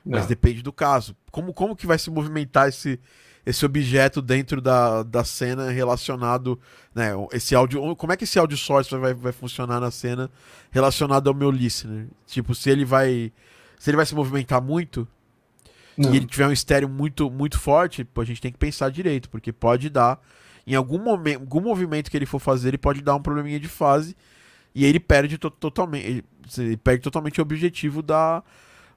Mas 0.05 0.23
Não. 0.23 0.29
depende 0.29 0.63
do 0.63 0.73
caso. 0.73 1.15
Como, 1.31 1.53
como 1.53 1.77
que 1.77 1.87
vai 1.87 1.99
se 1.99 2.11
movimentar 2.11 2.69
esse, 2.69 2.99
esse 3.45 3.65
objeto 3.65 4.21
dentro 4.21 4.61
da, 4.61 5.03
da 5.03 5.25
cena 5.25 5.71
relacionado, 5.71 6.59
né, 6.95 7.11
esse 7.33 7.55
áudio, 7.55 7.95
como 7.97 8.13
é 8.13 8.17
que 8.17 8.25
esse 8.25 8.39
áudio 8.39 8.57
source 8.57 8.95
vai, 8.97 9.15
vai 9.15 9.33
funcionar 9.33 9.81
na 9.81 9.91
cena 9.91 10.31
relacionado 10.71 11.29
ao 11.29 11.35
meu 11.35 11.51
listener? 11.51 12.07
Tipo, 12.27 12.55
se 12.55 12.71
ele 12.71 12.85
vai 12.85 13.33
se 13.79 13.89
ele 13.89 13.97
vai 13.97 14.05
se 14.05 14.15
movimentar 14.15 14.61
muito 14.61 15.09
Não. 15.97 16.13
e 16.13 16.17
ele 16.19 16.27
tiver 16.27 16.47
um 16.47 16.53
estéreo 16.53 16.89
muito 16.89 17.31
muito 17.31 17.59
forte, 17.59 18.07
a 18.15 18.25
gente 18.25 18.41
tem 18.41 18.53
que 18.53 18.59
pensar 18.59 18.91
direito, 18.91 19.31
porque 19.31 19.53
pode 19.53 19.89
dar 19.89 20.21
em 20.67 20.75
algum 20.75 20.99
momento, 20.99 21.41
algum 21.41 21.61
movimento 21.61 22.11
que 22.11 22.17
ele 22.17 22.27
for 22.27 22.39
fazer, 22.39 22.69
ele 22.69 22.79
pode 22.79 23.01
dar 23.01 23.15
um 23.15 23.23
probleminha 23.23 23.59
de 23.59 23.69
fase 23.69 24.15
e 24.75 24.85
ele 24.85 25.01
perde 25.01 25.39
to 25.39 25.51
totalmente, 25.51 26.07
ele, 26.07 26.25
ele 26.59 26.77
perde 26.77 27.03
totalmente 27.03 27.41
o 27.41 27.43
objetivo 27.43 28.03
da 28.03 28.43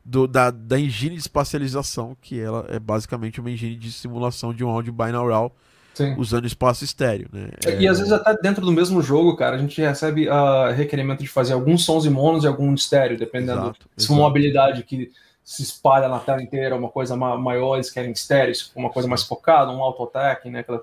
do, 0.04 0.28
da, 0.28 0.52
da 0.52 0.80
engine 0.80 1.16
de 1.16 1.22
espacialização, 1.22 2.16
que 2.22 2.40
ela 2.40 2.66
é 2.70 2.80
basicamente 2.80 3.40
uma 3.40 3.50
engine 3.50 3.76
de 3.76 3.92
simulação 3.92 4.54
de 4.54 4.64
um 4.64 4.70
áudio 4.70 4.92
binaural 4.92 5.56
Sim. 5.94 6.16
usando 6.18 6.46
espaço 6.46 6.84
estéreo, 6.84 7.30
né? 7.32 7.50
É... 7.66 7.80
E 7.80 7.88
às 7.88 8.00
vezes 8.00 8.12
até 8.12 8.36
dentro 8.42 8.66
do 8.66 8.72
mesmo 8.72 9.02
jogo, 9.02 9.36
cara, 9.36 9.56
a 9.56 9.60
gente 9.60 9.80
recebe 9.80 10.28
uh, 10.28 10.74
requerimento 10.76 11.20
de 11.20 11.28
fazer 11.28 11.54
alguns 11.54 11.86
sons 11.86 12.06
em 12.06 12.10
monos 12.10 12.44
e 12.44 12.48
algum 12.48 12.74
estéreo, 12.74 13.18
dependendo 13.18 13.62
exato, 13.62 13.88
se 13.96 14.08
for 14.08 14.16
uma 14.16 14.28
habilidade 14.28 14.84
que 14.84 15.12
se 15.44 15.62
espalha 15.62 16.08
na 16.08 16.20
tela 16.20 16.42
inteira, 16.42 16.76
uma 16.76 16.90
coisa 16.90 17.16
ma 17.16 17.38
maior, 17.38 17.76
eles 17.76 17.90
querem 17.90 18.12
estéreo, 18.12 18.54
uma 18.76 18.90
coisa 18.90 19.08
mais 19.08 19.24
focada, 19.24 19.72
um 19.72 19.84
auto-attack, 19.84 20.50
né? 20.50 20.60
Aquela, 20.60 20.82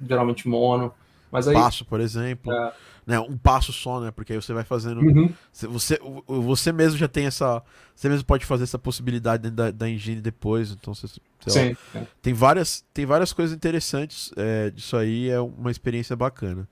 geralmente 0.00 0.46
mono. 0.46 0.92
Mas 1.30 1.48
aí, 1.48 1.54
passo, 1.54 1.84
por 1.84 2.00
exemplo. 2.00 2.52
É... 2.52 2.72
Né, 3.04 3.18
um 3.18 3.36
passo 3.36 3.72
só, 3.72 4.00
né? 4.00 4.12
Porque 4.12 4.32
aí 4.32 4.40
você 4.40 4.52
vai 4.52 4.62
fazendo. 4.62 5.00
Uhum. 5.00 5.32
Você, 5.52 5.98
você 6.26 6.70
mesmo 6.70 6.96
já 6.96 7.08
tem 7.08 7.26
essa. 7.26 7.60
Você 7.94 8.08
mesmo 8.08 8.24
pode 8.24 8.46
fazer 8.46 8.62
essa 8.62 8.78
possibilidade 8.78 9.42
dentro 9.42 9.56
da, 9.56 9.70
da 9.72 9.88
engine 9.88 10.20
depois. 10.20 10.70
Então 10.70 10.94
você. 10.94 11.08
Sim, 11.48 11.76
lá, 11.94 12.06
tem, 12.22 12.32
várias, 12.32 12.84
tem 12.94 13.04
várias 13.04 13.32
coisas 13.32 13.56
interessantes 13.56 14.30
é, 14.36 14.70
disso 14.70 14.96
aí. 14.96 15.28
É 15.28 15.40
uma 15.40 15.70
experiência 15.70 16.14
bacana. 16.14 16.68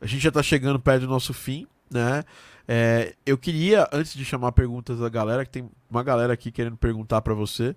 A 0.00 0.06
gente 0.06 0.22
já 0.22 0.30
tá 0.30 0.42
chegando 0.42 0.78
perto 0.78 1.02
do 1.02 1.08
nosso 1.08 1.34
fim, 1.34 1.66
né? 1.90 2.22
É, 2.66 3.14
eu 3.26 3.36
queria, 3.36 3.88
antes 3.92 4.14
de 4.14 4.24
chamar 4.24 4.52
perguntas 4.52 4.98
da 4.98 5.08
galera, 5.08 5.44
que 5.44 5.50
tem 5.50 5.68
uma 5.90 6.02
galera 6.02 6.32
aqui 6.32 6.50
querendo 6.50 6.76
perguntar 6.76 7.20
para 7.20 7.34
você. 7.34 7.74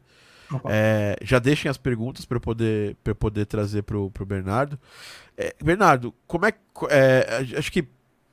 É, 0.65 1.17
já 1.21 1.39
deixem 1.39 1.69
as 1.69 1.77
perguntas 1.77 2.25
para 2.25 2.37
eu 2.37 2.41
poder, 2.41 2.95
eu 3.03 3.15
poder 3.15 3.45
trazer 3.45 3.83
pro, 3.83 4.09
pro 4.11 4.25
Bernardo. 4.25 4.79
É, 5.37 5.55
Bernardo, 5.63 6.13
como 6.25 6.45
é, 6.45 6.53
é, 6.89 7.57
Acho 7.57 7.71
que 7.71 7.87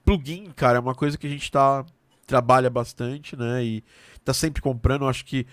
plugin, 0.04 0.50
cara, 0.54 0.78
é 0.78 0.80
uma 0.80 0.94
coisa 0.94 1.18
que 1.18 1.26
a 1.26 1.30
gente 1.30 1.50
tá, 1.50 1.84
trabalha 2.26 2.70
bastante, 2.70 3.36
né? 3.36 3.64
E 3.64 3.84
tá 4.24 4.32
sempre 4.32 4.62
comprando. 4.62 5.08
acho 5.08 5.24
que 5.24 5.46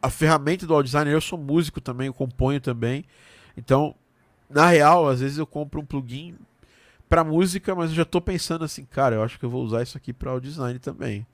a 0.00 0.10
ferramenta 0.10 0.66
do 0.66 0.82
designer, 0.82 1.12
eu 1.12 1.20
sou 1.20 1.38
músico 1.38 1.80
também, 1.80 2.08
eu 2.08 2.14
componho 2.14 2.60
também. 2.60 3.04
Então, 3.56 3.94
na 4.50 4.66
real, 4.68 5.08
às 5.08 5.20
vezes 5.20 5.38
eu 5.38 5.46
compro 5.46 5.80
um 5.80 5.86
plugin 5.86 6.34
para 7.08 7.22
música, 7.22 7.74
mas 7.74 7.90
eu 7.90 7.96
já 7.96 8.04
tô 8.04 8.20
pensando 8.20 8.64
assim, 8.64 8.84
cara, 8.84 9.16
eu 9.16 9.22
acho 9.22 9.38
que 9.38 9.44
eu 9.44 9.50
vou 9.50 9.62
usar 9.62 9.82
isso 9.82 9.96
aqui 9.96 10.12
para 10.12 10.30
audio 10.30 10.50
design 10.50 10.78
também. 10.78 11.26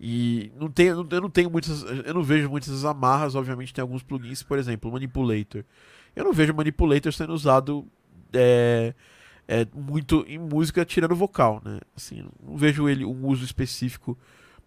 E 0.00 0.52
não 0.56 0.70
tem, 0.70 0.86
eu 0.88 1.04
não 1.04 1.30
tenho 1.30 1.50
muitas. 1.50 1.82
Eu 1.82 2.14
não 2.14 2.22
vejo 2.22 2.48
muitas 2.48 2.84
amarras, 2.84 3.34
obviamente 3.34 3.74
tem 3.74 3.82
alguns 3.82 4.02
plugins, 4.02 4.42
por 4.42 4.58
exemplo, 4.58 4.92
Manipulator. 4.92 5.64
Eu 6.14 6.24
não 6.24 6.32
vejo 6.32 6.54
Manipulator 6.54 7.12
sendo 7.12 7.32
usado 7.32 7.86
é, 8.32 8.94
é, 9.46 9.66
muito 9.74 10.24
em 10.28 10.38
música 10.38 10.84
tirando 10.84 11.16
vocal, 11.16 11.60
né? 11.64 11.80
Assim, 11.96 12.24
não 12.40 12.56
vejo 12.56 12.88
ele 12.88 13.04
um 13.04 13.26
uso 13.26 13.44
específico 13.44 14.16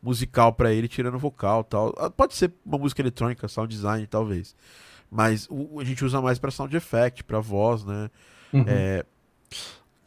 musical 0.03 0.51
para 0.51 0.73
ele 0.73 0.87
tirando 0.87 1.17
vocal 1.17 1.63
tal. 1.63 1.93
Ah, 1.97 2.09
pode 2.09 2.35
ser 2.35 2.51
uma 2.65 2.77
música 2.77 3.01
eletrônica, 3.01 3.47
sound 3.47 3.73
design, 3.73 4.05
talvez. 4.07 4.55
Mas 5.09 5.47
o, 5.49 5.79
a 5.79 5.83
gente 5.83 6.03
usa 6.03 6.21
mais 6.21 6.39
para 6.39 6.51
sound 6.51 6.75
effect, 6.75 7.23
para 7.23 7.39
voz, 7.39 7.85
né? 7.85 8.09
Uhum. 8.51 8.65
É, 8.67 9.05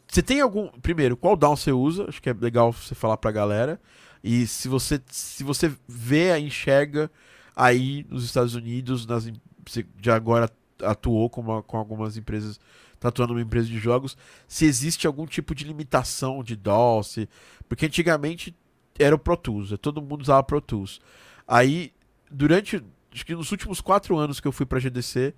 você 0.07 0.21
tem 0.21 0.39
algum. 0.39 0.67
Primeiro, 0.81 1.17
qual 1.17 1.35
down 1.35 1.55
você 1.55 1.71
usa? 1.71 2.05
Acho 2.07 2.21
que 2.21 2.29
é 2.29 2.33
legal 2.33 2.71
você 2.71 2.93
falar 2.93 3.17
pra 3.17 3.31
galera. 3.31 3.79
E 4.27 4.47
se 4.47 4.67
você, 4.67 4.99
se 5.05 5.43
você 5.43 5.71
vê, 5.87 6.35
enxerga 6.39 7.11
aí 7.55 8.07
nos 8.09 8.25
Estados 8.25 8.55
Unidos, 8.55 9.05
nas, 9.05 9.31
você 9.63 9.85
já 10.01 10.15
agora 10.15 10.49
atuou 10.81 11.29
com, 11.29 11.41
uma, 11.41 11.61
com 11.61 11.77
algumas 11.77 12.17
empresas, 12.17 12.59
tá 12.99 13.09
atuando 13.09 13.33
numa 13.33 13.43
empresa 13.43 13.67
de 13.67 13.77
jogos, 13.77 14.17
se 14.47 14.65
existe 14.65 15.05
algum 15.05 15.27
tipo 15.27 15.53
de 15.53 15.63
limitação 15.63 16.43
de 16.43 16.55
DAW, 16.55 17.03
se, 17.03 17.29
porque 17.69 17.85
antigamente 17.85 18.55
era 18.97 19.13
o 19.13 19.19
Pro 19.19 19.37
Tools, 19.37 19.69
né? 19.69 19.77
todo 19.77 20.01
mundo 20.01 20.21
usava 20.21 20.41
Pro 20.41 20.59
Tools. 20.59 20.99
Aí, 21.47 21.93
durante, 22.31 22.83
acho 23.13 23.25
que 23.27 23.35
nos 23.35 23.51
últimos 23.51 23.79
quatro 23.79 24.17
anos 24.17 24.39
que 24.39 24.47
eu 24.47 24.51
fui 24.51 24.65
para 24.65 24.79
GDC, 24.79 25.35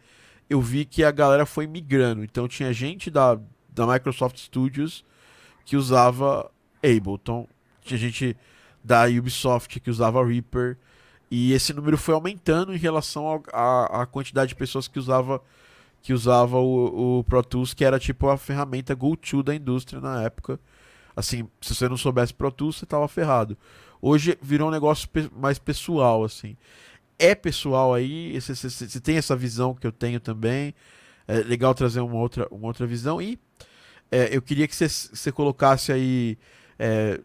eu 0.50 0.62
vi 0.62 0.86
que 0.86 1.04
a 1.04 1.12
galera 1.12 1.46
foi 1.46 1.68
migrando. 1.68 2.24
Então 2.24 2.48
tinha 2.48 2.72
gente 2.72 3.12
da, 3.12 3.38
da 3.68 3.86
Microsoft 3.86 4.38
Studios 4.38 5.04
que 5.66 5.76
usava 5.76 6.50
Ableton, 6.82 7.46
tinha 7.82 7.98
gente 7.98 8.38
da 8.88 9.06
Ubisoft 9.06 9.82
que 9.82 9.90
usava 9.90 10.26
Reaper. 10.26 10.78
E 11.30 11.52
esse 11.52 11.74
número 11.74 11.98
foi 11.98 12.14
aumentando 12.14 12.74
em 12.74 12.78
relação 12.78 13.44
à 13.52 14.08
quantidade 14.10 14.50
de 14.50 14.56
pessoas 14.56 14.88
que 14.88 14.98
usava 14.98 15.42
que 16.02 16.14
usava 16.14 16.58
o, 16.58 17.20
o, 17.20 17.24
Pro 17.26 17.44
Tools, 17.44 17.74
que 17.74 17.84
era 17.84 18.00
tipo 18.00 18.30
a 18.30 18.38
ferramenta 18.38 18.96
go-to 18.96 19.44
da 19.44 19.54
indústria 19.54 20.00
na 20.00 20.24
época. 20.24 20.58
Assim, 21.14 21.50
se 21.60 21.76
você 21.76 21.90
não 21.90 21.98
soubesse 21.98 22.34
Pro 22.34 22.50
Tools, 22.50 22.78
você 22.78 22.86
tava 22.86 23.06
ferrado. 23.10 23.58
Hoje 24.02 24.38
virou 24.42 24.70
um 24.70 24.72
negócio 24.72 25.10
pe 25.10 25.30
mais 25.36 25.60
pessoal, 25.60 26.24
assim. 26.24 26.56
É 27.20 27.36
pessoal 27.36 27.94
aí, 27.94 28.40
você 28.40 29.02
tem 29.02 29.18
essa 29.18 29.36
visão 29.36 29.74
que 29.74 29.86
eu 29.86 29.92
tenho 29.92 30.20
também. 30.20 30.74
É 31.28 31.40
legal 31.40 31.74
trazer 31.74 32.00
uma 32.00 32.16
outra, 32.16 32.48
uma 32.52 32.68
outra 32.68 32.86
visão. 32.86 33.22
E 33.22 33.38
é, 34.10 34.30
eu 34.34 34.42
queria 34.42 34.68
que 34.68 34.76
você 34.76 35.32
colocasse 35.32 35.92
aí 35.92 36.38
é, 36.80 37.20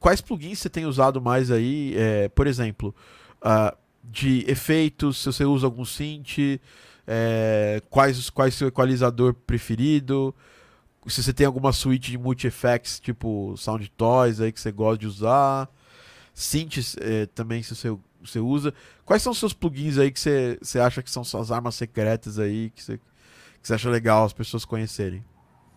quais 0.00 0.20
plugins 0.20 0.58
você 0.58 0.70
tem 0.70 0.86
usado 0.86 1.20
mais 1.20 1.50
aí? 1.50 1.94
É, 1.96 2.28
por 2.30 2.46
exemplo, 2.46 2.94
uh, 3.42 3.76
de 4.02 4.44
efeitos, 4.50 5.18
se 5.18 5.26
você 5.26 5.44
usa 5.44 5.66
algum 5.66 5.84
synth, 5.84 6.58
é, 7.06 7.82
quais, 7.90 8.30
quais 8.30 8.54
seu 8.54 8.68
equalizador 8.68 9.34
preferido, 9.34 10.34
se 11.06 11.22
você 11.22 11.32
tem 11.32 11.46
alguma 11.46 11.72
suíte 11.72 12.10
de 12.10 12.18
multi-effects, 12.18 12.98
tipo 12.98 13.54
Sound 13.56 13.90
Toys 13.96 14.40
aí 14.40 14.50
que 14.50 14.60
você 14.60 14.72
gosta 14.72 14.98
de 14.98 15.06
usar, 15.06 15.68
synths 16.32 16.96
é, 17.00 17.26
também 17.26 17.62
se 17.62 17.74
você, 17.74 17.96
você 18.20 18.38
usa. 18.38 18.72
Quais 19.04 19.22
são 19.22 19.32
os 19.32 19.38
seus 19.38 19.52
plugins 19.52 19.98
aí 19.98 20.10
que 20.10 20.20
você, 20.20 20.58
você 20.60 20.78
acha 20.78 21.02
que 21.02 21.10
são 21.10 21.22
suas 21.24 21.50
armas 21.50 21.74
secretas 21.74 22.38
aí, 22.38 22.70
que 22.70 22.82
você, 22.82 22.98
que 22.98 23.02
você 23.62 23.74
acha 23.74 23.90
legal 23.90 24.24
as 24.24 24.32
pessoas 24.32 24.64
conhecerem? 24.64 25.24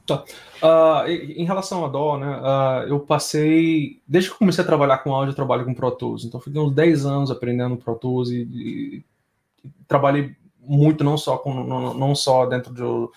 Tá. 0.06 0.26
Uh, 0.62 1.08
em 1.10 1.46
relação 1.46 1.86
a 1.86 1.88
DAW, 1.88 2.18
né, 2.18 2.38
uh, 2.38 2.88
eu 2.90 3.00
passei, 3.00 4.02
desde 4.06 4.30
que 4.30 4.38
comecei 4.38 4.62
a 4.62 4.68
trabalhar 4.68 4.98
com 4.98 5.14
áudio, 5.14 5.32
eu 5.32 5.36
trabalho 5.36 5.64
com 5.64 5.74
Pro 5.74 5.92
Tools, 5.92 6.26
então 6.26 6.42
fiquei 6.42 6.60
uns 6.60 6.74
10 6.74 7.06
anos 7.06 7.32
aprendendo 7.32 7.78
Pro 7.78 7.96
Tools 7.96 8.30
e, 8.30 8.44
e, 8.44 9.06
e 9.64 9.70
trabalhei 9.88 10.36
muito, 10.60 11.06
não 11.06 11.18
só, 11.18 11.38
com, 11.38 11.54
não, 11.64 11.94
não 11.94 12.16
só 12.16 12.46
dentro 12.46 12.74
do, 12.74 13.14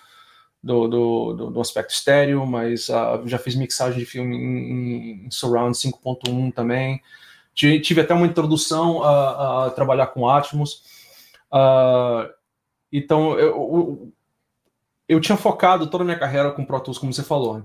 do, 0.63 0.87
do, 0.87 1.51
do, 1.51 1.61
aspecto 1.61 1.91
estéreo, 1.91 2.45
mas 2.45 2.87
uh, 2.87 3.21
já 3.25 3.37
fiz 3.37 3.55
mixagem 3.55 3.99
de 3.99 4.05
filme 4.05 4.37
em, 4.37 5.25
em 5.25 5.31
Surround 5.31 5.77
5.1 5.77 6.53
também, 6.53 7.01
tive, 7.53 7.81
tive, 7.81 8.01
até 8.01 8.13
uma 8.13 8.27
introdução 8.27 9.03
a, 9.03 9.65
a 9.65 9.69
trabalhar 9.71 10.07
com 10.07 10.29
Atmos, 10.29 10.83
então 12.93 13.37
eu, 13.37 13.47
eu 13.47 14.13
tinha 15.21 15.37
focado 15.37 15.87
toda 15.87 16.03
a 16.03 16.05
minha 16.05 16.19
carreira 16.19 16.51
com 16.51 16.65
Pro 16.65 16.79
Tools, 16.79 16.97
como 16.97 17.13
você 17.13 17.23
falou. 17.23 17.63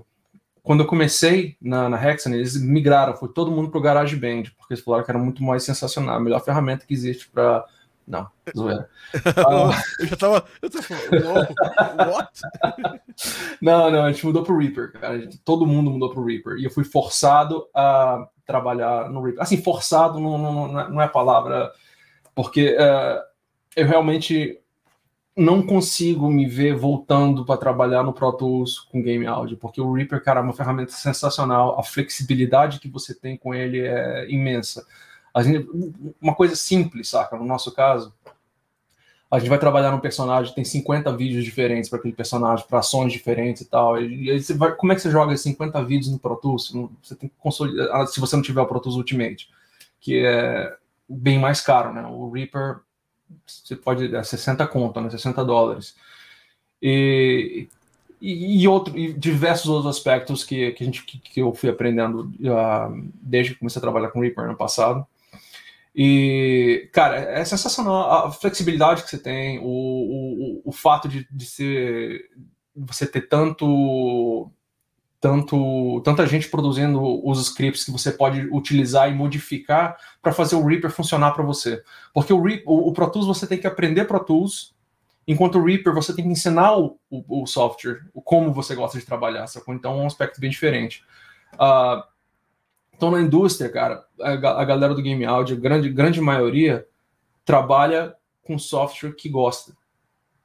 Quando 0.61 0.81
eu 0.81 0.87
comecei 0.87 1.57
na, 1.61 1.89
na 1.89 2.01
Hexan, 2.01 2.33
eles 2.33 2.55
migraram, 2.61 3.15
foi 3.15 3.27
todo 3.27 3.51
mundo 3.51 3.69
pro 3.69 3.81
GarageBand, 3.81 4.43
porque 4.57 4.73
eles 4.73 4.83
falaram 4.83 5.03
que 5.03 5.11
era 5.11 5.19
muito 5.19 5.43
mais 5.43 5.63
sensacional, 5.63 6.15
a 6.15 6.19
melhor 6.21 6.39
ferramenta 6.39 6.85
que 6.85 6.93
existe 6.93 7.29
para 7.29 7.65
não, 8.07 8.27
zoeira. 8.55 8.89
eu 9.99 10.07
já 10.07 10.15
tava. 10.17 10.45
Eu 10.61 10.69
tava 10.69 10.83
falando, 10.83 12.11
what? 12.11 12.41
não, 13.61 13.89
não, 13.89 14.03
a 14.03 14.11
gente 14.11 14.25
mudou 14.25 14.43
pro 14.43 14.57
Reaper, 14.57 14.91
cara. 14.93 15.19
Gente, 15.19 15.37
todo 15.39 15.65
mundo 15.65 15.89
mudou 15.89 16.09
pro 16.09 16.25
Reaper. 16.25 16.57
E 16.57 16.65
eu 16.65 16.69
fui 16.69 16.83
forçado 16.83 17.67
a 17.73 18.27
trabalhar 18.45 19.09
no 19.09 19.21
Reaper. 19.21 19.41
Assim, 19.41 19.61
forçado 19.61 20.19
não, 20.19 20.37
não, 20.37 20.89
não 20.89 21.01
é 21.01 21.05
a 21.05 21.09
palavra, 21.09 21.71
porque 22.35 22.75
uh, 22.75 23.21
eu 23.75 23.87
realmente 23.87 24.59
não 25.35 25.65
consigo 25.65 26.29
me 26.29 26.47
ver 26.47 26.75
voltando 26.75 27.45
para 27.45 27.57
trabalhar 27.57 28.03
no 28.03 28.13
Pro 28.13 28.31
Tools 28.33 28.79
com 28.79 29.01
game 29.01 29.25
audio, 29.25 29.57
porque 29.57 29.81
o 29.81 29.91
Reaper, 29.91 30.23
cara, 30.23 30.39
é 30.39 30.43
uma 30.43 30.53
ferramenta 30.53 30.91
sensacional, 30.91 31.79
a 31.79 31.83
flexibilidade 31.83 32.79
que 32.79 32.87
você 32.87 33.15
tem 33.15 33.35
com 33.37 33.53
ele 33.53 33.79
é 33.81 34.29
imensa. 34.29 34.85
Gente, 35.41 35.67
uma 36.21 36.35
coisa 36.35 36.55
simples, 36.55 37.09
saca? 37.09 37.35
No 37.35 37.45
nosso 37.45 37.71
caso, 37.71 38.13
a 39.31 39.39
gente 39.39 39.49
vai 39.49 39.57
trabalhar 39.57 39.89
num 39.89 39.99
personagem, 39.99 40.53
tem 40.53 40.63
50 40.63 41.11
vídeos 41.17 41.43
diferentes 41.43 41.89
para 41.89 41.97
aquele 41.97 42.13
personagem, 42.13 42.63
para 42.67 42.77
ações 42.77 43.11
diferentes 43.11 43.63
e 43.63 43.65
tal. 43.65 43.99
E 43.99 44.29
aí 44.29 44.39
você 44.39 44.53
vai, 44.53 44.75
como 44.75 44.91
é 44.91 44.95
que 44.95 45.01
você 45.01 45.09
joga 45.09 45.35
50 45.35 45.83
vídeos 45.83 46.11
no 46.11 46.19
Pro 46.19 46.35
Tools? 46.35 46.71
Você 47.01 47.15
tem 47.15 47.27
que 47.27 47.35
consolidar, 47.39 47.89
ah, 47.95 48.05
se 48.05 48.19
você 48.19 48.35
não 48.35 48.43
tiver 48.43 48.61
o 48.61 48.67
Pro 48.67 48.79
Tools 48.79 48.95
Ultimate, 48.95 49.49
que 49.99 50.23
é 50.23 50.77
bem 51.09 51.39
mais 51.39 51.61
caro, 51.61 51.91
né? 51.91 52.05
O 52.05 52.29
Reaper 52.29 52.81
você 53.45 53.75
pode 53.75 54.15
é 54.15 54.23
60 54.23 54.65
conto, 54.67 55.01
né, 55.01 55.09
60 55.09 55.43
dólares. 55.43 55.95
E, 56.81 57.67
e, 58.21 58.61
e, 58.61 58.67
outro, 58.67 58.97
e 58.97 59.13
diversos 59.13 59.67
outros 59.67 59.95
aspectos 59.95 60.43
que, 60.43 60.71
que, 60.71 60.83
a 60.83 60.85
gente, 60.85 61.03
que, 61.03 61.17
que 61.17 61.41
eu 61.41 61.53
fui 61.53 61.69
aprendendo 61.69 62.31
uh, 62.41 63.11
desde 63.21 63.53
que 63.53 63.59
comecei 63.59 63.79
a 63.79 63.81
trabalhar 63.81 64.09
com 64.09 64.21
Reaper 64.21 64.47
no 64.47 64.55
passado. 64.55 65.05
E, 65.95 66.89
cara, 66.91 67.17
é 67.17 67.45
sensacional 67.45 68.27
a 68.27 68.31
flexibilidade 68.31 69.03
que 69.03 69.09
você 69.09 69.17
tem, 69.17 69.59
o, 69.59 69.65
o, 69.65 70.61
o 70.65 70.71
fato 70.71 71.07
de, 71.07 71.27
de 71.29 71.45
ser, 71.45 72.29
você 72.75 73.05
ter 73.05 73.27
tanto 73.27 74.49
tanto 75.23 76.01
tanta 76.01 76.27
gente 76.27 76.49
produzindo 76.49 77.01
os 77.25 77.39
scripts 77.39 77.85
que 77.85 77.91
você 77.91 78.11
pode 78.11 78.41
utilizar 78.51 79.09
e 79.09 79.13
modificar 79.13 79.95
para 80.21 80.33
fazer 80.33 80.57
o 80.57 80.65
Reaper 80.65 80.91
funcionar 80.91 81.31
para 81.31 81.45
você. 81.45 81.81
Porque 82.13 82.33
o, 82.33 82.43
o, 82.65 82.89
o 82.89 82.91
Pro 82.91 83.09
Tools 83.09 83.25
você 83.25 83.47
tem 83.47 83.57
que 83.57 83.65
aprender 83.65 84.03
Pro 84.03 84.19
Tools, 84.19 84.75
enquanto 85.25 85.59
o 85.59 85.63
Reaper 85.63 85.93
você 85.93 86.13
tem 86.13 86.25
que 86.25 86.31
ensinar 86.31 86.77
o, 86.77 86.99
o, 87.09 87.43
o 87.43 87.47
software, 87.47 88.01
o 88.13 88.21
como 88.21 88.51
você 88.51 88.75
gosta 88.75 88.99
de 88.99 89.05
trabalhar, 89.05 89.47
sacou? 89.47 89.73
Então 89.73 89.93
é 89.93 90.03
um 90.03 90.07
aspecto 90.07 90.41
bem 90.41 90.49
diferente. 90.49 91.05
Uh, 91.53 92.03
então 92.93 93.09
na 93.09 93.21
indústria, 93.21 93.69
cara, 93.69 94.03
a, 94.19 94.31
a 94.33 94.65
galera 94.65 94.93
do 94.93 95.01
game 95.01 95.23
audio, 95.23 95.55
grande 95.55 95.87
grande 95.87 96.19
maioria 96.19 96.85
trabalha 97.45 98.13
com 98.43 98.59
software 98.59 99.13
que 99.13 99.29
gosta 99.29 99.73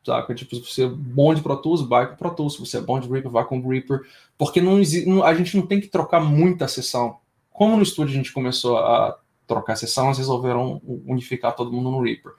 saca? 0.05 0.35
Tipo, 0.35 0.57
se 0.57 0.62
você 0.62 0.85
é 0.85 0.89
bom 0.89 1.35
de 1.35 1.43
Pro 1.43 1.57
Tools, 1.57 1.83
vai 1.83 2.09
com 2.09 2.16
Pro 2.16 2.35
Tools. 2.35 2.55
Se 2.55 2.61
você 2.61 2.79
é 2.79 2.81
bom 2.81 2.99
de 2.99 3.09
Reaper, 3.09 3.31
vai 3.31 3.45
com 3.45 3.66
Reaper. 3.66 4.01
Porque 4.37 4.61
não, 4.61 4.81
a 5.25 5.35
gente 5.35 5.57
não 5.57 5.66
tem 5.66 5.81
que 5.81 5.89
trocar 5.89 6.20
muita 6.20 6.69
sessão. 6.69 7.19
Como 7.53 7.77
no 7.77 7.83
estúdio 7.83 8.15
a 8.15 8.16
gente 8.16 8.33
começou 8.33 8.79
a 8.79 9.19
trocar 9.47 9.77
sessão, 9.77 10.07
eles 10.07 10.19
resolveram 10.19 10.81
unificar 11.07 11.57
todo 11.57 11.73
mundo 11.73 11.91
no 11.91 12.03
Reaper. 12.03 12.33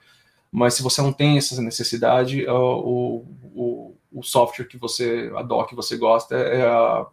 Mas 0.50 0.74
se 0.74 0.82
você 0.82 1.00
não 1.02 1.12
tem 1.12 1.38
essa 1.38 1.60
necessidade, 1.60 2.46
o, 2.48 3.24
o, 3.54 3.96
o 4.12 4.22
software 4.22 4.66
que 4.66 4.76
você, 4.76 5.30
a 5.36 5.42
DAW 5.42 5.66
que 5.66 5.76
você 5.76 5.96
gosta, 5.96 6.34
é 6.36 6.66
a, 6.66 7.06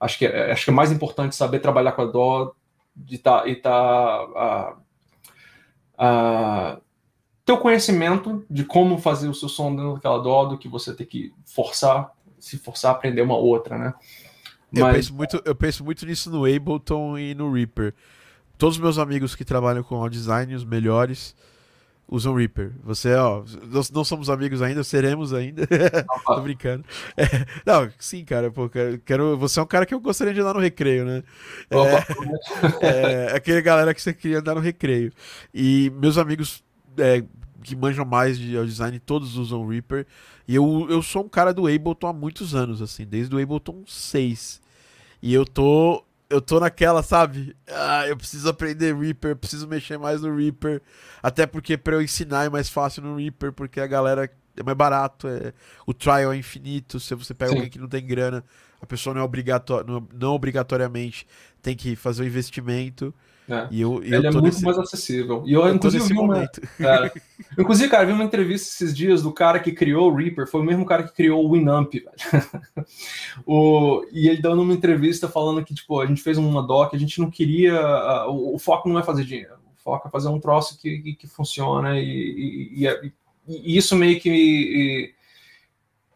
acho, 0.00 0.18
que 0.18 0.26
é, 0.26 0.52
acho 0.52 0.64
que 0.64 0.70
é 0.70 0.74
mais 0.74 0.90
importante 0.90 1.36
saber 1.36 1.60
trabalhar 1.60 1.92
com 1.92 2.02
a 2.02 2.06
DAW 2.06 2.56
de 2.96 3.18
tá, 3.18 3.46
e 3.46 3.56
tá, 3.56 3.70
a, 4.36 4.76
ter 5.98 6.83
o 7.52 7.58
conhecimento 7.58 8.44
de 8.48 8.64
como 8.64 8.98
fazer 8.98 9.28
o 9.28 9.34
seu 9.34 9.48
som 9.48 9.74
dentro 9.74 9.94
daquela 9.94 10.18
dó 10.18 10.46
do 10.46 10.58
que 10.58 10.68
você 10.68 10.94
ter 10.94 11.04
que 11.04 11.32
forçar, 11.44 12.10
se 12.38 12.56
forçar 12.56 12.92
a 12.92 12.94
aprender 12.94 13.22
uma 13.22 13.36
outra, 13.36 13.76
né? 13.76 13.94
Mas... 14.72 14.80
Eu, 14.80 14.92
penso 14.92 15.14
muito, 15.14 15.42
eu 15.44 15.54
penso 15.54 15.84
muito 15.84 16.06
nisso 16.06 16.30
no 16.30 16.44
Ableton 16.44 17.18
e 17.18 17.34
no 17.34 17.52
Reaper. 17.52 17.94
Todos 18.56 18.76
os 18.76 18.82
meus 18.82 18.98
amigos 18.98 19.34
que 19.34 19.44
trabalham 19.44 19.82
com 19.82 19.96
audio 19.96 20.18
design, 20.18 20.54
os 20.54 20.64
melhores, 20.64 21.34
usam 22.08 22.34
Reaper. 22.34 22.72
Você, 22.82 23.14
ó, 23.14 23.44
nós 23.70 23.90
não 23.90 24.04
somos 24.04 24.30
amigos 24.30 24.62
ainda, 24.62 24.82
seremos 24.82 25.32
ainda. 25.32 25.66
Tô 26.26 26.40
brincando. 26.40 26.84
É, 27.16 27.24
não, 27.64 27.90
sim, 27.98 28.24
cara, 28.24 28.50
pô, 28.50 28.70
quero, 29.04 29.36
você 29.36 29.60
é 29.60 29.62
um 29.62 29.66
cara 29.66 29.86
que 29.86 29.94
eu 29.94 30.00
gostaria 30.00 30.32
de 30.32 30.40
andar 30.40 30.54
no 30.54 30.60
recreio, 30.60 31.04
né? 31.04 31.22
É, 32.80 32.86
é, 32.86 33.36
aquele 33.36 33.60
galera 33.60 33.94
que 33.94 34.00
você 34.00 34.12
queria 34.12 34.38
andar 34.38 34.54
no 34.54 34.60
recreio. 34.60 35.12
E 35.52 35.90
meus 35.96 36.18
amigos 36.18 36.62
é, 36.98 37.24
que 37.62 37.74
manjam 37.74 38.04
mais 38.04 38.38
de 38.38 38.52
design, 38.64 38.98
todos 39.00 39.36
usam 39.36 39.66
Reaper. 39.66 40.06
E 40.46 40.54
eu, 40.54 40.86
eu 40.90 41.02
sou 41.02 41.24
um 41.24 41.28
cara 41.28 41.52
do 41.52 41.66
Ableton 41.66 42.06
há 42.06 42.12
muitos 42.12 42.54
anos, 42.54 42.82
assim, 42.82 43.06
desde 43.06 43.34
o 43.34 43.42
Ableton 43.42 43.82
6. 43.86 44.60
E 45.22 45.32
eu 45.32 45.44
tô. 45.44 46.04
Eu 46.28 46.40
tô 46.40 46.58
naquela, 46.58 47.02
sabe? 47.02 47.54
Ah, 47.68 48.08
eu 48.08 48.16
preciso 48.16 48.48
aprender 48.48 48.96
Reaper, 48.96 49.36
preciso 49.36 49.68
mexer 49.68 49.98
mais 49.98 50.22
no 50.22 50.34
Reaper. 50.34 50.82
Até 51.22 51.46
porque 51.46 51.76
para 51.76 51.94
eu 51.94 52.02
ensinar 52.02 52.44
é 52.44 52.48
mais 52.48 52.68
fácil 52.68 53.02
no 53.02 53.16
Reaper, 53.16 53.52
porque 53.52 53.78
a 53.78 53.86
galera 53.86 54.28
é 54.56 54.62
mais 54.62 54.76
barato, 54.76 55.28
é, 55.28 55.52
o 55.86 55.92
trial 55.92 56.32
é 56.32 56.36
infinito. 56.36 56.98
Se 56.98 57.14
você 57.14 57.34
pega 57.34 57.50
Sim. 57.50 57.56
alguém 57.56 57.70
que 57.70 57.78
não 57.78 57.88
tem 57.88 58.04
grana, 58.04 58.42
a 58.80 58.86
pessoa 58.86 59.14
não, 59.14 59.22
é 59.22 59.84
não, 59.86 60.08
não 60.12 60.34
obrigatoriamente 60.34 61.26
tem 61.62 61.74
que 61.74 61.96
fazer 61.96 62.22
o 62.22 62.26
investimento. 62.26 63.14
É. 63.48 63.68
E 63.70 63.80
eu, 63.82 64.02
eu 64.02 64.02
Ele 64.02 64.26
é 64.26 64.30
muito 64.30 64.44
nesse... 64.44 64.64
mais 64.64 64.78
acessível. 64.78 65.42
E 65.46 65.52
eu, 65.52 65.66
eu 65.66 65.74
inclusive, 65.74 66.04
vi 66.04 66.18
uma, 66.18 66.42
é, 66.80 67.12
inclusive, 67.58 67.90
cara, 67.90 68.06
vi 68.06 68.12
uma 68.12 68.24
entrevista 68.24 68.68
esses 68.68 68.96
dias 68.96 69.22
do 69.22 69.32
cara 69.32 69.60
que 69.60 69.72
criou 69.72 70.10
o 70.10 70.14
Reaper, 70.14 70.46
foi 70.46 70.60
o 70.62 70.64
mesmo 70.64 70.86
cara 70.86 71.02
que 71.02 71.12
criou 71.12 71.44
o 71.44 71.52
Winamp, 71.52 71.92
o, 73.46 74.04
e 74.10 74.28
ele 74.28 74.40
dando 74.40 74.62
uma 74.62 74.72
entrevista 74.72 75.28
falando 75.28 75.64
que, 75.64 75.74
tipo, 75.74 76.00
a 76.00 76.06
gente 76.06 76.22
fez 76.22 76.38
uma 76.38 76.62
doc, 76.62 76.94
a 76.94 76.98
gente 76.98 77.20
não 77.20 77.30
queria. 77.30 77.78
o, 78.28 78.54
o, 78.54 78.58
foco 78.58 78.88
não 78.88 78.98
é 78.98 79.02
fazer 79.02 79.24
dinheiro, 79.24 79.54
o 79.78 79.82
foco 79.82 80.08
é 80.08 80.10
fazer 80.10 80.28
um 80.28 80.40
troço 80.40 80.80
que, 80.80 80.98
que, 81.00 81.14
que 81.14 81.26
funciona, 81.26 81.98
e, 81.98 82.04
e, 82.04 82.80
e, 82.80 82.86
é, 82.86 83.10
e, 83.46 83.76
isso 83.76 83.94
meio 83.94 84.18
que, 84.20 85.12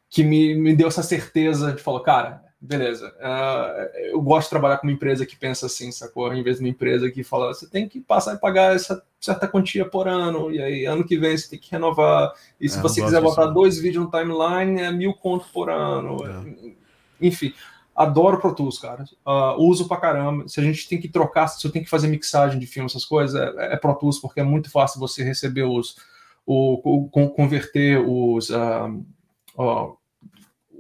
que 0.09 0.25
me, 0.25 0.55
me 0.55 0.75
deu 0.75 0.89
essa 0.89 1.03
certeza 1.03 1.73
de 1.73 1.83
falar, 1.83 2.01
cara 2.01 2.48
beleza. 2.61 3.15
Uh, 3.19 3.99
eu 4.11 4.21
gosto 4.21 4.47
de 4.47 4.51
trabalhar 4.51 4.79
com 4.79 4.87
uma 4.87 4.93
empresa 4.93 5.25
que 5.25 5.37
pensa 5.37 5.67
assim, 5.67 5.93
sacou? 5.93 6.33
Em 6.33 6.43
vez 6.43 6.57
de 6.57 6.65
uma 6.65 6.71
empresa 6.71 7.11
que 7.11 7.23
fala, 7.23 7.55
você 7.55 7.69
tem 7.69 7.89
que 7.89 8.01
passar 8.01 8.35
e 8.35 8.39
pagar 8.39 8.75
essa 8.75 9.03
certa 9.21 9.47
quantia 9.47 9.85
por 9.85 10.09
ano, 10.09 10.51
e 10.51 10.61
aí 10.61 10.85
ano 10.85 11.05
que 11.05 11.19
vem 11.19 11.37
você 11.37 11.51
tem 11.51 11.59
que 11.59 11.71
renovar. 11.71 12.33
E 12.61 12.69
se 12.69 12.79
é, 12.79 12.83
você 12.83 13.03
quiser 13.03 13.21
botar 13.21 13.47
dois 13.47 13.79
vídeos 13.79 14.05
no 14.05 14.11
timeline, 14.11 14.81
é 14.81 14.91
mil 14.91 15.15
conto 15.15 15.47
por 15.53 15.71
ano. 15.71 16.17
É. 16.27 17.27
Enfim, 17.27 17.53
adoro 17.95 18.41
Pro 18.41 18.55
Tools, 18.55 18.79
cara. 18.79 19.05
Uh, 19.27 19.61
uso 19.61 19.89
pra 19.89 19.97
caramba. 19.97 20.49
Se 20.49 20.61
a 20.61 20.63
gente 20.63 20.89
tem 20.89 21.01
que 21.01 21.09
trocar, 21.09 21.49
se 21.49 21.67
eu 21.67 21.73
tenho 21.73 21.85
que 21.85 21.91
fazer 21.91 22.07
mixagem 22.07 22.59
de 22.59 22.67
filme, 22.67 22.87
essas 22.87 23.05
coisas, 23.05 23.35
é, 23.35 23.75
é 23.75 23.77
Pro 23.77 23.95
Tools, 23.95 24.21
porque 24.21 24.41
é 24.41 24.45
muito 24.45 24.71
fácil 24.71 25.01
você 25.01 25.25
receber 25.25 25.65
os. 25.65 25.97
O, 26.47 27.05
o 27.05 27.31
converter 27.31 27.99
os. 27.99 28.51
Uh, 28.51 29.05
uh, 29.59 29.98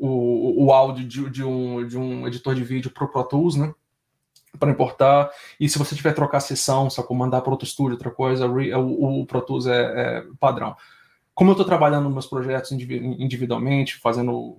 o, 0.01 0.67
o 0.67 0.73
áudio 0.73 1.07
de, 1.07 1.31
de, 1.31 1.45
um, 1.45 1.87
de 1.87 1.99
um 1.99 2.27
editor 2.27 2.55
de 2.55 2.65
vídeo 2.65 2.91
para 2.91 3.05
o 3.05 3.09
Pro 3.09 3.25
Tools, 3.25 3.57
né? 3.57 3.75
Para 4.59 4.71
importar. 4.71 5.31
E 5.61 5.69
se 5.69 5.79
você 5.79 5.95
tiver 5.95 6.15
trocar 6.15 6.41
sessão, 6.41 6.89
só 6.89 7.07
mandar 7.13 7.41
para 7.43 7.51
outro 7.51 7.67
estúdio, 7.67 7.93
outra 7.93 8.11
coisa, 8.11 8.47
o, 8.47 9.21
o 9.21 9.27
Pro 9.27 9.43
Tools 9.43 9.67
é, 9.67 9.81
é 9.81 10.25
padrão. 10.41 10.77
Como 11.35 11.51
eu 11.51 11.53
estou 11.53 11.67
trabalhando 11.67 12.11
meus 12.11 12.27
projetos 12.27 12.73
individualmente, 12.73 13.97
fazendo 13.97 14.57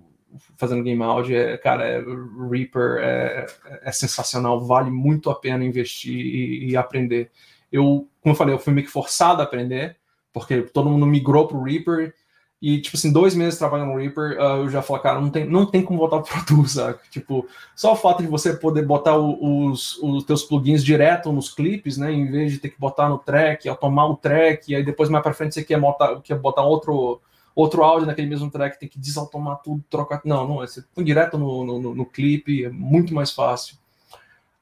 fazendo 0.58 0.84
game 0.84 1.02
audio, 1.04 1.36
é, 1.36 1.58
cara, 1.58 1.86
é, 1.88 2.04
Reaper 2.50 2.98
é, 3.00 3.46
é, 3.82 3.92
sensacional, 3.92 4.64
vale 4.64 4.92
muito 4.92 5.30
a 5.30 5.36
pena 5.36 5.64
investir 5.64 6.14
e, 6.14 6.70
e, 6.70 6.78
aprender. 6.78 7.32
Eu, 7.72 8.08
como 8.22 8.34
eu 8.34 8.36
falei, 8.36 8.54
eu 8.54 8.60
fui 8.60 8.74
meio 8.74 8.86
que 8.86 8.92
forçado 8.92 9.42
a 9.42 9.46
aprender, 9.46 9.98
porque 10.32 10.62
todo 10.62 10.90
mundo 10.90 11.06
migrou 11.06 11.48
para 11.48 11.58
o 11.58 11.64
Reaper 11.64 12.14
e, 12.62 12.82
tipo 12.82 12.98
assim, 12.98 13.12
dois 13.12 13.34
meses 13.34 13.58
trabalhando 13.58 13.94
no 13.94 13.98
Reaper, 13.98 14.38
uh, 14.38 14.64
eu 14.64 14.70
já 14.70 14.82
falo, 14.82 15.00
cara, 15.00 15.22
não 15.22 15.30
tem, 15.30 15.46
não 15.50 15.66
tem 15.66 15.82
como 15.82 16.00
voltar 16.00 16.20
pro 16.22 16.44
Pro 16.46 16.68
sabe? 16.68 17.00
Tipo, 17.10 17.48
só 17.74 17.94
o 17.94 17.96
fato 17.96 18.22
de 18.22 18.28
você 18.28 18.54
poder 18.54 18.86
botar 18.86 19.16
o, 19.16 19.70
os, 19.70 19.98
os 20.00 20.26
teus 20.26 20.44
plugins 20.44 20.84
direto 20.84 21.32
nos 21.32 21.54
clipes, 21.54 21.98
né? 21.98 22.12
Em 22.12 22.30
vez 22.30 22.52
de 22.52 22.60
ter 22.60 22.70
que 22.70 22.80
botar 22.80 23.08
no 23.08 23.18
track, 23.18 23.68
automar 23.70 24.12
o 24.12 24.18
track, 24.18 24.72
e 24.72 24.76
aí 24.76 24.84
depois 24.84 25.10
mais 25.10 25.24
pra 25.24 25.34
frente 25.34 25.54
você 25.54 25.64
quer 25.64 25.80
botar, 25.80 26.20
quer 26.22 26.38
botar 26.38 26.64
outro, 26.64 27.22
outro 27.56 27.82
áudio 27.82 28.06
naquele 28.06 28.28
mesmo 28.28 28.52
track, 28.52 28.78
tem 28.78 28.90
que 28.90 29.00
desautomar 29.00 29.62
tudo, 29.64 29.82
trocar. 29.90 30.22
Não, 30.26 30.46
não, 30.46 30.58
você 30.58 30.84
põe 30.94 31.06
direto 31.06 31.38
no, 31.38 31.64
no, 31.64 31.96
no 31.96 32.06
clipe, 32.06 32.66
é 32.66 32.70
muito 32.70 33.14
mais 33.14 33.32
fácil. 33.32 33.78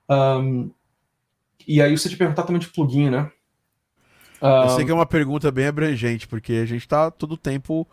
Um, 0.08 0.70
e 1.68 1.82
aí 1.82 1.98
você 1.98 2.08
te 2.10 2.16
perguntar 2.16 2.44
também 2.44 2.60
de 2.62 2.70
plugin, 2.70 3.10
né? 3.10 3.32
Eu 4.42 4.70
sei 4.76 4.86
que 4.86 4.92
é 4.92 4.94
uma 4.94 5.06
pergunta 5.06 5.52
bem 5.52 5.68
abrangente, 5.68 6.28
porque 6.28 6.54
a 6.54 6.66
gente 6.66 6.88
tá 6.88 7.10
todo 7.10 7.34
o 7.34 7.38
tempo. 7.38 7.88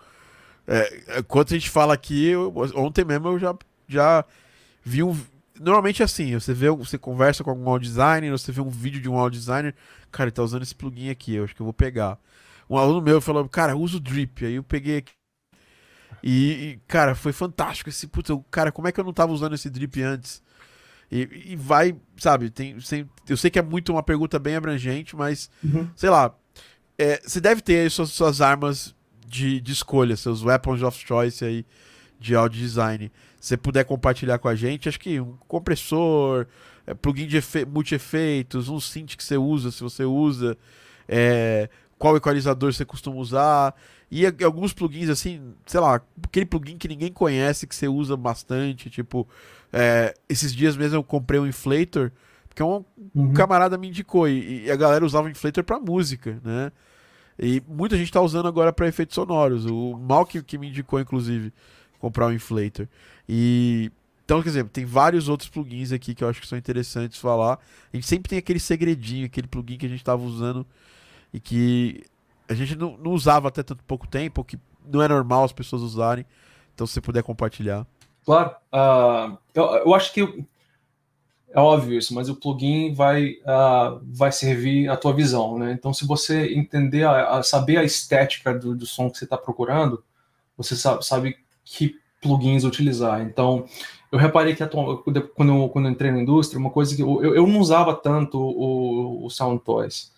É, 0.66 1.18
enquanto 1.18 1.52
a 1.52 1.58
gente 1.58 1.70
fala 1.70 1.94
aqui, 1.94 2.28
eu, 2.28 2.52
ontem 2.74 3.04
mesmo 3.04 3.28
eu 3.28 3.38
já, 3.38 3.54
já 3.88 4.24
vi 4.82 5.02
um. 5.02 5.16
Normalmente 5.60 6.02
é 6.02 6.04
assim, 6.04 6.34
você 6.34 6.52
vê, 6.52 6.68
você 6.70 6.98
conversa 6.98 7.44
com 7.44 7.50
algum 7.50 7.68
audio 7.68 7.88
designer, 7.88 8.30
você 8.30 8.50
vê 8.50 8.60
um 8.60 8.68
vídeo 8.68 9.00
de 9.00 9.08
um 9.08 9.16
audio 9.16 9.38
designer, 9.38 9.74
cara, 10.10 10.28
ele 10.28 10.32
tá 10.32 10.42
usando 10.42 10.62
esse 10.62 10.74
plugin 10.74 11.10
aqui, 11.10 11.34
eu 11.34 11.44
acho 11.44 11.54
que 11.54 11.62
eu 11.62 11.66
vou 11.66 11.72
pegar. 11.72 12.18
Um 12.68 12.76
aluno 12.76 13.00
meu 13.00 13.20
falou, 13.20 13.48
cara, 13.48 13.76
usa 13.76 13.98
o 13.98 14.00
drip. 14.00 14.44
Aí 14.44 14.54
eu 14.54 14.62
peguei 14.62 14.98
aqui. 14.98 15.12
E, 16.22 16.52
e, 16.52 16.80
cara, 16.88 17.14
foi 17.14 17.32
fantástico 17.32 17.90
esse 17.90 18.06
puta, 18.06 18.32
cara, 18.50 18.72
como 18.72 18.88
é 18.88 18.92
que 18.92 18.98
eu 18.98 19.04
não 19.04 19.12
tava 19.12 19.32
usando 19.32 19.54
esse 19.54 19.68
drip 19.68 20.02
antes? 20.02 20.42
E, 21.10 21.52
e 21.52 21.56
vai, 21.56 21.96
sabe, 22.16 22.50
tem, 22.50 22.76
tem, 22.78 23.08
eu 23.28 23.36
sei 23.36 23.50
que 23.50 23.58
é 23.58 23.62
muito 23.62 23.92
uma 23.92 24.02
pergunta 24.02 24.38
bem 24.38 24.56
abrangente, 24.56 25.14
mas, 25.14 25.50
uhum. 25.62 25.88
sei 25.94 26.10
lá, 26.10 26.34
é, 26.98 27.20
você 27.22 27.40
deve 27.40 27.60
ter 27.60 27.90
suas, 27.90 28.10
suas 28.10 28.40
armas 28.40 28.94
de, 29.26 29.60
de 29.60 29.72
escolha, 29.72 30.16
seus 30.16 30.42
weapons 30.42 30.82
of 30.82 30.98
choice 31.06 31.44
aí 31.44 31.66
de 32.18 32.34
audio 32.34 32.60
design. 32.60 33.10
Se 33.40 33.48
você 33.48 33.56
puder 33.56 33.84
compartilhar 33.84 34.38
com 34.38 34.48
a 34.48 34.54
gente, 34.54 34.88
acho 34.88 34.98
que 34.98 35.20
um 35.20 35.36
compressor, 35.46 36.46
é, 36.86 36.94
plugin 36.94 37.26
de 37.26 37.40
multi-efeitos, 37.66 38.68
um 38.68 38.80
synth 38.80 39.16
que 39.16 39.24
você 39.24 39.36
usa, 39.36 39.70
se 39.70 39.82
você 39.82 40.04
usa, 40.04 40.56
é, 41.08 41.68
qual 41.98 42.16
equalizador 42.16 42.72
você 42.72 42.84
costuma 42.84 43.16
usar. 43.16 43.74
E 44.10 44.24
alguns 44.44 44.72
plugins, 44.72 45.08
assim, 45.08 45.54
sei 45.66 45.80
lá, 45.80 46.00
aquele 46.22 46.46
plugin 46.46 46.78
que 46.78 46.86
ninguém 46.86 47.12
conhece, 47.12 47.66
que 47.66 47.74
você 47.74 47.88
usa 47.88 48.16
bastante, 48.16 48.88
tipo, 48.88 49.26
é, 49.72 50.14
esses 50.28 50.54
dias 50.54 50.76
mesmo 50.76 50.96
eu 50.96 51.02
comprei 51.02 51.40
um 51.40 51.46
inflator, 51.46 52.12
porque 52.48 52.62
um, 52.62 52.84
uhum. 53.14 53.32
camarada 53.32 53.76
me 53.76 53.88
indicou, 53.88 54.28
e, 54.28 54.66
e, 54.66 54.70
a 54.70 54.76
galera 54.76 55.04
usava 55.04 55.26
o 55.26 55.30
inflator 55.30 55.64
pra 55.64 55.80
música, 55.80 56.40
né? 56.44 56.70
E 57.38 57.60
muita 57.66 57.96
gente 57.96 58.12
tá 58.12 58.20
usando 58.20 58.46
agora 58.46 58.72
para 58.72 58.86
efeitos 58.86 59.14
sonoros. 59.14 59.66
O 59.66 59.98
Mal 59.98 60.24
que, 60.24 60.40
que 60.42 60.56
me 60.56 60.68
indicou, 60.68 61.00
inclusive, 61.00 61.52
comprar 61.98 62.28
um 62.28 62.32
inflator. 62.32 62.86
E. 63.28 63.90
Então, 64.24 64.40
quer 64.42 64.48
dizer, 64.48 64.64
tem 64.66 64.86
vários 64.86 65.28
outros 65.28 65.50
plugins 65.50 65.92
aqui 65.92 66.14
que 66.14 66.24
eu 66.24 66.28
acho 66.28 66.40
que 66.40 66.46
são 66.46 66.56
interessantes 66.56 67.18
falar. 67.18 67.58
A 67.92 67.96
gente 67.96 68.06
sempre 68.06 68.30
tem 68.30 68.38
aquele 68.38 68.58
segredinho, 68.58 69.26
aquele 69.26 69.46
plugin 69.46 69.76
que 69.76 69.84
a 69.84 69.88
gente 69.88 69.98
estava 69.98 70.22
usando 70.22 70.66
e 71.30 71.38
que 71.38 72.04
a 72.48 72.54
gente 72.54 72.76
não, 72.76 72.96
não 72.96 73.12
usava 73.12 73.48
até 73.48 73.62
tanto 73.62 73.82
pouco 73.84 74.06
tempo, 74.06 74.44
que 74.44 74.58
não 74.84 75.02
é 75.02 75.08
normal 75.08 75.44
as 75.44 75.52
pessoas 75.52 75.82
usarem. 75.82 76.24
Então, 76.74 76.86
se 76.86 76.94
você 76.94 77.00
puder 77.00 77.22
compartilhar. 77.22 77.86
Claro. 78.24 78.50
Uh, 78.72 79.38
eu, 79.54 79.64
eu 79.64 79.94
acho 79.94 80.12
que 80.12 80.46
é 81.54 81.60
óbvio 81.60 81.96
isso, 81.96 82.12
mas 82.12 82.28
o 82.28 82.34
plugin 82.34 82.92
vai, 82.92 83.34
uh, 83.42 84.00
vai 84.02 84.32
servir 84.32 84.88
a 84.88 84.96
tua 84.96 85.12
visão, 85.12 85.56
né? 85.56 85.72
Então, 85.72 85.94
se 85.94 86.04
você 86.04 86.52
entender, 86.52 87.04
a, 87.04 87.38
a 87.38 87.42
saber 87.44 87.76
a 87.76 87.84
estética 87.84 88.52
do, 88.52 88.74
do 88.74 88.84
som 88.84 89.08
que 89.08 89.18
você 89.18 89.24
está 89.24 89.38
procurando, 89.38 90.02
você 90.56 90.74
sabe, 90.74 91.06
sabe, 91.06 91.36
que 91.64 91.96
plugins 92.20 92.64
utilizar. 92.64 93.20
Então, 93.20 93.66
eu 94.10 94.18
reparei 94.18 94.54
que 94.54 94.66
quando, 94.66 95.16
eu, 95.52 95.68
quando 95.68 95.86
eu 95.86 95.90
entrei 95.90 96.10
na 96.10 96.20
indústria, 96.20 96.58
uma 96.58 96.70
coisa 96.70 96.96
que 96.96 97.02
eu, 97.02 97.34
eu 97.34 97.46
não 97.46 97.60
usava 97.60 97.94
tanto 97.94 98.38
o, 98.38 99.24
o 99.24 99.30
Sound 99.30 99.62
Toys, 99.62 100.12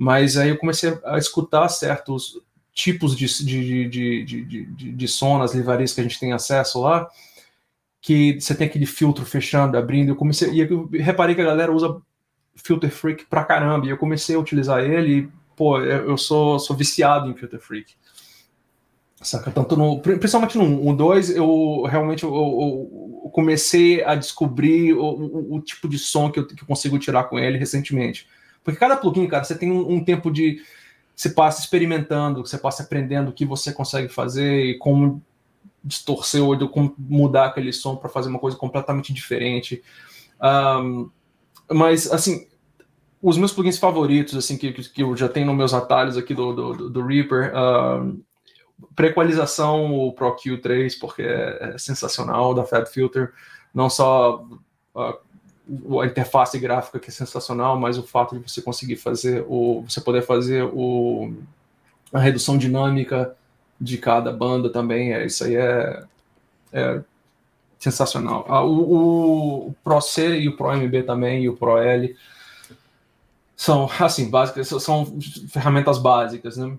mas 0.00 0.38
aí 0.38 0.48
eu 0.48 0.56
comecei 0.56 0.98
a 1.04 1.18
escutar 1.18 1.68
certos 1.68 2.40
tipos 2.72 3.14
de, 3.14 3.26
de, 3.44 3.86
de, 3.86 4.24
de, 4.24 4.44
de, 4.64 4.92
de 4.92 5.08
som 5.08 5.36
nas 5.36 5.54
livrarias 5.54 5.92
que 5.92 6.00
a 6.00 6.02
gente 6.02 6.18
tem 6.18 6.32
acesso 6.32 6.80
lá, 6.80 7.06
que 8.00 8.40
você 8.40 8.54
tem 8.54 8.66
aquele 8.66 8.86
filtro 8.86 9.26
fechando, 9.26 9.76
abrindo. 9.76 10.08
Eu 10.08 10.16
comecei 10.16 10.50
e 10.52 10.60
eu 10.60 10.88
reparei 10.90 11.34
que 11.34 11.42
a 11.42 11.44
galera 11.44 11.70
usa 11.70 12.00
Filter 12.54 12.90
Freak 12.90 13.26
pra 13.26 13.44
caramba. 13.44 13.84
E 13.84 13.90
eu 13.90 13.98
comecei 13.98 14.34
a 14.34 14.38
utilizar 14.38 14.82
ele. 14.82 15.18
E, 15.18 15.28
pô, 15.54 15.78
eu 15.78 16.16
sou, 16.16 16.58
sou 16.58 16.74
viciado 16.74 17.28
em 17.28 17.34
Filter 17.34 17.60
Freak. 17.60 17.92
Saca? 19.20 19.50
Tanto 19.50 19.76
no, 19.76 20.00
principalmente 20.00 20.56
no 20.56 20.96
2, 20.96 21.36
eu 21.36 21.82
realmente 21.82 22.24
eu, 22.24 22.34
eu, 22.34 23.30
comecei 23.34 24.02
a 24.02 24.14
descobrir 24.14 24.94
o, 24.94 25.04
o, 25.04 25.56
o, 25.56 25.60
tipo 25.60 25.86
de 25.86 25.98
som 25.98 26.30
que 26.30 26.40
eu, 26.40 26.46
que 26.46 26.62
eu 26.62 26.66
consigo 26.66 26.98
tirar 26.98 27.24
com 27.24 27.38
ele 27.38 27.58
recentemente. 27.58 28.26
Porque 28.64 28.78
cada 28.78 28.96
plugin, 28.96 29.26
cara, 29.26 29.44
você 29.44 29.56
tem 29.56 29.70
um, 29.70 29.94
um 29.94 30.04
tempo 30.04 30.30
de. 30.30 30.62
Você 31.14 31.30
passa 31.30 31.60
experimentando, 31.60 32.46
você 32.46 32.56
passa 32.56 32.82
aprendendo 32.82 33.28
o 33.28 33.32
que 33.32 33.44
você 33.44 33.72
consegue 33.72 34.08
fazer 34.08 34.64
e 34.64 34.78
como 34.78 35.22
distorcer 35.82 36.42
ou 36.42 36.68
como 36.68 36.94
mudar 36.98 37.46
aquele 37.46 37.72
som 37.72 37.96
para 37.96 38.08
fazer 38.08 38.28
uma 38.28 38.38
coisa 38.38 38.56
completamente 38.56 39.12
diferente. 39.12 39.82
Um, 40.42 41.10
mas, 41.70 42.10
assim, 42.10 42.46
os 43.22 43.36
meus 43.36 43.52
plugins 43.52 43.78
favoritos, 43.78 44.36
assim, 44.36 44.56
que, 44.56 44.72
que 44.72 45.02
eu 45.02 45.16
já 45.16 45.28
tenho 45.28 45.46
nos 45.46 45.56
meus 45.56 45.74
atalhos 45.74 46.16
aqui 46.16 46.34
do, 46.34 46.52
do, 46.52 46.90
do 46.90 47.06
Reaper, 47.06 47.52
um, 47.54 48.22
prequalização, 48.94 49.92
o 49.92 50.12
Pro 50.12 50.36
Q3, 50.36 50.98
porque 50.98 51.22
é, 51.22 51.74
é 51.74 51.78
sensacional, 51.78 52.54
da 52.54 52.64
Fab 52.64 52.86
Filter, 52.86 53.32
não 53.74 53.90
só 53.90 54.44
a, 54.94 55.16
a 56.00 56.06
interface 56.06 56.58
gráfica 56.58 56.98
que 56.98 57.10
é 57.10 57.12
sensacional, 57.12 57.78
mas 57.78 57.98
o 57.98 58.02
fato 58.02 58.38
de 58.38 58.50
você 58.50 58.60
conseguir 58.60 58.96
fazer 58.96 59.44
o, 59.48 59.84
você 59.88 60.00
poder 60.00 60.22
fazer 60.22 60.64
o, 60.64 61.32
a 62.12 62.18
redução 62.18 62.58
dinâmica 62.58 63.36
de 63.80 63.96
cada 63.98 64.32
banda 64.32 64.70
também. 64.70 65.12
É, 65.12 65.24
isso 65.24 65.44
aí 65.44 65.56
é, 65.56 66.04
é 66.72 67.00
sensacional. 67.78 68.44
Ah, 68.48 68.62
o, 68.62 69.68
o, 69.68 69.74
Pro 69.82 70.00
C 70.00 70.40
e 70.40 70.48
o 70.48 70.56
Pro 70.56 70.76
MB 70.76 71.04
também, 71.04 71.44
e 71.44 71.48
o 71.48 71.56
Pro 71.56 71.78
L 71.78 72.14
são, 73.56 73.88
assim, 74.00 74.28
básicas, 74.28 74.68
são 74.82 75.18
ferramentas 75.48 75.98
básicas, 75.98 76.56
né? 76.56 76.76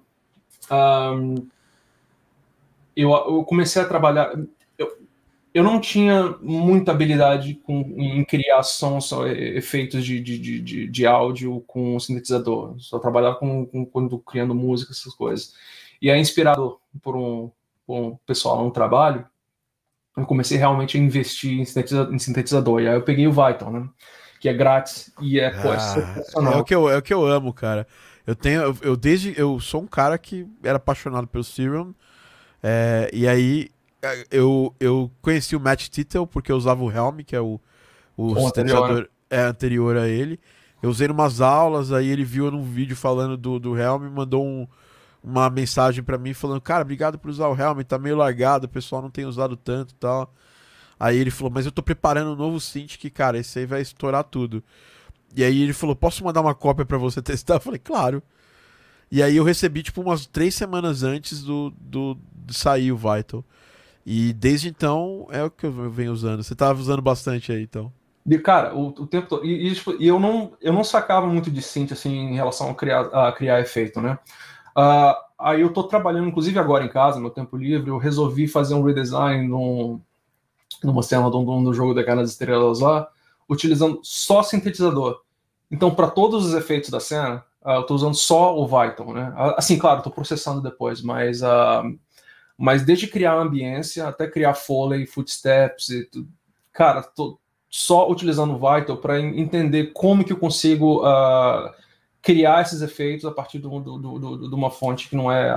Um, 0.72 1.48
eu, 2.96 3.12
eu 3.12 3.44
comecei 3.44 3.82
a 3.82 3.88
trabalhar. 3.88 4.34
Eu, 5.54 5.64
não 5.64 5.80
tinha 5.80 6.36
muita 6.42 6.92
habilidade 6.92 7.56
com, 7.56 7.82
em 7.98 8.24
criar 8.24 8.64
sons, 8.64 9.12
efeitos 9.28 10.06
de, 10.06 10.20
de, 10.20 10.40
de, 10.62 10.88
de 10.88 11.06
áudio 11.06 11.64
com 11.68 12.00
sintetizador. 12.00 12.76
Só 12.80 13.00
trabalhava 13.00 13.36
com, 13.36 13.66
com, 13.66 13.86
quando 13.86 14.18
criando 14.20 14.56
música, 14.56 14.92
essas 14.92 15.14
coisas. 15.14 15.54
E 16.02 16.10
é 16.10 16.18
inspirado 16.18 16.80
por 17.02 17.16
um, 17.16 17.52
por 17.86 17.96
um 17.96 18.18
pessoal 18.26 18.64
no 18.64 18.72
trabalho, 18.72 19.26
eu 20.16 20.26
comecei 20.26 20.58
realmente 20.58 20.98
a 20.98 21.00
investir 21.00 21.60
em 21.60 21.66
sintetizador, 21.66 22.14
em 22.14 22.20
sintetizador. 22.20 22.82
E 22.82 22.88
aí 22.88 22.96
eu 22.96 23.04
peguei 23.04 23.28
o 23.28 23.32
Vital, 23.32 23.72
né? 23.72 23.88
Que 24.40 24.50
é 24.50 24.54
grátis 24.54 25.14
e 25.22 25.40
é, 25.40 25.52
pô, 25.52 25.72
é 25.72 25.78
ah, 25.78 26.54
É 26.54 26.58
o, 26.58 26.64
que 26.64 26.74
eu, 26.74 26.90
é 26.90 26.98
o 26.98 27.02
que 27.02 27.14
eu 27.14 27.26
amo, 27.26 27.54
cara. 27.54 27.88
Eu 28.26 28.36
tenho. 28.36 28.62
Eu, 28.62 28.78
eu, 28.82 28.98
desde. 28.98 29.34
Eu 29.40 29.60
sou 29.60 29.82
um 29.82 29.88
cara 29.88 30.18
que 30.18 30.48
era 30.64 30.78
apaixonado 30.78 31.28
pelo 31.28 31.44
Serum. 31.44 31.94
É, 32.62 33.10
e 33.14 33.28
aí 33.28 33.70
eu, 34.30 34.76
eu 34.80 35.12
conheci 35.22 35.56
o 35.56 35.60
Matt 35.60 35.88
Tittle 35.90 36.28
porque 36.28 36.52
eu 36.52 36.58
usava 36.58 36.84
o 36.84 36.92
Helm, 36.92 37.20
que 37.20 37.36
é 37.36 37.42
o, 37.42 37.60
o, 38.18 38.36
sintetizador 38.36 38.84
anterior. 38.84 39.10
É, 39.30 39.42
anterior 39.42 39.98
a 39.98 40.08
ele. 40.08 40.40
Eu 40.82 40.90
usei 40.90 41.08
em 41.08 41.12
umas 41.12 41.42
aulas, 41.42 41.92
aí 41.92 42.08
ele 42.08 42.26
viu 42.26 42.50
num 42.50 42.64
vídeo 42.64 42.96
falando 42.96 43.38
do, 43.38 43.60
do 43.60 43.78
Helm 43.78 44.10
mandou 44.10 44.44
um, 44.44 44.68
uma 45.24 45.50
mensagem 45.50 46.04
para 46.04 46.18
mim 46.18 46.34
falando, 46.34 46.60
cara, 46.60 46.82
obrigado 46.82 47.20
por 47.20 47.30
usar 47.30 47.48
o 47.48 47.56
Helm, 47.56 47.82
tá 47.82 48.00
meio 48.00 48.16
largado, 48.16 48.66
o 48.66 48.70
pessoal 48.70 49.02
não 49.02 49.12
tem 49.12 49.26
usado 49.26 49.56
tanto 49.56 49.92
e 49.92 49.96
tal. 49.96 50.34
Aí 51.00 51.18
ele 51.18 51.32
falou, 51.32 51.52
mas 51.52 51.66
eu 51.66 51.72
tô 51.72 51.82
preparando 51.82 52.34
um 52.34 52.36
novo 52.36 52.60
synth 52.60 52.98
que, 52.98 53.10
cara, 53.10 53.38
esse 53.38 53.60
aí 53.60 53.66
vai 53.66 53.82
estourar 53.82 54.24
tudo. 54.24 54.64
E 55.36 55.44
aí 55.44 55.62
ele 55.62 55.74
falou, 55.74 55.96
posso 55.96 56.24
mandar 56.24 56.42
uma 56.42 56.54
cópia 56.54 56.86
para 56.86 56.98
você 56.98 57.22
testar? 57.24 57.56
Eu 57.56 57.60
falei, 57.60 57.80
claro. 57.80 58.22
E 59.12 59.22
aí 59.22 59.36
eu 59.36 59.44
recebi, 59.44 59.84
tipo, 59.84 60.02
umas 60.02 60.26
três 60.26 60.56
semanas 60.56 61.04
antes 61.04 61.44
do, 61.44 61.74
do, 61.80 62.18
de 62.46 62.54
sair 62.54 62.92
o 62.92 62.98
Vital. 62.98 63.44
E 64.06 64.34
desde 64.34 64.70
então 64.70 65.28
é 65.32 65.44
o 65.44 65.52
que 65.52 65.66
eu 65.66 65.90
venho 65.90 66.12
usando. 66.12 66.44
Você 66.44 66.56
tava 66.56 66.80
usando 66.80 67.02
bastante 67.02 67.52
aí, 67.52 67.64
então. 67.64 67.92
E, 68.26 68.38
cara, 68.38 68.76
o, 68.76 68.88
o 68.88 69.08
tempo 69.08 69.28
todo. 69.28 69.46
E, 69.46 69.68
e, 69.68 69.76
tipo, 69.76 69.92
eu, 70.00 70.20
não, 70.20 70.54
eu 70.62 70.72
não 70.72 70.84
sacava 70.84 71.26
muito 71.28 71.50
de 71.50 71.62
synth, 71.62 71.92
assim, 71.92 72.14
em 72.14 72.36
relação 72.36 72.70
a 72.70 72.76
criar, 72.76 73.02
a 73.02 73.32
criar 73.32 73.60
efeito, 73.60 74.00
né? 74.00 74.18
Uh, 74.78 75.16
aí 75.40 75.62
eu 75.62 75.68
estou 75.68 75.84
trabalhando, 75.84 76.28
inclusive 76.28 76.58
agora 76.60 76.86
em 76.86 76.90
casa, 76.90 77.20
no 77.20 77.30
tempo 77.30 77.58
livre, 77.58 77.90
eu 77.90 77.98
resolvi 77.98 78.48
fazer 78.48 78.74
um 78.76 78.84
redesign 78.84 79.48
num, 79.48 80.00
numa 80.84 81.04
cena 81.04 81.30
do, 81.30 81.44
do 81.44 81.74
jogo 81.74 81.94
da 81.94 82.04
das 82.16 82.32
Estrelas 82.32 82.80
lá, 82.80 83.08
utilizando 83.50 84.00
só 84.04 84.44
sintetizador. 84.44 85.22
Então, 85.70 85.94
para 85.94 86.10
todos 86.10 86.46
os 86.46 86.54
efeitos 86.54 86.90
da 86.90 87.00
cena, 87.00 87.44
uh, 87.64 87.72
eu 87.72 87.82
estou 87.82 87.96
usando 87.96 88.16
só 88.16 88.56
o 88.56 88.66
Vital, 88.68 89.14
né? 89.14 89.30
Uh, 89.36 89.56
assim, 89.58 89.78
claro, 89.80 89.98
estou 89.98 90.14
processando 90.14 90.62
depois, 90.62 91.02
mas, 91.02 91.42
mas 92.62 92.84
desde 92.84 93.08
criar 93.08 93.34
a 93.34 93.42
ambiência 93.42 94.08
até 94.08 94.28
criar 94.28 94.54
foley, 94.54 95.08
footsteps, 95.08 95.90
e 95.90 96.06
tudo, 96.06 96.30
cara, 96.72 97.02
tô 97.02 97.40
só 97.68 98.08
utilizando 98.08 98.54
o 98.54 98.60
Vital 98.60 98.98
para 98.98 99.20
entender 99.20 99.88
como 99.94 100.24
que 100.24 100.32
eu 100.32 100.38
consigo 100.38 101.02
criar 102.22 102.62
esses 102.62 102.84
efeitos 102.84 103.26
a 103.26 103.32
partir 103.32 103.58
de 103.58 103.66
uma 103.66 104.70
fonte 104.70 105.10
que 105.10 105.16
não 105.16 105.32
é 105.32 105.52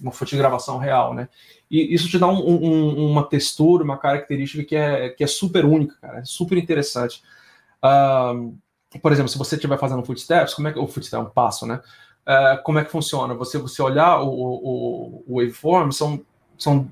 uma 0.00 0.12
fonte 0.12 0.30
de 0.30 0.36
gravação 0.36 0.78
real, 0.78 1.12
né? 1.12 1.28
E 1.68 1.92
isso 1.92 2.08
te 2.08 2.20
dá 2.20 2.28
um, 2.28 2.38
um, 2.38 3.10
uma 3.10 3.24
textura, 3.24 3.82
uma 3.82 3.98
característica 3.98 4.62
que 4.62 4.76
é, 4.76 5.08
que 5.08 5.24
é 5.24 5.26
super 5.26 5.64
única, 5.64 5.96
cara, 6.00 6.20
é 6.20 6.24
super 6.24 6.56
interessante. 6.56 7.20
Uh, 7.82 8.56
por 9.02 9.10
exemplo, 9.10 9.28
se 9.28 9.38
você 9.38 9.56
estiver 9.56 9.76
fazendo 9.76 10.04
footsteps, 10.04 10.54
como 10.54 10.68
é 10.68 10.72
que 10.72 10.78
o 10.78 10.86
footstep 10.86 11.20
é 11.20 11.26
um 11.26 11.30
passo, 11.30 11.66
né? 11.66 11.80
Uh, 12.22 12.62
como 12.62 12.78
é 12.78 12.84
que 12.84 12.92
funciona? 12.92 13.34
Você 13.34 13.58
você 13.58 13.82
olhar 13.82 14.20
o, 14.20 14.28
o, 14.28 15.24
o 15.26 15.40
waveform 15.40 15.90
são 15.90 16.24
são 16.58 16.90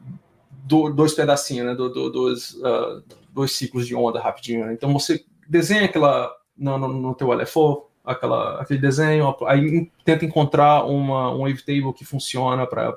do, 0.65 0.91
dois 0.91 1.15
pedacinhos, 1.15 1.67
né? 1.67 1.75
Do, 1.75 1.89
do, 1.89 2.11
dois, 2.11 2.55
uh, 2.55 3.03
dois 3.31 3.53
ciclos 3.53 3.87
de 3.87 3.95
onda 3.95 4.21
rapidinho. 4.21 4.67
Né? 4.67 4.73
Então 4.73 4.93
você 4.93 5.25
desenha 5.49 5.85
aquela 5.85 6.33
no, 6.57 6.79
no, 6.79 6.89
no 6.89 7.15
teu 7.15 7.33
LFO, 7.33 7.89
aquela, 8.05 8.61
aquele 8.61 8.81
desenho, 8.81 9.35
aí 9.47 9.91
tenta 10.05 10.25
encontrar 10.25 10.85
uma, 10.85 11.33
um 11.33 11.41
wavetable 11.41 11.93
que 11.93 12.05
funciona 12.05 12.67
para 12.67 12.95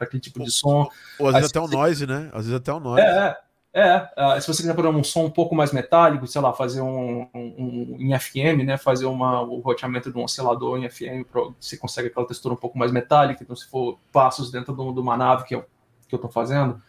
aquele 0.00 0.20
tipo 0.20 0.42
de 0.42 0.50
som. 0.50 0.88
Ou 1.18 1.28
às 1.28 1.34
vezes 1.34 1.50
até 1.50 1.60
um 1.60 1.68
noise, 1.68 2.06
né? 2.06 2.28
Às 2.32 2.46
vezes 2.46 2.54
até 2.54 2.72
um 2.72 2.80
noise. 2.80 3.02
É, 3.06 3.36
é. 3.74 3.80
é. 3.80 4.36
Uh, 4.36 4.40
se 4.40 4.46
você 4.48 4.62
quiser 4.62 4.74
por 4.74 4.86
um 4.86 5.04
som 5.04 5.24
um 5.24 5.30
pouco 5.30 5.54
mais 5.54 5.72
metálico, 5.72 6.26
sei 6.26 6.40
lá, 6.40 6.52
fazer 6.52 6.80
um, 6.80 7.28
um, 7.34 7.54
um 7.58 7.96
em 7.98 8.18
FM, 8.18 8.64
né? 8.64 8.76
Fazer 8.76 9.06
uma, 9.06 9.42
o 9.42 9.60
roteamento 9.60 10.10
de 10.12 10.18
um 10.18 10.24
oscilador 10.24 10.78
em 10.78 10.88
FM, 10.88 11.24
pro, 11.30 11.54
você 11.58 11.76
consegue 11.76 12.08
aquela 12.08 12.26
textura 12.26 12.54
um 12.54 12.58
pouco 12.58 12.78
mais 12.78 12.92
metálica. 12.92 13.42
Então, 13.42 13.56
se 13.56 13.68
for 13.68 13.98
passos 14.12 14.50
dentro 14.50 14.74
de 14.74 15.00
uma 15.00 15.16
nave 15.16 15.44
que 15.44 15.54
eu, 15.54 15.64
que 16.10 16.14
eu 16.14 16.18
tô 16.18 16.28
fazendo, 16.28 16.80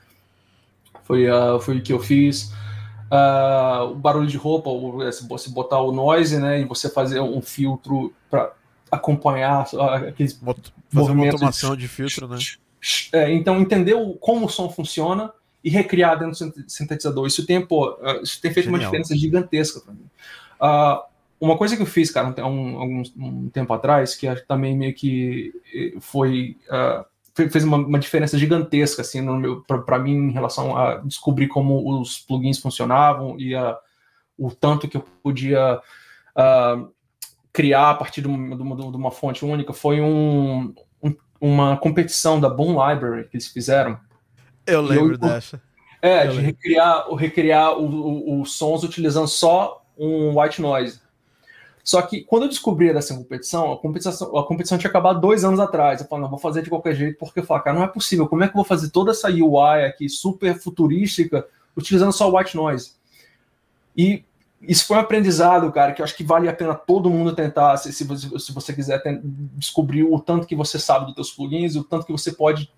foi, 1.03 1.29
uh, 1.29 1.59
foi 1.61 1.77
o 1.77 1.81
que 1.81 1.93
eu 1.93 1.99
fiz. 1.99 2.51
Uh, 3.11 3.91
o 3.91 3.95
barulho 3.95 4.27
de 4.27 4.37
roupa, 4.37 4.69
se 5.11 5.27
você 5.27 5.49
botar 5.49 5.81
o 5.81 5.91
noise, 5.91 6.39
né, 6.39 6.61
e 6.61 6.65
você 6.65 6.89
fazer 6.89 7.19
um 7.19 7.41
filtro 7.41 8.13
para 8.29 8.53
acompanhar 8.89 9.65
aqueles 10.07 10.39
fazer 10.89 11.11
uma 11.11 11.25
automação 11.25 11.75
de, 11.75 11.87
filtro, 11.87 12.27
né? 12.27 12.37
É, 13.13 13.31
então 13.31 13.59
entender 13.59 13.95
como 14.19 14.45
o 14.45 14.49
som 14.49 14.69
funciona 14.69 15.31
e 15.63 15.69
recriar 15.69 16.17
dentro 16.17 16.49
do 16.49 16.69
sintetizador. 16.69 17.27
Isso 17.27 17.45
tem, 17.45 17.65
pô, 17.65 17.97
ah, 18.01 18.19
isso 18.23 18.41
tem 18.41 18.51
feito 18.51 18.65
Genial. 18.65 18.81
uma 18.81 18.85
diferença 18.85 19.15
gigantesca 19.15 19.79
para 19.79 19.93
mim. 19.93 20.09
Uh, 20.59 21.11
uma 21.39 21.57
coisa 21.57 21.75
que 21.75 21.81
eu 21.81 21.87
fiz, 21.87 22.11
cara, 22.11 22.33
um, 22.45 22.99
um, 22.99 23.03
um, 23.17 23.49
tempo 23.49 23.73
atrás, 23.73 24.15
que 24.15 24.27
também 24.47 24.77
meio 24.77 24.93
que 24.93 25.51
eh, 25.73 25.99
foi 25.99 26.55
uh, 26.69 27.03
fez 27.35 27.63
uma, 27.63 27.77
uma, 27.77 27.99
diferença 27.99 28.37
gigantesca 28.37 29.01
assim 29.01 29.21
para 29.85 29.99
mim 29.99 30.29
em 30.29 30.31
relação 30.31 30.75
a 30.75 30.97
descobrir 30.97 31.47
como 31.47 32.01
os 32.01 32.19
plugins 32.19 32.59
funcionavam 32.59 33.39
e 33.39 33.55
a, 33.55 33.77
o 34.37 34.51
tanto 34.51 34.87
que 34.87 34.97
eu 34.97 35.05
podia 35.23 35.79
uh, 36.35 36.91
criar 37.53 37.91
a 37.91 37.95
partir 37.95 38.21
de 38.21 38.27
uma, 38.27 38.55
de, 38.55 38.61
uma, 38.61 38.75
de 38.75 38.97
uma, 38.97 39.11
fonte 39.11 39.45
única. 39.45 39.73
Foi 39.73 40.01
um, 40.01 40.73
um, 41.01 41.15
uma 41.39 41.77
competição 41.77 42.39
da 42.39 42.49
Boom 42.49 42.71
Library 42.71 43.27
que 43.27 43.37
eles 43.37 43.47
fizeram. 43.47 43.99
Eu 44.65 44.81
lembro 44.81 45.13
eu, 45.13 45.17
dessa. 45.17 45.61
É, 46.01 46.25
de 46.25 46.39
recriar, 46.39 47.07
recriar 47.13 47.77
os 47.77 48.53
sons 48.53 48.83
utilizando 48.83 49.27
só 49.27 49.85
um 49.95 50.39
white 50.39 50.59
noise. 50.59 50.99
Só 51.83 52.01
que 52.01 52.21
quando 52.21 52.43
eu 52.43 52.49
descobri 52.49 52.93
dessa 52.93 53.15
competição, 53.15 53.73
a 53.73 53.77
competição, 53.77 54.37
a 54.37 54.45
competição 54.45 54.77
tinha 54.77 54.89
acabado 54.89 55.19
dois 55.19 55.43
anos 55.43 55.59
atrás. 55.59 56.01
Eu 56.01 56.07
falei, 56.07 56.23
não, 56.23 56.29
vou 56.29 56.39
fazer 56.39 56.61
de 56.61 56.69
qualquer 56.69 56.95
jeito, 56.95 57.17
porque 57.17 57.39
eu 57.39 57.43
falei, 57.43 57.63
cara, 57.63 57.77
não 57.77 57.83
é 57.83 57.87
possível. 57.87 58.27
Como 58.27 58.43
é 58.43 58.47
que 58.47 58.51
eu 58.51 58.57
vou 58.57 58.65
fazer 58.65 58.89
toda 58.89 59.11
essa 59.11 59.29
UI 59.29 59.85
aqui 59.85 60.07
super 60.07 60.59
futurística 60.59 61.45
utilizando 61.75 62.11
só 62.11 62.29
white 62.29 62.55
noise? 62.55 62.93
E 63.97 64.23
isso 64.61 64.85
foi 64.85 64.97
um 64.97 64.99
aprendizado, 64.99 65.71
cara, 65.71 65.91
que 65.91 66.01
eu 66.01 66.03
acho 66.03 66.15
que 66.15 66.23
vale 66.23 66.47
a 66.47 66.53
pena 66.53 66.75
todo 66.75 67.09
mundo 67.09 67.35
tentar, 67.35 67.75
se, 67.77 67.91
se, 67.91 68.03
você, 68.03 68.39
se 68.39 68.53
você 68.53 68.73
quiser 68.73 69.01
descobrir 69.55 70.03
o 70.03 70.19
tanto 70.19 70.45
que 70.45 70.55
você 70.55 70.77
sabe 70.77 71.07
dos 71.07 71.15
teus 71.15 71.31
plugins, 71.31 71.75
o 71.75 71.83
tanto 71.83 72.05
que 72.05 72.11
você 72.11 72.31
pode 72.31 72.71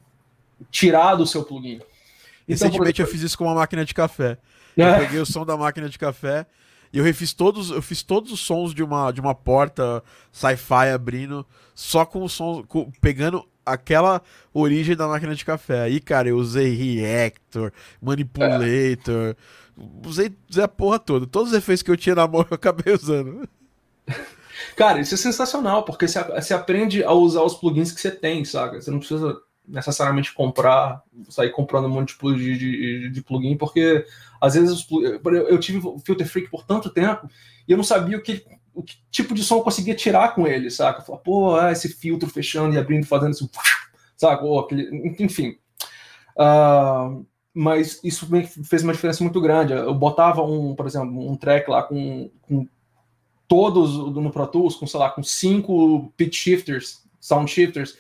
tirar 0.72 1.16
do 1.16 1.28
seu 1.28 1.44
plugin. 1.44 1.76
Então, 1.76 2.68
Recentemente 2.68 3.02
eu 3.02 3.08
fiz 3.08 3.22
isso 3.22 3.38
com 3.38 3.44
uma 3.44 3.56
máquina 3.56 3.84
de 3.84 3.94
café. 3.94 4.38
Eu 4.76 4.88
é. 4.88 5.00
peguei 5.02 5.20
o 5.20 5.26
som 5.26 5.46
da 5.46 5.56
máquina 5.56 5.88
de 5.88 6.00
café 6.00 6.48
e 6.94 7.00
eu 7.00 7.04
refiz 7.04 7.34
todos, 7.34 7.72
eu 7.72 7.82
fiz 7.82 8.04
todos 8.04 8.32
os 8.32 8.40
sons 8.40 8.72
de 8.72 8.84
uma, 8.84 9.12
de 9.12 9.20
uma 9.20 9.34
porta 9.34 10.04
sci-fi 10.32 10.92
abrindo, 10.94 11.44
só 11.74 12.06
com 12.06 12.24
o 12.24 12.30
som, 12.30 12.64
com, 12.68 12.92
pegando 13.02 13.44
aquela 13.66 14.22
origem 14.54 14.96
da 14.96 15.08
máquina 15.08 15.34
de 15.34 15.44
café. 15.44 15.82
Aí, 15.82 16.00
cara, 16.00 16.30
eu 16.30 16.38
usei 16.38 16.70
Reactor, 16.76 17.72
Manipulator, 18.00 19.36
é. 19.36 19.36
usei, 20.06 20.32
usei 20.48 20.64
a 20.64 20.68
porra 20.68 21.00
toda. 21.00 21.26
Todos 21.26 21.52
os 21.52 21.58
efeitos 21.58 21.82
que 21.82 21.90
eu 21.90 21.98
tinha 21.98 22.14
na 22.14 22.28
mão 22.28 22.46
eu 22.48 22.56
acabei 22.56 22.94
usando. 22.94 23.50
Cara, 24.76 25.02
isso 25.02 25.16
é 25.16 25.18
sensacional, 25.18 25.84
porque 25.84 26.08
você, 26.08 26.24
você 26.24 26.54
aprende 26.54 27.04
a 27.04 27.12
usar 27.12 27.42
os 27.42 27.56
plugins 27.56 27.92
que 27.92 28.00
você 28.00 28.12
tem, 28.12 28.46
saca? 28.46 28.80
Você 28.80 28.92
não 28.92 29.00
precisa 29.00 29.36
necessariamente 29.68 30.34
comprar, 30.34 31.02
sair 31.30 31.50
comprando 31.52 31.86
um 31.86 31.90
monte 31.90 32.18
de, 32.18 32.58
de, 32.58 33.10
de 33.10 33.22
plugin, 33.22 33.58
porque 33.58 34.06
às 34.42 34.56
vezes 34.56 34.86
eu 35.50 35.60
tive 35.60 35.82
Filter 36.04 36.28
Freak 36.28 36.50
por 36.50 36.66
tanto 36.66 36.90
tempo 36.90 37.30
e 37.68 37.72
eu 37.72 37.78
não 37.78 37.84
sabia 37.84 38.18
o 38.18 38.22
que, 38.22 38.46
o 38.74 38.84
que 38.84 38.98
tipo 39.10 39.34
de 39.34 39.44
som 39.44 39.58
eu 39.58 39.64
conseguia 39.64 39.96
tirar 39.96 40.36
com 40.36 40.46
ele, 40.46 40.70
saca? 40.70 41.00
Eu 41.00 41.06
falava, 41.06 41.24
pô, 41.24 41.56
ah, 41.56 41.72
esse 41.72 41.90
filtro 41.90 42.30
fechando 42.30 42.76
e 42.76 42.78
abrindo, 42.78 43.06
fazendo 43.06 43.32
isso, 43.32 43.50
saca? 44.18 44.44
Ou 44.44 44.60
aquele, 44.60 45.16
enfim. 45.20 45.58
Uh, 46.38 47.26
mas 47.54 48.00
isso 48.04 48.28
fez 48.66 48.84
uma 48.84 48.94
diferença 48.94 49.24
muito 49.24 49.40
grande. 49.40 49.74
Eu 49.74 49.94
botava 49.94 50.42
um, 50.42 50.76
por 50.76 50.88
exemplo, 50.88 51.30
um 51.30 51.36
track 51.36 51.70
lá 51.70 51.84
com, 51.84 52.30
com 52.42 52.68
todos 53.48 53.96
no 53.96 54.32
Pro 54.32 54.48
Tools, 54.48 54.76
com, 54.76 54.88
sei 54.88 55.00
lá, 55.00 55.10
com 55.12 55.22
cinco 55.22 56.12
pitch 56.18 56.36
shifters, 56.36 57.04
sound 57.20 57.50
shifters, 57.50 57.96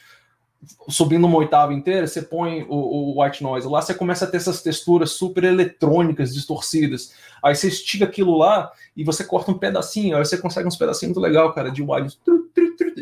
subindo 0.88 1.26
uma 1.26 1.38
oitava 1.38 1.73
inteira, 1.73 2.07
você 2.07 2.22
põe 2.22 2.64
o, 2.64 3.15
o, 3.18 3.23
white 3.23 3.44
noise 3.44 3.68
lá, 3.68 3.81
você 3.81 3.94
começa 3.94 4.26
a 4.26 4.27
ter 4.27 4.38
essas 4.38 4.61
texturas 4.61 5.11
super 5.11 5.44
eletrônicas, 5.44 6.34
distorcidas. 6.34 7.14
Aí 7.44 7.56
você 7.56 7.68
estica 7.68 8.06
aquilo 8.06 8.38
lá 8.38 8.72
e 8.95 9.03
você 9.03 9.23
corta 9.23 9.52
um 9.52 9.57
pedacinho, 9.57 10.18
aí 10.18 10.26
você 10.26 10.38
consegue 10.38 10.68
uns 10.68 10.77
pedacinhos 10.77 11.15
muito 11.15 11.26
legal, 11.26 11.53
cara, 11.53 11.69
de 11.69 11.81
white, 11.81 12.18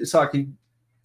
sabe? 0.05 0.49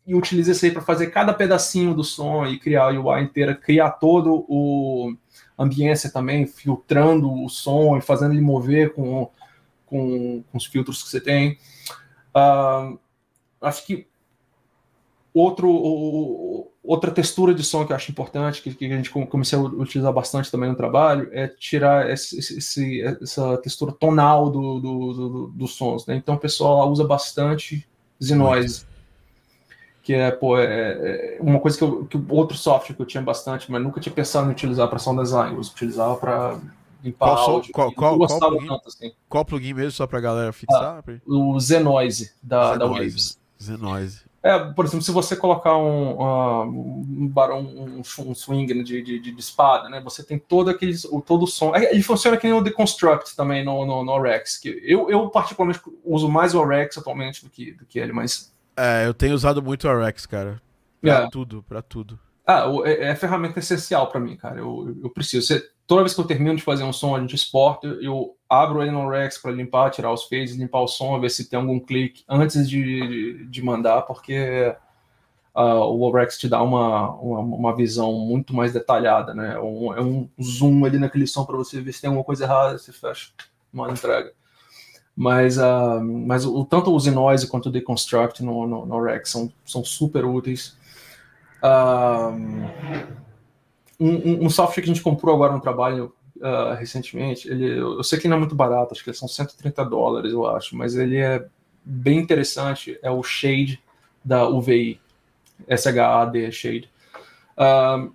E 0.06 0.14
utiliza 0.14 0.52
isso 0.52 0.64
aí 0.64 0.70
para 0.70 0.82
fazer 0.82 1.08
cada 1.08 1.34
pedacinho 1.34 1.92
do 1.92 2.04
som 2.04 2.46
e 2.46 2.58
criar 2.58 2.84
a 2.84 3.00
UI 3.00 3.22
inteira, 3.22 3.54
criar 3.54 3.90
todo 3.90 4.46
o 4.48 5.14
ambiência 5.58 6.10
também, 6.10 6.46
filtrando 6.46 7.32
o 7.32 7.48
som 7.48 7.96
e 7.96 8.00
fazendo 8.00 8.32
ele 8.32 8.40
mover 8.40 8.94
com, 8.94 9.30
com, 9.86 10.44
com 10.50 10.58
os 10.58 10.66
filtros 10.66 11.02
que 11.02 11.08
você 11.08 11.20
tem. 11.20 11.58
Uh, 12.34 12.98
acho 13.60 13.86
que 13.86 14.06
Outro, 15.38 15.68
o, 15.68 16.72
outra 16.82 17.10
textura 17.10 17.52
de 17.52 17.62
som 17.62 17.84
que 17.84 17.92
eu 17.92 17.96
acho 17.96 18.10
importante, 18.10 18.62
que, 18.62 18.74
que 18.74 18.86
a 18.86 18.96
gente 18.96 19.10
comecei 19.10 19.58
a 19.58 19.60
utilizar 19.60 20.10
bastante 20.10 20.50
também 20.50 20.70
no 20.70 20.74
trabalho, 20.74 21.28
é 21.30 21.46
tirar 21.46 22.08
esse, 22.08 22.38
esse, 22.38 23.02
essa 23.02 23.58
textura 23.58 23.92
tonal 23.92 24.48
do, 24.48 24.80
do, 24.80 25.12
do, 25.12 25.46
dos 25.48 25.74
sons. 25.74 26.06
Né? 26.06 26.16
Então 26.16 26.36
o 26.36 26.38
pessoal 26.38 26.90
usa 26.90 27.04
bastante 27.04 27.86
Z-Noise, 28.22 28.86
que 30.02 30.14
é, 30.14 30.30
pô, 30.30 30.58
é, 30.58 30.64
é, 30.64 31.38
uma 31.38 31.60
coisa 31.60 31.76
que, 31.76 31.84
eu, 31.84 32.06
que 32.06 32.18
outro 32.30 32.56
software 32.56 32.96
que 32.96 33.02
eu 33.02 33.06
tinha 33.06 33.22
bastante, 33.22 33.70
mas 33.70 33.82
nunca 33.82 34.00
tinha 34.00 34.14
pensado 34.14 34.48
em 34.48 34.52
utilizar 34.52 34.88
para 34.88 34.98
sound 34.98 35.20
design, 35.20 35.54
eu 35.54 35.60
utilizava 35.60 36.16
para 36.16 36.58
limpar 37.04 37.26
qual, 37.26 37.50
áudio. 37.50 37.72
Qual, 37.74 37.92
qual, 37.92 38.16
qual, 38.16 38.38
plugin, 38.38 38.68
tanto, 38.68 38.88
assim. 38.88 39.12
qual 39.28 39.44
plugin 39.44 39.74
mesmo, 39.74 39.92
só 39.92 40.06
para 40.06 40.18
galera 40.18 40.50
fixar? 40.54 41.04
Ah, 41.06 41.20
o 41.26 41.60
Z-Noise 41.60 42.32
da, 42.42 42.72
Z-Noise. 42.72 42.78
da 42.78 42.86
Waves. 42.86 43.38
Z-Noise. 43.62 44.25
É, 44.46 44.60
por 44.60 44.84
exemplo, 44.84 45.02
se 45.02 45.10
você 45.10 45.34
colocar 45.34 45.76
um, 45.76 46.22
um, 46.22 47.32
um, 47.34 48.00
um 48.00 48.34
swing 48.34 48.72
né, 48.72 48.84
de, 48.84 49.02
de, 49.02 49.18
de, 49.18 49.40
espada, 49.40 49.88
né? 49.88 50.00
Você 50.02 50.22
tem 50.22 50.38
todo 50.38 50.70
aquele 50.70 50.96
todo 51.26 51.42
o 51.42 51.46
som. 51.48 51.74
Ele 51.74 52.00
funciona 52.00 52.36
que 52.36 52.46
nem 52.46 52.56
o 52.56 52.62
Deconstruct 52.62 53.34
também 53.34 53.64
no, 53.64 53.84
no, 53.84 54.04
no 54.04 54.22
Rex. 54.22 54.56
Que 54.56 54.68
eu, 54.84 55.10
eu, 55.10 55.28
particularmente, 55.30 55.80
uso 56.04 56.28
mais 56.28 56.54
o 56.54 56.64
Rex 56.64 56.96
atualmente 56.96 57.42
do 57.42 57.50
que, 57.50 57.72
do 57.72 57.84
que 57.84 57.98
ele, 57.98 58.12
mas. 58.12 58.54
É, 58.76 59.04
eu 59.04 59.12
tenho 59.12 59.34
usado 59.34 59.60
muito 59.60 59.88
o 59.88 59.98
Rex, 59.98 60.26
cara. 60.26 60.62
Pra 61.00 61.24
é. 61.24 61.28
tudo, 61.28 61.64
pra 61.64 61.82
tudo. 61.82 62.16
Ah, 62.46 62.66
é, 62.84 63.08
é 63.08 63.16
ferramenta 63.16 63.58
essencial 63.58 64.06
para 64.06 64.20
mim, 64.20 64.36
cara. 64.36 64.60
Eu, 64.60 64.96
eu 65.02 65.10
preciso. 65.10 65.44
Você, 65.44 65.68
toda 65.88 66.02
vez 66.02 66.14
que 66.14 66.20
eu 66.20 66.24
termino 66.24 66.54
de 66.54 66.62
fazer 66.62 66.84
um 66.84 66.92
som, 66.92 67.18
gente 67.18 67.34
exporta, 67.34 67.88
eu 68.00 68.35
abro 68.48 68.82
ele 68.82 68.90
no 68.90 69.08
Rex 69.08 69.38
para 69.38 69.50
limpar, 69.50 69.90
tirar 69.90 70.12
os 70.12 70.24
fades, 70.24 70.54
limpar 70.54 70.80
o 70.80 70.88
som, 70.88 71.18
ver 71.20 71.30
se 71.30 71.48
tem 71.48 71.58
algum 71.58 71.80
clique 71.80 72.24
antes 72.28 72.68
de, 72.68 73.44
de, 73.46 73.62
mandar, 73.62 74.02
porque 74.02 74.74
uh, 75.54 75.84
o 75.84 76.10
Rex 76.12 76.38
te 76.38 76.48
dá 76.48 76.62
uma, 76.62 77.12
uma, 77.14 77.40
uma, 77.40 77.76
visão 77.76 78.12
muito 78.12 78.54
mais 78.54 78.72
detalhada, 78.72 79.34
né? 79.34 79.54
É 79.54 79.60
um, 79.60 79.94
é 79.94 80.00
um 80.00 80.28
zoom 80.40 80.84
ali 80.84 80.98
naquele 80.98 81.26
som 81.26 81.44
para 81.44 81.56
você 81.56 81.80
ver 81.80 81.92
se 81.92 82.00
tem 82.00 82.08
alguma 82.08 82.24
coisa 82.24 82.44
errada, 82.44 82.78
você 82.78 82.92
fecha, 82.92 83.30
uma 83.72 83.90
entrega. 83.90 84.32
Mas, 85.16 85.56
uh, 85.56 86.00
mas 86.02 86.44
o, 86.44 86.64
tanto 86.64 86.94
o 86.94 87.00
Zenoise 87.00 87.48
quanto 87.48 87.70
o 87.70 87.72
Deconstruct 87.72 88.44
no, 88.44 88.66
no, 88.66 88.86
no 88.86 89.02
Rex 89.02 89.30
são, 89.30 89.50
são 89.64 89.82
super 89.82 90.24
úteis. 90.24 90.76
Um, 91.64 92.68
um, 93.98 94.44
um, 94.44 94.50
software 94.50 94.84
que 94.84 94.90
a 94.90 94.94
gente 94.94 95.02
comprou 95.02 95.34
agora 95.34 95.54
no 95.54 95.60
trabalho 95.60 96.14
uh, 96.40 96.74
recentemente, 96.74 97.48
ele, 97.48 97.78
eu 97.78 98.02
sei 98.02 98.18
que 98.18 98.28
não 98.28 98.36
é 98.36 98.40
muito 98.40 98.54
barato, 98.54 98.92
acho 98.92 99.04
que 99.04 99.12
são 99.12 99.28
130 99.28 99.84
dólares, 99.84 100.32
eu 100.32 100.46
acho, 100.46 100.76
mas 100.76 100.94
ele 100.94 101.18
é 101.18 101.46
bem 101.84 102.18
interessante, 102.18 102.98
é 103.02 103.10
o 103.10 103.22
Shade 103.22 103.80
da 104.24 104.48
UVI, 104.48 105.00
S-H-A-D, 105.68 106.50
Shade. 106.52 106.90
Uh, 107.56 108.12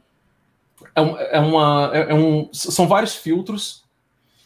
é, 0.96 1.38
é, 1.38 1.40
uma, 1.40 1.92
é, 1.94 2.12
é, 2.12 2.14
um, 2.14 2.50
são 2.52 2.88
vários 2.88 3.16
filtros 3.16 3.86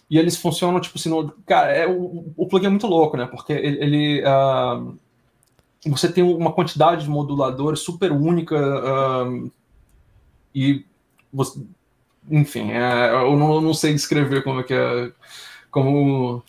e 0.09 0.17
eles 0.17 0.37
funcionam 0.37 0.79
tipo 0.79 0.97
assim, 0.97 1.09
no, 1.09 1.31
cara, 1.45 1.71
é, 1.71 1.87
o, 1.87 2.31
o 2.35 2.47
plugin 2.47 2.67
é 2.67 2.69
muito 2.69 2.87
louco, 2.87 3.17
né? 3.17 3.25
Porque 3.25 3.53
ele, 3.53 3.83
ele 3.83 4.23
uh, 4.23 4.97
você 5.87 6.11
tem 6.11 6.23
uma 6.23 6.51
quantidade 6.51 7.03
de 7.03 7.09
moduladores 7.09 7.79
super 7.79 8.11
única 8.11 8.55
uh, 8.55 9.51
e 10.53 10.85
você, 11.33 11.59
enfim, 12.29 12.71
é, 12.71 13.11
eu 13.11 13.35
não, 13.37 13.61
não, 13.61 13.73
sei 13.73 13.93
descrever 13.93 14.43
como 14.43 14.61
é 14.61 14.63
que 14.63 14.73
é, 14.73 15.11
como, 15.69 16.43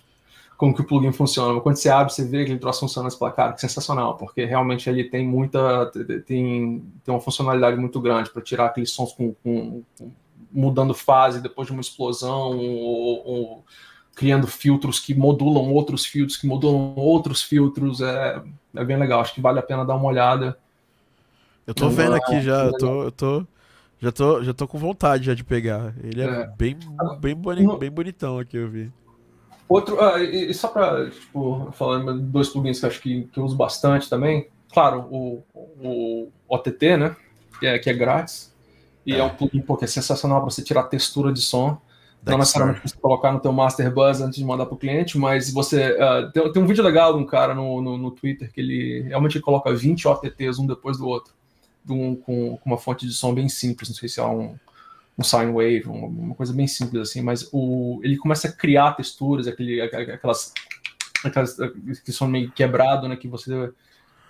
como 0.57 0.75
que 0.75 0.81
o 0.81 0.85
plugin 0.85 1.13
funciona. 1.13 1.53
Mas 1.55 1.63
quando 1.63 1.77
você 1.77 1.89
abre, 1.89 2.13
você 2.13 2.25
vê 2.25 2.45
que 2.45 2.53
ele 2.53 2.59
troço 2.59 2.81
funcionando 2.81 3.09
esse 3.09 3.19
placar, 3.19 3.55
que 3.55 3.61
sensacional, 3.61 4.17
porque 4.17 4.45
realmente 4.45 4.89
ele 4.89 5.05
tem 5.05 5.27
muita, 5.27 5.87
tem, 6.27 6.83
tem 7.05 7.15
uma 7.15 7.21
funcionalidade 7.21 7.77
muito 7.77 8.01
grande 8.01 8.31
para 8.31 8.43
tirar 8.43 8.67
aqueles 8.67 8.91
sons 8.91 9.13
com, 9.13 9.35
com, 9.43 9.83
com, 9.99 10.11
mudando 10.51 10.95
fase 10.95 11.41
depois 11.41 11.67
de 11.67 11.73
uma 11.73 11.81
explosão 11.81 12.57
ou, 12.57 13.27
ou 13.27 13.65
criando 14.15 14.47
filtros 14.47 14.99
que 14.99 15.15
modulam 15.15 15.71
outros 15.73 16.07
filtros, 16.07 16.39
que 16.39 16.47
modulam 16.47 16.95
outros 16.97 17.43
filtros, 17.43 18.01
é, 18.01 18.43
é 18.75 18.85
bem 18.85 18.97
legal. 18.97 19.21
Acho 19.21 19.35
que 19.35 19.43
vale 19.43 19.59
a 19.59 19.63
pena 19.63 19.85
dar 19.85 19.95
uma 19.95 20.07
olhada. 20.07 20.57
Eu 21.67 21.75
tô 21.75 21.91
vendo 21.91 22.15
aqui 22.15 22.41
já, 22.41 22.65
eu 22.65 22.73
tô, 22.73 23.03
eu 23.03 23.13
tô, 23.13 23.47
já 24.01 24.13
tô, 24.13 24.43
já 24.43 24.53
tô 24.53 24.69
com 24.69 24.79
vontade 24.79 25.25
já 25.25 25.35
de 25.35 25.45
pegar. 25.45 25.95
Ele 26.03 26.23
é, 26.23 26.25
é. 26.25 26.47
Bem, 26.57 26.77
bem, 27.21 27.35
boni, 27.35 27.79
bem 27.79 27.91
bonitão 27.91 28.39
aqui, 28.39 28.57
eu 28.57 28.69
vi. 28.69 28.93
Outro, 29.69 30.01
ah, 30.01 30.23
e, 30.23 30.53
só 30.55 30.69
para 30.69 31.11
tipo, 31.11 31.71
falando 31.73 32.21
dois 32.21 32.49
plugins 32.49 32.79
que 32.79 32.87
eu 32.87 32.91
acho 32.91 33.01
que, 33.01 33.25
que 33.25 33.39
eu 33.39 33.45
uso 33.45 33.57
bastante 33.57 34.09
também. 34.09 34.49
Claro, 34.73 35.07
o, 35.11 35.43
o 35.55 36.29
OTT, 36.49 36.97
né? 36.97 37.17
Que 37.59 37.67
é, 37.67 37.79
que 37.79 37.91
é 37.91 37.95
grátis. 37.95 38.55
E 39.05 39.15
é, 39.15 39.19
é 39.19 39.23
um 39.25 39.31
plugin 39.31 39.61
pô, 39.61 39.77
que 39.77 39.85
é 39.85 39.89
sensacional 39.89 40.41
para 40.41 40.51
você 40.51 40.63
tirar 40.63 40.85
textura 40.85 41.33
de 41.33 41.41
som 41.41 41.81
não 42.31 42.39
necessariamente 42.39 42.81
você 42.83 42.97
colocar 42.97 43.33
no 43.33 43.41
teu 43.41 43.53
master 43.53 43.93
buzz 43.93 44.21
antes 44.21 44.39
de 44.39 44.45
mandar 44.45 44.67
para 44.67 44.75
o 44.75 44.79
cliente, 44.79 45.17
mas 45.17 45.53
você 45.53 45.93
uh, 45.93 46.31
tem, 46.33 46.53
tem, 46.53 46.63
um 46.63 46.67
vídeo 46.67 46.83
legal 46.83 47.17
de 47.17 47.23
um 47.23 47.27
cara 47.27 47.55
no, 47.55 47.81
no, 47.81 47.97
no, 47.97 48.11
Twitter 48.11 48.51
que 48.53 48.61
ele 48.61 49.03
realmente 49.03 49.39
coloca 49.41 49.73
20 49.73 50.09
OTTs 50.09 50.59
um 50.59 50.67
depois 50.67 50.99
do 50.99 51.07
outro, 51.07 51.33
um, 51.89 52.17
com, 52.17 52.59
uma 52.65 52.79
fonte 52.79 53.07
de 53.07 53.13
som 53.13 53.35
bem 53.35 53.49
simples, 53.49 53.89
não 53.89 53.97
sei 53.97 54.09
se 54.09 54.21
é 54.21 54.25
um, 54.25 54.57
um 55.19 55.25
sine 55.25 55.53
wave, 55.53 55.85
uma, 55.87 56.35
coisa 56.35 56.53
bem 56.53 56.67
simples 56.67 57.03
assim, 57.03 57.23
mas 57.23 57.49
o, 57.53 58.01
ele 58.03 58.17
começa 58.17 58.49
a 58.49 58.53
criar 58.53 58.93
texturas, 58.93 59.47
aquele, 59.47 59.81
aquelas, 59.81 60.53
aquelas 61.25 61.57
que 62.05 62.13
são 62.13 62.29
meio 62.29 62.51
quebrado, 62.51 63.09
né, 63.09 63.17
que 63.17 63.29
você 63.29 63.71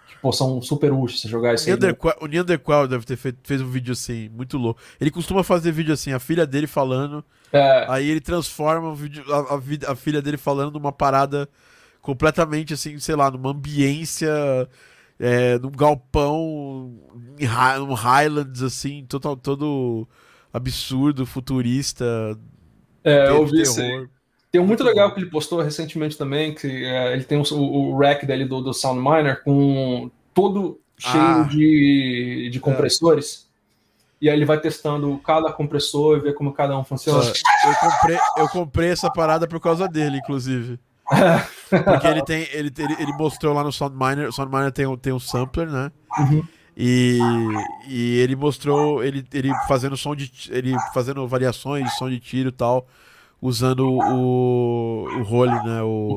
que 0.09 0.16
pô, 0.23 0.33
são 0.33 0.62
super 0.62 0.93
úteis 0.93 1.20
você 1.20 1.28
jogar 1.28 1.55
isso 1.55 1.66
Neanderqual, 1.66 2.15
O 2.20 2.27
Neanderqual 2.27 2.87
deve 2.87 3.05
ter 3.05 3.16
feito 3.16 3.39
fez 3.43 3.61
um 3.61 3.69
vídeo 3.69 3.93
assim, 3.93 4.28
muito 4.28 4.57
louco. 4.57 4.81
Ele 5.01 5.11
costuma 5.11 5.43
fazer 5.43 5.73
vídeo 5.73 5.93
assim, 5.93 6.12
a 6.12 6.20
filha 6.20 6.47
dele 6.47 6.69
falando, 6.69 7.24
É, 7.53 7.87
aí 7.89 8.09
ele 8.09 8.20
transforma 8.20 8.89
o 8.89 8.95
vídeo, 8.95 9.24
a, 9.33 9.55
a 9.55 9.93
a 9.93 9.97
filha 9.97 10.23
dele 10.23 10.37
falando 10.37 10.73
numa 10.74 10.93
parada 10.93 11.49
completamente 12.01 12.73
assim, 12.73 12.99
sei 13.01 13.16
lá, 13.16 13.28
numa 13.31 13.51
ambiência, 13.51 14.31
é, 15.19 15.59
num 15.59 15.71
galpão, 15.71 16.95
num 17.79 17.95
Highlands, 17.95 18.63
assim, 18.63 19.05
total, 19.09 19.37
todo 19.37 20.07
absurdo, 20.53 21.27
futurista, 21.27 22.05
é, 23.05 23.29
eu 23.29 23.47
vi 23.47 23.63
isso 23.63 23.81
aí. 23.81 24.07
Tem 24.51 24.61
um 24.61 24.67
muito 24.67 24.83
Muito 24.83 24.85
legal 24.85 25.09
bom. 25.09 25.15
que 25.15 25.21
ele 25.21 25.31
postou 25.31 25.61
recentemente 25.61 26.17
também, 26.17 26.55
que 26.55 26.67
é, 26.85 27.13
ele 27.13 27.25
tem 27.25 27.39
o, 27.39 27.43
o, 27.55 27.93
o 27.93 27.99
rack 27.99 28.25
dele 28.25 28.45
do, 28.47 28.61
do 28.63 28.73
Sound 28.73 29.01
Miner 29.01 29.43
com 29.45 30.11
todo 30.33 30.81
cheio 30.99 31.23
Ah. 31.23 31.43
de, 31.51 32.49
de 32.51 32.59
compressores. 32.61 33.47
E 34.21 34.31
aí 34.31 34.37
ele 34.37 34.47
vai 34.47 34.59
testando 34.59 35.19
cada 35.19 35.53
compressor 35.53 36.17
e 36.17 36.21
ver 36.21 36.33
como 36.35 36.53
cada 36.55 36.77
um 36.79 36.83
funciona. 36.85 37.23
Eu 37.23 37.75
comprei, 37.91 38.19
eu 38.39 38.49
comprei 38.49 38.89
essa 38.89 39.11
parada 39.11 39.47
por 39.47 39.61
causa 39.61 39.87
dele, 39.87 40.17
inclusive. 40.19 40.81
Porque 41.09 42.07
ele 42.07 42.23
tem. 42.24 42.43
Ele, 42.53 42.73
ele, 42.77 42.97
ele 42.99 43.12
mostrou 43.12 43.55
lá 43.55 43.62
no 43.65 43.73
SoundMiner. 43.73 44.28
O 44.28 44.33
SoundMiner 44.33 44.73
tem, 44.73 44.87
um- 44.87 44.97
tem 44.97 45.12
um 45.12 45.20
sampler, 45.20 45.69
né? 45.69 45.91
Uhum. 46.19 46.43
E, 46.77 47.19
e 47.89 48.16
ele 48.19 48.37
mostrou 48.37 49.03
ele, 49.03 49.24
ele 49.33 49.51
fazendo 49.66 49.97
som 49.97 50.15
de. 50.15 50.31
ele 50.51 50.74
fazendo 50.93 51.27
variações 51.27 51.85
de 51.85 51.97
som 51.97 52.09
de 52.11 52.20
tiro 52.20 52.49
e 52.51 52.53
tal. 52.53 52.87
Usando 53.41 53.87
o. 53.89 55.05
o 55.19 55.23
Role, 55.23 55.53
né? 55.65 55.83
O 55.83 56.09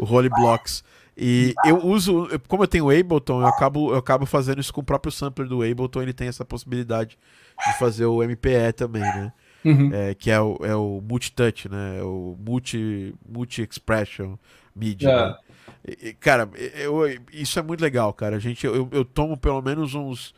O, 0.00 0.04
Role 0.04 0.28
Blocks. 0.28 0.84
E 1.16 1.54
eu 1.64 1.78
uso. 1.84 2.28
Como 2.48 2.62
eu 2.64 2.68
tenho 2.68 2.86
o 2.86 2.90
Ableton, 2.90 3.40
eu 3.40 3.46
acabo, 3.46 3.92
eu 3.92 3.96
acabo 3.98 4.26
fazendo 4.26 4.60
isso 4.60 4.72
com 4.72 4.80
o 4.80 4.84
próprio 4.84 5.12
sampler 5.12 5.48
do 5.48 5.62
Ableton. 5.62 6.02
Ele 6.02 6.12
tem 6.12 6.28
essa 6.28 6.44
possibilidade 6.44 7.18
de 7.66 7.78
fazer 7.78 8.06
o 8.06 8.22
MPE 8.22 8.72
também, 8.76 9.02
né? 9.02 9.32
Uhum. 9.64 9.90
é, 9.94 10.14
que 10.14 10.30
é 10.30 10.40
o, 10.40 10.58
é 10.62 10.74
o 10.76 11.00
multi-touch, 11.08 11.68
né? 11.70 11.98
É 11.98 12.02
o 12.02 12.36
multi, 12.38 13.14
multi-expression 13.28 14.36
media. 14.74 15.08
É. 15.10 15.26
né? 15.28 15.36
E- 16.02 16.12
cara, 16.14 16.48
eu, 16.74 17.00
isso 17.32 17.58
é 17.58 17.62
muito 17.62 17.80
legal, 17.80 18.12
cara. 18.12 18.36
A 18.36 18.38
gente, 18.38 18.66
eu, 18.66 18.88
eu 18.92 19.04
tomo 19.04 19.36
pelo 19.36 19.60
menos 19.62 19.94
uns, 19.94 20.34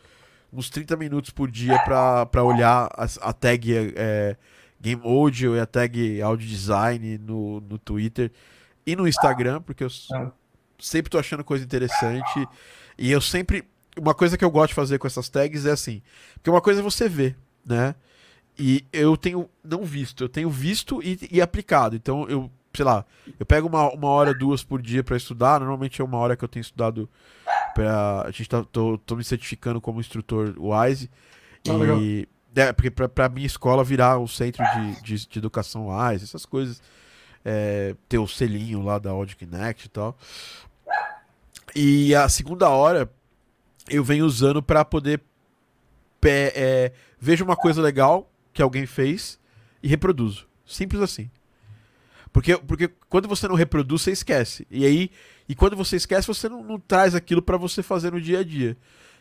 uns 0.52 0.70
30 0.70 0.96
minutos 0.96 1.30
por 1.30 1.50
dia 1.50 1.78
pra, 1.80 2.26
pra 2.26 2.42
olhar 2.44 2.88
a, 2.96 3.04
a 3.28 3.32
tag 3.32 3.92
é, 3.96 4.36
Game 4.80 5.02
Audio 5.04 5.56
e 5.56 5.60
a 5.60 5.66
tag 5.66 6.20
Audio 6.22 6.46
Design 6.46 7.18
no, 7.18 7.60
no 7.60 7.78
Twitter 7.78 8.30
e 8.86 8.94
no 8.94 9.08
Instagram, 9.08 9.60
porque 9.62 9.82
eu 9.84 9.88
É. 10.14 10.30
sempre 10.78 11.10
tô 11.10 11.18
achando 11.18 11.42
coisa 11.42 11.64
interessante. 11.64 12.46
E 12.98 13.10
eu 13.10 13.20
sempre. 13.20 13.64
Uma 13.98 14.14
coisa 14.14 14.36
que 14.36 14.44
eu 14.44 14.50
gosto 14.50 14.68
de 14.68 14.74
fazer 14.74 14.98
com 14.98 15.06
essas 15.06 15.28
tags 15.28 15.64
é 15.64 15.70
assim. 15.72 16.02
Porque 16.34 16.50
uma 16.50 16.60
coisa 16.60 16.80
é 16.80 16.82
você 16.82 17.08
ver, 17.08 17.34
né? 17.64 17.94
E 18.58 18.84
eu 18.92 19.16
tenho 19.16 19.48
não 19.62 19.84
visto, 19.84 20.24
eu 20.24 20.28
tenho 20.28 20.48
visto 20.48 21.02
e, 21.02 21.18
e 21.30 21.42
aplicado. 21.42 21.94
Então 21.94 22.26
eu, 22.28 22.50
sei 22.74 22.84
lá, 22.84 23.04
eu 23.38 23.44
pego 23.44 23.68
uma, 23.68 23.90
uma 23.92 24.08
hora, 24.08 24.32
duas 24.32 24.64
por 24.64 24.80
dia 24.80 25.04
pra 25.04 25.16
estudar. 25.16 25.60
Normalmente 25.60 26.00
é 26.00 26.04
uma 26.04 26.16
hora 26.18 26.36
que 26.36 26.44
eu 26.44 26.48
tenho 26.48 26.62
estudado 26.62 27.08
para 27.74 28.22
A 28.22 28.30
gente 28.30 28.48
tá, 28.48 28.64
tô, 28.64 28.96
tô 28.98 29.16
me 29.16 29.24
certificando 29.24 29.80
como 29.80 30.00
instrutor 30.00 30.54
WISE. 30.58 31.10
Ah, 31.68 31.72
legal. 31.72 32.00
e 32.00 32.28
é, 32.54 32.72
porque 32.72 32.90
pra, 32.90 33.08
pra 33.08 33.28
minha 33.28 33.46
escola 33.46 33.84
virar 33.84 34.18
um 34.18 34.26
centro 34.26 34.64
de, 34.74 35.02
de, 35.02 35.28
de 35.28 35.38
educação 35.38 35.88
WISE, 35.88 36.24
essas 36.24 36.46
coisas. 36.46 36.80
É, 37.44 37.94
ter 38.08 38.18
o 38.18 38.26
selinho 38.26 38.82
lá 38.82 38.98
da 38.98 39.10
Audio 39.10 39.36
Connect 39.36 39.86
e 39.86 39.88
tal. 39.90 40.16
E 41.74 42.14
a 42.14 42.28
segunda 42.28 42.68
hora 42.70 43.08
eu 43.88 44.02
venho 44.02 44.24
usando 44.24 44.62
pra 44.62 44.84
poder 44.84 45.20
é, 46.24 46.92
vejo 47.20 47.44
uma 47.44 47.54
coisa 47.54 47.80
legal 47.80 48.28
que 48.56 48.62
alguém 48.62 48.86
fez 48.86 49.38
e 49.82 49.86
reproduzo. 49.88 50.46
Simples 50.64 51.02
assim. 51.02 51.30
Porque, 52.32 52.56
porque 52.56 52.88
quando 53.08 53.28
você 53.28 53.46
não 53.46 53.54
reproduz, 53.54 54.02
você 54.02 54.10
esquece. 54.12 54.66
E 54.70 54.84
aí, 54.84 55.10
e 55.48 55.54
quando 55.54 55.76
você 55.76 55.96
esquece, 55.96 56.26
você 56.26 56.48
não, 56.48 56.62
não 56.62 56.78
traz 56.80 57.14
aquilo 57.14 57.40
pra 57.42 57.56
você 57.56 57.82
fazer 57.82 58.12
no 58.12 58.20
dia 58.20 58.40
a 58.40 58.44
dia. 58.44 58.76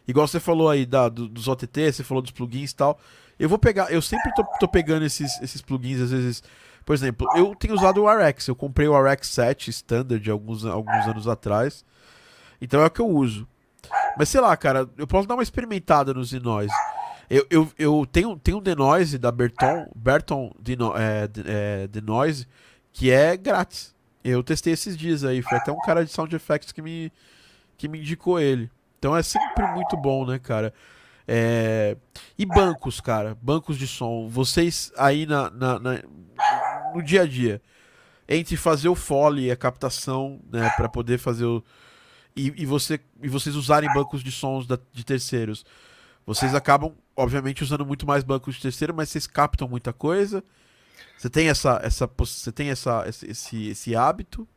Igual 0.07 0.27
você 0.27 0.39
falou 0.39 0.69
aí 0.69 0.85
da, 0.85 1.09
do- 1.09 1.27
dos 1.27 1.47
OTT, 1.47 1.91
você 1.91 2.03
falou 2.03 2.21
dos 2.21 2.31
plugins 2.31 2.71
e 2.71 2.75
tal. 2.75 2.99
Eu 3.37 3.49
vou 3.49 3.57
pegar, 3.59 3.91
eu 3.91 4.01
sempre 4.01 4.33
tô, 4.33 4.43
tô 4.59 4.67
pegando 4.67 5.05
esses, 5.05 5.41
esses 5.41 5.61
plugins, 5.61 5.99
às 5.99 6.11
vezes. 6.11 6.41
Por 6.85 6.93
exemplo, 6.93 7.27
eu 7.35 7.53
tenho 7.55 7.73
usado 7.73 8.01
o 8.03 8.07
RX. 8.09 8.47
Eu 8.47 8.55
comprei 8.55 8.87
o 8.87 8.97
RX 8.97 9.27
7 9.27 9.69
Standard 9.69 10.29
alguns, 10.31 10.65
alguns 10.65 11.05
anos 11.07 11.27
atrás. 11.27 11.83
Então 12.61 12.81
é 12.81 12.85
o 12.85 12.89
que 12.91 13.01
eu 13.01 13.07
uso. 13.09 13.47
Mas 14.17 14.29
sei 14.29 14.39
lá, 14.41 14.55
cara, 14.57 14.89
eu 14.97 15.05
posso 15.07 15.27
dar 15.27 15.35
uma 15.35 15.43
experimentada 15.43 16.13
nos 16.13 16.29
Denoise. 16.31 16.73
Eu, 17.29 17.45
eu, 17.49 17.71
eu 17.77 18.07
tenho, 18.11 18.37
tenho 18.37 18.57
um 18.57 18.61
Denoise 18.61 19.17
da 19.17 19.31
Berton, 19.31 19.89
Berton 19.95 20.51
Deno, 20.59 20.93
é, 20.95 21.27
de- 21.27 21.43
é, 21.45 21.87
Denoise, 21.87 22.47
que 22.93 23.09
é 23.11 23.35
grátis. 23.35 23.93
Eu 24.23 24.43
testei 24.43 24.73
esses 24.73 24.95
dias 24.97 25.23
aí, 25.23 25.41
foi 25.41 25.57
até 25.57 25.71
um 25.71 25.79
cara 25.81 26.03
de 26.05 26.11
Sound 26.11 26.35
Effects 26.35 26.71
que 26.71 26.81
me, 26.81 27.11
que 27.77 27.87
me 27.87 27.99
indicou 27.99 28.39
ele. 28.39 28.69
Então 28.99 29.15
é 29.15 29.21
sempre 29.23 29.65
muito 29.73 29.95
bom, 29.97 30.25
né, 30.25 30.39
cara? 30.39 30.73
É, 31.27 31.97
E 32.37 32.45
bancos, 32.45 32.99
cara, 33.01 33.35
bancos 33.41 33.77
de 33.77 33.87
som. 33.87 34.27
Vocês 34.29 34.91
aí 34.97 35.25
na, 35.25 35.49
na- 35.49 35.79
na- 35.79 36.01
no 36.93 37.01
dia 37.03 37.23
a 37.23 37.25
dia, 37.27 37.61
entre 38.29 38.55
fazer 38.57 38.87
o 38.89 38.95
Foley 38.95 39.45
e 39.45 39.51
a 39.51 39.55
captação, 39.55 40.39
né, 40.51 40.69
para 40.77 40.87
poder 40.89 41.17
fazer 41.19 41.45
o. 41.45 41.63
E, 42.35 42.53
e, 42.57 42.65
você, 42.65 42.99
e 43.21 43.27
vocês 43.29 43.55
usarem 43.55 43.91
bancos 43.93 44.23
de 44.23 44.31
sons 44.31 44.65
da- 44.67 44.79
de 44.91 45.03
terceiros, 45.05 45.65
vocês 46.25 46.55
acabam, 46.55 46.93
obviamente, 47.15 47.63
usando 47.63 47.85
muito 47.85 48.05
mais 48.05 48.23
bancos 48.23 48.55
de 48.55 48.61
terceiro, 48.61 48.93
mas 48.93 49.09
vocês 49.09 49.27
captam 49.27 49.67
muita 49.67 49.93
coisa. 49.93 50.43
Você 51.17 51.29
tem 51.29 51.47
essa, 51.49 51.79
essa, 51.83 52.09
você 52.17 52.51
tem 52.51 52.69
essa, 52.69 53.05
esse, 53.07 53.69
esse, 53.69 53.95
hábito? 53.95 54.47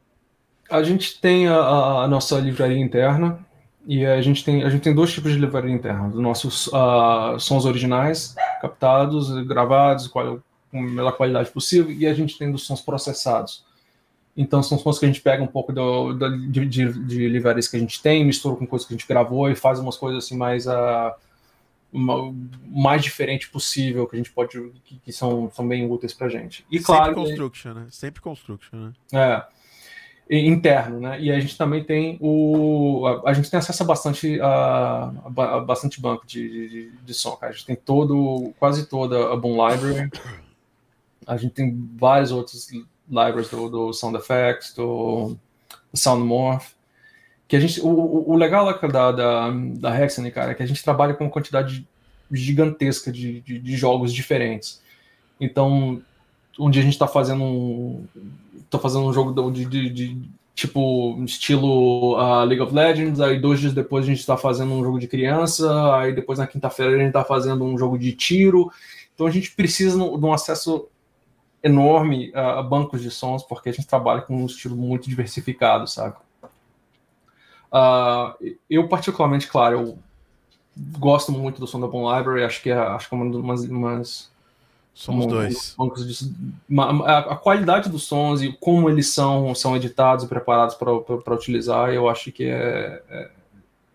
A 0.70 0.82
gente 0.82 1.20
tem 1.20 1.46
a, 1.48 1.56
a- 1.56 2.08
nossa 2.08 2.38
livraria 2.40 2.78
interna 2.78 3.38
e 3.86 4.04
a 4.04 4.20
gente 4.20 4.44
tem, 4.44 4.62
a 4.64 4.68
gente 4.70 4.82
tem 4.82 4.94
dois 4.94 5.12
tipos 5.12 5.32
de 5.32 5.38
livraria 5.38 5.72
interna. 5.72 6.08
Os 6.08 6.20
nossos 6.20 6.70
ah, 6.74 7.36
sons 7.38 7.64
originais, 7.64 8.34
captados, 8.60 9.30
gravados, 9.46 10.08
qual- 10.08 10.40
com 10.70 10.80
a 10.80 10.82
melhor 10.82 11.12
qualidade 11.16 11.50
possível, 11.50 11.90
e 11.90 12.06
a 12.06 12.12
gente 12.12 12.36
tem 12.36 12.52
dos 12.52 12.64
sons 12.66 12.82
processados. 12.82 13.64
Então 14.36 14.62
são 14.62 14.78
sons 14.78 14.98
que 14.98 15.04
a 15.06 15.08
gente 15.08 15.20
pega 15.20 15.42
um 15.42 15.46
pouco 15.46 15.72
do, 15.72 16.12
da- 16.14 16.28
de, 16.28 16.66
de, 16.66 16.92
de 17.04 17.28
livrarias 17.28 17.68
que 17.68 17.76
a 17.76 17.80
gente 17.80 18.00
tem, 18.02 18.24
mistura 18.24 18.56
com 18.56 18.66
coisas 18.66 18.86
que 18.86 18.94
a 18.94 18.96
gente 18.96 19.08
gravou 19.08 19.50
e 19.50 19.54
faz 19.56 19.78
umas 19.78 19.96
coisas 19.96 20.24
assim 20.24 20.36
mais 20.36 20.66
o 20.66 21.14
mais 21.92 23.02
diferente 23.02 23.48
possível 23.48 24.06
que 24.06 24.14
a 24.14 24.18
gente 24.18 24.30
pode 24.30 24.72
que, 24.84 24.98
que 24.98 25.12
são, 25.12 25.50
são 25.50 25.66
bem 25.66 25.90
úteis 25.90 26.12
pra 26.12 26.28
gente. 26.28 26.66
E 26.70 26.78
claro, 26.78 27.14
Sempre 27.14 27.24
construction, 27.30 27.72
né? 27.74 27.86
Sempre 27.90 28.20
construction, 28.20 28.76
né? 28.76 28.92
é, 29.12 30.38
interno, 30.38 31.00
né? 31.00 31.18
E 31.20 31.32
a 31.32 31.40
gente 31.40 31.56
também 31.56 31.82
tem 31.82 32.18
o. 32.20 33.06
A, 33.06 33.30
a 33.30 33.32
gente 33.32 33.50
tem 33.50 33.58
acesso 33.58 33.82
a 33.82 33.86
bastante, 33.86 34.38
a, 34.40 35.12
a 35.24 35.30
ba- 35.30 35.54
a 35.56 35.60
bastante 35.60 36.00
banco 36.00 36.26
de, 36.26 36.68
de, 36.68 36.90
de 36.90 37.14
som, 37.14 37.34
cara. 37.36 37.52
A 37.52 37.54
gente 37.54 37.64
tem 37.66 37.76
todo, 37.76 38.52
quase 38.58 38.86
toda 38.86 39.32
a 39.32 39.36
Boom 39.36 39.52
Library. 39.68 40.10
A 41.26 41.36
gente 41.38 41.54
tem 41.54 41.88
vários 41.96 42.30
outros 42.30 42.68
libraries 43.08 43.48
do, 43.50 43.68
do 43.70 43.92
Sound 43.94 44.16
Effects, 44.18 44.74
do, 44.74 45.36
do 45.92 45.96
Sound 45.98 46.22
Morph. 46.24 46.72
Que 47.48 47.56
a 47.56 47.60
gente, 47.60 47.80
o, 47.80 47.88
o- 47.88 48.36
legal 48.36 48.66
da, 48.66 49.10
da, 49.12 49.50
da 49.50 50.00
Hexane, 50.04 50.30
cara, 50.30 50.52
é 50.52 50.54
que 50.54 50.62
a 50.62 50.66
gente 50.66 50.84
trabalha 50.84 51.14
com 51.14 51.24
uma 51.24 51.30
quantidade 51.30 51.86
gigantesca 52.30 53.10
de, 53.10 53.40
de, 53.40 53.58
de 53.58 53.76
jogos 53.76 54.12
diferentes. 54.12 54.82
Então, 55.40 56.02
um 56.58 56.68
dia 56.70 56.82
a 56.82 56.84
gente 56.84 56.92
está 56.94 57.08
fazendo 57.08 57.42
um, 57.42 58.04
tô 58.68 58.78
fazendo 58.78 59.06
um 59.06 59.12
jogo 59.14 59.50
de, 59.50 59.64
de- 59.64 59.88
de, 59.90 60.20
tipo 60.54 61.16
estilo 61.24 62.16
ah, 62.16 62.44
League 62.44 62.60
of 62.60 62.74
Legends, 62.74 63.20
aí 63.20 63.38
dois 63.40 63.60
dias 63.60 63.72
depois 63.72 64.04
a 64.04 64.08
gente 64.08 64.18
está 64.18 64.36
fazendo 64.36 64.72
um 64.74 64.82
jogo 64.84 64.98
de 64.98 65.06
criança, 65.08 65.96
aí 65.96 66.12
depois 66.14 66.38
na 66.38 66.46
quinta-feira 66.46 66.94
a 66.96 66.98
gente 66.98 67.06
está 67.08 67.24
fazendo 67.24 67.64
um 67.64 67.78
jogo 67.78 67.96
de 67.98 68.12
tiro. 68.12 68.70
Então 69.14 69.26
a 69.26 69.30
gente 69.30 69.52
precisa 69.52 69.96
de 69.96 70.04
um 70.04 70.32
acesso 70.32 70.86
enorme 71.62 72.30
a, 72.34 72.58
a 72.58 72.62
bancos 72.62 73.00
de 73.02 73.10
sons, 73.10 73.42
porque 73.42 73.68
a 73.68 73.72
gente 73.72 73.86
trabalha 73.86 74.20
com 74.20 74.36
um 74.42 74.46
estilo 74.46 74.76
muito 74.76 75.08
diversificado, 75.08 75.86
saca? 75.86 76.27
Ah, 77.70 78.34
eu 78.68 78.88
particularmente, 78.88 79.46
claro, 79.46 79.78
eu 79.80 79.98
gosto 80.98 81.32
muito 81.32 81.60
do 81.60 81.66
som 81.66 81.80
da 81.80 81.86
Bon 81.86 82.14
Library, 82.16 82.44
acho 82.44 82.62
que 82.62 82.70
é, 82.70 82.78
acho 82.78 83.08
que 83.08 83.14
é 83.14 83.18
uma 83.18 83.30
das 83.30 83.64
umas, 83.68 84.30
Somos 84.94 85.26
um- 85.26 85.28
dois. 85.28 85.74
bancos 85.78 86.06
de- 86.06 86.32
uma- 86.68 87.06
a, 87.06 87.18
a 87.18 87.36
qualidade 87.36 87.88
dos 87.88 88.04
sons 88.04 88.42
e 88.42 88.52
como 88.54 88.88
eles 88.88 89.08
são, 89.12 89.54
são 89.54 89.76
editados 89.76 90.24
e 90.24 90.28
preparados 90.28 90.74
para 90.74 91.34
utilizar, 91.34 91.90
eu 91.90 92.08
acho 92.08 92.32
que 92.32 92.44
é, 92.44 93.02
é, 93.08 93.30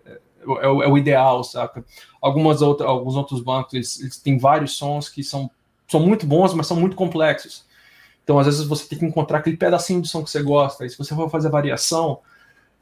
é, 0.06 0.20
é 0.46 0.68
o, 0.68 0.84
é 0.84 0.88
o 0.88 0.98
ideal, 0.98 1.44
saca? 1.44 1.84
Algumas 2.22 2.62
outra, 2.62 2.88
alguns 2.88 3.16
outros 3.16 3.42
bancos, 3.42 3.74
eles, 3.74 4.00
eles 4.02 4.18
têm 4.18 4.38
vários 4.38 4.78
sons 4.78 5.10
que 5.10 5.24
são, 5.24 5.50
são 5.88 6.00
muito 6.00 6.26
bons, 6.26 6.54
mas 6.54 6.68
são 6.68 6.78
muito 6.80 6.96
complexos. 6.96 7.66
Então, 8.24 8.40
às 8.40 8.46
vezes, 8.46 8.66
você 8.66 8.88
tem 8.88 8.98
que 9.00 9.06
encontrar 9.06 9.40
aquele 9.40 9.58
pedacinho 9.58 10.02
de 10.02 10.08
som 10.08 10.24
que 10.24 10.30
você 10.30 10.42
gosta, 10.42 10.86
e 10.86 10.90
se 10.90 10.98
você 10.98 11.14
for 11.14 11.30
fazer 11.30 11.50
variação, 11.50 12.20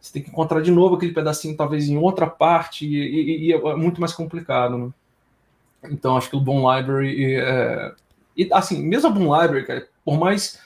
você 0.02 0.14
tem 0.14 0.24
que 0.24 0.30
encontrar 0.30 0.62
de 0.62 0.72
novo 0.72 0.96
aquele 0.96 1.14
pedacinho, 1.14 1.56
talvez 1.56 1.88
em 1.88 1.98
outra 1.98 2.26
parte, 2.26 2.88
e, 2.88 2.96
e, 2.96 3.48
e 3.48 3.54
é 3.54 3.76
muito 3.76 4.02
mais 4.02 4.14
complicado, 4.14 4.78
né? 4.78 4.90
Então, 5.84 6.18
acho 6.18 6.30
que 6.30 6.36
o 6.36 6.42
Boom 6.42 6.60
Library. 6.76 7.36
É... 7.36 7.94
E, 8.36 8.50
assim, 8.52 8.84
mesmo 8.84 9.10
a 9.10 9.12
Boom 9.12 9.40
Library, 9.40 9.66
cara, 9.66 9.88
por 10.04 10.18
mais 10.20 10.60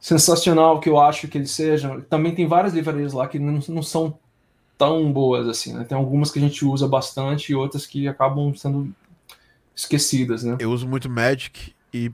sensacional 0.00 0.80
que 0.80 0.88
eu 0.88 0.98
acho 0.98 1.28
que 1.28 1.36
ele 1.36 1.46
seja, 1.46 2.00
também 2.08 2.34
tem 2.34 2.46
várias 2.46 2.72
livrarias 2.72 3.12
lá 3.12 3.26
que 3.26 3.38
não, 3.38 3.60
não 3.68 3.82
são 3.82 4.18
tão 4.78 5.12
boas 5.12 5.48
assim, 5.48 5.72
né? 5.72 5.84
Tem 5.84 5.96
algumas 5.96 6.30
que 6.30 6.38
a 6.38 6.42
gente 6.42 6.64
usa 6.64 6.86
bastante 6.86 7.50
e 7.50 7.54
outras 7.54 7.86
que 7.86 8.06
acabam 8.06 8.54
sendo 8.54 8.94
esquecidas, 9.74 10.44
né? 10.44 10.56
Eu 10.60 10.70
uso 10.70 10.86
muito 10.86 11.08
Magic 11.08 11.74
e 11.92 12.10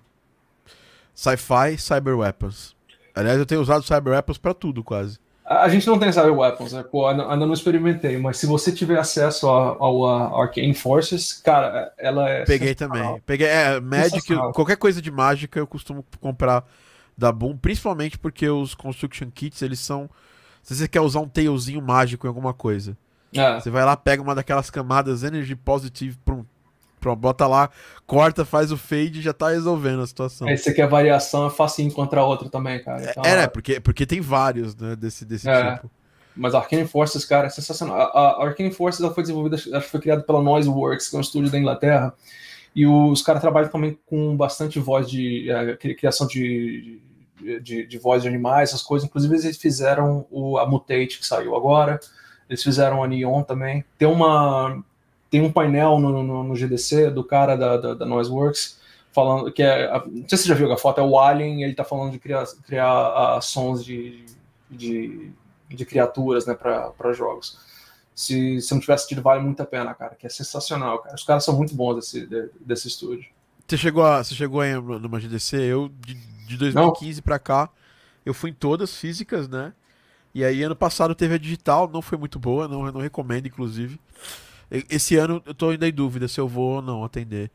Sci-Fi 1.15 1.77
Cyber 1.79 2.17
Weapons. 2.19 2.75
Aliás, 3.15 3.39
eu 3.39 3.47
tenho 3.47 3.61
usado 3.61 3.85
Cyber 3.85 4.13
Weapons 4.13 4.39
para 4.39 4.55
tudo, 4.55 4.83
quase. 4.83 5.19
A 5.45 5.69
gente 5.69 5.87
não 5.87 5.99
tem 5.99 6.13
Cyber 6.13 6.33
Weapons, 6.33 6.73
né? 6.73 6.83
Pô, 6.85 7.07
ainda 7.07 7.37
não 7.37 7.53
experimentei, 7.53 8.17
mas 8.17 8.39
se 8.39 8.47
você 8.47 8.71
tiver 8.71 8.99
acesso 8.99 9.49
ao, 9.49 10.41
Arcane 10.41 10.73
Forces, 10.73 11.33
cara, 11.33 11.93
ela 11.99 12.29
é. 12.29 12.45
Peguei 12.45 12.75
também. 12.75 13.21
Peguei. 13.27 13.49
É, 13.49 13.81
Magic, 13.81 14.25
qualquer 14.55 14.77
coisa 14.77 15.03
de 15.03 15.11
mágica 15.11 15.59
eu 15.59 15.67
costumo 15.67 16.05
comprar 16.21 16.65
da 17.19 17.33
Boom, 17.33 17.57
principalmente 17.57 18.19
porque 18.19 18.49
os 18.49 18.75
Construction 18.75 19.31
Kits, 19.31 19.63
eles 19.63 19.81
são. 19.81 20.09
Se 20.63 20.77
você 20.77 20.87
quer 20.87 21.01
usar 21.01 21.21
um 21.21 21.29
tailzinho 21.29 21.83
mágico 21.83 22.27
em 22.27 22.29
alguma 22.29 22.55
coisa, 22.55 22.97
é. 23.35 23.59
você 23.59 23.69
vai 23.69 23.85
lá, 23.85 23.97
pega 23.97 24.23
uma 24.23 24.35
daquelas 24.35 24.71
camadas 24.71 25.25
Energy 25.25 25.57
Positive, 25.57 26.17
prum, 26.25 26.45
Pronto, 27.03 27.19
bota 27.19 27.49
lá, 27.49 27.69
corta, 28.07 28.45
faz 28.45 28.71
o 28.71 28.77
fade 28.77 29.19
e 29.19 29.23
já 29.23 29.33
tá 29.33 29.49
resolvendo 29.49 30.03
a 30.03 30.07
situação. 30.07 30.47
Aí 30.47 30.57
você 30.57 30.73
quer 30.73 30.89
variação, 30.89 31.49
é 31.49 31.51
fácil 31.51 31.85
encontrar 31.85 32.25
outro 32.25 32.49
também, 32.49 32.81
cara. 32.81 33.03
É, 33.03 33.11
então, 33.11 33.25
é, 33.25 33.37
né? 33.39 33.47
Porque, 33.49 33.81
porque 33.81 34.07
tem 34.07 34.21
vários, 34.21 34.77
né, 34.77 34.95
desse, 34.95 35.25
desse 35.25 35.49
é, 35.49 35.75
tipo. 35.75 35.91
Mas 36.37 36.55
a 36.55 36.59
Arcane 36.59 36.87
Forces, 36.87 37.25
cara, 37.25 37.49
é 37.49 37.51
sensacional. 37.51 37.97
A, 38.01 38.05
a 38.05 38.47
Arcane 38.47 38.71
Forces 38.71 39.01
ela 39.01 39.13
foi 39.13 39.25
desenvolvida, 39.25 39.57
acho 39.57 39.69
que 39.69 39.91
foi 39.91 40.01
criada 40.01 40.23
pela 40.23 40.41
Noiseworks, 40.41 41.09
que 41.09 41.17
é 41.17 41.19
um 41.19 41.23
estúdio 41.23 41.51
da 41.51 41.59
Inglaterra. 41.59 42.15
E 42.73 42.87
os 42.87 43.21
caras 43.21 43.43
trabalham 43.43 43.69
também 43.69 43.99
com 44.07 44.37
bastante 44.37 44.79
voz 44.79 45.11
de 45.11 45.51
é, 45.51 45.77
criação 45.77 46.29
de, 46.29 47.03
de, 47.61 47.85
de, 47.85 47.99
voz 47.99 48.23
de 48.23 48.29
animais, 48.29 48.71
essas 48.71 48.83
coisas. 48.83 49.09
Inclusive, 49.09 49.35
eles 49.35 49.59
fizeram 49.59 50.25
o, 50.31 50.57
a 50.57 50.65
Mutate, 50.65 51.19
que 51.19 51.27
saiu 51.27 51.57
agora. 51.57 51.99
Eles 52.49 52.63
fizeram 52.63 53.03
a 53.03 53.09
Neon 53.09 53.43
também. 53.43 53.85
Tem 53.99 54.07
uma 54.07 54.83
tem 55.33 55.41
um 55.41 55.51
painel 55.51 55.99
no, 55.99 56.23
no, 56.23 56.45
no 56.45 56.55
GDC 56.55 57.11
do 57.11 57.25
cara 57.25 57.57
da, 57.57 57.79
da, 57.79 57.95
da 57.95 58.05
Noiseworks 58.05 58.79
falando 59.13 59.51
que 59.51 59.63
é. 59.63 59.91
Não 59.91 60.29
sei 60.29 60.37
se 60.37 60.45
você 60.45 60.49
já 60.51 60.55
viu 60.55 60.71
a 60.71 60.77
foto, 60.77 61.01
é 61.01 61.05
o 61.05 61.19
Alien, 61.19 61.65
ele 61.65 61.75
tá 61.75 61.85
falando 61.85 62.13
de 62.13 62.19
criar, 62.19 62.45
criar 62.67 63.39
uh, 63.39 63.41
sons 63.41 63.83
de, 63.83 64.27
de, 64.71 65.33
de 65.71 65.87
criaturas 65.87 66.45
né, 66.45 66.55
para 66.55 67.13
jogos. 67.15 67.59
Se, 68.15 68.61
se 68.61 68.75
não 68.75 68.81
tivesse 68.81 69.09
tido, 69.09 69.23
vale 69.23 69.43
muito 69.43 69.63
a 69.63 69.67
pena, 69.67 69.95
cara, 69.95 70.15
que 70.15 70.27
é 70.27 70.29
sensacional, 70.29 70.99
cara. 70.99 71.15
Os 71.15 71.25
caras 71.25 71.45
são 71.45 71.57
muito 71.57 71.75
bons 71.75 71.95
desse, 71.95 72.27
de, 72.27 72.51
desse 72.61 72.89
estúdio. 72.89 73.25
Você 73.67 73.79
chegou, 73.79 74.05
a, 74.05 74.23
você 74.23 74.35
chegou 74.35 74.61
aí 74.61 74.75
numa 74.75 75.19
GDC, 75.19 75.57
eu 75.57 75.89
de, 75.89 76.15
de 76.47 76.59
2015 76.59 77.23
para 77.23 77.39
cá, 77.39 77.71
eu 78.25 78.35
fui 78.35 78.51
em 78.51 78.55
todas 78.55 78.95
físicas, 78.95 79.49
né? 79.49 79.73
E 80.35 80.45
aí 80.45 80.63
ano 80.63 80.77
passado 80.77 81.15
teve 81.15 81.37
a 81.37 81.39
digital, 81.39 81.89
não 81.89 82.03
foi 82.03 82.19
muito 82.19 82.39
boa, 82.39 82.69
não, 82.69 82.93
não 82.93 83.01
recomendo, 83.01 83.47
inclusive. 83.47 83.99
Esse 84.89 85.17
ano 85.17 85.43
eu 85.45 85.55
tô 85.55 85.69
ainda 85.69 85.87
em 85.87 85.93
dúvida 85.93 86.27
se 86.27 86.41
eu 86.41 86.49
vou 86.49 86.77
ou 86.77 86.83
não 86.83 87.05
atender 87.05 87.51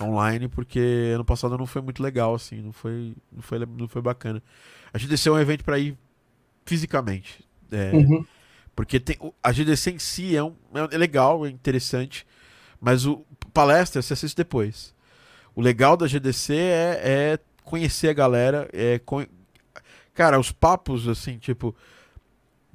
online, 0.00 0.48
porque 0.48 1.12
ano 1.14 1.24
passado 1.24 1.56
não 1.56 1.66
foi 1.66 1.82
muito 1.82 2.02
legal, 2.02 2.34
assim, 2.34 2.60
não 2.60 2.72
foi, 2.72 3.14
não 3.32 3.42
foi, 3.42 3.58
não 3.58 3.88
foi 3.88 4.02
bacana. 4.02 4.42
A 4.92 4.98
GDC 4.98 5.28
é 5.28 5.32
um 5.32 5.38
evento 5.38 5.64
para 5.64 5.78
ir 5.78 5.96
fisicamente. 6.64 7.44
É, 7.70 7.90
uhum. 7.92 8.24
Porque 8.76 9.00
tem, 9.00 9.16
a 9.42 9.50
GDC 9.50 9.92
em 9.92 9.98
si 9.98 10.36
é, 10.36 10.42
um, 10.42 10.54
é 10.90 10.96
legal, 10.96 11.44
é 11.44 11.50
interessante, 11.50 12.26
mas 12.80 13.06
o 13.06 13.24
palestra 13.52 14.00
você 14.00 14.12
assiste 14.12 14.36
depois. 14.36 14.94
O 15.54 15.60
legal 15.60 15.96
da 15.96 16.06
GDC 16.06 16.54
é, 16.54 17.00
é 17.02 17.38
conhecer 17.64 18.08
a 18.08 18.12
galera, 18.12 18.68
é 18.72 18.98
con... 19.00 19.26
cara, 20.14 20.38
os 20.38 20.52
papos 20.52 21.08
assim, 21.08 21.38
tipo, 21.38 21.74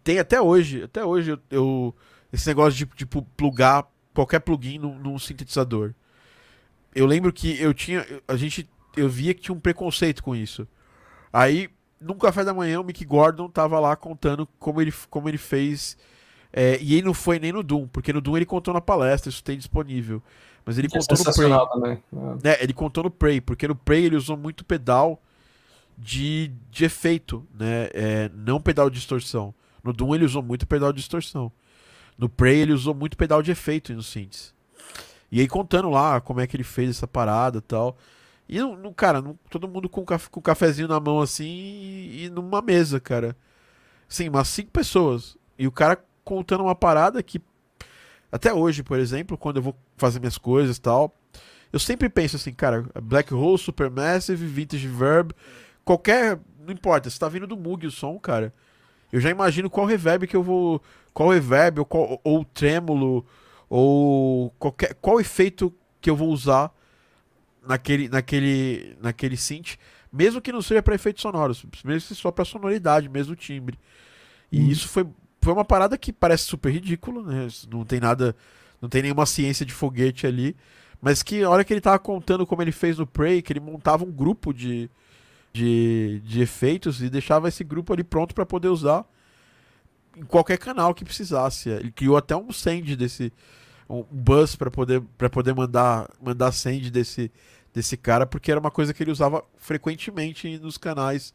tem 0.04 0.20
até 0.20 0.42
hoje, 0.42 0.84
até 0.84 1.06
hoje 1.06 1.32
eu, 1.32 1.40
eu 1.50 1.96
esse 2.34 2.48
negócio 2.48 2.74
de 2.74 2.86
tipo 2.96 3.22
plugar 3.38 3.88
qualquer 4.14 4.40
plugin 4.40 4.80
num, 4.80 4.98
num 4.98 5.20
sintetizador. 5.20 5.94
Eu 6.96 7.06
lembro 7.06 7.32
que 7.32 7.60
eu 7.62 7.74
tinha. 7.74 8.06
A 8.28 8.36
gente. 8.36 8.68
Eu 8.96 9.08
via 9.08 9.34
que 9.34 9.42
tinha 9.42 9.56
um 9.56 9.60
preconceito 9.60 10.24
com 10.24 10.36
isso. 10.36 10.68
Aí, 11.32 11.70
num 12.00 12.16
café 12.16 12.44
da 12.44 12.54
manhã, 12.54 12.80
o 12.80 12.84
Mick 12.84 13.04
Gordon 13.06 13.50
tava 13.50 13.80
lá 13.80 13.96
contando 13.96 14.48
como 14.60 14.82
ele, 14.82 14.94
como 15.10 15.30
ele 15.30 15.38
fez. 15.38 15.98
É, 16.52 16.78
e 16.80 16.94
ele 16.94 17.04
não 17.04 17.14
foi 17.14 17.40
nem 17.40 17.52
no 17.52 17.64
Doom, 17.64 17.88
porque 17.88 18.14
no 18.14 18.22
Doom 18.22 18.38
ele 18.38 18.46
contou 18.46 18.72
na 18.74 18.82
palestra, 18.82 19.30
isso 19.30 19.44
tem 19.44 19.58
disponível. 19.58 20.22
Mas 20.64 20.78
ele 20.78 20.88
é 20.88 20.90
contou 20.92 21.18
no 21.18 21.34
Prey. 21.34 21.50
Também. 21.72 22.04
É. 22.44 22.50
é, 22.50 22.64
ele 22.64 22.74
contou 22.74 23.04
no 23.04 23.10
Prey, 23.10 23.42
porque 23.42 23.68
no 23.68 23.76
Prey 23.76 24.06
ele 24.06 24.16
usou 24.16 24.38
muito 24.38 24.64
pedal 24.64 25.20
de, 25.98 26.52
de 26.70 26.86
efeito, 26.86 27.46
né? 27.58 27.90
É, 27.94 28.30
não 28.36 28.62
pedal 28.62 28.90
de 28.90 28.98
distorção. 28.98 29.54
No 29.84 29.92
Doom 29.92 30.14
ele 30.14 30.26
usou 30.26 30.44
muito 30.44 30.68
pedal 30.68 30.94
de 30.94 31.00
distorção. 31.00 31.52
No 32.18 32.30
Prey 32.30 32.60
ele 32.60 32.74
usou 32.74 32.94
muito 32.94 33.18
pedal 33.18 33.42
de 33.42 33.52
efeito 33.52 33.94
no 33.94 34.04
synths. 34.04 34.54
E 35.32 35.40
aí 35.40 35.48
contando 35.48 35.90
lá 35.90 36.22
como 36.22 36.40
é 36.40 36.48
que 36.48 36.56
ele 36.56 36.64
fez 36.64 36.92
essa 36.92 37.08
parada 37.08 37.58
e 37.58 37.62
tal. 37.62 37.98
E, 38.48 38.60
no, 38.60 38.94
cara, 38.94 39.24
todo 39.50 39.68
mundo 39.68 39.90
com, 39.90 40.02
um 40.02 40.42
cafezinho 40.42 40.88
na 40.88 41.00
mão 41.00 41.22
assim 41.22 41.46
e, 41.46 42.26
e 42.26 42.30
numa 42.30 42.62
mesa, 42.62 43.00
cara. 43.00 43.36
Sim, 44.08 44.30
umas 44.30 44.48
cinco 44.48 44.72
pessoas. 44.72 45.38
E 45.58 45.66
o 45.66 45.72
cara 45.72 46.04
contando 46.24 46.64
uma 46.64 46.76
parada 46.76 47.22
que 47.24 47.42
até 48.32 48.54
hoje, 48.54 48.82
por 48.82 49.00
exemplo, 49.00 49.38
quando 49.38 49.58
eu 49.58 49.64
vou 49.64 49.76
fazer 49.96 50.20
minhas 50.20 50.38
coisas 50.38 50.78
e 50.78 50.82
tal, 50.82 51.16
eu 51.72 51.80
sempre 51.80 52.10
penso 52.10 52.36
assim, 52.36 52.52
cara, 52.52 52.84
Black 53.02 53.34
Hole, 53.34 53.58
Supermassive, 53.58 54.46
Vintage 54.46 54.88
Verb, 54.88 55.34
qualquer. 55.86 56.40
Não 56.66 56.74
importa, 56.74 57.10
se 57.10 57.20
tá 57.20 57.28
vindo 57.28 57.46
do 57.46 57.58
Moog 57.58 57.86
o 57.86 57.92
som, 57.92 58.18
cara. 58.20 58.54
Eu 59.14 59.20
já 59.20 59.30
imagino 59.30 59.70
qual 59.70 59.86
reverb 59.86 60.26
que 60.26 60.36
eu 60.36 60.42
vou 60.42 60.82
qual 61.14 61.30
reverb 61.30 61.78
ou, 61.78 61.86
qual, 61.86 62.20
ou 62.24 62.44
trêmulo 62.44 63.24
ou 63.70 64.50
qualquer 64.58 64.96
qual 64.96 65.22
efeito 65.22 65.72
que 66.02 66.10
eu 66.10 66.16
vou 66.16 66.30
usar 66.30 66.74
naquele 67.64 68.10
naquele 68.10 68.98
naquele 69.00 69.38
synth, 69.38 69.78
mesmo 70.12 70.42
que 70.42 70.52
não 70.52 70.64
seja 70.64 70.82
para 70.82 70.96
efeitos 70.96 71.22
sonoros, 71.22 71.64
mesmo 71.86 72.08
que 72.08 72.16
só 72.16 72.32
para 72.32 72.44
sonoridade, 72.44 73.08
mesmo 73.08 73.36
timbre. 73.36 73.78
E 74.52 74.60
hum. 74.60 74.68
isso 74.68 74.88
foi 74.88 75.06
foi 75.40 75.54
uma 75.54 75.64
parada 75.64 75.96
que 75.96 76.12
parece 76.12 76.46
super 76.46 76.72
ridícula, 76.72 77.22
né? 77.22 77.48
Não 77.70 77.86
tem 77.86 78.00
nada, 78.00 78.36
não 78.82 78.90
tem 78.90 79.04
nenhuma 79.04 79.28
ciência 79.28 79.64
de 79.64 79.74
foguete 79.74 80.26
ali, 80.26 80.56
mas 81.00 81.22
que 81.22 81.44
a 81.44 81.50
hora 81.52 81.64
que 81.64 81.72
ele 81.72 81.82
tava 81.82 82.00
contando 82.00 82.48
como 82.48 82.64
ele 82.64 82.72
fez 82.72 82.98
no 82.98 83.06
Prey, 83.06 83.44
que 83.44 83.54
ele 83.54 83.60
montava 83.60 84.04
um 84.04 84.12
grupo 84.12 84.52
de 84.52 84.90
de, 85.54 86.20
de 86.26 86.42
efeitos 86.42 87.02
e 87.02 87.10
deixava 87.10 87.48
esse 87.48 87.64
grupo 87.64 87.94
ali 87.94 88.04
pronto 88.04 88.34
para 88.34 88.46
poder 88.46 88.70
usar 88.70 89.06
em 90.18 90.24
qualquer 90.24 90.58
canal 90.58 90.94
que 90.94 91.06
precisasse. 91.06 91.70
Ele 91.70 91.92
criou 91.92 92.18
até 92.18 92.36
um 92.36 92.52
send 92.52 92.96
desse 92.96 93.32
um 93.88 94.04
bus 94.10 94.56
para 94.56 94.72
poder 94.72 95.02
para 95.18 95.30
poder 95.30 95.54
mandar 95.54 96.10
mandar 96.22 96.52
send 96.52 96.90
desse 96.90 97.32
desse 97.74 97.98
cara 97.98 98.26
porque 98.26 98.50
era 98.50 98.60
uma 98.60 98.72
coisa 98.72 98.94
que 98.94 99.04
ele 99.04 99.12
usava 99.12 99.44
frequentemente 99.58 100.58
nos 100.58 100.78
canais 100.78 101.34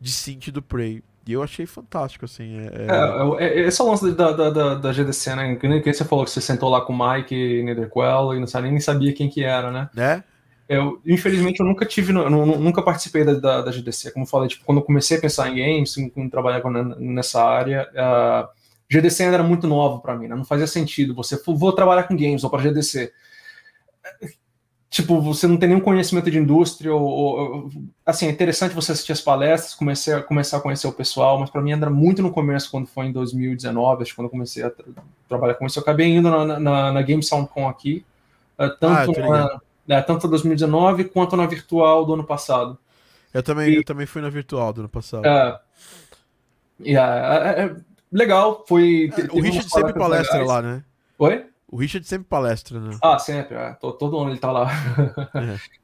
de 0.00 0.12
synth 0.12 0.50
do 0.50 0.62
Prey. 0.62 1.02
E 1.26 1.32
eu 1.32 1.42
achei 1.42 1.66
fantástico, 1.66 2.24
assim. 2.24 2.56
É, 2.56 2.86
é... 2.86 3.44
é, 3.44 3.58
é 3.58 3.66
esse 3.66 3.80
é 3.80 3.84
o 3.84 3.88
lance 3.88 4.12
da, 4.12 4.30
da, 4.30 4.48
da, 4.48 4.74
da 4.76 4.92
GDC, 4.92 5.34
né? 5.34 5.56
Que 5.56 5.66
nem 5.66 5.82
que 5.82 5.92
você 5.92 6.04
falou 6.04 6.24
que 6.24 6.30
você 6.30 6.40
sentou 6.40 6.68
lá 6.68 6.82
com 6.82 6.92
o 6.92 6.96
Mike 6.96 7.64
Netherquell 7.64 8.34
e 8.34 8.38
não 8.38 8.62
nem 8.62 8.78
sabia 8.78 9.12
quem 9.12 9.28
que 9.28 9.42
era, 9.42 9.72
né? 9.72 9.90
É? 9.96 10.22
Eu, 10.68 11.00
infelizmente, 11.06 11.60
eu 11.60 11.66
nunca 11.66 11.86
tive, 11.86 12.12
nunca 12.12 12.82
participei 12.82 13.24
da, 13.24 13.34
da, 13.34 13.62
da, 13.62 13.70
GDC. 13.70 14.10
Como 14.10 14.24
eu 14.24 14.28
falei, 14.28 14.48
tipo, 14.48 14.64
quando 14.64 14.78
eu 14.78 14.84
comecei 14.84 15.16
a 15.16 15.20
pensar 15.20 15.48
em 15.48 15.56
games, 15.56 15.94
quando 16.12 16.28
trabalhava 16.28 16.68
nessa 16.98 17.42
área, 17.44 17.88
a 17.96 18.48
GDC 18.90 19.24
ainda 19.24 19.36
era 19.36 19.44
muito 19.44 19.68
nova 19.68 20.00
para 20.00 20.16
mim, 20.16 20.26
né? 20.26 20.34
Não 20.34 20.44
fazia 20.44 20.66
sentido 20.66 21.14
você, 21.14 21.40
vou 21.46 21.72
trabalhar 21.72 22.04
com 22.04 22.16
games 22.16 22.42
ou 22.42 22.50
para 22.50 22.62
GDC. 22.62 23.12
Tipo, 24.88 25.20
você 25.20 25.46
não 25.46 25.56
tem 25.56 25.68
nenhum 25.68 25.80
conhecimento 25.80 26.30
de 26.30 26.38
indústria, 26.38 26.94
ou, 26.94 27.02
ou, 27.02 27.70
assim, 28.04 28.26
é 28.26 28.30
interessante 28.30 28.74
você 28.74 28.92
assistir 28.92 29.12
as 29.12 29.20
palestras, 29.20 29.74
comecei 29.74 30.14
a, 30.14 30.22
começar 30.22 30.56
a 30.56 30.60
conhecer 30.60 30.86
o 30.86 30.92
pessoal, 30.92 31.38
mas 31.38 31.50
para 31.50 31.60
mim 31.60 31.72
ainda 31.72 31.86
era 31.86 31.94
muito 31.94 32.22
no 32.22 32.30
começo, 32.32 32.70
quando 32.70 32.86
foi 32.86 33.06
em 33.06 33.12
2019, 33.12 34.02
acho 34.02 34.12
que 34.12 34.16
quando 34.16 34.26
eu 34.26 34.30
comecei 34.30 34.62
a 34.62 34.70
tra 34.70 34.84
trabalhar 35.28 35.54
com 35.54 35.66
isso. 35.66 35.78
Eu 35.78 35.82
acabei 35.82 36.08
indo 36.08 36.30
na, 36.30 36.58
na, 36.58 36.92
na 36.92 37.02
Game 37.02 37.22
Soundcon 37.22 37.68
aqui, 37.68 38.04
uh, 38.58 38.70
tanto 38.80 39.20
ah, 39.20 39.28
na, 39.28 39.60
né, 39.86 40.02
tanto 40.02 40.28
2019 40.28 41.04
quanto 41.04 41.36
na 41.36 41.46
virtual 41.46 42.04
do 42.04 42.14
ano 42.14 42.24
passado. 42.24 42.78
Eu 43.32 43.42
também, 43.42 43.70
e, 43.70 43.76
eu 43.76 43.84
também 43.84 44.06
fui 44.06 44.22
na 44.22 44.30
virtual 44.30 44.72
do 44.72 44.80
ano 44.80 44.88
passado. 44.88 45.26
É, 45.26 45.60
yeah, 46.80 47.50
é, 47.50 47.62
é, 47.62 47.64
é 47.66 47.76
legal, 48.10 48.64
foi. 48.66 49.10
É, 49.16 49.36
o 49.36 49.40
Richard 49.40 49.70
sempre 49.70 49.92
palestra 49.92 50.38
legais. 50.38 50.48
lá, 50.48 50.62
né? 50.62 50.84
Oi? 51.18 51.46
O 51.68 51.76
Richard 51.78 52.06
sempre 52.06 52.28
palestra, 52.28 52.78
né? 52.78 52.96
Ah, 53.02 53.18
sempre, 53.18 53.56
é. 53.56 53.72
Todo 53.74 54.18
ano 54.18 54.30
ele 54.30 54.38
tá 54.38 54.52
lá. 54.52 54.70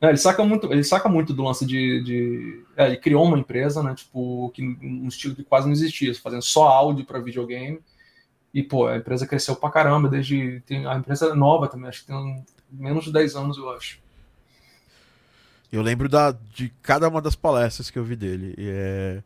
É, 0.00 0.08
ele 0.08 0.16
saca 0.16 0.44
muito, 0.44 0.72
ele 0.72 0.84
saca 0.84 1.08
muito 1.08 1.34
do 1.34 1.42
lance 1.42 1.66
de. 1.66 2.02
de... 2.02 2.64
É, 2.76 2.86
ele 2.86 2.96
criou 2.96 3.24
uma 3.24 3.38
empresa, 3.38 3.82
né? 3.82 3.94
Tipo, 3.94 4.50
que, 4.54 4.62
um 4.62 5.08
estilo 5.08 5.34
que 5.34 5.42
quase 5.42 5.66
não 5.66 5.72
existia, 5.72 6.14
fazendo 6.14 6.42
só 6.42 6.68
áudio 6.68 7.04
para 7.04 7.18
videogame. 7.18 7.80
E, 8.54 8.62
pô, 8.62 8.86
a 8.86 8.96
empresa 8.96 9.26
cresceu 9.26 9.56
pra 9.56 9.70
caramba 9.70 10.08
desde. 10.08 10.60
Tem, 10.60 10.86
a 10.86 10.94
empresa 10.94 11.26
é 11.26 11.34
nova 11.34 11.66
também, 11.66 11.88
acho 11.88 12.00
que 12.00 12.06
tem 12.06 12.44
menos 12.72 13.04
de 13.04 13.12
10 13.12 13.36
anos, 13.36 13.56
eu 13.56 13.70
acho. 13.70 14.00
Eu 15.70 15.82
lembro 15.82 16.08
da, 16.08 16.32
de 16.32 16.72
cada 16.82 17.08
uma 17.08 17.20
das 17.20 17.34
palestras 17.34 17.90
que 17.90 17.98
eu 17.98 18.04
vi 18.04 18.16
dele. 18.16 18.54
E 18.58 18.68
é, 18.68 19.22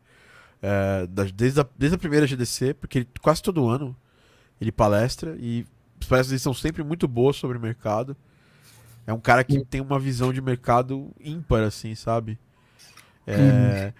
é, 0.61 1.07
desde, 1.33 1.59
a, 1.59 1.67
desde 1.77 1.95
a 1.95 1.99
primeira 1.99 2.27
GDC, 2.27 2.73
porque 2.75 2.99
ele, 2.99 3.07
quase 3.21 3.41
todo 3.41 3.67
ano 3.67 3.95
ele 4.59 4.71
palestra 4.71 5.35
e 5.39 5.65
as 5.99 6.07
palestras 6.07 6.41
são 6.41 6.53
sempre 6.53 6.83
muito 6.83 7.07
boas 7.07 7.35
sobre 7.35 7.57
o 7.57 7.61
mercado. 7.61 8.15
É 9.05 9.13
um 9.13 9.19
cara 9.19 9.43
que 9.43 9.63
tem 9.65 9.81
uma 9.81 9.99
visão 9.99 10.33
de 10.33 10.41
mercado 10.41 11.11
ímpar, 11.19 11.63
assim, 11.63 11.95
sabe? 11.95 12.37
É... 13.25 13.93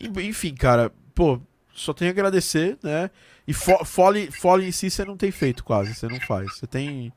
Uhum. 0.00 0.20
Enfim, 0.20 0.54
cara, 0.54 0.92
pô, 1.14 1.40
só 1.74 1.92
tenho 1.92 2.10
a 2.10 2.12
agradecer, 2.12 2.78
né? 2.82 3.10
E 3.46 3.52
fo 3.52 3.84
fole, 3.84 4.30
fole 4.30 4.66
em 4.66 4.72
si 4.72 4.90
você 4.90 5.04
não 5.04 5.16
tem 5.16 5.30
feito 5.30 5.62
quase, 5.62 5.94
você 5.94 6.08
não 6.08 6.20
faz. 6.20 6.56
Você 6.56 6.66
tem. 6.66 7.12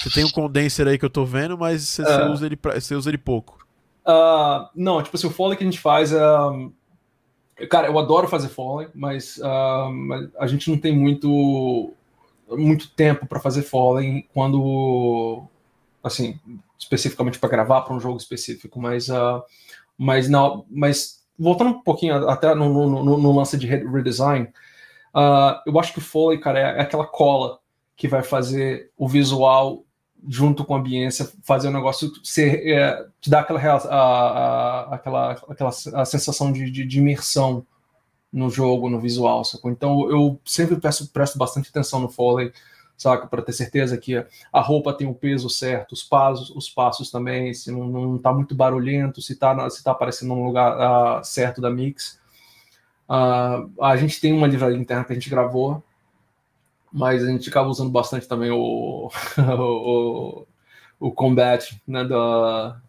Você 0.00 0.10
tem 0.10 0.24
um 0.24 0.30
condenser 0.30 0.88
aí 0.88 0.98
que 0.98 1.04
eu 1.04 1.10
tô 1.10 1.24
vendo, 1.24 1.58
mas 1.58 1.88
você, 1.88 2.02
você 2.02 2.22
usa, 2.24 2.46
ele 2.46 2.56
pra, 2.56 2.80
você 2.80 2.94
usa 2.94 3.10
ele 3.10 3.18
pouco. 3.18 3.58
Uh, 4.06 4.68
não, 4.74 5.02
tipo 5.02 5.16
assim, 5.16 5.26
o 5.26 5.30
Foley 5.30 5.56
que 5.56 5.64
a 5.64 5.66
gente 5.66 5.80
faz 5.80 6.12
é. 6.12 6.18
Cara, 7.68 7.88
eu 7.88 7.98
adoro 7.98 8.26
fazer 8.26 8.48
Foley, 8.48 8.88
mas, 8.94 9.36
uh, 9.36 9.90
mas 9.92 10.28
a 10.38 10.46
gente 10.46 10.70
não 10.70 10.78
tem 10.78 10.96
muito 10.96 11.94
muito 12.56 12.90
tempo 12.90 13.26
para 13.26 13.40
fazer 13.40 13.62
Fallen 13.62 14.26
quando, 14.32 15.44
assim, 16.02 16.38
especificamente 16.78 17.38
para 17.38 17.48
gravar 17.48 17.82
para 17.82 17.94
um 17.94 18.00
jogo 18.00 18.16
específico, 18.16 18.80
mas, 18.80 19.08
uh, 19.08 19.42
mas 19.96 20.28
não, 20.28 20.64
mas 20.70 21.24
voltando 21.38 21.70
um 21.70 21.82
pouquinho 21.82 22.28
até 22.28 22.54
no, 22.54 22.68
no, 22.68 23.04
no, 23.04 23.18
no 23.18 23.36
lance 23.36 23.56
de 23.56 23.66
redesign, 23.66 24.48
uh, 25.14 25.60
eu 25.66 25.78
acho 25.78 25.92
que 25.92 25.98
o 25.98 26.02
Foley, 26.02 26.38
cara, 26.38 26.58
é, 26.58 26.78
é, 26.78 26.80
aquela 26.80 27.06
cola 27.06 27.58
que 27.96 28.08
vai 28.08 28.22
fazer 28.22 28.90
o 28.96 29.06
visual 29.06 29.84
junto 30.28 30.64
com 30.64 30.74
a 30.74 30.78
ambiência 30.78 31.30
fazer 31.42 31.68
o 31.68 31.72
negócio 31.72 32.10
ser, 32.22 32.66
é, 32.66 33.06
te 33.20 33.30
dar 33.30 33.40
aquela, 33.40 33.60
a, 33.60 33.74
a, 33.76 34.94
aquela, 34.94 35.32
aquela 35.48 35.70
a 35.94 36.04
sensação 36.04 36.52
de, 36.52 36.70
de, 36.70 36.84
de 36.84 36.98
imersão 36.98 37.66
no 38.32 38.48
jogo, 38.48 38.88
no 38.88 39.00
visual, 39.00 39.44
sacou? 39.44 39.70
Então 39.70 40.08
eu 40.10 40.40
sempre 40.44 40.76
peço, 40.76 41.08
presto 41.08 41.38
bastante 41.38 41.68
atenção 41.68 42.00
no 42.00 42.08
Foley, 42.08 42.52
saca? 42.96 43.26
Para 43.26 43.42
ter 43.42 43.52
certeza 43.52 43.96
que 43.96 44.24
a 44.52 44.60
roupa 44.60 44.92
tem 44.92 45.06
o 45.06 45.14
peso 45.14 45.48
certo, 45.48 45.92
os 45.92 46.02
passos, 46.02 46.50
os 46.50 46.68
passos 46.68 47.10
também, 47.10 47.52
se 47.54 47.72
não, 47.72 47.86
não 47.86 48.18
tá 48.18 48.32
muito 48.32 48.54
barulhento, 48.54 49.20
se 49.22 49.34
tá, 49.34 49.68
se 49.70 49.82
tá 49.82 49.92
aparecendo 49.92 50.34
no 50.34 50.44
lugar 50.44 51.20
uh, 51.20 51.24
certo 51.24 51.60
da 51.60 51.70
mix. 51.70 52.20
Uh, 53.08 53.82
a 53.82 53.96
gente 53.96 54.20
tem 54.20 54.32
uma 54.32 54.46
livraria 54.46 54.78
interna 54.78 55.04
que 55.04 55.12
a 55.12 55.14
gente 55.14 55.30
gravou, 55.30 55.82
mas 56.92 57.22
a 57.24 57.26
gente 57.26 57.48
acaba 57.48 57.68
usando 57.68 57.90
bastante 57.90 58.26
também 58.26 58.50
o, 58.52 59.10
o, 59.38 60.46
o 60.98 61.12
Combat, 61.12 61.80
né, 61.86 62.04
da, 62.04 62.80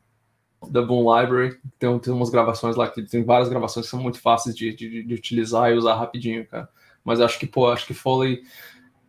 da 0.69 0.81
Boom 0.81 1.03
Library. 1.15 1.59
Tem, 1.79 1.99
tem 1.99 2.13
umas 2.13 2.29
gravações 2.29 2.75
lá 2.75 2.87
que 2.87 3.01
tem 3.03 3.23
várias 3.23 3.49
gravações 3.49 3.85
que 3.85 3.91
são 3.91 4.01
muito 4.01 4.19
fáceis 4.19 4.55
de, 4.55 4.73
de, 4.73 5.03
de 5.03 5.13
utilizar 5.13 5.71
e 5.71 5.75
usar 5.75 5.95
rapidinho, 5.95 6.45
cara. 6.47 6.69
Mas 7.03 7.19
acho 7.19 7.39
que, 7.39 7.47
pô, 7.47 7.69
acho 7.69 7.87
que 7.87 7.93
Foley 7.93 8.41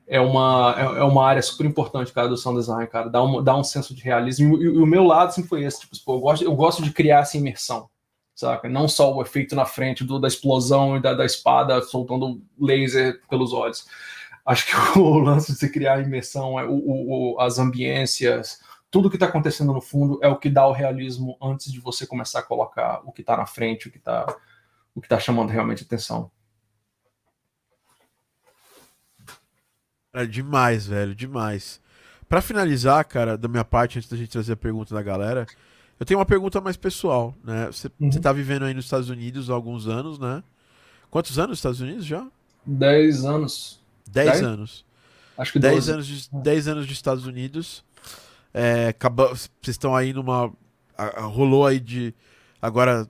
é 0.06 0.20
uma, 0.20 0.74
é, 0.76 0.82
é, 0.82 1.04
uma 1.04 1.24
área 1.26 1.42
super 1.42 1.66
importante, 1.66 2.12
cara, 2.12 2.28
do 2.28 2.36
sound 2.36 2.58
design, 2.58 2.86
cara. 2.86 3.08
Dá 3.08 3.22
um, 3.22 3.42
dá 3.42 3.56
um 3.56 3.64
senso 3.64 3.94
de 3.94 4.02
realismo. 4.02 4.58
E, 4.58 4.64
e 4.64 4.68
o 4.68 4.86
meu 4.86 5.04
lado 5.04 5.32
sempre 5.32 5.48
foi 5.48 5.64
esse, 5.64 5.80
tipo, 5.80 5.96
pô, 6.04 6.14
eu 6.14 6.20
gosto, 6.20 6.44
eu 6.44 6.54
gosto 6.54 6.82
de 6.82 6.92
criar 6.92 7.20
essa 7.20 7.36
imersão, 7.36 7.88
saca? 8.34 8.68
Não 8.68 8.88
só 8.88 9.14
o 9.14 9.22
efeito 9.22 9.54
na 9.54 9.64
frente 9.64 10.04
do, 10.04 10.18
da 10.18 10.28
explosão 10.28 10.96
e 10.96 11.00
da, 11.00 11.14
da 11.14 11.24
espada 11.24 11.80
soltando 11.82 12.42
laser 12.58 13.20
pelos 13.28 13.52
olhos. 13.52 13.86
Acho 14.44 14.66
que 14.66 14.74
o 14.98 15.18
lance 15.18 15.52
de 15.52 15.58
se 15.58 15.70
criar 15.70 16.00
imersão 16.00 16.58
é 16.58 16.64
o, 16.64 16.72
o, 16.74 17.40
as 17.40 17.58
ambiências, 17.58 18.60
tudo 18.90 19.08
que 19.08 19.16
está 19.16 19.26
acontecendo 19.26 19.72
no 19.72 19.80
fundo 19.80 20.18
é 20.22 20.28
o 20.28 20.38
que 20.38 20.50
dá 20.50 20.66
o 20.66 20.72
realismo 20.72 21.36
antes 21.40 21.72
de 21.72 21.80
você 21.80 22.06
começar 22.06 22.40
a 22.40 22.42
colocar 22.42 23.00
o 23.04 23.12
que 23.12 23.22
está 23.22 23.36
na 23.36 23.46
frente, 23.46 23.88
o 23.88 23.90
que 23.90 23.98
está 23.98 24.26
o 24.94 25.00
que 25.00 25.08
tá 25.08 25.18
chamando 25.18 25.48
realmente 25.48 25.84
atenção. 25.84 26.30
É 30.12 30.26
demais, 30.26 30.86
velho, 30.86 31.14
demais. 31.14 31.80
Para 32.28 32.42
finalizar, 32.42 33.02
cara, 33.06 33.38
da 33.38 33.48
minha 33.48 33.64
parte, 33.64 33.98
antes 33.98 34.10
da 34.10 34.16
gente 34.16 34.30
trazer 34.30 34.52
a 34.52 34.56
pergunta 34.56 34.94
da 34.94 35.02
galera, 35.02 35.46
eu 35.98 36.04
tenho 36.04 36.18
uma 36.20 36.26
pergunta 36.26 36.60
mais 36.60 36.76
pessoal, 36.76 37.34
né? 37.42 37.66
Você, 37.66 37.90
uhum. 37.98 38.10
tá 38.10 38.32
vivendo 38.32 38.64
aí 38.64 38.74
nos 38.74 38.84
Estados 38.84 39.08
Unidos 39.08 39.48
há 39.48 39.54
alguns 39.54 39.86
anos, 39.86 40.18
né? 40.18 40.42
Quantos 41.10 41.38
anos 41.38 41.50
nos 41.50 41.58
Estados 41.58 41.80
Unidos 41.80 42.04
já? 42.04 42.26
Dez 42.66 43.24
anos. 43.24 43.81
Dez, 44.12 44.32
dez? 44.32 44.42
anos. 44.42 44.84
Acho 45.36 45.52
que 45.52 45.58
dez 45.58 45.88
anos 45.88 46.06
de, 46.06 46.28
dez 46.32 46.68
anos 46.68 46.86
de 46.86 46.92
Estados 46.92 47.26
Unidos. 47.26 47.84
É, 48.52 48.88
acaba, 48.88 49.28
vocês 49.28 49.50
estão 49.64 49.96
aí 49.96 50.12
numa. 50.12 50.52
A, 50.96 51.20
a, 51.20 51.22
rolou 51.22 51.66
aí 51.66 51.80
de. 51.80 52.14
Agora 52.60 53.08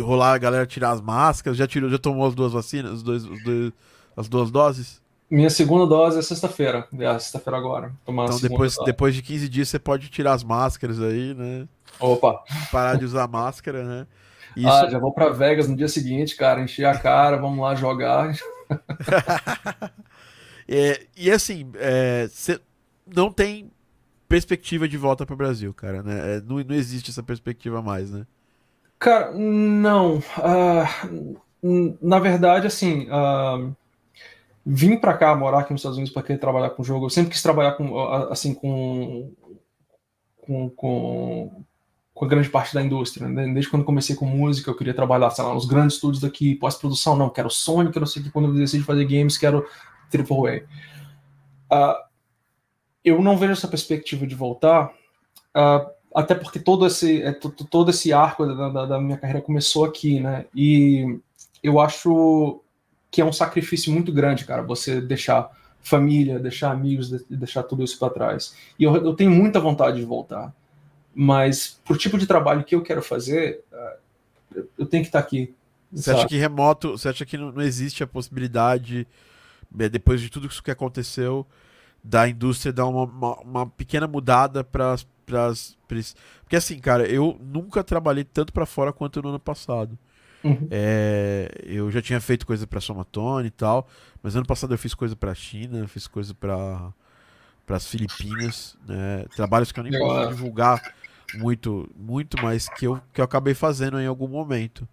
rolar 0.00 0.32
a 0.32 0.38
galera 0.38 0.66
tirar 0.66 0.90
as 0.92 1.00
máscaras. 1.00 1.58
Já 1.58 1.66
tirou, 1.66 1.90
já 1.90 1.98
tomou 1.98 2.26
as 2.26 2.34
duas 2.34 2.52
vacinas, 2.52 2.92
os 2.92 3.02
dois, 3.02 3.24
os 3.24 3.44
dois, 3.44 3.72
as 4.16 4.28
duas 4.28 4.50
doses? 4.50 5.02
Minha 5.30 5.50
segunda 5.50 5.86
dose 5.86 6.18
é 6.18 6.22
sexta-feira. 6.22 6.86
É 6.98 7.18
sexta-feira 7.18 7.56
agora. 7.56 7.92
Tomar 8.04 8.24
então 8.24 8.40
depois, 8.40 8.76
depois 8.84 9.14
de 9.14 9.22
15 9.22 9.48
dias 9.48 9.68
você 9.68 9.78
pode 9.78 10.08
tirar 10.08 10.32
as 10.32 10.42
máscaras 10.42 11.00
aí, 11.00 11.34
né? 11.34 11.68
Opa! 12.00 12.42
Parar 12.70 12.96
de 12.96 13.04
usar 13.04 13.28
máscara, 13.28 13.84
né? 13.84 14.06
Isso... 14.56 14.68
Ah, 14.68 14.88
já 14.90 14.98
vou 14.98 15.12
para 15.12 15.30
Vegas 15.30 15.68
no 15.68 15.76
dia 15.76 15.88
seguinte, 15.88 16.36
cara, 16.36 16.60
encher 16.60 16.84
a 16.84 16.98
cara, 16.98 17.38
vamos 17.38 17.58
lá 17.60 17.74
jogar. 17.74 18.34
é, 20.74 21.06
e 21.14 21.30
assim, 21.30 21.70
é, 21.76 22.28
não 23.06 23.30
tem 23.30 23.70
perspectiva 24.26 24.88
de 24.88 24.96
volta 24.96 25.26
para 25.26 25.34
o 25.34 25.36
Brasil, 25.36 25.74
cara, 25.74 26.02
né? 26.02 26.36
É, 26.36 26.40
não, 26.40 26.56
não 26.64 26.74
existe 26.74 27.10
essa 27.10 27.22
perspectiva 27.22 27.82
mais, 27.82 28.10
né? 28.10 28.26
Cara, 28.98 29.32
não. 29.32 30.22
Uh, 30.38 31.36
na 32.00 32.18
verdade, 32.18 32.66
assim, 32.66 33.06
uh, 33.10 33.76
vim 34.64 34.96
para 34.96 35.12
cá 35.12 35.34
morar 35.36 35.58
aqui 35.58 35.72
nos 35.72 35.80
Estados 35.80 35.98
Unidos 35.98 36.14
para 36.14 36.22
querer 36.22 36.38
trabalhar 36.38 36.70
com 36.70 36.82
jogo. 36.82 37.04
Eu 37.04 37.10
sempre 37.10 37.32
quis 37.32 37.42
trabalhar 37.42 37.72
com, 37.72 37.98
assim, 38.30 38.54
com, 38.54 39.30
com, 40.40 40.70
com, 40.70 41.64
com 42.14 42.24
a 42.24 42.28
grande 42.28 42.48
parte 42.48 42.72
da 42.72 42.82
indústria. 42.82 43.28
Né? 43.28 43.52
Desde 43.52 43.70
quando 43.70 43.84
comecei 43.84 44.16
com 44.16 44.24
música, 44.24 44.70
eu 44.70 44.76
queria 44.76 44.94
trabalhar, 44.94 45.28
sei 45.28 45.44
lá, 45.44 45.52
nos 45.52 45.66
grandes 45.66 45.96
estúdios 45.96 46.22
daqui, 46.22 46.54
pós-produção, 46.54 47.14
não, 47.14 47.28
quero 47.28 47.50
Sony, 47.50 47.92
quero 47.92 48.06
sei 48.06 48.22
que 48.22 48.30
quando 48.30 48.48
eu 48.48 48.54
decidi 48.54 48.82
fazer 48.82 49.04
games, 49.04 49.36
quero 49.36 49.66
AAA. 50.12 50.64
Uh, 51.70 52.02
eu 53.04 53.20
não 53.20 53.36
vejo 53.36 53.52
essa 53.52 53.68
perspectiva 53.68 54.26
de 54.26 54.34
voltar, 54.34 54.92
uh, 55.56 55.90
até 56.14 56.34
porque 56.34 56.58
todo 56.58 56.86
esse, 56.86 57.22
é, 57.22 57.32
todo 57.32 57.90
esse 57.90 58.12
arco 58.12 58.46
da, 58.46 58.68
da, 58.68 58.86
da, 58.86 59.00
minha 59.00 59.16
carreira 59.16 59.40
começou 59.40 59.84
aqui, 59.84 60.20
né? 60.20 60.44
E 60.54 61.18
eu 61.62 61.80
acho 61.80 62.62
que 63.10 63.20
é 63.20 63.24
um 63.24 63.32
sacrifício 63.32 63.92
muito 63.92 64.12
grande, 64.12 64.44
cara, 64.44 64.62
você 64.62 65.00
deixar 65.00 65.50
família, 65.80 66.38
deixar 66.38 66.70
amigos, 66.70 67.10
deixar 67.28 67.62
tudo 67.64 67.82
isso 67.82 67.98
para 67.98 68.12
trás. 68.12 68.54
E 68.78 68.84
eu, 68.84 68.94
eu, 68.96 69.14
tenho 69.14 69.30
muita 69.30 69.58
vontade 69.58 69.98
de 69.98 70.04
voltar, 70.04 70.54
mas 71.14 71.80
por 71.84 71.98
tipo 71.98 72.16
de 72.16 72.26
trabalho 72.26 72.64
que 72.64 72.74
eu 72.74 72.82
quero 72.82 73.02
fazer, 73.02 73.64
uh, 73.72 74.62
eu 74.78 74.86
tenho 74.86 75.02
que 75.02 75.08
estar 75.08 75.18
aqui. 75.18 75.54
Você 75.92 76.04
sabe? 76.04 76.18
acha 76.18 76.28
que 76.28 76.36
remoto, 76.38 76.92
você 76.92 77.08
acha 77.08 77.26
que 77.26 77.36
não, 77.36 77.60
existe 77.60 78.02
a 78.02 78.06
possibilidade, 78.06 79.06
depois 79.74 80.20
de 80.20 80.30
tudo 80.30 80.46
isso 80.46 80.62
que 80.62 80.70
aconteceu, 80.70 81.46
da 82.02 82.28
indústria 82.28 82.72
dar 82.72 82.86
uma, 82.86 83.04
uma, 83.04 83.40
uma 83.40 83.66
pequena 83.66 84.06
mudada 84.06 84.64
para 84.64 84.92
as. 84.92 85.06
Porque 86.42 86.56
assim, 86.56 86.78
cara, 86.78 87.06
eu 87.06 87.38
nunca 87.40 87.82
trabalhei 87.82 88.24
tanto 88.24 88.52
para 88.52 88.66
fora 88.66 88.92
quanto 88.92 89.22
no 89.22 89.30
ano 89.30 89.40
passado. 89.40 89.98
Uhum. 90.44 90.66
É, 90.70 91.48
eu 91.64 91.90
já 91.90 92.02
tinha 92.02 92.20
feito 92.20 92.46
coisa 92.46 92.66
para 92.66 92.80
Somatone 92.80 93.46
e 93.46 93.50
tal, 93.50 93.88
mas 94.22 94.34
ano 94.34 94.44
passado 94.44 94.74
eu 94.74 94.78
fiz 94.78 94.92
coisa 94.92 95.14
para 95.14 95.34
China, 95.34 95.86
fiz 95.86 96.06
coisa 96.06 96.34
para 96.34 96.92
para 97.64 97.76
as 97.76 97.86
Filipinas, 97.86 98.76
né? 98.86 99.24
trabalhos 99.36 99.70
que 99.70 99.78
eu 99.78 99.84
nem 99.84 99.96
posso 99.96 100.30
divulgar 100.30 100.82
muito, 101.34 101.88
muito, 101.96 102.36
mas 102.42 102.68
que 102.68 102.86
eu, 102.86 103.00
que 103.12 103.20
eu 103.20 103.24
acabei 103.24 103.54
fazendo 103.54 104.00
em 104.00 104.06
algum 104.06 104.28
momento 104.28 104.86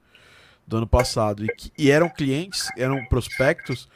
do 0.68 0.78
ano 0.78 0.88
passado. 0.88 1.44
E, 1.44 1.48
que, 1.48 1.72
e 1.78 1.90
eram 1.90 2.08
clientes, 2.10 2.70
eram 2.78 3.04
prospectos 3.06 3.90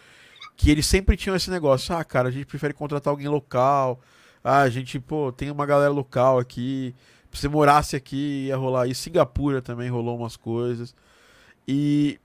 que 0.56 0.70
eles 0.70 0.86
sempre 0.86 1.18
tinham 1.18 1.36
esse 1.36 1.50
negócio, 1.50 1.96
ah, 1.96 2.04
cara, 2.04 2.30
a 2.30 2.32
gente 2.32 2.46
prefere 2.46 2.74
contratar 2.74 3.12
alguém 3.12 3.28
local, 3.28 4.00
ah, 4.44 4.62
a 4.62 4.70
gente, 4.70 5.00
pô, 5.00 5.32
tem 5.32 5.50
uma 5.52 5.66
galera 5.66 5.92
local 5.92 6.40
aqui, 6.40 6.96
se 7.32 7.42
você 7.42 7.48
morasse 7.48 7.96
aqui 7.96 8.48
ia 8.48 8.58
rolar 8.58 8.88
isso, 8.88 9.02
Singapura 9.02 9.62
também 9.62 9.90
rolou 9.90 10.18
umas 10.18 10.36
coisas, 10.36 10.96
e, 11.68 12.20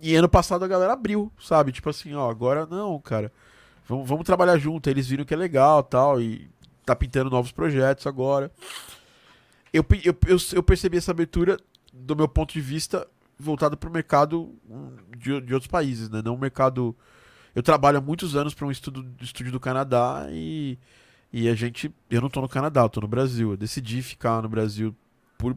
e 0.00 0.14
ano 0.14 0.28
passado 0.28 0.64
a 0.64 0.68
galera 0.68 0.92
abriu, 0.92 1.30
sabe, 1.40 1.72
tipo 1.72 1.88
assim, 1.88 2.14
ó, 2.14 2.30
agora 2.30 2.66
não, 2.66 2.98
cara, 2.98 3.32
vamos, 3.86 4.08
vamos 4.08 4.24
trabalhar 4.24 4.56
junto. 4.58 4.88
Eles 4.88 5.06
viram 5.06 5.24
que 5.24 5.34
é 5.34 5.36
legal 5.36 5.82
tal, 5.82 6.20
e 6.20 6.50
tá 6.84 6.96
pintando 6.96 7.30
novos 7.30 7.52
projetos 7.52 8.06
agora. 8.06 8.50
Eu, 9.72 9.84
eu, 10.04 10.16
eu, 10.26 10.36
eu 10.54 10.62
percebi 10.62 10.96
essa 10.96 11.12
abertura 11.12 11.56
do 11.92 12.16
meu 12.16 12.28
ponto 12.28 12.52
de 12.52 12.60
vista 12.60 13.06
voltado 13.38 13.76
para 13.76 13.88
o 13.88 13.92
mercado 13.92 14.54
hum, 14.68 14.96
de, 15.16 15.40
de 15.40 15.54
outros 15.54 15.70
países, 15.70 16.08
né? 16.08 16.20
Não 16.24 16.34
o 16.34 16.38
mercado. 16.38 16.96
Eu 17.54 17.62
trabalho 17.62 17.98
há 17.98 18.00
muitos 18.00 18.36
anos 18.36 18.54
para 18.54 18.66
um 18.66 18.70
estudo, 18.70 19.06
estúdio 19.20 19.52
do 19.52 19.60
Canadá 19.60 20.26
e, 20.30 20.78
e 21.32 21.48
a 21.48 21.54
gente. 21.54 21.92
Eu 22.10 22.20
não 22.20 22.28
estou 22.28 22.42
no 22.42 22.48
Canadá, 22.48 22.82
eu 22.82 22.88
tô 22.88 23.00
no 23.00 23.08
Brasil. 23.08 23.50
Eu 23.50 23.56
decidi 23.56 24.02
ficar 24.02 24.42
no 24.42 24.48
Brasil 24.48 24.94
por 25.36 25.56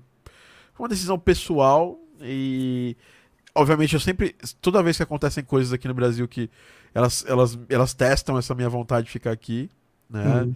uma 0.78 0.90
decisão 0.90 1.18
pessoal 1.20 1.99
e. 2.22 2.95
Obviamente, 3.56 3.94
eu 3.94 3.99
sempre. 3.99 4.36
Toda 4.61 4.82
vez 4.82 4.98
que 4.98 5.03
acontecem 5.03 5.44
coisas 5.44 5.72
aqui 5.72 5.88
no 5.88 5.94
Brasil 5.94 6.28
que 6.28 6.49
elas, 6.94 7.24
elas, 7.28 7.60
elas 7.70 7.94
testam 7.94 8.38
essa 8.38 8.56
minha 8.56 8.70
vontade 8.70 9.06
de 9.06 9.11
ficar 9.11 9.32
aqui, 9.32 9.70
né? 10.10 10.41
Uhum. 10.41 10.56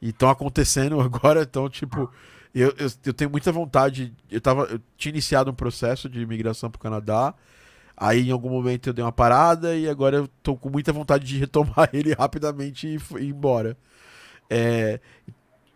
E 0.00 0.08
estão 0.10 0.30
acontecendo 0.30 1.00
agora, 1.00 1.42
então, 1.42 1.68
tipo. 1.68 2.10
Eu, 2.54 2.74
eu, 2.78 2.90
eu, 3.04 3.12
tenho 3.12 3.30
muita 3.30 3.52
vontade. 3.52 4.12
Eu, 4.30 4.40
tava, 4.40 4.62
eu 4.64 4.80
tinha 4.96 5.10
iniciado 5.10 5.50
um 5.50 5.54
processo 5.54 6.08
de 6.08 6.20
imigração 6.20 6.70
para 6.70 6.78
o 6.78 6.82
Canadá. 6.82 7.34
Aí 8.00 8.28
em 8.28 8.30
algum 8.30 8.48
momento 8.48 8.88
eu 8.88 8.92
dei 8.92 9.04
uma 9.04 9.10
parada 9.10 9.74
e 9.76 9.88
agora 9.88 10.18
eu 10.18 10.28
tô 10.40 10.56
com 10.56 10.70
muita 10.70 10.92
vontade 10.92 11.26
de 11.26 11.36
retomar 11.36 11.90
ele 11.92 12.14
rapidamente 12.14 12.86
e, 12.86 12.94
ir 13.20 13.30
embora. 13.30 13.76
É, 14.48 15.00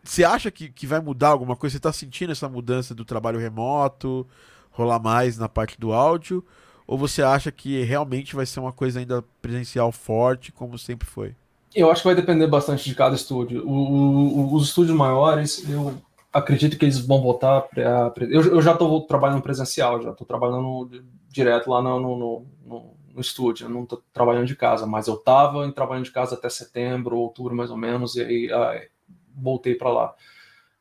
você 0.05 0.23
acha 0.23 0.51
que, 0.51 0.69
que 0.69 0.87
vai 0.87 1.01
mudar 1.01 1.31
alguma 1.31 1.57
coisa? 1.57 1.73
Você 1.73 1.79
está 1.79 1.93
sentindo 1.93 2.31
essa 2.31 2.49
mudança 2.49 2.95
do 2.95 3.05
trabalho 3.05 3.41
remoto, 3.41 4.25
rolar 4.71 5.01
mais 5.01 5.37
na 5.37 5.49
parte 5.49 5.79
do 5.81 5.93
áudio? 5.93 6.45
Ou 6.87 6.97
você 6.97 7.23
acha 7.23 7.51
que 7.51 7.83
realmente 7.83 8.37
vai 8.37 8.47
ser 8.47 8.61
uma 8.61 8.73
coisa 8.73 9.01
ainda 9.01 9.25
presencial 9.41 9.91
forte, 9.91 10.53
como 10.53 10.79
sempre 10.79 11.09
foi? 11.09 11.35
Eu 11.75 11.91
acho 11.91 12.03
que 12.03 12.09
vai 12.09 12.15
depender 12.15 12.47
bastante 12.47 12.85
de 12.85 12.95
cada 12.95 13.17
estúdio. 13.17 13.67
O, 13.67 13.73
o, 13.73 14.55
os 14.55 14.69
estúdios 14.69 14.97
maiores, 14.97 15.69
eu 15.69 15.95
acredito 16.33 16.79
que 16.79 16.85
eles 16.85 16.99
vão 16.99 17.21
voltar. 17.21 17.67
Eu, 18.31 18.43
eu 18.43 18.63
já 18.63 18.73
estou 18.73 19.01
trabalhando 19.07 19.43
presencial, 19.43 20.01
já 20.03 20.11
estou 20.11 20.27
trabalhando 20.27 20.89
direto 21.33 21.71
lá 21.71 21.83
no, 21.83 21.99
no, 21.99 22.47
no, 22.65 22.97
no 23.15 23.21
estúdio, 23.21 23.65
eu 23.65 23.71
não 23.71 23.85
estou 23.85 24.03
trabalhando 24.13 24.47
de 24.47 24.55
casa, 24.55 24.87
mas 24.87 25.09
eu 25.09 25.15
estava 25.15 25.71
trabalhando 25.73 26.05
de 26.05 26.13
casa 26.13 26.35
até 26.35 26.49
setembro, 26.49 27.17
outubro 27.17 27.55
mais 27.55 27.71
ou 27.71 27.77
menos, 27.77 28.15
e 28.17 28.53
aí 28.53 28.89
voltei 29.35 29.75
para 29.75 29.91
lá. 29.91 30.15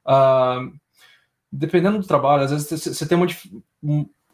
Ah, 0.06 0.68
dependendo 1.52 1.99
do 1.99 2.07
trabalho, 2.07 2.44
às 2.44 2.52
vezes 2.52 2.95
você 2.95 3.07
tem 3.07 3.18
uma, 3.18 3.28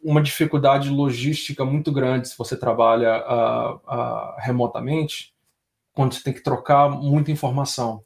uma 0.03 0.21
dificuldade 0.21 0.89
logística 0.89 1.63
muito 1.63 1.91
grande 1.91 2.29
se 2.29 2.37
você 2.37 2.57
trabalha 2.57 3.15
ah, 3.15 3.79
ah, 3.87 4.35
remotamente, 4.39 5.33
quando 5.93 6.13
você 6.13 6.23
tem 6.23 6.33
que 6.33 6.43
trocar 6.43 6.89
muita 6.89 7.31
informação. 7.31 8.03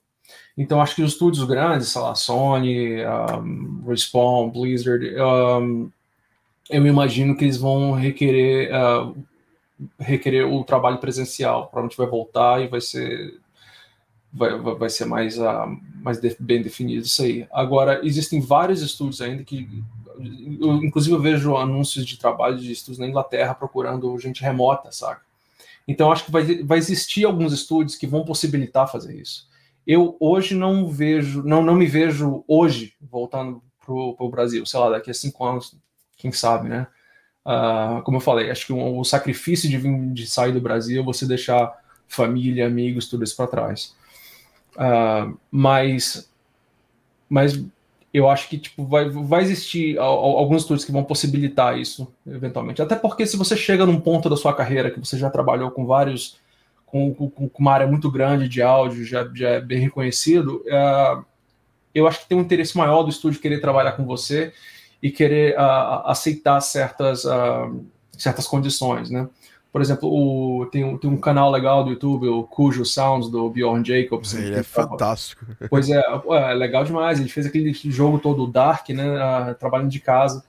Então, 0.57 0.81
acho 0.81 0.95
que 0.95 1.03
os 1.03 1.13
estúdios 1.13 1.43
grandes, 1.45 1.89
sei 1.89 2.01
lá, 2.01 2.15
Sony, 2.15 3.05
um, 3.05 3.83
Respawn, 3.85 4.49
Blizzard, 4.49 5.13
um, 5.19 5.91
eu 6.71 6.85
imagino 6.85 7.35
que 7.35 7.43
eles 7.43 7.57
vão 7.57 7.91
requerer, 7.93 8.71
uh, 8.73 9.15
requerer 9.99 10.47
o 10.47 10.63
trabalho 10.63 10.99
presencial. 10.99 11.67
Provavelmente 11.67 11.97
vai 11.97 12.07
voltar 12.07 12.61
e 12.61 12.67
vai 12.67 12.81
ser 12.81 13.39
vai, 14.33 14.57
vai 14.57 14.89
ser 14.89 15.05
mais, 15.05 15.37
uh, 15.37 15.77
mais 16.01 16.19
de, 16.19 16.35
bem 16.39 16.61
definido 16.61 17.05
isso 17.05 17.21
aí. 17.21 17.47
Agora, 17.51 17.99
existem 18.03 18.39
vários 18.39 18.81
estúdios 18.81 19.21
ainda 19.21 19.43
que, 19.43 19.67
eu, 20.59 20.75
inclusive, 20.83 21.15
eu 21.15 21.21
vejo 21.21 21.57
anúncios 21.57 22.05
de 22.05 22.17
trabalho 22.17 22.57
de 22.57 22.71
estúdios 22.71 22.99
na 22.99 23.07
Inglaterra 23.07 23.53
procurando 23.53 24.17
gente 24.19 24.41
remota, 24.41 24.91
saca? 24.91 25.21
Então, 25.87 26.11
acho 26.11 26.25
que 26.25 26.31
vai, 26.31 26.63
vai 26.63 26.77
existir 26.77 27.25
alguns 27.25 27.51
estúdios 27.51 27.95
que 27.95 28.07
vão 28.07 28.23
possibilitar 28.23 28.89
fazer 28.89 29.19
isso 29.19 29.51
eu 29.85 30.15
hoje 30.19 30.55
não 30.55 30.87
vejo, 30.87 31.43
não, 31.43 31.63
não 31.63 31.75
me 31.75 31.85
vejo 31.85 32.43
hoje 32.47 32.93
voltando 33.01 33.61
para 33.83 33.93
o 33.93 34.29
Brasil, 34.29 34.65
sei 34.65 34.79
lá, 34.79 34.89
daqui 34.91 35.09
a 35.09 35.13
cinco 35.13 35.43
anos, 35.45 35.75
quem 36.21 36.31
sabe, 36.31 36.69
né? 36.69 36.87
Uh, 37.45 38.03
como 38.03 38.17
eu 38.17 38.21
falei, 38.21 38.51
acho 38.51 38.67
que 38.67 38.73
o, 38.73 38.99
o 38.99 39.03
sacrifício 39.03 39.67
de, 39.67 39.77
vir, 39.77 40.13
de 40.13 40.27
sair 40.27 40.51
do 40.51 40.61
Brasil, 40.61 41.03
você 41.03 41.25
deixar 41.25 41.73
família, 42.07 42.67
amigos, 42.67 43.07
tudo 43.07 43.23
isso 43.23 43.35
para 43.35 43.47
trás. 43.47 43.95
Uh, 44.75 45.37
mas, 45.49 46.29
mas 47.27 47.59
eu 48.13 48.29
acho 48.29 48.47
que 48.47 48.59
tipo, 48.59 48.85
vai, 48.85 49.09
vai 49.09 49.41
existir 49.41 49.97
alguns 49.97 50.61
estudos 50.61 50.85
que 50.85 50.91
vão 50.91 51.03
possibilitar 51.03 51.79
isso, 51.79 52.13
eventualmente. 52.27 52.81
Até 52.81 52.95
porque 52.95 53.25
se 53.25 53.37
você 53.37 53.57
chega 53.57 53.85
num 53.85 53.99
ponto 53.99 54.29
da 54.29 54.37
sua 54.37 54.53
carreira 54.53 54.91
que 54.91 54.99
você 54.99 55.17
já 55.17 55.29
trabalhou 55.29 55.71
com 55.71 55.85
vários 55.85 56.39
com, 56.85 57.13
com, 57.13 57.29
com, 57.29 57.49
uma 57.57 57.71
área 57.71 57.87
muito 57.87 58.11
grande 58.11 58.49
de 58.49 58.61
áudio, 58.61 59.05
já, 59.05 59.27
já 59.33 59.49
é 59.49 59.61
bem 59.61 59.79
reconhecido, 59.79 60.61
uh, 60.67 61.23
eu 61.95 62.05
acho 62.05 62.19
que 62.19 62.27
tem 62.27 62.37
um 62.37 62.41
interesse 62.41 62.77
maior 62.77 63.03
do 63.03 63.09
estúdio 63.09 63.39
querer 63.39 63.61
trabalhar 63.61 63.93
com 63.93 64.05
você 64.05 64.53
e 65.01 65.09
querer 65.11 65.55
uh, 65.57 66.05
aceitar 66.05 66.59
certas, 66.61 67.25
uh, 67.25 67.83
certas 68.17 68.47
condições, 68.47 69.09
né? 69.09 69.27
Por 69.71 69.81
exemplo, 69.81 70.09
o, 70.09 70.65
tem, 70.65 70.83
um, 70.83 70.97
tem 70.97 71.09
um 71.09 71.17
canal 71.17 71.49
legal 71.49 71.83
do 71.83 71.91
YouTube, 71.91 72.27
o 72.27 72.43
Cujo 72.43 72.83
Sounds, 72.83 73.29
do 73.29 73.49
Bjorn 73.49 73.87
Jacobs. 73.87 74.33
Ele 74.33 74.55
é 74.55 74.63
fantástico. 74.63 75.45
Pois 75.69 75.89
é, 75.89 76.01
é 76.29 76.53
legal 76.53 76.83
demais. 76.83 77.21
Ele 77.21 77.29
fez 77.29 77.45
aquele 77.45 77.73
jogo 77.73 78.19
todo 78.19 78.45
Dark, 78.47 78.89
né? 78.89 79.53
trabalhando 79.57 79.89
de 79.89 80.01
casa. 80.01 80.43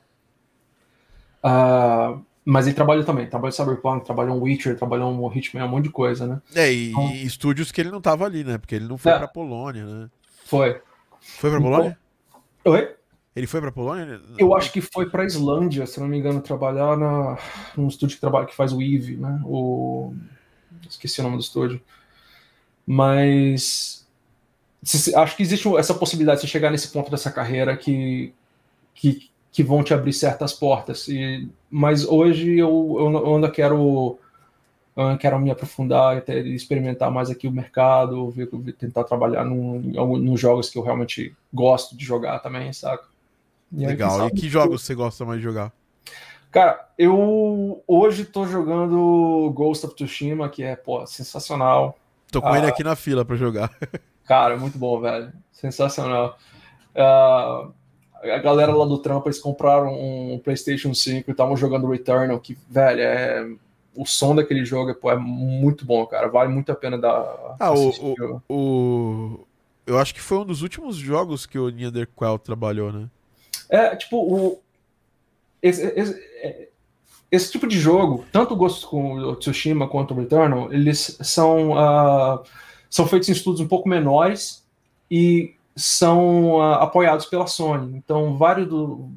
Uh, 1.44 2.20
mas 2.44 2.66
ele 2.66 2.74
trabalha 2.74 3.04
também, 3.04 3.26
trabalha 3.26 3.52
Cyberpunk, 3.52 4.04
trabalha 4.04 4.32
um 4.32 4.42
Witcher, 4.42 4.76
trabalha 4.76 5.06
um 5.06 5.32
Hitman, 5.32 5.64
um 5.64 5.68
monte 5.68 5.84
de 5.84 5.90
coisa, 5.90 6.26
né? 6.26 6.42
É, 6.54 6.72
e, 6.72 6.90
então, 6.90 7.10
e 7.10 7.24
estúdios 7.24 7.70
que 7.70 7.80
ele 7.80 7.90
não 7.90 8.00
tava 8.00 8.24
ali, 8.24 8.42
né? 8.42 8.58
Porque 8.58 8.74
ele 8.74 8.88
não 8.88 8.98
foi 8.98 9.12
é, 9.12 9.18
pra 9.18 9.28
Polônia, 9.28 9.84
né? 9.84 10.10
Foi. 10.44 10.80
Foi 11.20 11.50
pra 11.50 11.60
Polônia? 11.60 11.96
Oi? 12.64 12.88
Ele 13.34 13.46
foi 13.46 13.60
pra 13.60 13.72
Polônia? 13.72 14.20
Eu 14.36 14.54
acho 14.54 14.70
que 14.70 14.80
foi 14.80 15.08
pra 15.08 15.24
Islândia, 15.24 15.86
se 15.86 15.98
não 15.98 16.06
me 16.06 16.18
engano, 16.18 16.40
trabalhar 16.40 16.96
na, 16.98 17.38
num 17.76 17.88
estúdio 17.88 18.16
que, 18.16 18.20
trabalha, 18.20 18.46
que 18.46 18.54
faz 18.54 18.72
o 18.72 18.82
Eve, 18.82 19.16
né? 19.16 19.40
O... 19.44 20.14
Esqueci 20.88 21.20
o 21.20 21.24
nome 21.24 21.36
do 21.36 21.42
estúdio. 21.42 21.80
Mas. 22.86 24.06
Acho 25.14 25.36
que 25.36 25.42
existe 25.42 25.68
essa 25.76 25.94
possibilidade 25.94 26.40
de 26.40 26.46
você 26.46 26.50
chegar 26.50 26.70
nesse 26.70 26.88
ponto 26.88 27.10
dessa 27.10 27.30
carreira 27.30 27.76
que, 27.76 28.34
que, 28.94 29.30
que 29.50 29.62
vão 29.62 29.82
te 29.82 29.94
abrir 29.94 30.12
certas 30.12 30.52
portas. 30.52 31.06
E, 31.08 31.48
mas 31.70 32.04
hoje 32.04 32.58
eu, 32.58 32.96
eu, 32.98 33.34
ainda 33.36 33.48
quero 33.48 34.18
eu 34.94 35.16
quero 35.16 35.40
me 35.40 35.50
aprofundar, 35.50 36.18
até 36.18 36.40
experimentar 36.40 37.10
mais 37.10 37.30
aqui 37.30 37.46
o 37.46 37.52
mercado, 37.52 38.28
ver, 38.30 38.48
tentar 38.78 39.04
trabalhar 39.04 39.44
nos 39.44 40.38
jogos 40.38 40.68
que 40.68 40.76
eu 40.76 40.82
realmente 40.82 41.34
gosto 41.52 41.96
de 41.96 42.04
jogar 42.04 42.40
também, 42.40 42.72
saca? 42.72 43.11
E 43.72 43.86
Legal. 43.86 44.22
Aí, 44.22 44.28
e 44.28 44.30
que 44.32 44.48
jogos 44.48 44.82
você 44.82 44.94
gosta 44.94 45.24
mais 45.24 45.38
de 45.38 45.44
jogar? 45.44 45.72
Cara, 46.50 46.86
eu 46.98 47.82
hoje 47.88 48.26
tô 48.26 48.46
jogando 48.46 49.50
Ghost 49.54 49.86
of 49.86 49.94
Tsushima, 49.94 50.50
que 50.50 50.62
é, 50.62 50.76
pô, 50.76 51.06
sensacional. 51.06 51.96
Tô 52.30 52.42
com 52.42 52.48
ah, 52.48 52.58
ele 52.58 52.66
aqui 52.66 52.84
na 52.84 52.94
fila 52.94 53.24
para 53.24 53.36
jogar. 53.36 53.70
Cara, 54.26 54.56
muito 54.56 54.78
bom, 54.78 55.00
velho. 55.00 55.32
Sensacional. 55.50 56.38
Uh, 56.94 57.72
a 58.22 58.38
galera 58.38 58.74
lá 58.74 58.84
do 58.84 58.98
trampo, 58.98 59.28
eles 59.28 59.38
compraram 59.38 59.94
um 59.94 60.38
PlayStation 60.38 60.92
5 60.94 61.30
e 61.30 61.32
estavam 61.32 61.56
jogando 61.56 61.88
Returnal, 61.88 62.38
que, 62.38 62.56
velho, 62.68 63.00
é. 63.00 63.48
O 63.94 64.06
som 64.06 64.34
daquele 64.34 64.64
jogo 64.64 64.94
pô, 64.94 65.10
é 65.10 65.16
muito 65.16 65.84
bom, 65.84 66.06
cara. 66.06 66.26
Vale 66.26 66.50
muito 66.50 66.72
a 66.72 66.74
pena 66.74 66.96
dar. 66.96 67.56
Ah, 67.60 67.72
o, 67.72 67.90
o, 67.90 68.42
o, 68.48 69.46
Eu 69.86 69.98
acho 69.98 70.14
que 70.14 70.20
foi 70.20 70.38
um 70.38 70.46
dos 70.46 70.62
últimos 70.62 70.96
jogos 70.96 71.44
que 71.44 71.58
o 71.58 71.68
Neanderquell 71.68 72.38
trabalhou, 72.38 72.90
né? 72.90 73.06
É, 73.72 73.96
tipo, 73.96 74.18
o. 74.18 74.60
Esse, 75.62 75.82
esse, 75.96 76.70
esse 77.30 77.50
tipo 77.50 77.66
de 77.66 77.80
jogo, 77.80 78.26
tanto 78.30 78.52
o 78.52 78.56
Ghost 78.56 78.86
com 78.86 79.14
o 79.14 79.36
Tsushima 79.36 79.88
quanto 79.88 80.12
o 80.12 80.16
Returnal, 80.18 80.70
eles 80.70 81.16
são, 81.22 81.70
uh, 81.70 82.42
são 82.90 83.06
feitos 83.06 83.30
em 83.30 83.32
estudos 83.32 83.60
um 83.62 83.66
pouco 83.66 83.88
menores 83.88 84.62
e 85.10 85.54
são 85.74 86.56
uh, 86.56 86.74
apoiados 86.74 87.24
pela 87.24 87.46
Sony. 87.46 87.96
Então, 87.96 88.36
vários, 88.36 88.68
do, 88.68 89.08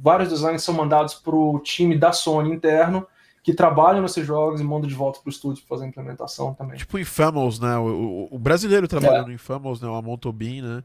vários 0.00 0.28
designs 0.28 0.62
são 0.62 0.74
mandados 0.74 1.14
para 1.14 1.34
o 1.34 1.58
time 1.58 1.98
da 1.98 2.12
Sony 2.12 2.54
interno, 2.54 3.04
que 3.42 3.52
trabalha 3.52 4.00
nesses 4.00 4.24
jogos 4.24 4.60
e 4.60 4.64
manda 4.64 4.86
de 4.86 4.94
volta 4.94 5.18
para 5.18 5.28
o 5.28 5.32
estúdio 5.32 5.64
para 5.64 5.76
fazer 5.76 5.86
a 5.86 5.88
implementação 5.88 6.54
também. 6.54 6.76
Tipo 6.76 6.96
Infamous, 6.98 7.58
né? 7.58 7.76
O, 7.78 8.28
o 8.30 8.38
brasileiro 8.38 8.86
trabalhando 8.86 9.24
é. 9.24 9.26
no 9.28 9.32
Infamous, 9.32 9.80
né? 9.80 9.88
O 9.88 9.94
Amon 9.94 10.16
Tobin, 10.16 10.60
né? 10.62 10.84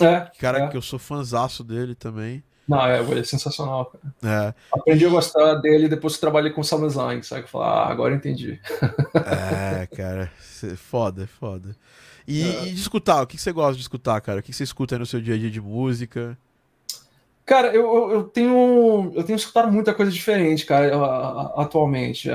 É. 0.00 0.30
Cara, 0.38 0.64
é. 0.64 0.68
que 0.68 0.76
eu 0.76 0.82
sou 0.82 0.98
fanzaço 0.98 1.64
dele 1.64 1.94
também. 1.94 2.42
Não, 2.68 2.84
é, 2.84 3.00
é 3.00 3.22
sensacional, 3.22 3.86
cara. 3.86 4.48
É. 4.48 4.54
Aprendi 4.72 5.06
a 5.06 5.08
gostar 5.08 5.54
dele 5.56 5.88
depois 5.88 6.14
que 6.14 6.20
trabalhei 6.20 6.50
com 6.50 6.60
o 6.60 6.64
Sound 6.64 6.86
Design, 6.86 7.22
sabe? 7.22 7.48
Falar, 7.48 7.84
ah, 7.84 7.90
agora 7.90 8.14
entendi. 8.14 8.60
É, 9.14 9.86
cara. 9.86 10.30
Foda, 10.76 11.26
foda. 11.26 11.76
E, 12.26 12.42
é. 12.42 12.66
e 12.66 12.72
de 12.72 12.80
escutar, 12.80 13.22
o 13.22 13.26
que 13.26 13.38
você 13.38 13.52
gosta 13.52 13.76
de 13.76 13.82
escutar, 13.82 14.20
cara? 14.20 14.40
O 14.40 14.42
que 14.42 14.52
você 14.52 14.64
escuta 14.64 14.98
no 14.98 15.06
seu 15.06 15.20
dia 15.20 15.34
a 15.34 15.38
dia 15.38 15.50
de 15.50 15.60
música? 15.60 16.36
Cara, 17.44 17.68
eu, 17.68 18.10
eu 18.10 18.24
tenho 18.24 19.12
eu 19.14 19.22
tenho 19.22 19.36
escutado 19.36 19.70
muita 19.70 19.94
coisa 19.94 20.10
diferente, 20.10 20.66
cara, 20.66 20.92
atualmente. 21.56 22.28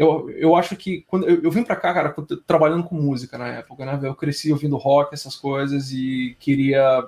Eu, 0.00 0.30
eu 0.30 0.56
acho 0.56 0.74
que 0.76 1.02
quando 1.02 1.28
eu, 1.28 1.42
eu 1.42 1.50
vim 1.50 1.62
para 1.62 1.76
cá, 1.76 1.92
cara, 1.92 2.16
trabalhando 2.46 2.84
com 2.84 2.94
música 2.94 3.36
na 3.36 3.48
época, 3.48 3.84
né? 3.84 4.00
Eu 4.02 4.14
cresci 4.14 4.50
ouvindo 4.50 4.78
rock, 4.78 5.12
essas 5.12 5.36
coisas, 5.36 5.92
e 5.92 6.34
queria 6.40 7.06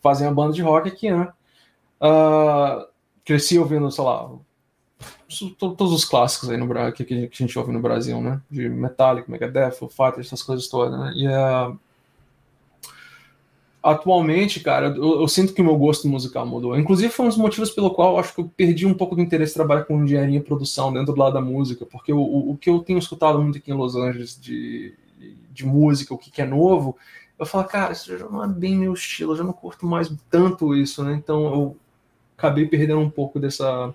fazer 0.00 0.24
uma 0.24 0.32
banda 0.32 0.54
de 0.54 0.62
rock 0.62 0.88
aqui, 0.88 1.10
né? 1.10 1.30
Uh, 2.00 2.88
cresci 3.26 3.58
ouvindo, 3.58 3.90
sei 3.90 4.02
lá, 4.02 4.30
todos 5.58 5.92
os 5.92 6.06
clássicos 6.06 6.48
aí 6.48 6.56
no 6.56 6.66
que, 6.94 7.04
que 7.04 7.14
a 7.14 7.36
gente 7.36 7.58
ouve 7.58 7.72
no 7.72 7.82
Brasil, 7.82 8.18
né? 8.22 8.40
De 8.50 8.70
Metallica, 8.70 9.30
Megadeth, 9.30 9.72
Foo 9.72 9.90
Fighters, 9.90 10.28
essas 10.28 10.42
coisas 10.42 10.66
todas, 10.66 10.98
né? 10.98 11.12
E 11.14 11.28
uh, 11.28 11.78
atualmente, 13.84 14.60
cara, 14.60 14.86
eu, 14.96 15.20
eu, 15.20 15.28
sinto 15.28 15.52
que 15.52 15.60
o 15.60 15.64
meu 15.64 15.76
gosto 15.76 16.08
musical 16.08 16.46
mudou. 16.46 16.78
Inclusive, 16.78 17.12
foi 17.12 17.26
um 17.26 17.28
dos 17.28 17.36
motivos 17.36 17.70
pelo 17.70 17.90
qual 17.90 18.14
eu 18.14 18.18
acho 18.18 18.34
que 18.34 18.40
eu 18.40 18.50
perdi 18.56 18.86
um 18.86 18.94
pouco 18.94 19.14
do 19.14 19.20
interesse 19.20 19.52
em 19.52 19.56
trabalhar 19.56 19.84
com 19.84 20.02
engenharia 20.02 20.38
e 20.38 20.42
produção 20.42 20.90
dentro 20.90 21.12
do 21.12 21.20
lado 21.20 21.34
da 21.34 21.40
música, 21.42 21.84
porque 21.84 22.10
o, 22.10 22.18
o, 22.18 22.52
o 22.52 22.56
que 22.56 22.70
eu 22.70 22.78
tenho 22.78 22.98
escutado 22.98 23.40
muito 23.42 23.58
aqui 23.58 23.70
em 23.70 23.74
Los 23.74 23.94
Angeles 23.94 24.40
de, 24.40 24.94
de 25.52 25.66
música, 25.66 26.14
o 26.14 26.18
que, 26.18 26.30
que 26.30 26.40
é 26.40 26.46
novo, 26.46 26.96
eu 27.38 27.44
falo, 27.44 27.64
cara, 27.64 27.92
isso 27.92 28.16
já 28.16 28.26
não 28.26 28.42
é 28.42 28.48
bem 28.48 28.74
meu 28.74 28.94
estilo, 28.94 29.32
eu 29.32 29.36
já 29.36 29.44
não 29.44 29.52
curto 29.52 29.86
mais 29.86 30.10
tanto 30.30 30.74
isso, 30.74 31.04
né? 31.04 31.12
Então 31.12 31.44
eu 31.52 31.76
acabei 32.38 32.66
perdendo 32.66 33.00
um 33.00 33.10
pouco 33.10 33.38
dessa. 33.38 33.94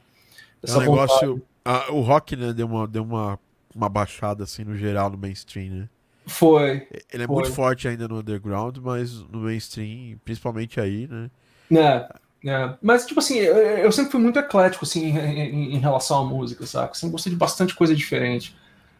dessa 0.61 0.75
é 0.75 0.77
um 0.77 0.81
negócio. 0.81 1.41
A, 1.65 1.91
o 1.91 2.01
rock, 2.01 2.35
né, 2.35 2.53
deu 2.53 2.67
uma, 2.67 2.87
deu 2.87 3.03
uma, 3.03 3.39
uma 3.75 3.89
baixada 3.89 4.43
assim 4.43 4.63
no 4.63 4.75
geral 4.75 5.09
no 5.09 5.17
mainstream, 5.17 5.73
né? 5.73 5.89
Foi. 6.25 6.87
Ele 7.11 7.23
é 7.23 7.27
foi. 7.27 7.35
muito 7.35 7.51
forte 7.51 7.87
ainda 7.87 8.07
no 8.07 8.19
underground, 8.19 8.77
mas 8.77 9.13
no 9.29 9.39
mainstream, 9.39 10.17
principalmente 10.23 10.79
aí, 10.79 11.07
né? 11.07 11.29
É, 11.71 12.49
é. 12.49 12.75
Mas, 12.81 13.05
tipo 13.05 13.19
assim, 13.19 13.37
eu, 13.37 13.55
eu, 13.57 13.91
sempre 13.91 14.11
fui 14.11 14.21
muito 14.21 14.39
eclético, 14.39 14.85
assim, 14.85 15.17
em, 15.17 15.75
em, 15.75 15.79
relação 15.79 16.19
à 16.19 16.25
música, 16.25 16.65
saca? 16.65 16.93
Sempre 16.93 17.13
gostei 17.13 17.31
de 17.31 17.37
bastante 17.37 17.75
coisa 17.75 17.95
diferente. 17.95 18.55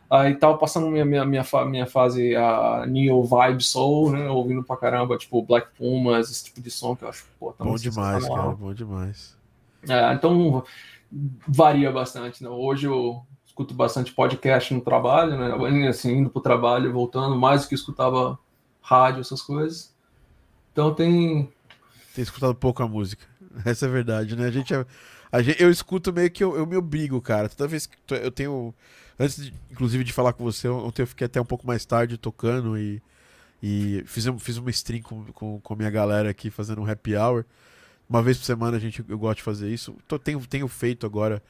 Aí 0.10 0.34
tava 0.36 0.58
passando 0.58 0.88
minha, 0.88 1.06
minha, 1.06 1.24
minha, 1.24 1.46
minha 1.66 1.86
fase 1.86 2.36
a 2.36 2.84
Neo 2.88 3.24
Vibe 3.24 3.64
Soul, 3.64 4.12
né? 4.12 4.28
Ouvindo 4.28 4.64
pra 4.64 4.76
caramba, 4.76 5.18
tipo, 5.18 5.41
Black 5.44 5.68
Pumas, 5.78 6.32
esse 6.32 6.46
tipo 6.46 6.62
de 6.62 6.72
som 6.72 6.96
que 6.96 7.04
eu 7.04 7.10
acho, 7.10 7.26
pô, 7.40 7.54
Bom 7.60 7.76
demais, 7.76 8.28
cara, 8.28 8.52
bom 8.52 8.74
demais. 8.74 9.38
É, 9.88 10.14
então 10.14 10.64
varia 11.48 11.91
bastante, 11.91 12.44
né? 12.44 12.50
Hoje 12.50 12.88
eu 12.88 13.24
escuto 13.60 13.73
bastante 13.73 14.14
podcast 14.14 14.73
no 14.73 14.80
trabalho, 14.80 15.38
né? 15.38 15.90
Assim, 15.90 16.18
indo 16.18 16.30
pro 16.30 16.41
trabalho, 16.41 16.94
voltando, 16.94 17.36
mais 17.36 17.64
do 17.64 17.68
que 17.68 17.76
escutava 17.76 18.40
rádio, 18.81 19.19
essas 19.19 19.41
coisas. 19.41 19.94
Então 20.72 20.94
tem. 20.94 21.52
Tem 22.15 22.23
escutado 22.23 22.56
pouco 22.56 22.81
a 22.81 22.88
música. 22.88 23.26
Essa 23.65 23.86
é 23.86 23.90
a 23.90 23.91
verdade, 23.91 24.36
né? 24.38 24.48
A 24.48 24.52
gente, 24.52 24.73
é... 24.73 24.86
a 25.30 25.41
gente 25.41 25.61
eu 25.61 25.69
escuto 25.69 26.14
meio 26.14 26.31
que 26.31 26.41
eu, 26.41 26.56
eu 26.56 26.65
me 26.65 26.77
obrigo, 26.77 27.22
cara. 27.22 27.49
Toda 27.49 27.68
vez 27.68 27.86
que 27.86 27.98
eu 28.10 28.31
tenho. 28.31 28.73
Antes, 29.19 29.44
de, 29.44 29.53
inclusive, 29.69 30.06
de 30.06 30.14
falar 30.14 30.31
com 30.31 30.45
você, 30.45 30.69
ontem 30.69 31.02
eu 31.02 31.07
fiquei 31.07 31.26
até 31.26 31.41
um 31.41 31.45
pouco 31.45 31.68
mais 31.68 31.86
tarde 31.86 32.18
tocando 32.18 32.77
e. 32.77 33.02
E 33.61 34.03
fiz, 34.06 34.26
fiz 34.40 34.56
uma 34.56 34.69
stream 34.69 35.02
com, 35.02 35.26
com, 35.34 35.60
com 35.60 35.73
a 35.73 35.76
minha 35.76 35.90
galera 35.90 36.30
aqui, 36.30 36.49
fazendo 36.49 36.81
um 36.81 36.90
happy 36.90 37.18
hour. 37.18 37.44
Uma 38.10 38.23
vez 38.23 38.38
por 38.38 38.45
semana 38.45 38.77
a 38.77 38.80
gente, 38.80 39.03
eu 39.06 39.19
gosto 39.19 39.40
de 39.40 39.44
fazer 39.44 39.69
isso. 39.69 39.98
Tô, 40.07 40.18
tenho, 40.18 40.40
tenho 40.48 40.65
feito 40.69 41.06
agora 41.06 41.44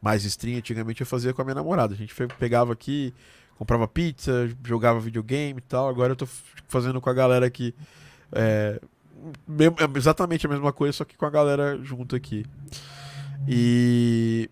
mais 0.00 0.24
stream, 0.24 0.58
antigamente 0.58 1.00
eu 1.00 1.06
fazia 1.06 1.32
com 1.32 1.42
a 1.42 1.44
minha 1.44 1.54
namorada. 1.54 1.94
A 1.94 1.96
gente 1.96 2.14
pegava 2.38 2.72
aqui, 2.72 3.12
comprava 3.56 3.88
pizza, 3.88 4.48
jogava 4.64 5.00
videogame 5.00 5.58
e 5.58 5.62
tal. 5.62 5.88
Agora 5.88 6.12
eu 6.12 6.16
tô 6.16 6.26
fazendo 6.68 7.00
com 7.00 7.10
a 7.10 7.14
galera 7.14 7.46
aqui. 7.46 7.74
É, 8.32 8.80
é, 9.48 9.98
exatamente 9.98 10.46
a 10.46 10.48
mesma 10.48 10.72
coisa, 10.72 10.92
só 10.92 11.04
que 11.04 11.16
com 11.16 11.26
a 11.26 11.30
galera 11.30 11.78
junto 11.82 12.14
aqui. 12.14 12.44
E. 13.48 14.50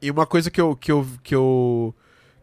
E 0.00 0.10
uma 0.10 0.26
coisa 0.26 0.50
que 0.50 0.60
eu, 0.60 0.76
que 0.76 0.92
eu, 0.92 1.06
que 1.22 1.34
eu, 1.34 1.94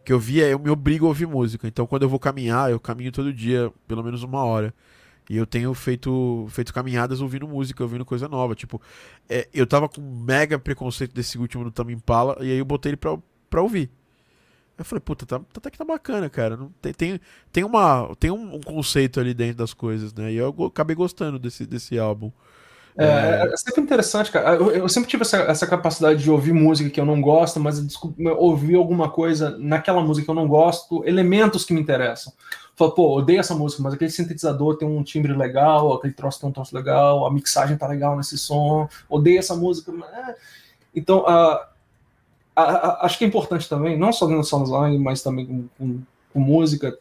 que 0.04 0.12
eu 0.12 0.20
vi 0.20 0.42
é 0.42 0.54
eu 0.54 0.60
me 0.60 0.72
obrigo 0.72 1.06
a 1.06 1.10
ouvir 1.10 1.28
música. 1.28 1.68
Então 1.68 1.86
quando 1.86 2.02
eu 2.04 2.10
vou 2.10 2.20
caminhar, 2.20 2.72
eu 2.72 2.80
caminho 2.80 3.12
todo 3.12 3.32
dia, 3.32 3.72
pelo 3.88 4.04
menos 4.04 4.24
uma 4.24 4.44
hora. 4.44 4.74
E 5.30 5.38
eu 5.38 5.46
tenho 5.46 5.74
feito, 5.74 6.46
feito 6.50 6.74
caminhadas 6.74 7.22
ouvindo 7.22 7.48
música, 7.48 7.84
ouvindo 7.84 8.04
coisa 8.04 8.28
nova. 8.28 8.56
Tipo, 8.56 8.82
é, 9.30 9.48
eu 9.54 9.66
tava 9.66 9.88
com 9.88 10.02
mega 10.02 10.60
preconceito 10.60 11.14
desse 11.14 11.38
último 11.38 11.64
do 11.64 11.72
Tame 11.72 11.94
Impala, 11.94 12.38
e 12.42 12.52
aí 12.52 12.58
eu 12.58 12.66
botei 12.66 12.92
ele 12.92 12.98
pra, 12.98 13.18
pra 13.50 13.62
ouvir. 13.62 13.90
Eu 14.78 14.84
falei, 14.84 15.02
puta, 15.02 15.26
tá, 15.26 15.40
tá, 15.40 15.46
até 15.58 15.70
que 15.70 15.78
tá 15.78 15.86
bacana, 15.86 16.30
cara. 16.30 16.58
Não, 16.58 16.72
tem, 16.82 16.94
tem, 16.94 17.20
tem, 17.52 17.64
uma, 17.64 18.12
tem 18.20 18.32
um, 18.32 18.56
um, 18.56 18.60
conceito 18.60 19.20
ali 19.20 19.34
dentro 19.34 19.58
das 19.58 19.74
coisas, 19.74 20.14
né? 20.14 20.32
E 20.32 20.36
eu 20.36 20.54
acabei 20.66 20.96
gostando 20.96 21.38
desse, 21.38 21.66
desse 21.66 21.98
álbum. 22.00 22.32
É, 22.98 23.06
é, 23.06 23.54
é 23.54 23.58
sempre 23.58 23.82
interessante, 23.82 24.32
cara. 24.32 24.56
Eu, 24.56 24.72
eu 24.72 24.90
sempre 24.90 25.10
tive 25.10 25.22
essa, 25.22 25.38
essa, 25.38 25.68
capacidade 25.68 26.22
de 26.22 26.30
ouvir 26.30 26.54
música 26.54 26.90
que 26.90 27.00
eu 27.00 27.06
não 27.06 27.22
gosto, 27.22 27.60
mas 27.60 27.84
ouvir 28.38 28.76
alguma 28.76 29.10
coisa 29.10 29.58
naquela 29.58 30.02
música 30.02 30.26
que 30.26 30.32
eu 30.32 30.36
não 30.36 30.48
gosto, 30.48 31.04
elementos 31.06 31.66
que 31.66 31.74
me 31.74 31.82
interessam. 31.82 32.34
Fala, 32.76 32.94
pô, 32.94 33.18
odeio 33.18 33.40
essa 33.40 33.54
música, 33.54 33.84
mas 33.84 33.94
aquele 33.94 34.10
sintetizador 34.10 34.78
tem 34.78 34.88
um 34.88 35.04
timbre 35.04 35.34
legal, 35.34 35.94
aquele 35.94 36.14
troço 36.14 36.40
tem 36.40 36.50
um 36.50 36.54
troço 36.54 36.76
legal, 36.76 37.26
a 37.26 37.32
mixagem 37.32 37.78
tá 37.78 37.88
legal 37.88 38.18
nesse 38.18 38.38
som, 38.38 38.90
odeio 39.08 39.38
essa 39.38 39.56
música. 39.56 39.92
É. 39.92 40.36
Então, 40.96 41.20
uh, 41.20 41.56
uh, 42.60 42.98
acho 43.02 43.18
que 43.18 43.26
é 43.26 43.28
importante 43.28 43.70
também, 43.70 43.98
não 43.98 44.12
só 44.12 44.26
dentro 44.26 44.42
do 44.42 44.48
sounddesign, 44.48 44.98
mas 44.98 45.22
também 45.22 45.46
com, 45.46 45.68
com, 45.78 46.02
com 46.34 46.40
música, 46.40 46.98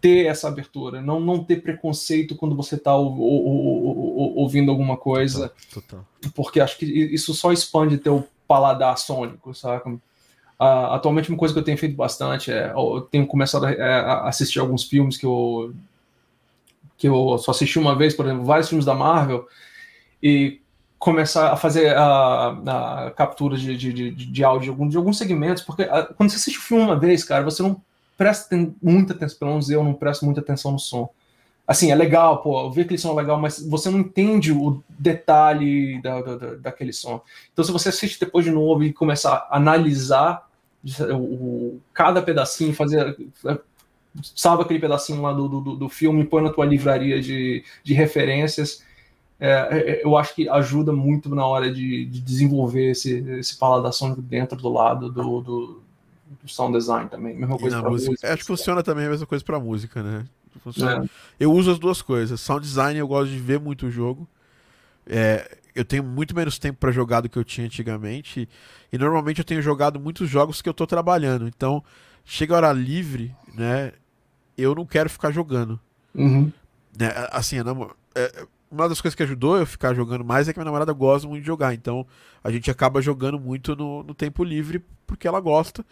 ter 0.00 0.26
essa 0.26 0.48
abertura, 0.48 1.02
não, 1.02 1.20
não 1.20 1.44
ter 1.44 1.62
preconceito 1.62 2.34
quando 2.36 2.56
você 2.56 2.76
está 2.76 2.94
ouvindo 2.96 4.70
alguma 4.70 4.96
coisa. 4.96 5.52
Total, 5.72 6.04
total. 6.20 6.32
Porque 6.34 6.60
acho 6.60 6.78
que 6.78 6.86
isso 6.86 7.34
só 7.34 7.52
expande 7.52 7.98
teu 7.98 8.26
paladar 8.48 8.96
sônico, 8.96 9.54
saca? 9.54 9.90
Uh, 10.60 10.92
atualmente, 10.92 11.30
uma 11.30 11.38
coisa 11.38 11.54
que 11.54 11.58
eu 11.58 11.64
tenho 11.64 11.78
feito 11.78 11.96
bastante 11.96 12.52
é 12.52 12.70
eu 12.72 13.00
tenho 13.10 13.26
começado 13.26 13.64
a, 13.64 13.72
é, 13.72 13.82
a, 13.82 14.28
assistir 14.28 14.58
alguns 14.58 14.84
filmes 14.84 15.16
que 15.16 15.24
eu, 15.24 15.72
que 16.98 17.08
eu 17.08 17.38
só 17.38 17.52
assisti 17.52 17.78
uma 17.78 17.96
vez, 17.96 18.14
por 18.14 18.26
exemplo, 18.26 18.44
vários 18.44 18.68
filmes 18.68 18.84
da 18.84 18.94
Marvel, 18.94 19.48
e 20.22 20.60
começar 20.98 21.50
a 21.50 21.56
fazer 21.56 21.96
a, 21.96 23.06
a 23.06 23.10
captura 23.12 23.56
de, 23.56 23.74
de, 23.74 23.90
de, 23.90 24.10
de 24.10 24.44
áudio 24.44 24.64
de, 24.64 24.68
algum, 24.68 24.86
de 24.86 24.96
alguns 24.98 25.16
segmentos, 25.16 25.62
porque 25.62 25.84
a, 25.84 26.04
quando 26.04 26.28
você 26.28 26.36
assiste 26.36 26.58
o 26.58 26.62
filme 26.62 26.84
uma 26.84 26.98
vez, 26.98 27.24
cara, 27.24 27.42
você 27.42 27.62
não 27.62 27.80
presta 28.18 28.54
muita 28.82 29.14
atenção, 29.14 29.38
pelo 29.38 29.50
menos 29.52 29.70
eu 29.70 29.82
não 29.82 29.94
presto 29.94 30.26
muita 30.26 30.42
atenção 30.42 30.72
no 30.72 30.78
som. 30.78 31.08
Assim, 31.66 31.90
é 31.90 31.94
legal, 31.94 32.42
pô, 32.42 32.70
ver 32.70 32.82
aquele 32.82 32.98
som 32.98 33.12
é 33.12 33.22
legal, 33.22 33.40
mas 33.40 33.66
você 33.66 33.88
não 33.88 34.00
entende 34.00 34.52
o 34.52 34.82
detalhe 34.90 36.02
da, 36.02 36.20
da, 36.20 36.54
daquele 36.56 36.92
som. 36.92 37.22
Então, 37.50 37.64
se 37.64 37.72
você 37.72 37.88
assiste 37.88 38.20
depois 38.20 38.44
de 38.44 38.50
novo 38.50 38.84
e 38.84 38.92
começar 38.92 39.46
a 39.48 39.56
analisar 39.56 40.49
o, 41.12 41.16
o, 41.16 41.80
cada 41.92 42.22
pedacinho, 42.22 42.74
fazer. 42.74 43.16
Salva 44.22 44.62
aquele 44.62 44.80
pedacinho 44.80 45.22
lá 45.22 45.32
do, 45.32 45.48
do, 45.48 45.76
do 45.76 45.88
filme, 45.88 46.24
põe 46.24 46.42
na 46.42 46.50
tua 46.50 46.64
livraria 46.64 47.20
de, 47.20 47.64
de 47.84 47.94
referências. 47.94 48.82
É, 49.38 49.50
é, 49.50 50.04
eu 50.04 50.16
acho 50.16 50.34
que 50.34 50.48
ajuda 50.48 50.92
muito 50.92 51.34
na 51.34 51.46
hora 51.46 51.72
de, 51.72 52.04
de 52.04 52.20
desenvolver 52.20 52.90
esse, 52.90 53.20
esse 53.38 53.56
paladar 53.56 53.92
sônico 53.92 54.20
dentro 54.20 54.58
do 54.58 54.68
lado 54.68 55.10
do, 55.10 55.40
do, 55.40 55.82
do 56.42 56.48
sound 56.48 56.76
design 56.76 57.08
também. 57.08 57.36
Mesma 57.36 57.56
coisa 57.56 57.80
para 57.80 57.90
música. 57.90 58.10
música. 58.10 58.32
Acho 58.32 58.42
que 58.42 58.46
funciona 58.46 58.82
também 58.82 59.06
a 59.06 59.10
mesma 59.10 59.26
coisa 59.26 59.44
para 59.44 59.58
música, 59.60 60.02
né? 60.02 60.24
É. 60.66 61.08
Eu 61.38 61.52
uso 61.52 61.70
as 61.70 61.78
duas 61.78 62.02
coisas. 62.02 62.40
Sound 62.40 62.62
design 62.62 62.98
eu 62.98 63.06
gosto 63.08 63.30
de 63.30 63.38
ver 63.38 63.60
muito 63.60 63.86
o 63.86 63.90
jogo. 63.90 64.28
É, 65.06 65.58
eu 65.74 65.84
tenho 65.84 66.02
muito 66.02 66.34
menos 66.34 66.58
tempo 66.58 66.78
para 66.78 66.90
jogar 66.90 67.20
do 67.20 67.28
que 67.28 67.38
eu 67.38 67.44
tinha 67.44 67.66
antigamente. 67.66 68.48
E 68.92 68.98
normalmente 68.98 69.38
eu 69.38 69.44
tenho 69.44 69.62
jogado 69.62 70.00
muitos 70.00 70.28
jogos 70.28 70.60
que 70.60 70.68
eu 70.68 70.74
tô 70.74 70.86
trabalhando. 70.86 71.46
Então, 71.46 71.82
chega 72.24 72.54
a 72.54 72.56
hora 72.56 72.72
livre, 72.72 73.34
né? 73.54 73.92
Eu 74.56 74.74
não 74.74 74.84
quero 74.84 75.08
ficar 75.08 75.30
jogando. 75.30 75.78
Uhum. 76.14 76.52
Né, 76.98 77.08
assim, 77.30 77.56
é, 78.14 78.46
uma 78.70 78.88
das 78.88 79.00
coisas 79.00 79.14
que 79.14 79.22
ajudou 79.22 79.58
eu 79.58 79.66
ficar 79.66 79.94
jogando 79.94 80.24
mais 80.24 80.48
é 80.48 80.52
que 80.52 80.58
minha 80.58 80.64
namorada 80.64 80.92
gosta 80.92 81.26
muito 81.26 81.42
de 81.42 81.46
jogar. 81.46 81.74
Então, 81.74 82.06
a 82.42 82.50
gente 82.50 82.70
acaba 82.70 83.02
jogando 83.02 83.38
muito 83.38 83.74
no, 83.74 84.02
no 84.02 84.14
tempo 84.14 84.44
livre 84.44 84.84
porque 85.06 85.26
ela 85.26 85.40
gosta. 85.40 85.84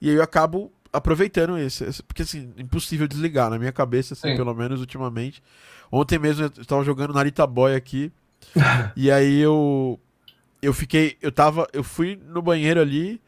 E 0.00 0.10
aí 0.10 0.16
eu 0.16 0.22
acabo 0.22 0.72
aproveitando 0.92 1.58
esse, 1.58 1.84
esse, 1.84 2.02
porque 2.02 2.22
assim, 2.22 2.52
impossível 2.56 3.06
desligar 3.06 3.50
na 3.50 3.58
minha 3.58 3.72
cabeça, 3.72 4.14
assim, 4.14 4.34
pelo 4.36 4.54
menos 4.54 4.80
ultimamente. 4.80 5.42
Ontem 5.90 6.18
mesmo 6.18 6.44
eu 6.44 6.62
estava 6.62 6.84
jogando 6.84 7.14
Narita 7.14 7.46
Boy 7.46 7.74
aqui, 7.74 8.12
e 8.96 9.10
aí 9.10 9.38
eu 9.38 9.98
eu 10.60 10.72
fiquei, 10.72 11.16
eu 11.22 11.30
tava, 11.30 11.68
eu 11.72 11.84
fui 11.84 12.20
no 12.26 12.42
banheiro 12.42 12.80
ali 12.80 13.20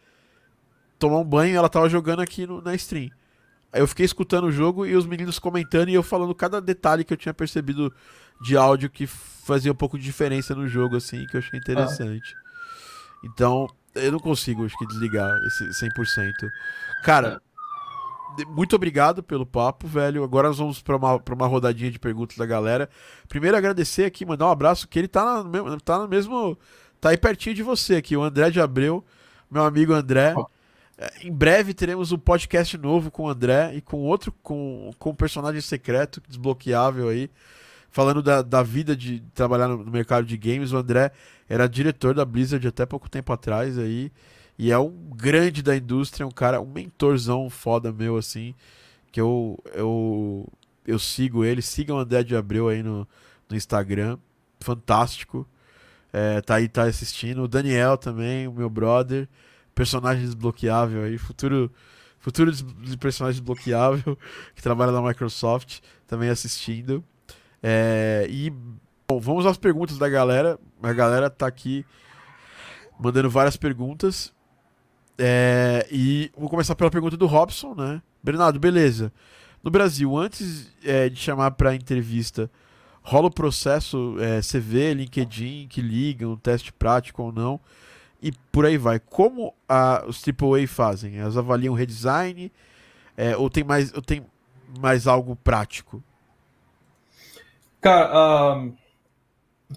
tomar 0.99 1.19
um 1.19 1.24
banho, 1.24 1.55
e 1.55 1.57
ela 1.57 1.69
tava 1.69 1.89
jogando 1.89 2.20
aqui 2.20 2.47
no, 2.47 2.61
na 2.61 2.74
stream. 2.74 3.11
Aí 3.73 3.81
eu 3.81 3.87
fiquei 3.87 4.05
escutando 4.05 4.45
o 4.45 4.53
jogo 4.53 4.85
e 4.85 4.95
os 4.95 5.07
meninos 5.07 5.39
comentando 5.39 5.89
e 5.89 5.95
eu 5.95 6.03
falando 6.03 6.35
cada 6.35 6.61
detalhe 6.61 7.05
que 7.05 7.12
eu 7.12 7.16
tinha 7.16 7.32
percebido 7.32 7.93
de 8.43 8.57
áudio 8.57 8.91
que 8.91 9.07
fazia 9.07 9.70
um 9.73 9.77
pouco 9.77 9.97
de 9.97 10.05
diferença 10.05 10.55
no 10.55 10.66
jogo 10.69 10.97
assim, 10.97 11.24
que 11.27 11.37
eu 11.37 11.39
achei 11.39 11.59
interessante. 11.59 12.35
Ah. 12.37 12.41
Então, 13.24 13.66
eu 13.95 14.12
não 14.12 14.19
consigo, 14.19 14.65
acho 14.65 14.77
que, 14.77 14.87
desligar 14.87 15.31
esse 15.47 15.65
100%. 15.69 16.32
Cara. 17.03 17.41
Muito 18.48 18.77
obrigado 18.77 19.23
pelo 19.23 19.47
papo, 19.47 19.86
velho. 19.86 20.24
Agora 20.24 20.48
nós 20.48 20.59
vamos 20.59 20.82
para 20.82 20.97
uma, 20.97 21.19
pra 21.19 21.35
uma 21.35 21.47
rodadinha 21.47 21.90
de 21.90 21.98
perguntas 21.98 22.36
da 22.36 22.47
galera. 22.47 22.89
Primeiro, 23.28 23.57
agradecer 23.57 24.05
aqui, 24.05 24.24
mandar 24.24 24.47
um 24.47 24.51
abraço, 24.51 24.89
que 24.89 24.98
ele 24.98 25.09
tá, 25.09 25.43
no, 25.43 25.81
tá 25.81 25.98
no 25.98 26.09
mesmo. 26.09 26.59
Tá 27.01 27.11
aí 27.11 27.16
pertinho 27.16 27.55
de 27.55 27.62
você 27.62 27.97
aqui, 27.97 28.16
o 28.16 28.23
André 28.23 28.51
de 28.51 28.61
Abreu, 28.61 29.05
meu 29.51 29.65
amigo 29.65 29.93
André. 29.93 30.35
É, 30.98 31.27
em 31.27 31.32
breve 31.32 31.73
teremos 31.73 32.12
um 32.12 32.19
podcast 32.19 32.77
novo 32.77 33.11
com 33.11 33.24
o 33.24 33.28
André 33.28 33.74
e 33.74 33.81
com 33.81 33.98
outro, 33.98 34.32
com, 34.43 34.90
com 34.98 35.11
um 35.11 35.15
personagem 35.15 35.62
secreto, 35.62 36.23
desbloqueável 36.28 37.09
aí, 37.09 37.31
falando 37.90 38.23
da, 38.23 38.43
da 38.43 38.62
vida 38.62 38.94
de 38.94 39.20
trabalhar 39.35 39.69
no, 39.69 39.78
no 39.82 39.90
mercado 39.90 40.27
de 40.27 40.36
games. 40.36 40.73
O 40.73 40.77
André 40.77 41.11
era 41.48 41.66
diretor 41.66 42.15
da 42.15 42.24
Blizzard 42.24 42.66
até 42.69 42.85
pouco 42.85 43.09
tempo 43.09 43.32
atrás 43.32 43.78
aí. 43.78 44.12
E 44.62 44.70
é 44.70 44.78
um 44.78 44.91
grande 45.16 45.62
da 45.62 45.74
indústria, 45.74 46.27
um 46.27 46.31
cara, 46.31 46.61
um 46.61 46.66
mentorzão 46.66 47.49
foda 47.49 47.91
meu, 47.91 48.19
assim, 48.19 48.55
que 49.11 49.19
eu, 49.19 49.59
eu, 49.73 50.47
eu 50.87 50.99
sigo 50.99 51.47
ele. 51.47 51.62
Sigam 51.62 51.97
o 51.97 52.01
André 52.01 52.23
de 52.23 52.37
Abreu 52.37 52.69
aí 52.69 52.82
no, 52.82 53.09
no 53.49 53.57
Instagram. 53.57 54.19
Fantástico. 54.61 55.49
É, 56.12 56.43
tá 56.43 56.57
aí, 56.57 56.69
tá 56.69 56.82
assistindo. 56.82 57.45
O 57.45 57.49
Daniel 57.49 57.97
também, 57.97 58.47
o 58.47 58.53
meu 58.53 58.69
brother. 58.69 59.27
Personagem 59.74 60.27
desbloqueável 60.27 61.05
aí. 61.05 61.16
Futuro, 61.16 61.73
futuro 62.19 62.53
de 62.53 62.99
personagem 62.99 63.41
desbloqueável 63.41 64.15
que 64.55 64.62
trabalha 64.62 64.93
na 64.93 65.01
Microsoft. 65.01 65.81
Também 66.07 66.28
assistindo. 66.28 67.03
É, 67.62 68.27
e 68.28 68.51
bom, 69.09 69.19
vamos 69.19 69.47
às 69.47 69.57
perguntas 69.57 69.97
da 69.97 70.07
galera. 70.11 70.61
A 70.82 70.93
galera 70.93 71.31
tá 71.31 71.47
aqui 71.47 71.82
mandando 72.99 73.31
várias 73.31 73.57
perguntas. 73.57 74.39
É, 75.19 75.87
e 75.91 76.31
vou 76.37 76.49
começar 76.49 76.74
pela 76.74 76.91
pergunta 76.91 77.16
do 77.16 77.27
Robson, 77.27 77.74
né? 77.74 78.03
Bernardo, 78.23 78.59
beleza. 78.59 79.12
No 79.62 79.70
Brasil, 79.70 80.16
antes 80.16 80.73
é, 80.85 81.09
de 81.09 81.20
chamar 81.20 81.51
para 81.53 81.74
entrevista, 81.74 82.51
rola 83.03 83.28
o 83.28 83.31
processo 83.31 84.16
é, 84.19 84.41
CV, 84.41 84.95
LinkedIn, 84.95 85.66
que 85.69 85.82
ligam, 85.82 86.37
teste 86.37 86.73
prático 86.73 87.23
ou 87.23 87.32
não, 87.32 87.61
e 88.23 88.32
por 88.53 88.65
aí 88.65 88.78
vai. 88.78 88.99
Como 88.99 89.55
a, 89.69 90.05
os 90.07 90.23
AAA 90.27 90.66
fazem? 90.66 91.19
Elas 91.19 91.37
avaliam 91.37 91.74
redesign 91.74 92.51
é, 93.16 93.37
ou, 93.37 93.51
tem 93.51 93.65
mais, 93.65 93.93
ou 93.93 94.01
tem 94.01 94.24
mais 94.78 95.07
algo 95.07 95.37
prático? 95.37 96.03
Cara, 97.81 98.55
um, 98.57 98.74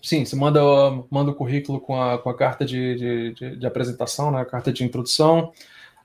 sim, 0.02 0.26
você 0.26 0.36
manda, 0.36 0.62
manda 1.10 1.32
o 1.32 1.36
currículo 1.36 1.80
com 1.80 2.02
a, 2.02 2.18
com 2.18 2.30
a 2.30 2.36
carta 2.36 2.66
de, 2.66 2.96
de, 2.96 3.34
de, 3.34 3.56
de 3.58 3.66
apresentação, 3.68 4.32
né, 4.32 4.42
a 4.42 4.46
carta 4.46 4.72
de 4.72 4.84
introdução. 4.84 5.52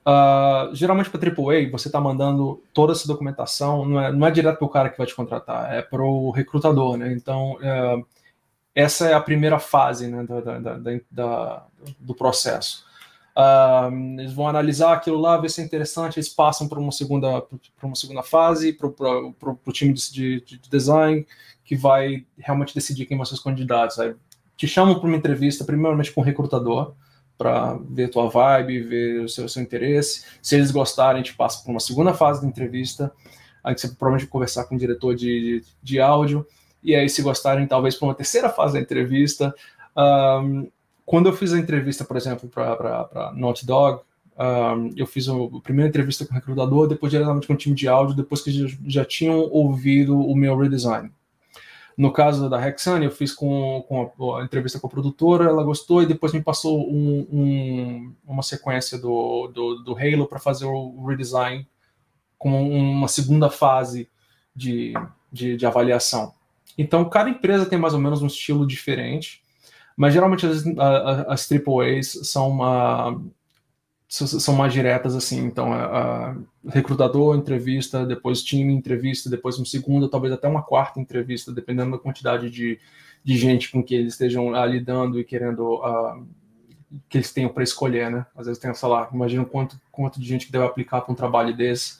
Uh, 0.07 0.73
geralmente 0.73 1.09
para 1.09 1.29
AAA, 1.29 1.69
você 1.71 1.87
está 1.87 1.99
mandando 1.99 2.63
toda 2.73 2.93
essa 2.93 3.07
documentação, 3.07 3.85
não 3.85 4.01
é, 4.01 4.11
não 4.11 4.27
é 4.27 4.31
direto 4.31 4.57
para 4.57 4.65
o 4.65 4.69
cara 4.69 4.89
que 4.89 4.97
vai 4.97 5.05
te 5.05 5.15
contratar, 5.15 5.73
é 5.73 5.81
para 5.81 6.01
o 6.01 6.31
recrutador, 6.31 6.97
né? 6.97 7.11
Então, 7.13 7.53
uh, 7.53 8.05
essa 8.73 9.09
é 9.09 9.13
a 9.13 9.19
primeira 9.19 9.59
fase 9.59 10.07
né, 10.07 10.23
da, 10.23 10.59
da, 10.59 10.99
da, 11.11 11.65
do 11.99 12.15
processo. 12.15 12.85
Uh, 13.37 14.19
eles 14.19 14.33
vão 14.33 14.47
analisar 14.47 14.93
aquilo 14.93 15.17
lá, 15.17 15.37
ver 15.37 15.49
se 15.49 15.61
é 15.61 15.63
interessante, 15.63 16.17
eles 16.17 16.29
passam 16.29 16.67
para 16.67 16.79
uma 16.79 16.91
segunda 16.91 17.45
uma 17.83 17.95
segunda 17.95 18.23
fase, 18.23 18.73
para 18.73 18.87
o 18.87 19.71
time 19.71 19.93
de, 19.93 20.41
de, 20.41 20.59
design, 20.69 21.25
que 21.69 21.75
vai 21.75 22.25
realmente 22.35 22.73
decidir 22.73 23.05
quem 23.05 23.15
vão 23.15 23.23
ser 23.23 23.35
os 23.35 23.43
candidatos. 23.43 23.99
Aí 23.99 24.15
te 24.57 24.67
chamam 24.67 24.99
para 24.99 25.07
uma 25.07 25.15
entrevista, 25.15 25.63
primeiramente 25.63 26.11
com 26.11 26.19
o 26.19 26.23
recrutador, 26.23 26.95
para 27.37 27.77
ver 27.91 28.09
tua 28.09 28.27
vibe, 28.27 28.81
ver 28.81 29.21
o 29.21 29.29
seu, 29.29 29.47
seu 29.47 29.61
interesse. 29.61 30.25
Se 30.41 30.55
eles 30.55 30.71
gostarem, 30.71 31.21
a 31.21 31.23
gente 31.23 31.37
passa 31.37 31.61
para 31.61 31.69
uma 31.69 31.79
segunda 31.79 32.11
fase 32.11 32.41
da 32.41 32.47
entrevista, 32.47 33.11
aí 33.63 33.77
você 33.77 33.87
provavelmente 33.89 34.21
vai 34.21 34.31
conversar 34.31 34.63
com 34.63 34.73
o 34.73 34.79
diretor 34.79 35.13
de, 35.13 35.59
de, 35.59 35.63
de 35.83 35.99
áudio, 35.99 36.43
e 36.81 36.95
aí 36.95 37.07
se 37.07 37.21
gostarem, 37.21 37.67
talvez 37.67 37.95
para 37.95 38.07
uma 38.07 38.15
terceira 38.15 38.49
fase 38.49 38.73
da 38.73 38.79
entrevista. 38.79 39.53
Um, 39.95 40.71
quando 41.05 41.29
eu 41.29 41.33
fiz 41.33 41.53
a 41.53 41.59
entrevista, 41.59 42.03
por 42.03 42.17
exemplo, 42.17 42.49
para 42.49 43.31
Naughty 43.35 43.63
Dog, 43.63 44.01
um, 44.39 44.89
eu 44.97 45.05
fiz 45.05 45.29
a 45.29 45.33
primeira 45.61 45.87
entrevista 45.87 46.25
com 46.25 46.31
o 46.31 46.35
recrutador, 46.35 46.87
depois 46.87 47.11
diretamente 47.11 47.45
com 47.45 47.53
o 47.53 47.57
time 47.57 47.75
de 47.75 47.87
áudio, 47.87 48.15
depois 48.15 48.41
que 48.41 48.49
já, 48.49 48.75
já 48.87 49.05
tinham 49.05 49.37
ouvido 49.51 50.19
o 50.19 50.35
meu 50.35 50.57
redesign. 50.57 51.11
No 51.99 52.13
caso 52.13 52.49
da 52.49 52.65
Hexane, 52.65 53.03
eu 53.03 53.11
fiz 53.11 53.33
com, 53.33 53.83
com 53.85 54.33
a, 54.33 54.39
a, 54.39 54.45
entrevista 54.45 54.79
com 54.79 54.87
a 54.87 54.89
produtora, 54.89 55.43
ela 55.43 55.65
gostou 55.65 56.01
e 56.01 56.05
depois 56.05 56.31
me 56.31 56.41
passou 56.41 56.89
um, 56.89 57.27
um, 57.29 58.15
uma 58.25 58.41
sequência 58.41 58.97
do, 58.97 59.47
do, 59.49 59.83
do 59.83 59.97
Halo 59.97 60.25
para 60.25 60.39
fazer 60.39 60.63
o 60.63 61.05
redesign 61.05 61.67
com 62.37 62.69
uma 62.71 63.09
segunda 63.09 63.49
fase 63.49 64.09
de, 64.55 64.93
de, 65.29 65.57
de, 65.57 65.65
avaliação. 65.65 66.33
Então, 66.77 67.03
cada 67.09 67.29
empresa 67.29 67.65
tem 67.65 67.77
mais 67.77 67.93
ou 67.93 67.99
menos 67.99 68.21
um 68.21 68.27
estilo 68.27 68.65
diferente, 68.65 69.43
mas 69.97 70.13
geralmente 70.13 70.45
as, 70.45 70.65
as, 70.65 71.27
as 71.27 71.49
AAAs 71.51 72.29
são 72.29 72.47
uma, 72.47 73.21
são 74.09 74.55
mais 74.55 74.73
diretas 74.73 75.15
assim. 75.15 75.45
Então, 75.45 75.71
a, 75.71 76.31
a 76.31 76.35
recrutador, 76.67 77.37
entrevista, 77.37 78.05
depois 78.05 78.41
time, 78.43 78.73
entrevista, 78.73 79.29
depois 79.29 79.57
uma 79.57 79.65
segunda, 79.65 80.09
talvez 80.09 80.33
até 80.33 80.47
uma 80.47 80.63
quarta 80.63 80.99
entrevista, 80.99 81.53
dependendo 81.53 81.91
da 81.91 81.99
quantidade 81.99 82.49
de, 82.49 82.79
de 83.23 83.37
gente 83.37 83.71
com 83.71 83.83
que 83.83 83.93
eles 83.93 84.13
estejam 84.13 84.55
ah, 84.55 84.65
lidando 84.65 85.19
e 85.19 85.23
querendo 85.23 85.75
uh, 85.75 86.27
que 87.07 87.19
eles 87.19 87.31
tenham 87.31 87.51
para 87.51 87.63
escolher, 87.63 88.09
né? 88.09 88.25
Às 88.35 88.47
vezes 88.47 88.59
tem, 88.59 88.73
sei 88.73 88.89
lá, 88.89 89.07
imagina 89.13 89.45
quanto, 89.45 89.79
quanto 89.91 90.19
de 90.19 90.27
gente 90.27 90.47
que 90.47 90.51
deve 90.51 90.65
aplicar 90.65 91.01
para 91.01 91.13
um 91.13 91.15
trabalho 91.15 91.55
desse, 91.55 91.99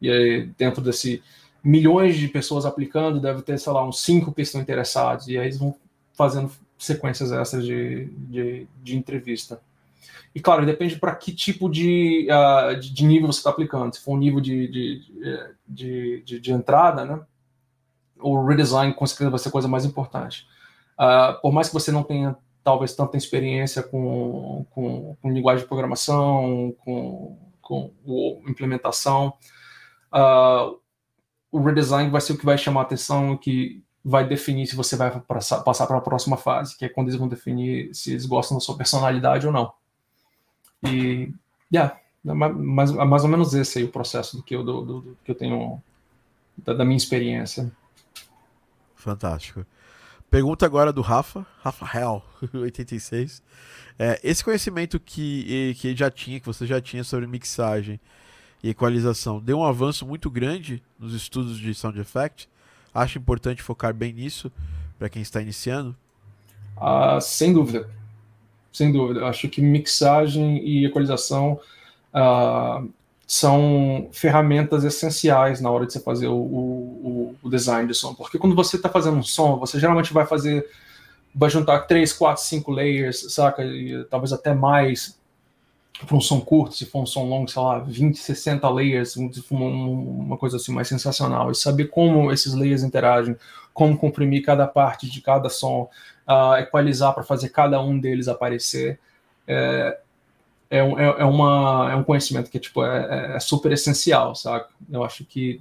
e 0.00 0.08
aí 0.08 0.46
dentro 0.56 0.80
desse 0.80 1.20
milhões 1.62 2.16
de 2.16 2.28
pessoas 2.28 2.64
aplicando, 2.64 3.20
deve 3.20 3.42
ter, 3.42 3.58
sei 3.58 3.72
lá, 3.72 3.84
uns 3.84 4.00
cinco 4.00 4.32
que 4.32 4.42
estão 4.42 4.60
interessados, 4.60 5.26
e 5.26 5.36
aí 5.36 5.46
eles 5.46 5.58
vão 5.58 5.74
fazendo 6.14 6.52
sequências 6.78 7.32
extras 7.32 7.66
de, 7.66 8.04
de, 8.04 8.66
de 8.80 8.96
entrevista. 8.96 9.60
E 10.34 10.40
claro, 10.40 10.64
depende 10.64 10.96
para 10.96 11.14
que 11.14 11.32
tipo 11.32 11.68
de, 11.68 12.28
uh, 12.30 12.78
de, 12.78 13.04
nível 13.04 13.26
você 13.26 13.38
está 13.38 13.50
aplicando. 13.50 13.94
Se 13.94 14.02
for 14.02 14.12
um 14.12 14.18
nível 14.18 14.40
de, 14.40 14.68
de, 14.68 15.52
de, 15.66 16.22
de, 16.22 16.40
de 16.40 16.52
entrada, 16.52 17.04
né, 17.04 17.20
o 18.20 18.44
redesign 18.44 18.92
com 18.94 19.06
certeza 19.06 19.30
vai 19.30 19.38
ser 19.38 19.48
a 19.48 19.52
coisa 19.52 19.68
mais 19.68 19.84
importante. 19.84 20.46
Uh, 20.98 21.40
por 21.40 21.52
mais 21.52 21.68
que 21.68 21.74
você 21.74 21.90
não 21.90 22.02
tenha 22.02 22.36
talvez 22.62 22.94
tanta 22.94 23.16
experiência 23.16 23.82
com, 23.82 24.66
com, 24.70 25.16
com 25.22 25.30
linguagem 25.30 25.62
de 25.62 25.68
programação, 25.68 26.74
com, 26.80 27.38
com, 27.62 28.42
implementação, 28.46 29.32
uh, 30.12 30.78
o 31.50 31.60
redesign 31.60 32.10
vai 32.10 32.20
ser 32.20 32.34
o 32.34 32.38
que 32.38 32.44
vai 32.44 32.58
chamar 32.58 32.80
a 32.80 32.84
atenção 32.84 33.36
que 33.36 33.82
vai 34.04 34.26
definir 34.26 34.66
se 34.66 34.76
você 34.76 34.96
vai 34.96 35.10
passar 35.20 35.86
para 35.86 35.98
a 35.98 36.00
próxima 36.00 36.36
fase, 36.36 36.76
que 36.76 36.84
é 36.84 36.88
quando 36.88 37.08
eles 37.08 37.18
vão 37.18 37.28
definir 37.28 37.94
se 37.94 38.12
eles 38.12 38.26
gostam 38.26 38.56
da 38.56 38.60
sua 38.60 38.76
personalidade 38.76 39.46
ou 39.46 39.52
não. 39.52 39.72
E, 40.84 41.32
yeah, 41.72 41.98
é 42.26 42.32
mais, 42.32 42.90
mais 42.90 43.22
ou 43.22 43.28
menos 43.28 43.54
esse 43.54 43.78
aí 43.78 43.84
o 43.84 43.90
processo 43.90 44.36
do 44.36 44.42
que 44.42 44.54
eu, 44.54 44.62
do, 44.62 44.84
do, 44.84 45.00
do 45.00 45.18
que 45.24 45.30
eu 45.30 45.34
tenho 45.34 45.80
da, 46.56 46.74
da, 46.74 46.84
minha 46.84 46.96
experiência. 46.96 47.70
Fantástico. 48.94 49.64
Pergunta 50.30 50.66
agora 50.66 50.92
do 50.92 51.00
Rafa, 51.00 51.46
Rafael, 51.62 52.22
86. 52.52 53.42
É, 53.98 54.20
esse 54.22 54.44
conhecimento 54.44 55.00
que, 55.00 55.74
que 55.78 55.96
já 55.96 56.10
tinha, 56.10 56.38
que 56.38 56.46
você 56.46 56.66
já 56.66 56.80
tinha 56.80 57.02
sobre 57.02 57.26
mixagem 57.26 57.98
e 58.62 58.70
equalização, 58.70 59.40
deu 59.40 59.58
um 59.58 59.64
avanço 59.64 60.06
muito 60.06 60.30
grande 60.30 60.82
nos 60.98 61.14
estudos 61.14 61.58
de 61.58 61.74
sound 61.74 61.98
effect? 61.98 62.48
Acho 62.92 63.18
importante 63.18 63.62
focar 63.62 63.94
bem 63.94 64.12
nisso 64.12 64.52
para 64.98 65.08
quem 65.08 65.22
está 65.22 65.40
iniciando? 65.40 65.96
Ah, 66.76 67.20
sem 67.20 67.52
dúvida 67.52 67.97
sem 68.78 68.92
dúvida. 68.92 69.26
Acho 69.26 69.48
que 69.48 69.60
mixagem 69.60 70.58
e 70.64 70.86
equalização 70.86 71.60
uh, 72.14 72.88
são 73.26 74.08
ferramentas 74.12 74.84
essenciais 74.84 75.60
na 75.60 75.70
hora 75.70 75.84
de 75.84 75.92
você 75.92 76.00
fazer 76.00 76.28
o, 76.28 76.36
o, 76.36 77.36
o 77.42 77.50
design 77.50 77.86
de 77.86 77.94
som. 77.94 78.14
Porque 78.14 78.38
quando 78.38 78.54
você 78.54 78.76
está 78.76 78.88
fazendo 78.88 79.18
um 79.18 79.22
som, 79.22 79.58
você 79.58 79.78
geralmente 79.78 80.12
vai 80.14 80.24
fazer, 80.24 80.64
vai 81.34 81.50
juntar 81.50 81.80
3, 81.80 82.12
4, 82.12 82.42
5 82.42 82.70
layers, 82.70 83.32
saca? 83.34 83.64
E, 83.64 84.04
talvez 84.04 84.32
até 84.32 84.54
mais 84.54 85.18
para 86.06 86.16
um 86.16 86.20
som 86.20 86.40
curto, 86.40 86.76
se 86.76 86.86
for 86.86 87.02
um 87.02 87.06
som 87.06 87.24
longo, 87.24 87.50
sei 87.50 87.60
lá, 87.60 87.80
20, 87.80 88.16
60 88.16 88.68
layers, 88.68 89.16
uma 89.50 90.36
coisa 90.38 90.56
assim 90.56 90.72
mais 90.72 90.86
sensacional. 90.86 91.50
E 91.50 91.56
saber 91.56 91.86
como 91.88 92.30
esses 92.32 92.54
layers 92.54 92.84
interagem, 92.84 93.36
como 93.74 93.98
comprimir 93.98 94.44
cada 94.44 94.66
parte 94.66 95.10
de 95.10 95.20
cada 95.20 95.48
som, 95.48 95.90
uh, 96.28 96.56
equalizar 96.58 97.14
para 97.14 97.22
fazer 97.22 97.48
cada 97.48 97.80
um 97.80 97.98
deles 97.98 98.28
aparecer. 98.28 99.00
É, 99.46 99.98
é, 100.70 100.82
um, 100.82 100.98
é, 100.98 101.04
é, 101.20 101.24
uma, 101.24 101.88
é 101.90 101.96
um 101.96 102.04
conhecimento 102.04 102.50
que 102.50 102.58
tipo, 102.58 102.84
é, 102.84 103.32
é, 103.32 103.36
é 103.36 103.40
super 103.40 103.72
essencial, 103.72 104.34
sabe? 104.34 104.66
Eu 104.90 105.02
acho 105.02 105.24
que 105.24 105.60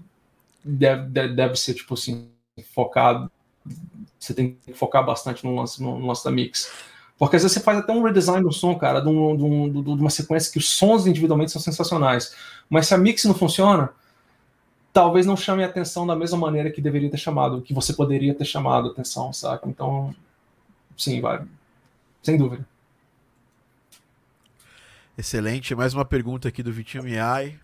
deve, 0.64 1.04
deve, 1.08 1.34
deve 1.34 1.56
ser, 1.56 1.74
tipo 1.74 1.94
assim, 1.94 2.30
focado. 2.74 3.32
Você 4.20 4.34
tem 4.34 4.58
que 4.66 4.74
focar 4.74 5.06
bastante 5.06 5.46
no 5.46 5.56
lance, 5.56 5.82
no, 5.82 5.98
no 5.98 6.08
lance 6.08 6.24
da 6.24 6.32
mix. 6.32 6.72
Porque 7.18 7.36
às 7.36 7.42
vezes 7.42 7.58
você 7.58 7.64
faz 7.64 7.80
até 7.80 7.92
um 7.92 8.04
redesign 8.04 8.44
do 8.44 8.52
som, 8.52 8.76
cara, 8.76 9.00
de, 9.00 9.08
um, 9.08 9.36
de, 9.36 9.44
um, 9.44 9.82
de, 9.82 10.02
uma 10.02 10.10
sequência 10.10 10.52
que 10.52 10.60
os 10.60 10.70
sons 10.70 11.08
individualmente 11.08 11.52
são 11.52 11.62
sensacionais. 11.62 12.36
Mas 12.70 12.88
se 12.88 12.94
a 12.94 12.98
mix 12.98 13.24
não 13.26 13.34
funciona, 13.34 13.90
talvez 14.94 15.26
não 15.26 15.36
chame 15.36 15.64
a 15.64 15.68
atenção 15.68 16.06
da 16.06 16.16
mesma 16.16 16.38
maneira 16.38 16.70
que 16.70 16.82
deveria 16.82 17.10
ter 17.10 17.18
chamado, 17.18 17.62
que 17.62 17.74
você 17.74 17.94
poderia 17.94 18.36
ter 18.36 18.46
chamado 18.46 18.90
a 18.90 18.92
atenção, 18.92 19.34
saca? 19.34 19.68
Então, 19.68 20.14
sim, 20.98 21.22
vai. 21.22 21.46
Sem 22.22 22.38
dúvida. 22.38 22.68
Excelente. 25.18 25.74
Mais 25.74 25.94
uma 25.94 26.06
pergunta 26.06 26.48
aqui 26.48 26.62
do 26.62 26.72
Vitinho 26.72 27.04
Miai. 27.04 27.60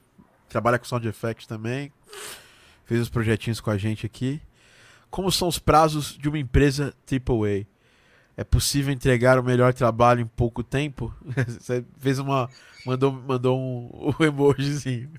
Trabalha 0.49 0.79
com 0.79 0.85
Sound 0.85 1.07
Effects 1.07 1.45
também. 1.45 1.91
Fez 2.85 3.01
os 3.01 3.09
projetinhos 3.09 3.59
com 3.59 3.69
a 3.69 3.77
gente 3.77 4.05
aqui. 4.05 4.41
Como 5.09 5.31
são 5.31 5.47
os 5.47 5.59
prazos 5.59 6.17
de 6.17 6.27
uma 6.27 6.39
empresa 6.39 6.93
AAA? 7.11 7.67
É 8.35 8.43
possível 8.43 8.91
entregar 8.91 9.37
o 9.37 9.43
melhor 9.43 9.73
trabalho 9.73 10.21
em 10.21 10.25
pouco 10.25 10.63
tempo? 10.63 11.13
Você 11.47 11.85
fez 11.99 12.17
uma. 12.17 12.49
Mandou, 12.85 13.11
mandou 13.11 13.59
um, 13.59 14.13
um 14.19 14.23
emojizinho. 14.23 15.11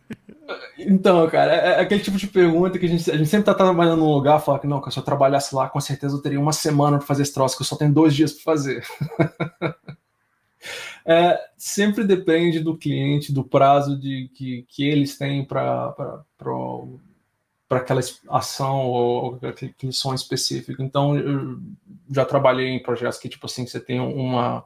Então, 0.78 1.28
cara, 1.28 1.54
é, 1.54 1.68
é 1.74 1.80
aquele 1.80 2.02
tipo 2.02 2.16
de 2.16 2.26
pergunta 2.26 2.78
que 2.78 2.86
a 2.86 2.88
gente, 2.88 3.10
a 3.10 3.16
gente 3.16 3.28
sempre 3.28 3.46
tá 3.46 3.54
trabalhando 3.54 4.00
num 4.00 4.12
lugar 4.12 4.40
fala 4.40 4.58
que 4.58 4.66
não, 4.66 4.80
que 4.80 4.90
se 4.90 4.98
eu 4.98 5.02
trabalhasse 5.02 5.54
lá, 5.54 5.68
com 5.68 5.80
certeza 5.80 6.16
eu 6.16 6.22
teria 6.22 6.40
uma 6.40 6.52
semana 6.52 6.98
para 6.98 7.06
fazer 7.06 7.22
esse 7.22 7.32
troço, 7.32 7.56
que 7.56 7.62
eu 7.62 7.66
só 7.66 7.76
tenho 7.76 7.92
dois 7.92 8.14
dias 8.14 8.32
para 8.32 8.42
fazer. 8.42 8.86
é, 11.06 11.38
sempre 11.56 12.04
depende 12.04 12.60
do 12.60 12.76
cliente, 12.76 13.32
do 13.32 13.44
prazo 13.44 13.98
de, 13.98 14.30
que, 14.34 14.66
que 14.68 14.84
eles 14.84 15.16
têm 15.16 15.44
para 15.44 15.94
para 17.66 17.78
aquela 17.78 18.00
ação 18.28 18.86
ou, 18.86 19.40
aquele 19.42 19.92
som 19.92 20.14
específico. 20.14 20.82
Então, 20.82 21.16
eu 21.16 21.58
já 22.10 22.24
trabalhei 22.24 22.68
em 22.68 22.82
projetos 22.82 23.18
que, 23.18 23.28
tipo 23.28 23.46
assim, 23.46 23.66
você 23.66 23.80
tem 23.80 23.98
uma, 24.00 24.64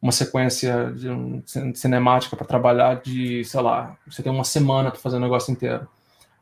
uma 0.00 0.12
sequência 0.12 0.92
de 0.92 1.08
um, 1.08 1.42
cinemática 1.74 2.36
para 2.36 2.46
trabalhar 2.46 3.00
de, 3.02 3.44
sei 3.44 3.60
lá, 3.60 3.96
você 4.06 4.22
tem 4.22 4.32
uma 4.32 4.44
semana 4.44 4.90
para 4.90 5.00
fazer 5.00 5.16
o 5.16 5.20
negócio 5.20 5.52
inteiro. 5.52 5.88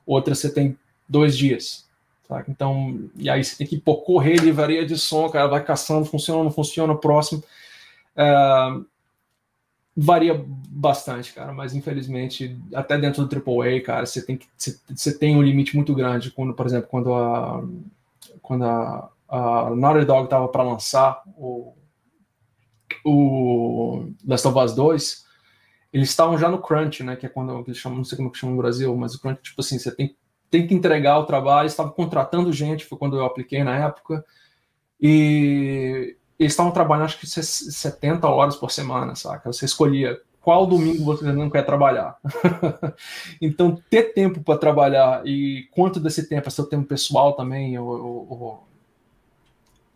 Outra 0.04 0.34
você 0.34 0.52
tem 0.52 0.78
dois 1.08 1.36
dias. 1.36 1.86
Sabe? 2.28 2.46
Então, 2.48 3.08
e 3.16 3.30
aí 3.30 3.42
você 3.42 3.56
tem 3.56 3.66
que 3.66 3.78
pô, 3.78 3.96
correr 3.98 4.36
livraria 4.36 4.84
de 4.84 4.98
som, 4.98 5.28
cara, 5.28 5.46
vai 5.46 5.62
caçando, 5.64 6.04
funciona, 6.04 6.42
não 6.42 6.50
funciona, 6.50 6.94
próximo. 6.94 7.42
É, 8.16 8.80
varia 9.96 10.44
bastante, 10.68 11.32
cara, 11.32 11.52
mas 11.52 11.74
infelizmente, 11.74 12.58
até 12.74 12.98
dentro 12.98 13.24
do 13.24 13.34
AAA, 13.34 13.80
cara, 13.80 14.04
você 14.04 14.20
tem, 14.20 14.36
que, 14.36 14.46
você, 14.56 14.78
você 14.94 15.16
tem 15.16 15.36
um 15.36 15.42
limite 15.42 15.74
muito 15.74 15.94
grande. 15.94 16.30
Quando, 16.30 16.52
por 16.52 16.66
exemplo, 16.66 16.88
quando 16.88 17.14
a, 17.14 17.64
quando 18.42 18.64
a, 18.64 19.08
a 19.28 19.70
Naughty 19.74 20.04
Dog 20.04 20.24
estava 20.24 20.48
para 20.48 20.62
lançar 20.64 21.22
o, 21.38 21.72
o 23.06 24.10
Last 24.26 24.48
of 24.48 24.58
Us 24.58 24.74
2, 24.74 25.24
eles 25.92 26.10
estavam 26.10 26.36
já 26.36 26.48
no 26.48 26.60
crunch, 26.60 27.04
né, 27.04 27.14
que 27.14 27.24
é 27.24 27.28
quando 27.28 27.62
eles 27.66 27.78
chamam, 27.78 27.98
não 27.98 28.04
sei 28.04 28.16
como 28.16 28.30
que 28.30 28.38
chama 28.38 28.52
no 28.52 28.58
Brasil, 28.58 28.94
mas 28.96 29.14
o 29.14 29.20
crunch, 29.20 29.42
tipo 29.42 29.60
assim, 29.60 29.78
você 29.78 29.94
tem, 29.94 30.16
tem 30.50 30.66
que 30.66 30.74
entregar 30.74 31.18
o 31.18 31.24
trabalho, 31.24 31.66
estava 31.66 31.90
contratando 31.90 32.52
gente, 32.52 32.84
foi 32.84 32.98
quando 32.98 33.16
eu 33.16 33.24
apliquei 33.24 33.62
na 33.62 33.76
época, 33.76 34.24
e 35.00 36.16
eles 36.38 36.52
estavam 36.52 36.72
trabalhando 36.72 37.06
acho 37.06 37.20
que 37.20 37.26
70 37.26 38.26
horas 38.28 38.56
por 38.56 38.70
semana, 38.70 39.14
saca? 39.14 39.52
Você 39.52 39.64
escolhia 39.64 40.20
qual 40.40 40.66
domingo 40.66 41.04
você 41.04 41.32
não 41.32 41.50
quer 41.50 41.62
trabalhar. 41.62 42.16
então, 43.40 43.80
ter 43.88 44.14
tempo 44.14 44.42
para 44.42 44.58
trabalhar 44.58 45.26
e 45.26 45.68
quanto 45.72 46.00
desse 46.00 46.28
tempo 46.28 46.48
é 46.48 46.50
seu 46.50 46.66
tempo 46.66 46.86
pessoal 46.86 47.34
também, 47.34 47.78
ou, 47.78 47.88
ou, 47.88 48.65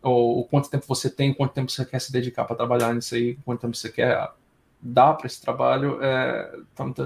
ou, 0.01 0.37
ou, 0.37 0.45
quanto 0.45 0.69
tempo 0.69 0.85
você 0.87 1.09
tem, 1.09 1.33
quanto 1.33 1.53
tempo 1.53 1.71
você 1.71 1.85
quer 1.85 1.99
se 1.99 2.11
dedicar 2.11 2.45
para 2.45 2.55
trabalhar 2.55 2.93
nisso 2.93 3.15
aí, 3.15 3.37
quanto 3.45 3.61
tempo 3.61 3.75
você 3.75 3.89
quer 3.89 4.31
dar 4.81 5.13
para 5.13 5.27
esse 5.27 5.41
trabalho, 5.41 5.99
é, 6.01 6.51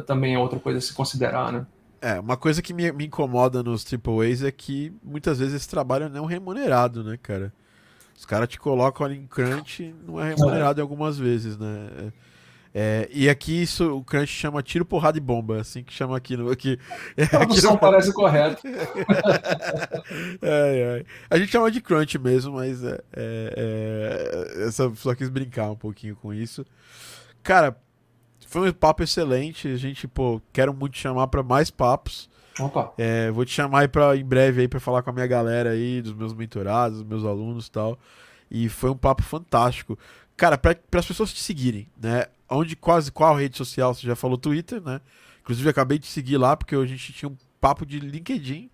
também 0.05 0.35
é 0.35 0.39
outra 0.39 0.59
coisa 0.59 0.79
a 0.79 0.81
se 0.81 0.93
considerar, 0.93 1.51
né? 1.51 1.65
É, 2.01 2.19
uma 2.19 2.37
coisa 2.37 2.61
que 2.61 2.73
me, 2.73 2.91
me 2.91 3.05
incomoda 3.05 3.63
nos 3.63 3.83
AAAs 3.83 4.43
é 4.43 4.51
que 4.51 4.93
muitas 5.03 5.39
vezes 5.39 5.55
esse 5.55 5.69
trabalho 5.69 6.07
não 6.07 6.29
é 6.29 6.33
remunerado, 6.33 7.03
né, 7.03 7.17
cara? 7.21 7.51
Os 8.15 8.25
caras 8.25 8.47
te 8.47 8.59
colocam 8.59 9.05
ali 9.05 9.17
em 9.17 9.27
crunch, 9.27 9.93
não 10.05 10.21
é 10.21 10.29
remunerado 10.29 10.79
é. 10.79 10.81
algumas 10.81 11.17
vezes, 11.17 11.57
né? 11.57 11.89
É, 11.97 12.11
e 13.09 13.29
aqui 13.29 13.61
isso, 13.61 13.97
o 13.97 14.03
crunch 14.03 14.27
chama 14.27 14.61
tiro, 14.61 14.83
porrada 14.83 15.17
e 15.17 15.21
bomba, 15.21 15.61
assim 15.61 15.81
que 15.81 15.93
chama 15.93 16.17
aqui 16.17 16.35
no. 16.35 16.51
Aqui, 16.51 16.77
é, 17.15 17.23
a 17.25 17.27
tradução 17.27 17.71
no... 17.73 17.79
parece 17.79 18.11
correto. 18.11 18.61
é, 20.41 21.01
é. 21.01 21.05
A 21.29 21.37
gente 21.37 21.51
chama 21.51 21.71
de 21.71 21.79
crunch 21.79 22.19
mesmo, 22.19 22.55
mas 22.55 22.83
é, 22.83 22.99
é, 23.13 24.55
é 24.57 24.67
essa, 24.67 24.93
só 24.95 25.15
quis 25.15 25.29
brincar 25.29 25.71
um 25.71 25.75
pouquinho 25.75 26.17
com 26.17 26.33
isso. 26.33 26.65
Cara, 27.41 27.77
foi 28.45 28.69
um 28.69 28.73
papo 28.73 29.03
excelente. 29.03 29.67
A 29.67 29.77
gente, 29.77 30.07
pô, 30.07 30.41
quero 30.51 30.73
muito 30.73 30.97
chamar 30.97 31.27
para 31.27 31.43
mais 31.43 31.69
papos. 31.71 32.29
Opa. 32.59 32.93
É, 32.97 33.31
vou 33.31 33.45
te 33.45 33.51
chamar 33.51 33.81
aí 33.81 33.87
pra, 33.87 34.15
em 34.15 34.23
breve 34.23 34.61
aí 34.61 34.67
para 34.67 34.79
falar 34.79 35.01
com 35.01 35.09
a 35.09 35.13
minha 35.13 35.27
galera 35.27 35.71
aí, 35.71 36.01
dos 36.01 36.13
meus 36.13 36.33
mentorados, 36.33 36.99
dos 36.99 37.07
meus 37.07 37.25
alunos 37.25 37.67
e 37.67 37.71
tal. 37.71 37.99
E 38.49 38.69
foi 38.69 38.89
um 38.89 38.97
papo 38.97 39.23
fantástico. 39.23 39.97
Cara, 40.37 40.57
para 40.57 40.77
as 40.93 41.05
pessoas 41.05 41.33
te 41.33 41.41
seguirem, 41.41 41.87
né? 42.01 42.25
Onde, 42.49 42.75
quase 42.75 43.11
qual 43.11 43.35
rede 43.35 43.57
social? 43.57 43.93
Você 43.93 44.05
já 44.05 44.15
falou 44.15 44.37
Twitter, 44.37 44.81
né? 44.81 45.01
Inclusive, 45.41 45.69
acabei 45.69 45.99
de 45.99 46.07
seguir 46.07 46.37
lá 46.37 46.55
porque 46.55 46.75
a 46.75 46.85
gente 46.85 47.13
tinha 47.13 47.29
um 47.29 47.37
papo 47.59 47.85
de 47.85 47.99
LinkedIn, 47.99 48.69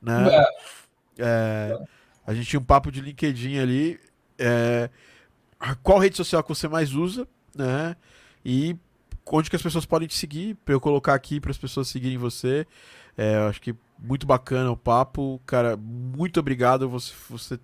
né? 0.00 0.28
É. 0.28 0.46
É, 1.18 1.78
a 2.26 2.32
gente 2.32 2.48
tinha 2.48 2.60
um 2.60 2.64
papo 2.64 2.90
de 2.90 3.00
LinkedIn 3.00 3.58
ali. 3.58 4.00
É, 4.38 4.88
qual 5.82 5.98
rede 5.98 6.16
social 6.16 6.42
que 6.42 6.48
você 6.48 6.68
mais 6.68 6.94
usa, 6.94 7.26
né? 7.54 7.96
E 8.44 8.76
onde 9.26 9.50
que 9.50 9.56
as 9.56 9.62
pessoas 9.62 9.84
podem 9.84 10.08
te 10.08 10.14
seguir, 10.14 10.54
para 10.64 10.74
eu 10.74 10.80
colocar 10.80 11.14
aqui 11.14 11.40
para 11.40 11.50
as 11.50 11.58
pessoas 11.58 11.88
seguirem 11.88 12.16
você. 12.16 12.66
É, 13.16 13.36
acho 13.48 13.60
que 13.60 13.74
muito 13.98 14.26
bacana 14.26 14.70
o 14.70 14.76
papo. 14.76 15.40
Cara, 15.44 15.76
muito 15.76 16.38
obrigado 16.38 16.88
você, 16.88 17.12
você 17.28 17.58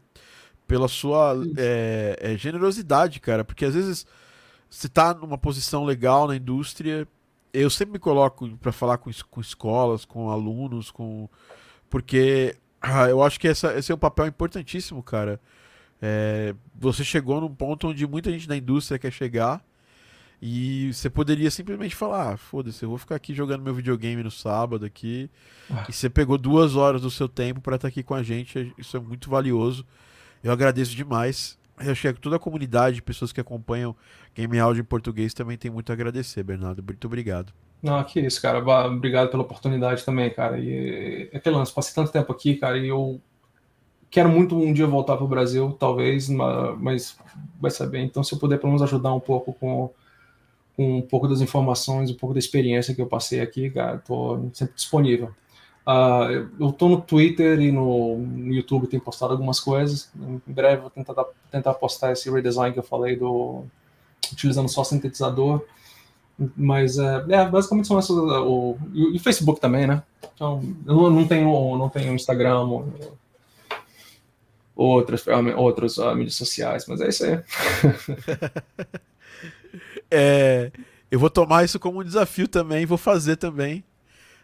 pela 0.67 0.89
sua 0.89 1.37
é, 1.57 2.19
é, 2.21 2.37
generosidade, 2.37 3.21
cara. 3.21 3.45
Porque 3.45 3.65
às 3.65 3.75
vezes 3.75 4.07
você 4.75 4.89
tá 4.89 5.15
numa 5.15 5.39
posição 5.39 5.85
legal 5.85 6.27
na 6.27 6.37
indústria. 6.37 7.07
Eu 7.53 7.71
sempre 7.71 7.93
me 7.93 7.99
coloco 8.01 8.49
para 8.57 8.73
falar 8.73 8.99
com, 8.99 9.09
com 9.31 9.41
escolas, 9.41 10.05
com 10.05 10.31
alunos, 10.31 10.91
com. 10.91 11.29
Porque 11.89 12.57
ah, 12.83 13.09
eu 13.09 13.23
acho 13.23 13.39
que 13.39 13.47
essa, 13.47 13.73
esse 13.79 13.93
é 13.93 13.95
um 13.95 13.99
papel 13.99 14.27
importantíssimo, 14.27 15.01
cara. 15.01 15.41
É, 16.03 16.55
você 16.75 17.05
chegou 17.05 17.41
num 17.41 17.55
ponto 17.55 17.89
onde 17.89 18.05
muita 18.07 18.33
gente 18.33 18.49
da 18.49 18.57
indústria 18.57 18.99
quer 18.99 19.13
chegar 19.13 19.65
e 20.43 20.93
você 20.93 21.09
poderia 21.09 21.53
simplesmente 21.53 21.95
falar: 21.95 22.33
ah, 22.33 22.37
foda-se, 22.37 22.83
eu 22.83 22.89
vou 22.89 22.99
ficar 22.99 23.15
aqui 23.15 23.33
jogando 23.33 23.63
meu 23.63 23.75
videogame 23.75 24.25
no 24.25 24.31
sábado 24.31 24.85
aqui. 24.85 25.31
Ah. 25.71 25.87
E 25.89 25.93
você 25.93 26.11
pegou 26.11 26.37
duas 26.37 26.75
horas 26.75 27.03
do 27.03 27.11
seu 27.13 27.29
tempo 27.29 27.61
para 27.61 27.77
estar 27.77 27.87
tá 27.87 27.91
aqui 27.91 28.03
com 28.03 28.15
a 28.15 28.25
gente. 28.25 28.75
Isso 28.77 28.97
é 28.97 29.01
muito 29.01 29.31
valioso. 29.31 29.87
Eu 30.43 30.51
agradeço 30.51 30.97
demais. 30.97 31.57
Eu 31.81 31.93
acho 31.93 32.13
que 32.13 32.21
toda 32.21 32.37
a 32.37 32.39
comunidade, 32.39 33.03
pessoas 33.03 33.33
que 33.33 33.41
acompanham 33.41 33.97
Game 34.35 34.59
Audio 34.59 34.81
em 34.81 34.85
português 34.85 35.35
também 35.35 35.57
tem 35.57 35.71
muito 35.71 35.91
a 35.91 35.93
agradecer, 35.93 36.43
Bernardo. 36.43 36.83
Muito 36.83 37.07
obrigado. 37.07 37.53
Não, 37.83 38.03
que 38.05 38.21
isso, 38.21 38.41
cara. 38.41 38.59
Obrigado 38.87 39.31
pela 39.31 39.43
oportunidade 39.43 40.05
também, 40.05 40.31
cara. 40.31 40.59
E 40.59 41.29
é 41.33 41.37
aquele 41.37 41.57
lance, 41.57 41.73
passei 41.73 41.95
tanto 41.95 42.13
tempo 42.13 42.33
aqui, 42.33 42.55
cara, 42.55 42.79
e 42.79 42.89
eu 42.89 43.21
quero 44.11 44.29
muito 44.29 44.57
um 44.57 44.73
dia 44.73 44.87
voltar 44.87 45.17
para 45.17 45.25
o 45.25 45.29
Brasil, 45.29 45.73
talvez, 45.73 46.29
mas 46.29 47.19
vai 47.61 47.71
saber. 47.71 48.01
Então, 48.01 48.23
se 48.23 48.35
eu 48.35 48.39
puder 48.39 48.59
pelo 48.59 48.73
menos 48.73 48.83
ajudar 48.83 49.13
um 49.13 49.21
pouco 49.21 49.53
com 49.53 49.91
com 50.77 50.99
um 50.99 51.03
pouco 51.03 51.29
das 51.29 51.41
informações, 51.41 52.11
um 52.11 52.17
pouco 52.17 52.35
da 52.35 52.39
experiência 52.39 52.95
que 52.95 53.01
eu 53.01 53.07
passei 53.07 53.41
aqui, 53.41 53.71
cara, 53.71 53.99
tô 53.99 54.49
sempre 54.53 54.75
disponível. 54.75 55.33
Uh, 55.87 56.49
eu 56.59 56.73
tô 56.73 56.89
no 56.89 57.01
Twitter 57.01 57.61
e 57.61 57.71
no, 57.71 58.19
YouTube, 58.47 58.87
tenho 58.87 59.03
postado 59.03 59.33
algumas 59.33 59.61
coisas. 59.61 60.11
Em 60.17 60.53
breve 60.53 60.83
vou 60.83 60.91
tentar, 60.91 61.25
tentar 61.51 61.75
postar 61.75 62.13
esse 62.13 62.31
redesign 62.31 62.73
que 62.73 62.79
eu 62.79 62.85
falei 62.85 63.17
do 63.17 63.65
utilizando 64.33 64.69
só 64.69 64.83
sintetizador. 64.83 65.65
Mas 66.57 66.99
é, 66.99 67.25
é 67.29 67.49
basicamente 67.49 67.87
são 67.87 67.99
essas. 67.99 68.17
O, 68.17 68.77
e 68.93 69.17
o 69.17 69.21
Facebook 69.21 69.61
também, 69.61 69.87
né? 69.87 70.03
Então, 70.35 70.61
eu 70.87 70.95
não, 70.95 71.11
não 71.11 71.29
tenho 71.29 71.79
não 71.79 71.89
tenho 71.89 72.15
Instagram, 72.15 72.61
ou, 72.61 72.89
outras, 74.75 75.25
outras 75.57 75.99
uh, 75.99 76.15
mídias 76.15 76.35
sociais, 76.35 76.87
mas 76.89 77.01
é 77.01 77.09
isso 77.09 77.25
aí. 77.25 77.41
É, 80.11 80.71
eu 81.11 81.19
vou 81.19 81.29
tomar 81.29 81.65
isso 81.65 81.81
como 81.81 82.01
um 82.01 82.05
desafio 82.05 82.47
também, 82.47 82.87
vou 82.87 82.99
fazer 82.99 83.35
também. 83.35 83.83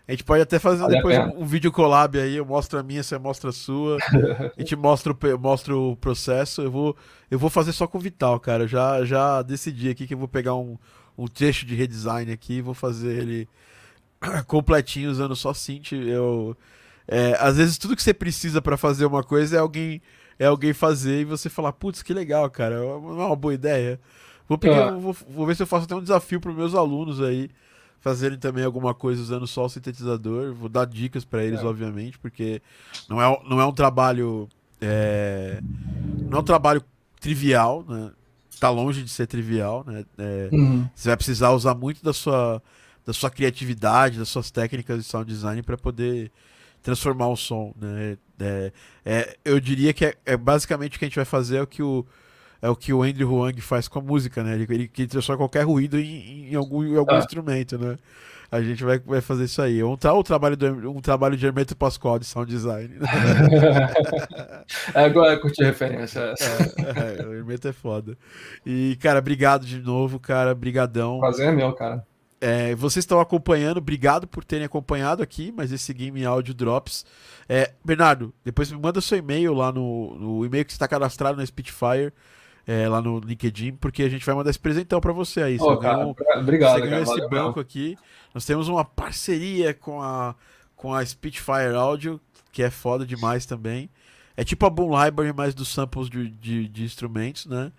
A 0.07 0.13
gente 0.13 0.25
pode 0.25 0.43
até 0.43 0.59
fazer 0.59 0.83
vale 0.83 0.97
depois 0.97 1.19
um, 1.37 1.45
vídeo 1.45 1.71
collab 1.71 2.19
aí, 2.19 2.37
eu 2.37 2.45
mostro 2.45 2.79
a 2.79 2.83
minha, 2.83 3.03
você 3.03 3.17
mostra 3.17 3.51
a 3.51 3.53
sua. 3.53 3.97
a 4.57 4.61
gente 4.61 4.75
mostra 4.75 5.13
o, 5.13 5.39
mostra 5.39 5.77
o 5.77 5.97
processo. 5.97 6.63
Eu 6.63 6.71
vou, 6.71 6.97
eu 7.31 7.39
vou 7.39 7.49
fazer 7.49 7.73
só 7.73 7.87
com 7.87 7.99
o 7.99 8.01
Vital, 8.01 8.41
cara. 8.41 8.65
Eu 8.65 8.69
já, 8.69 9.05
já 9.05 9.43
decidi 9.43 9.89
aqui 9.89 10.07
que 10.07 10.15
eu 10.15 10.19
vou 10.19 10.29
pegar 10.29 10.55
um, 10.57 10.77
um 11.17 11.27
trecho 11.27 11.65
de 11.65 11.75
redesign 11.75 12.33
aqui 12.33 12.55
e 12.55 12.63
vou 12.63 12.75
fazer 12.75 13.19
ele 13.19 13.49
completinho 14.47 15.11
usando 15.11 15.37
só 15.37 15.55
synth. 15.55 15.93
Eu, 15.93 16.57
é, 17.07 17.37
às 17.39 17.57
vezes 17.57 17.79
tudo 17.79 17.95
que 17.95 18.03
você 18.03 18.15
precisa 18.15 18.61
para 18.61 18.77
fazer 18.77 19.07
uma 19.07 19.23
coisa 19.23 19.57
é 19.57 19.61
alguém 19.61 20.03
é 20.39 20.47
alguém 20.47 20.73
fazer 20.73 21.21
e 21.21 21.25
você 21.25 21.51
falar, 21.51 21.73
putz, 21.73 22.03
que 22.03 22.15
legal, 22.15 22.49
cara. 22.51 22.81
Não 22.81 23.21
é 23.21 23.27
uma 23.27 23.37
boa 23.37 23.53
ideia. 23.53 24.01
Vou, 24.49 24.57
pegar, 24.57 24.89
é. 24.89 24.93
vou, 24.93 25.15
vou, 25.29 25.47
ver 25.47 25.55
se 25.55 25.63
eu 25.63 25.67
faço 25.67 25.85
até 25.85 25.95
um 25.95 26.03
desafio 26.03 26.41
para 26.41 26.51
meus 26.51 26.75
alunos 26.75 27.21
aí 27.21 27.51
fazerem 28.01 28.39
também 28.39 28.65
alguma 28.65 28.95
coisa 28.95 29.21
usando 29.21 29.47
só 29.47 29.65
o 29.65 29.69
sintetizador. 29.69 30.55
Vou 30.55 30.69
dar 30.69 30.87
dicas 30.87 31.25
para 31.25 31.45
eles, 31.45 31.61
é. 31.61 31.65
obviamente, 31.65 32.19
porque 32.19 32.61
não 33.09 33.21
é, 33.21 33.43
não 33.49 33.61
é 33.61 33.67
um 33.67 33.73
trabalho. 33.73 34.49
É, 34.81 35.61
não 36.29 36.39
é 36.39 36.41
um 36.41 36.45
trabalho 36.45 36.83
trivial, 37.21 37.85
né? 37.87 38.11
tá 38.61 38.69
longe 38.69 39.03
de 39.03 39.09
ser 39.09 39.27
trivial, 39.27 39.83
né? 39.87 40.05
É, 40.19 40.49
uhum. 40.53 40.87
Você 40.95 41.09
vai 41.09 41.17
precisar 41.17 41.51
usar 41.51 41.75
muito 41.75 42.05
da 42.05 42.13
sua, 42.13 42.63
da 43.07 43.13
sua 43.13 43.31
criatividade, 43.31 44.19
das 44.19 44.29
suas 44.29 44.51
técnicas 44.51 44.99
de 44.99 45.05
sound 45.05 45.33
design 45.33 45.63
para 45.63 45.79
poder 45.79 46.31
transformar 46.83 47.29
o 47.29 47.37
som, 47.37 47.75
né? 47.81 48.19
É, 48.39 48.73
é, 49.05 49.37
eu 49.45 49.59
diria 49.59 49.93
que 49.93 50.05
é, 50.05 50.15
é, 50.25 50.37
basicamente 50.37 50.97
o 50.97 50.99
que 50.99 51.05
a 51.05 51.09
gente 51.09 51.17
vai 51.17 51.25
fazer 51.25 51.57
é 51.57 51.63
o 51.63 51.67
que 51.67 51.83
o 51.83 52.07
é 52.63 52.69
o 52.69 52.77
que 52.77 52.93
o 52.93 53.03
Andrew 53.03 53.33
Huang 53.33 53.61
faz 53.61 53.89
com 53.89 53.99
a 53.99 54.03
música, 54.03 54.43
né? 54.43 54.55
Ele, 54.55 54.67
ele, 54.69 54.91
ele 54.97 55.09
transforma 55.09 55.39
qualquer 55.39 55.65
ruído 55.65 55.99
em, 55.99 56.53
em 56.53 56.55
algum, 56.55 56.85
em 56.85 56.97
algum 56.97 57.15
ah. 57.15 57.19
instrumento, 57.19 57.79
né? 57.79 57.97
A 58.53 58.61
gente 58.61 58.83
vai, 58.83 58.99
vai 58.99 59.21
fazer 59.21 59.45
isso 59.45 59.63
aí. 59.63 59.83
Um, 59.83 59.97
tra 59.97 60.13
um 60.13 60.25
trabalho, 60.25 60.57
do, 60.57 60.91
um 60.91 61.01
trabalho 61.01 61.37
de 61.37 61.47
Hermeto 61.47 61.77
Pascoal 61.77 62.19
de 62.19 62.27
sound 62.27 62.51
design. 62.51 62.97
é, 64.93 65.05
agora 65.05 65.39
curti 65.39 65.63
a 65.63 65.67
referência. 65.67 66.35
É, 66.41 67.23
é, 67.23 67.27
o 67.27 67.33
Hermeto 67.33 67.69
é 67.69 67.73
foda. 67.73 68.19
E, 68.67 68.99
cara, 69.01 69.21
obrigado 69.21 69.65
de 69.65 69.79
novo, 69.81 70.19
cara. 70.19 70.53
Brigadão. 70.53 71.21
Prazer 71.21 71.49
é 71.49 71.53
meu, 71.53 71.73
cara. 71.73 72.05
É, 72.41 72.75
vocês 72.75 73.05
estão 73.05 73.21
acompanhando, 73.21 73.77
obrigado 73.77 74.27
por 74.27 74.43
terem 74.43 74.65
acompanhado 74.65 75.23
aqui, 75.23 75.53
mas 75.55 75.71
esse 75.71 75.93
Game 75.95 76.25
Audio 76.25 76.53
Drops. 76.53 77.07
É, 77.49 77.73
Bernardo, 77.85 78.35
depois 78.45 78.73
me 78.73 78.81
manda 78.81 79.01
seu 79.01 79.19
e-mail 79.19 79.55
lá 79.55 79.71
no, 79.71 80.17
no 80.19 80.45
e-mail 80.45 80.65
que 80.65 80.73
está 80.73 80.89
cadastrado 80.89 81.37
na 81.37 81.47
Spitfire 81.47 82.13
é, 82.67 82.89
lá 82.89 83.01
no 83.01 83.19
LinkedIn, 83.19 83.73
porque 83.73 84.03
a 84.03 84.09
gente 84.09 84.25
vai 84.25 84.35
mandar 84.35 84.51
esse 84.51 84.59
presentão 84.59 85.01
para 85.01 85.13
você 85.13 85.43
aí. 85.43 85.57
Oh, 85.61 85.77
cara, 85.77 86.07
obrigado. 86.39 86.81
Você 86.81 86.87
ganhou 86.87 87.03
esse 87.03 87.29
banco 87.29 87.61
aqui. 87.61 87.97
Nós 88.35 88.45
temos 88.45 88.69
uma 88.69 88.85
parceria 88.85 89.75
com 89.75 90.03
a, 90.03 90.35
com 90.77 90.95
a 90.95 91.05
Spitfire 91.05 91.75
Audio, 91.75 92.21
que 92.53 92.63
é 92.63 92.71
foda 92.71 93.05
demais 93.05 93.47
também. 93.47 93.91
É 94.37 94.45
tipo 94.45 94.65
a 94.65 94.71
Boom 94.71 94.91
Library, 95.05 95.33
mas 95.33 95.55
dos 95.55 95.69
samples 95.69 96.09
de, 96.09 96.31
de, 96.31 96.69
de 96.69 96.85
instrumentos, 96.85 97.47
né? 97.47 97.73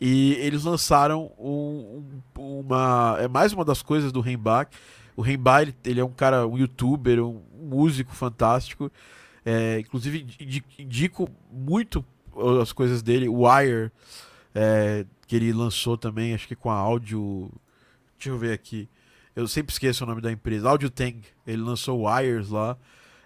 E 0.00 0.32
eles 0.40 0.64
lançaram 0.64 1.30
um, 1.38 2.02
uma. 2.36 3.16
É 3.20 3.28
mais 3.28 3.52
uma 3.52 3.64
das 3.64 3.82
coisas 3.82 4.10
do 4.10 4.20
Rembach. 4.20 4.76
O 5.14 5.22
Rembach, 5.22 5.62
ele, 5.62 5.76
ele, 5.84 6.00
é 6.00 6.04
um 6.04 6.10
cara, 6.10 6.44
um 6.44 6.58
youtuber, 6.58 7.22
um, 7.22 7.40
um 7.54 7.66
músico 7.68 8.12
fantástico. 8.12 8.90
É, 9.44 9.78
inclusive, 9.78 10.26
indico 10.76 11.28
muito 11.52 12.04
as 12.60 12.72
coisas 12.72 13.02
dele. 13.02 13.28
O 13.28 13.46
Wire, 13.46 13.90
é, 14.54 15.06
que 15.26 15.36
ele 15.36 15.52
lançou 15.52 15.96
também, 15.96 16.34
acho 16.34 16.48
que 16.48 16.56
com 16.56 16.70
a 16.70 16.74
áudio. 16.74 17.50
Deixa 18.18 18.30
eu 18.30 18.38
ver 18.38 18.52
aqui. 18.52 18.88
Eu 19.34 19.48
sempre 19.48 19.72
esqueço 19.72 20.04
o 20.04 20.06
nome 20.06 20.20
da 20.20 20.30
empresa. 20.30 20.68
Audio 20.68 20.90
Tang. 20.90 21.20
Ele 21.46 21.62
lançou 21.62 22.06
Wires 22.06 22.50
lá. 22.50 22.76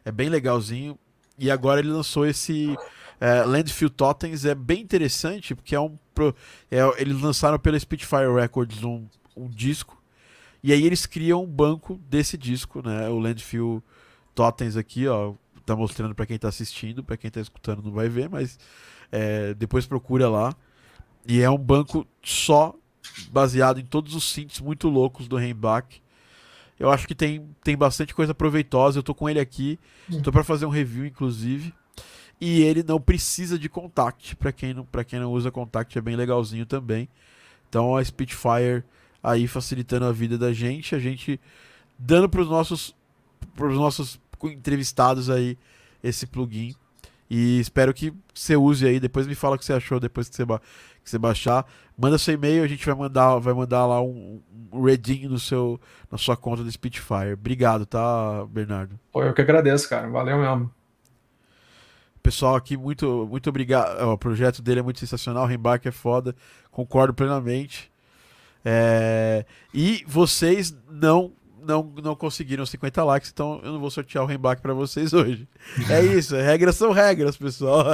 É 0.05 0.13
bem 0.13 0.29
legalzinho. 0.29 0.99
E 1.39 1.51
agora 1.51 1.81
ele 1.81 1.91
lançou 1.91 2.25
esse 2.25 2.77
é, 3.21 3.43
Landfill 3.43 3.91
Totems. 3.91 4.45
É 4.45 4.55
bem 4.55 4.81
interessante, 4.81 5.55
porque 5.55 5.75
é 5.75 5.81
um. 5.81 5.99
É, 6.71 6.79
eles 7.01 7.21
lançaram 7.21 7.59
pela 7.59 7.79
Spitfire 7.79 8.33
Records 8.33 8.83
um, 8.85 9.07
um 9.37 9.49
disco. 9.49 10.01
E 10.63 10.73
aí 10.73 10.85
eles 10.85 11.07
criam 11.07 11.43
um 11.43 11.47
banco 11.47 12.01
desse 12.09 12.39
disco, 12.39 12.83
né? 12.87 13.09
O 13.09 13.19
Landfill 13.19 13.83
Totems 14.35 14.77
aqui, 14.77 15.07
ó. 15.07 15.35
Tá 15.65 15.75
mostrando 15.75 16.15
para 16.15 16.27
quem 16.27 16.39
tá 16.39 16.49
assistindo, 16.49 17.03
para 17.03 17.17
quem 17.17 17.31
tá 17.31 17.41
escutando 17.41 17.83
não 17.83 17.91
vai 17.91 18.09
ver, 18.09 18.29
mas 18.29 18.57
é, 19.11 19.55
depois 19.55 19.87
procura 19.87 20.29
lá. 20.29 20.55
E 21.27 21.41
é 21.41 21.51
um 21.51 21.59
banco 21.59 22.07
só 22.23 22.75
baseado 23.31 23.81
em 23.81 23.85
todos 23.85 24.15
os 24.15 24.25
synths 24.25 24.61
muito 24.61 24.89
loucos 24.89 25.27
do 25.29 25.37
Reinbach. 25.37 26.03
Eu 26.79 26.91
acho 26.91 27.07
que 27.07 27.15
tem, 27.15 27.49
tem 27.65 27.77
bastante 27.77 28.15
coisa 28.15 28.35
proveitosa. 28.35 28.99
Eu 28.99 29.03
tô 29.03 29.15
com 29.15 29.29
ele 29.29 29.41
aqui, 29.41 29.79
hum. 30.11 30.21
tô 30.21 30.31
para 30.31 30.45
fazer 30.45 30.67
um 30.67 30.71
review 30.71 31.07
inclusive. 31.07 31.73
E 32.41 32.61
ele 32.61 32.83
não 32.83 33.01
precisa 33.01 33.59
de 33.59 33.69
contact, 33.69 34.37
para 34.37 34.53
quem 34.53 34.75
não 34.75 34.85
para 34.85 35.03
quem 35.03 35.19
não 35.19 35.33
usa 35.33 35.51
contact 35.51 35.97
é 35.97 36.03
bem 36.03 36.17
legalzinho 36.17 36.67
também. 36.67 37.09
Então 37.69 37.97
a 37.97 38.05
Spitfire 38.05 38.85
aí 39.23 39.49
facilitando 39.49 40.05
a 40.05 40.13
vida 40.13 40.37
da 40.37 40.53
gente, 40.53 40.95
a 40.95 40.99
gente 40.99 41.41
dando 41.99 42.29
para 42.29 42.43
os 42.43 42.49
nossos 42.49 42.95
pros 43.55 43.77
nossos 43.77 44.21
entrevistados 44.45 45.31
aí 45.31 45.57
esse 46.03 46.27
plugin 46.27 46.75
e 47.29 47.61
espero 47.61 47.93
que 47.93 48.13
você 48.33 48.57
use 48.57 48.87
aí. 48.87 49.01
Depois 49.01 49.27
me 49.27 49.35
fala 49.35 49.57
o 49.57 49.59
que 49.59 49.65
você 49.65 49.73
achou 49.73 49.99
depois 49.99 50.29
que 50.29 50.37
você, 50.37 50.45
ba 50.45 50.61
que 51.03 51.11
você 51.11 51.19
baixar. 51.19 51.67
Manda 51.97 52.19
seu 52.19 52.35
e-mail, 52.35 52.63
a 52.63 52.67
gente 52.67 52.85
vai 52.85 52.95
mandar, 52.95 53.39
vai 53.39 53.55
mandar 53.55 53.87
lá 53.87 54.03
um, 54.03 54.41
um 54.73 54.83
redinho 54.83 55.31
no 55.31 55.39
seu, 55.39 55.81
na 56.11 56.19
sua 56.19 56.37
conta 56.37 56.63
do 56.63 56.71
Spitfire. 56.71 57.33
Obrigado, 57.33 57.87
tá, 57.87 58.45
Bernardo? 58.47 58.99
Pô, 59.13 59.23
eu 59.23 59.33
que 59.33 59.41
agradeço, 59.41 59.89
cara. 59.89 60.09
Valeu 60.09 60.39
mesmo. 60.39 60.71
Pessoal 62.23 62.57
aqui, 62.57 62.77
muito, 62.77 63.27
muito 63.31 63.49
obrigado. 63.49 64.03
O 64.09 64.19
projeto 64.19 64.61
dele 64.61 64.81
é 64.81 64.83
muito 64.83 64.99
sensacional. 64.99 65.45
O 65.45 65.47
Rembark 65.47 65.87
é 65.87 65.93
foda. 65.93 66.35
Concordo 66.71 67.15
plenamente. 67.15 67.91
É... 68.65 69.47
E 69.73 70.05
vocês 70.09 70.77
não 70.91 71.33
não, 71.67 71.93
não 72.03 72.15
conseguiram 72.15 72.65
50 72.65 73.05
likes, 73.05 73.31
então 73.31 73.61
eu 73.63 73.73
não 73.73 73.81
vou 73.81 73.91
sortear 73.91 74.25
o 74.25 74.27
Remback 74.27 74.63
para 74.63 74.73
vocês 74.73 75.13
hoje. 75.13 75.49
É 75.91 76.03
isso, 76.03 76.37
regras 76.37 76.77
são 76.77 76.93
regras, 76.93 77.37
pessoal. 77.37 77.85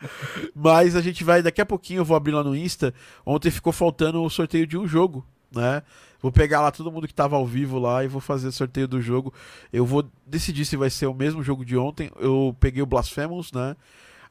Mas 0.54 0.96
a 0.96 1.00
gente 1.00 1.22
vai, 1.22 1.42
daqui 1.42 1.60
a 1.60 1.66
pouquinho 1.66 2.00
eu 2.00 2.04
vou 2.04 2.16
abrir 2.16 2.32
lá 2.32 2.42
no 2.42 2.56
Insta. 2.56 2.92
Ontem 3.24 3.50
ficou 3.50 3.72
faltando 3.72 4.22
o 4.22 4.30
sorteio 4.30 4.66
de 4.66 4.76
um 4.76 4.86
jogo, 4.86 5.24
né? 5.54 5.82
Vou 6.20 6.30
pegar 6.30 6.60
lá 6.60 6.70
todo 6.70 6.90
mundo 6.90 7.06
que 7.06 7.12
estava 7.12 7.34
ao 7.34 7.46
vivo 7.46 7.78
lá 7.78 8.04
e 8.04 8.08
vou 8.08 8.20
fazer 8.20 8.48
o 8.48 8.52
sorteio 8.52 8.86
do 8.86 9.00
jogo. 9.00 9.34
Eu 9.72 9.84
vou 9.84 10.08
decidir 10.26 10.64
se 10.64 10.76
vai 10.76 10.88
ser 10.88 11.06
o 11.06 11.14
mesmo 11.14 11.42
jogo 11.42 11.64
de 11.64 11.76
ontem. 11.76 12.10
Eu 12.18 12.56
peguei 12.60 12.80
o 12.80 12.86
Blasphemous, 12.86 13.50
né? 13.50 13.76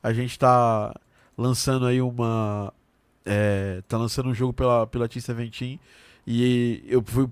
A 0.02 0.14
gente 0.14 0.40
tá 0.40 0.96
lançando 1.38 1.86
aí 1.86 2.02
uma. 2.02 2.74
É, 3.26 3.84
tá 3.88 3.98
lançando 3.98 4.30
um 4.30 4.34
jogo 4.34 4.54
pela, 4.54 4.88
pela 4.88 5.08
T17 5.08 5.80
e 6.26 6.84
eu 6.88 7.04
fui 7.06 7.28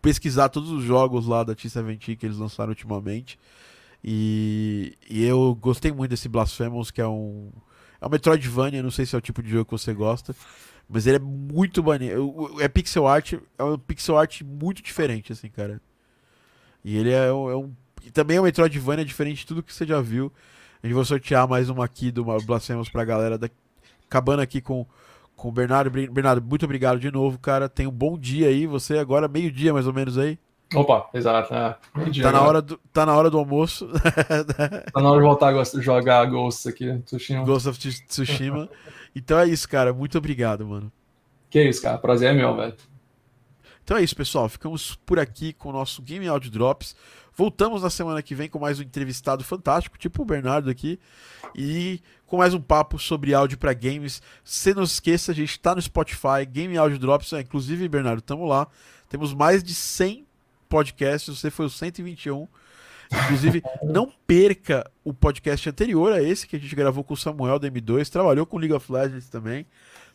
pesquisar 0.00 0.48
todos 0.48 0.70
os 0.70 0.82
jogos 0.82 1.26
lá 1.26 1.42
da 1.44 1.54
T-17 1.54 2.16
que 2.16 2.26
eles 2.26 2.38
lançaram 2.38 2.70
ultimamente. 2.70 3.38
E, 4.02 4.96
e, 5.08 5.24
eu 5.24 5.54
gostei 5.54 5.92
muito 5.92 6.10
desse 6.10 6.28
Blasphemous, 6.28 6.90
que 6.90 7.00
é 7.00 7.06
um. 7.06 7.50
É 8.00 8.06
um 8.06 8.10
Metroidvania, 8.10 8.82
não 8.82 8.90
sei 8.90 9.04
se 9.04 9.14
é 9.14 9.18
o 9.18 9.20
tipo 9.20 9.42
de 9.42 9.50
jogo 9.50 9.66
que 9.66 9.72
você 9.72 9.92
gosta. 9.92 10.34
Mas 10.88 11.06
ele 11.06 11.16
é 11.16 11.20
muito 11.20 11.84
maneiro. 11.84 12.56
É 12.60 12.68
pixel 12.68 13.06
art, 13.06 13.34
é 13.58 13.64
um 13.64 13.78
pixel 13.78 14.18
art 14.18 14.42
muito 14.42 14.82
diferente, 14.82 15.32
assim, 15.32 15.48
cara. 15.48 15.80
E 16.84 16.96
ele 16.96 17.10
é, 17.10 17.32
um. 17.32 17.50
É 17.50 17.56
um 17.56 17.74
também 18.12 18.38
é 18.38 18.40
um 18.40 18.44
Metroidvania 18.44 19.04
diferente 19.04 19.40
de 19.40 19.46
tudo 19.46 19.62
que 19.62 19.72
você 19.72 19.86
já 19.86 20.00
viu. 20.00 20.32
A 20.82 20.86
gente 20.86 20.96
vai 20.96 21.04
sortear 21.04 21.46
mais 21.46 21.68
uma 21.68 21.84
aqui 21.84 22.10
do 22.10 22.24
Blasphemous 22.24 22.88
pra 22.88 23.04
galera. 23.04 23.36
Da... 23.36 23.50
Acabando 24.06 24.40
aqui 24.40 24.62
com 24.62 24.86
com 25.40 25.48
o 25.48 25.52
Bernardo. 25.52 25.90
Bernardo, 25.90 26.42
muito 26.46 26.64
obrigado 26.64 27.00
de 27.00 27.10
novo, 27.10 27.38
cara. 27.38 27.68
Tenha 27.68 27.88
um 27.88 27.92
bom 27.92 28.18
dia 28.18 28.48
aí. 28.48 28.66
Você 28.66 28.98
agora, 28.98 29.26
meio-dia 29.26 29.72
mais 29.72 29.86
ou 29.86 29.92
menos 29.92 30.18
aí. 30.18 30.38
Opa, 30.74 31.08
exato. 31.14 31.52
É, 31.52 31.76
tá, 32.22 32.30
na 32.30 32.42
hora 32.42 32.62
do, 32.62 32.78
tá 32.92 33.06
na 33.06 33.16
hora 33.16 33.30
do 33.30 33.38
almoço. 33.38 33.88
tá 34.92 35.00
na 35.00 35.10
hora 35.10 35.20
de 35.20 35.26
voltar 35.26 35.48
a 35.48 35.80
jogar 35.80 36.24
Ghost 36.26 36.68
aqui, 36.68 36.96
Tsushima. 37.06 37.44
Ghost 37.44 37.68
of 37.68 37.78
Tsushima. 37.78 38.68
então 39.16 39.38
é 39.38 39.48
isso, 39.48 39.68
cara. 39.68 39.92
Muito 39.92 40.16
obrigado, 40.16 40.64
mano. 40.64 40.92
Que 41.48 41.64
isso, 41.64 41.82
cara. 41.82 41.98
Prazer 41.98 42.30
é 42.30 42.32
meu, 42.34 42.54
velho. 42.54 42.74
Então 43.82 43.96
é 43.96 44.02
isso, 44.02 44.14
pessoal. 44.14 44.48
Ficamos 44.48 44.94
por 45.04 45.18
aqui 45.18 45.52
com 45.52 45.70
o 45.70 45.72
nosso 45.72 46.02
Game 46.02 46.28
Audio 46.28 46.50
Drops. 46.50 46.94
Voltamos 47.40 47.80
na 47.80 47.88
semana 47.88 48.20
que 48.20 48.34
vem 48.34 48.50
com 48.50 48.58
mais 48.58 48.78
um 48.78 48.82
entrevistado 48.82 49.42
fantástico, 49.42 49.96
tipo 49.96 50.20
o 50.20 50.26
Bernardo 50.26 50.68
aqui, 50.68 51.00
e 51.54 51.98
com 52.26 52.36
mais 52.36 52.52
um 52.52 52.60
papo 52.60 52.98
sobre 52.98 53.32
áudio 53.32 53.56
para 53.56 53.72
games. 53.72 54.20
Se 54.44 54.74
não 54.74 54.82
esqueça, 54.82 55.32
a 55.32 55.34
gente 55.34 55.52
está 55.52 55.74
no 55.74 55.80
Spotify, 55.80 56.44
Game 56.46 56.76
Audio 56.76 56.98
Drops, 56.98 57.32
é, 57.32 57.40
inclusive, 57.40 57.88
Bernardo, 57.88 58.18
estamos 58.18 58.46
lá. 58.46 58.68
Temos 59.08 59.32
mais 59.32 59.64
de 59.64 59.74
100 59.74 60.26
podcasts, 60.68 61.38
você 61.38 61.50
foi 61.50 61.64
o 61.64 61.70
121. 61.70 62.46
Inclusive, 63.10 63.62
não 63.84 64.12
perca 64.26 64.84
o 65.02 65.14
podcast 65.14 65.66
anterior 65.66 66.12
a 66.12 66.22
esse 66.22 66.46
que 66.46 66.56
a 66.56 66.58
gente 66.58 66.76
gravou 66.76 67.02
com 67.02 67.14
o 67.14 67.16
Samuel 67.16 67.58
da 67.58 67.70
M2, 67.70 68.10
trabalhou 68.10 68.44
com 68.44 68.58
League 68.58 68.74
of 68.74 68.92
Legends 68.92 69.30
também 69.30 69.66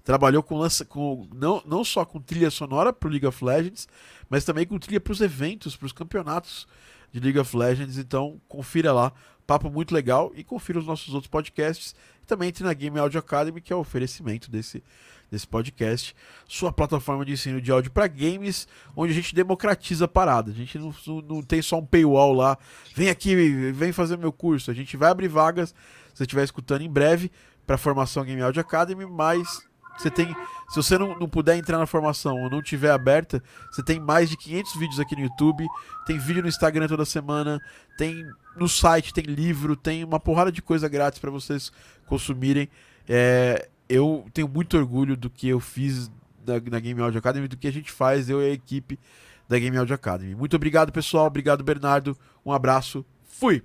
trabalhou 0.03 0.43
com, 0.43 0.55
lança, 0.55 0.85
com 0.85 1.27
não, 1.33 1.63
não 1.65 1.83
só 1.83 2.05
com 2.05 2.21
trilha 2.21 2.51
sonora 2.51 2.93
para 2.93 3.07
o 3.07 3.11
League 3.11 3.25
of 3.25 3.43
Legends, 3.43 3.87
mas 4.29 4.45
também 4.45 4.63
com 4.63 4.77
trilha 4.77 5.01
para 5.01 5.11
os 5.11 5.19
eventos, 5.19 5.75
para 5.75 5.87
os 5.87 5.91
campeonatos 5.91 6.67
de 7.15 7.21
League 7.21 7.39
of 7.39 7.55
Legends. 7.55 7.97
Então, 7.97 8.41
confira 8.47 8.91
lá. 8.91 9.13
Papo 9.47 9.69
muito 9.69 9.93
legal 9.93 10.31
e 10.35 10.43
confira 10.43 10.79
os 10.79 10.85
nossos 10.85 11.13
outros 11.13 11.29
podcasts. 11.29 11.95
E 12.21 12.25
também 12.25 12.49
entre 12.49 12.63
na 12.63 12.73
Game 12.73 12.97
Audio 12.99 13.19
Academy, 13.19 13.61
que 13.61 13.71
é 13.71 13.75
o 13.75 13.79
oferecimento 13.79 14.51
desse, 14.51 14.83
desse 15.31 15.47
podcast. 15.47 16.15
Sua 16.47 16.73
plataforma 16.73 17.23
de 17.23 17.31
ensino 17.31 17.61
de 17.61 17.71
áudio 17.71 17.91
para 17.91 18.07
games, 18.07 18.67
onde 18.95 19.13
a 19.13 19.15
gente 19.15 19.33
democratiza 19.33 20.05
a 20.05 20.07
parada. 20.07 20.51
A 20.51 20.53
gente 20.53 20.77
não, 20.77 20.93
não 21.21 21.41
tem 21.41 21.61
só 21.61 21.77
um 21.77 21.85
paywall 21.85 22.33
lá. 22.33 22.57
Vem 22.93 23.09
aqui, 23.09 23.35
vem 23.71 23.93
fazer 23.93 24.17
meu 24.17 24.33
curso. 24.33 24.69
A 24.69 24.73
gente 24.73 24.97
vai 24.97 25.09
abrir 25.09 25.29
vagas, 25.29 25.69
se 25.69 26.17
você 26.17 26.23
estiver 26.23 26.43
escutando 26.43 26.81
em 26.81 26.89
breve, 26.89 27.31
para 27.65 27.75
a 27.75 27.79
formação 27.79 28.25
Game 28.25 28.41
Audio 28.41 28.61
Academy, 28.61 29.05
mas 29.05 29.63
você 29.97 30.09
tem, 30.09 30.35
se 30.69 30.75
você 30.75 30.97
não, 30.97 31.17
não 31.17 31.27
puder 31.27 31.57
entrar 31.57 31.77
na 31.77 31.85
formação 31.85 32.41
ou 32.41 32.49
não 32.49 32.61
tiver 32.61 32.91
aberta, 32.91 33.41
você 33.71 33.83
tem 33.83 33.99
mais 33.99 34.29
de 34.29 34.37
500 34.37 34.75
vídeos 34.75 34.99
aqui 34.99 35.15
no 35.15 35.23
YouTube, 35.23 35.65
tem 36.05 36.17
vídeo 36.17 36.41
no 36.41 36.49
Instagram 36.49 36.87
toda 36.87 37.05
semana, 37.05 37.59
tem 37.97 38.25
no 38.55 38.67
site, 38.67 39.13
tem 39.13 39.23
livro, 39.23 39.75
tem 39.75 40.03
uma 40.03 40.19
porrada 40.19 40.51
de 40.51 40.61
coisa 40.61 40.87
grátis 40.87 41.19
para 41.19 41.31
vocês 41.31 41.71
consumirem. 42.05 42.69
É, 43.07 43.67
eu 43.87 44.25
tenho 44.33 44.47
muito 44.47 44.77
orgulho 44.77 45.15
do 45.15 45.29
que 45.29 45.47
eu 45.47 45.59
fiz 45.59 46.11
na, 46.45 46.53
na 46.71 46.79
Game 46.79 47.01
Audio 47.01 47.19
Academy, 47.19 47.47
do 47.47 47.57
que 47.57 47.67
a 47.67 47.71
gente 47.71 47.91
faz, 47.91 48.29
eu 48.29 48.41
e 48.41 48.45
a 48.45 48.53
equipe 48.53 48.99
da 49.47 49.59
Game 49.59 49.77
Audio 49.77 49.95
Academy. 49.95 50.35
Muito 50.35 50.55
obrigado, 50.55 50.91
pessoal. 50.91 51.27
Obrigado, 51.27 51.63
Bernardo. 51.63 52.17
Um 52.45 52.51
abraço. 52.51 53.05
Fui! 53.23 53.63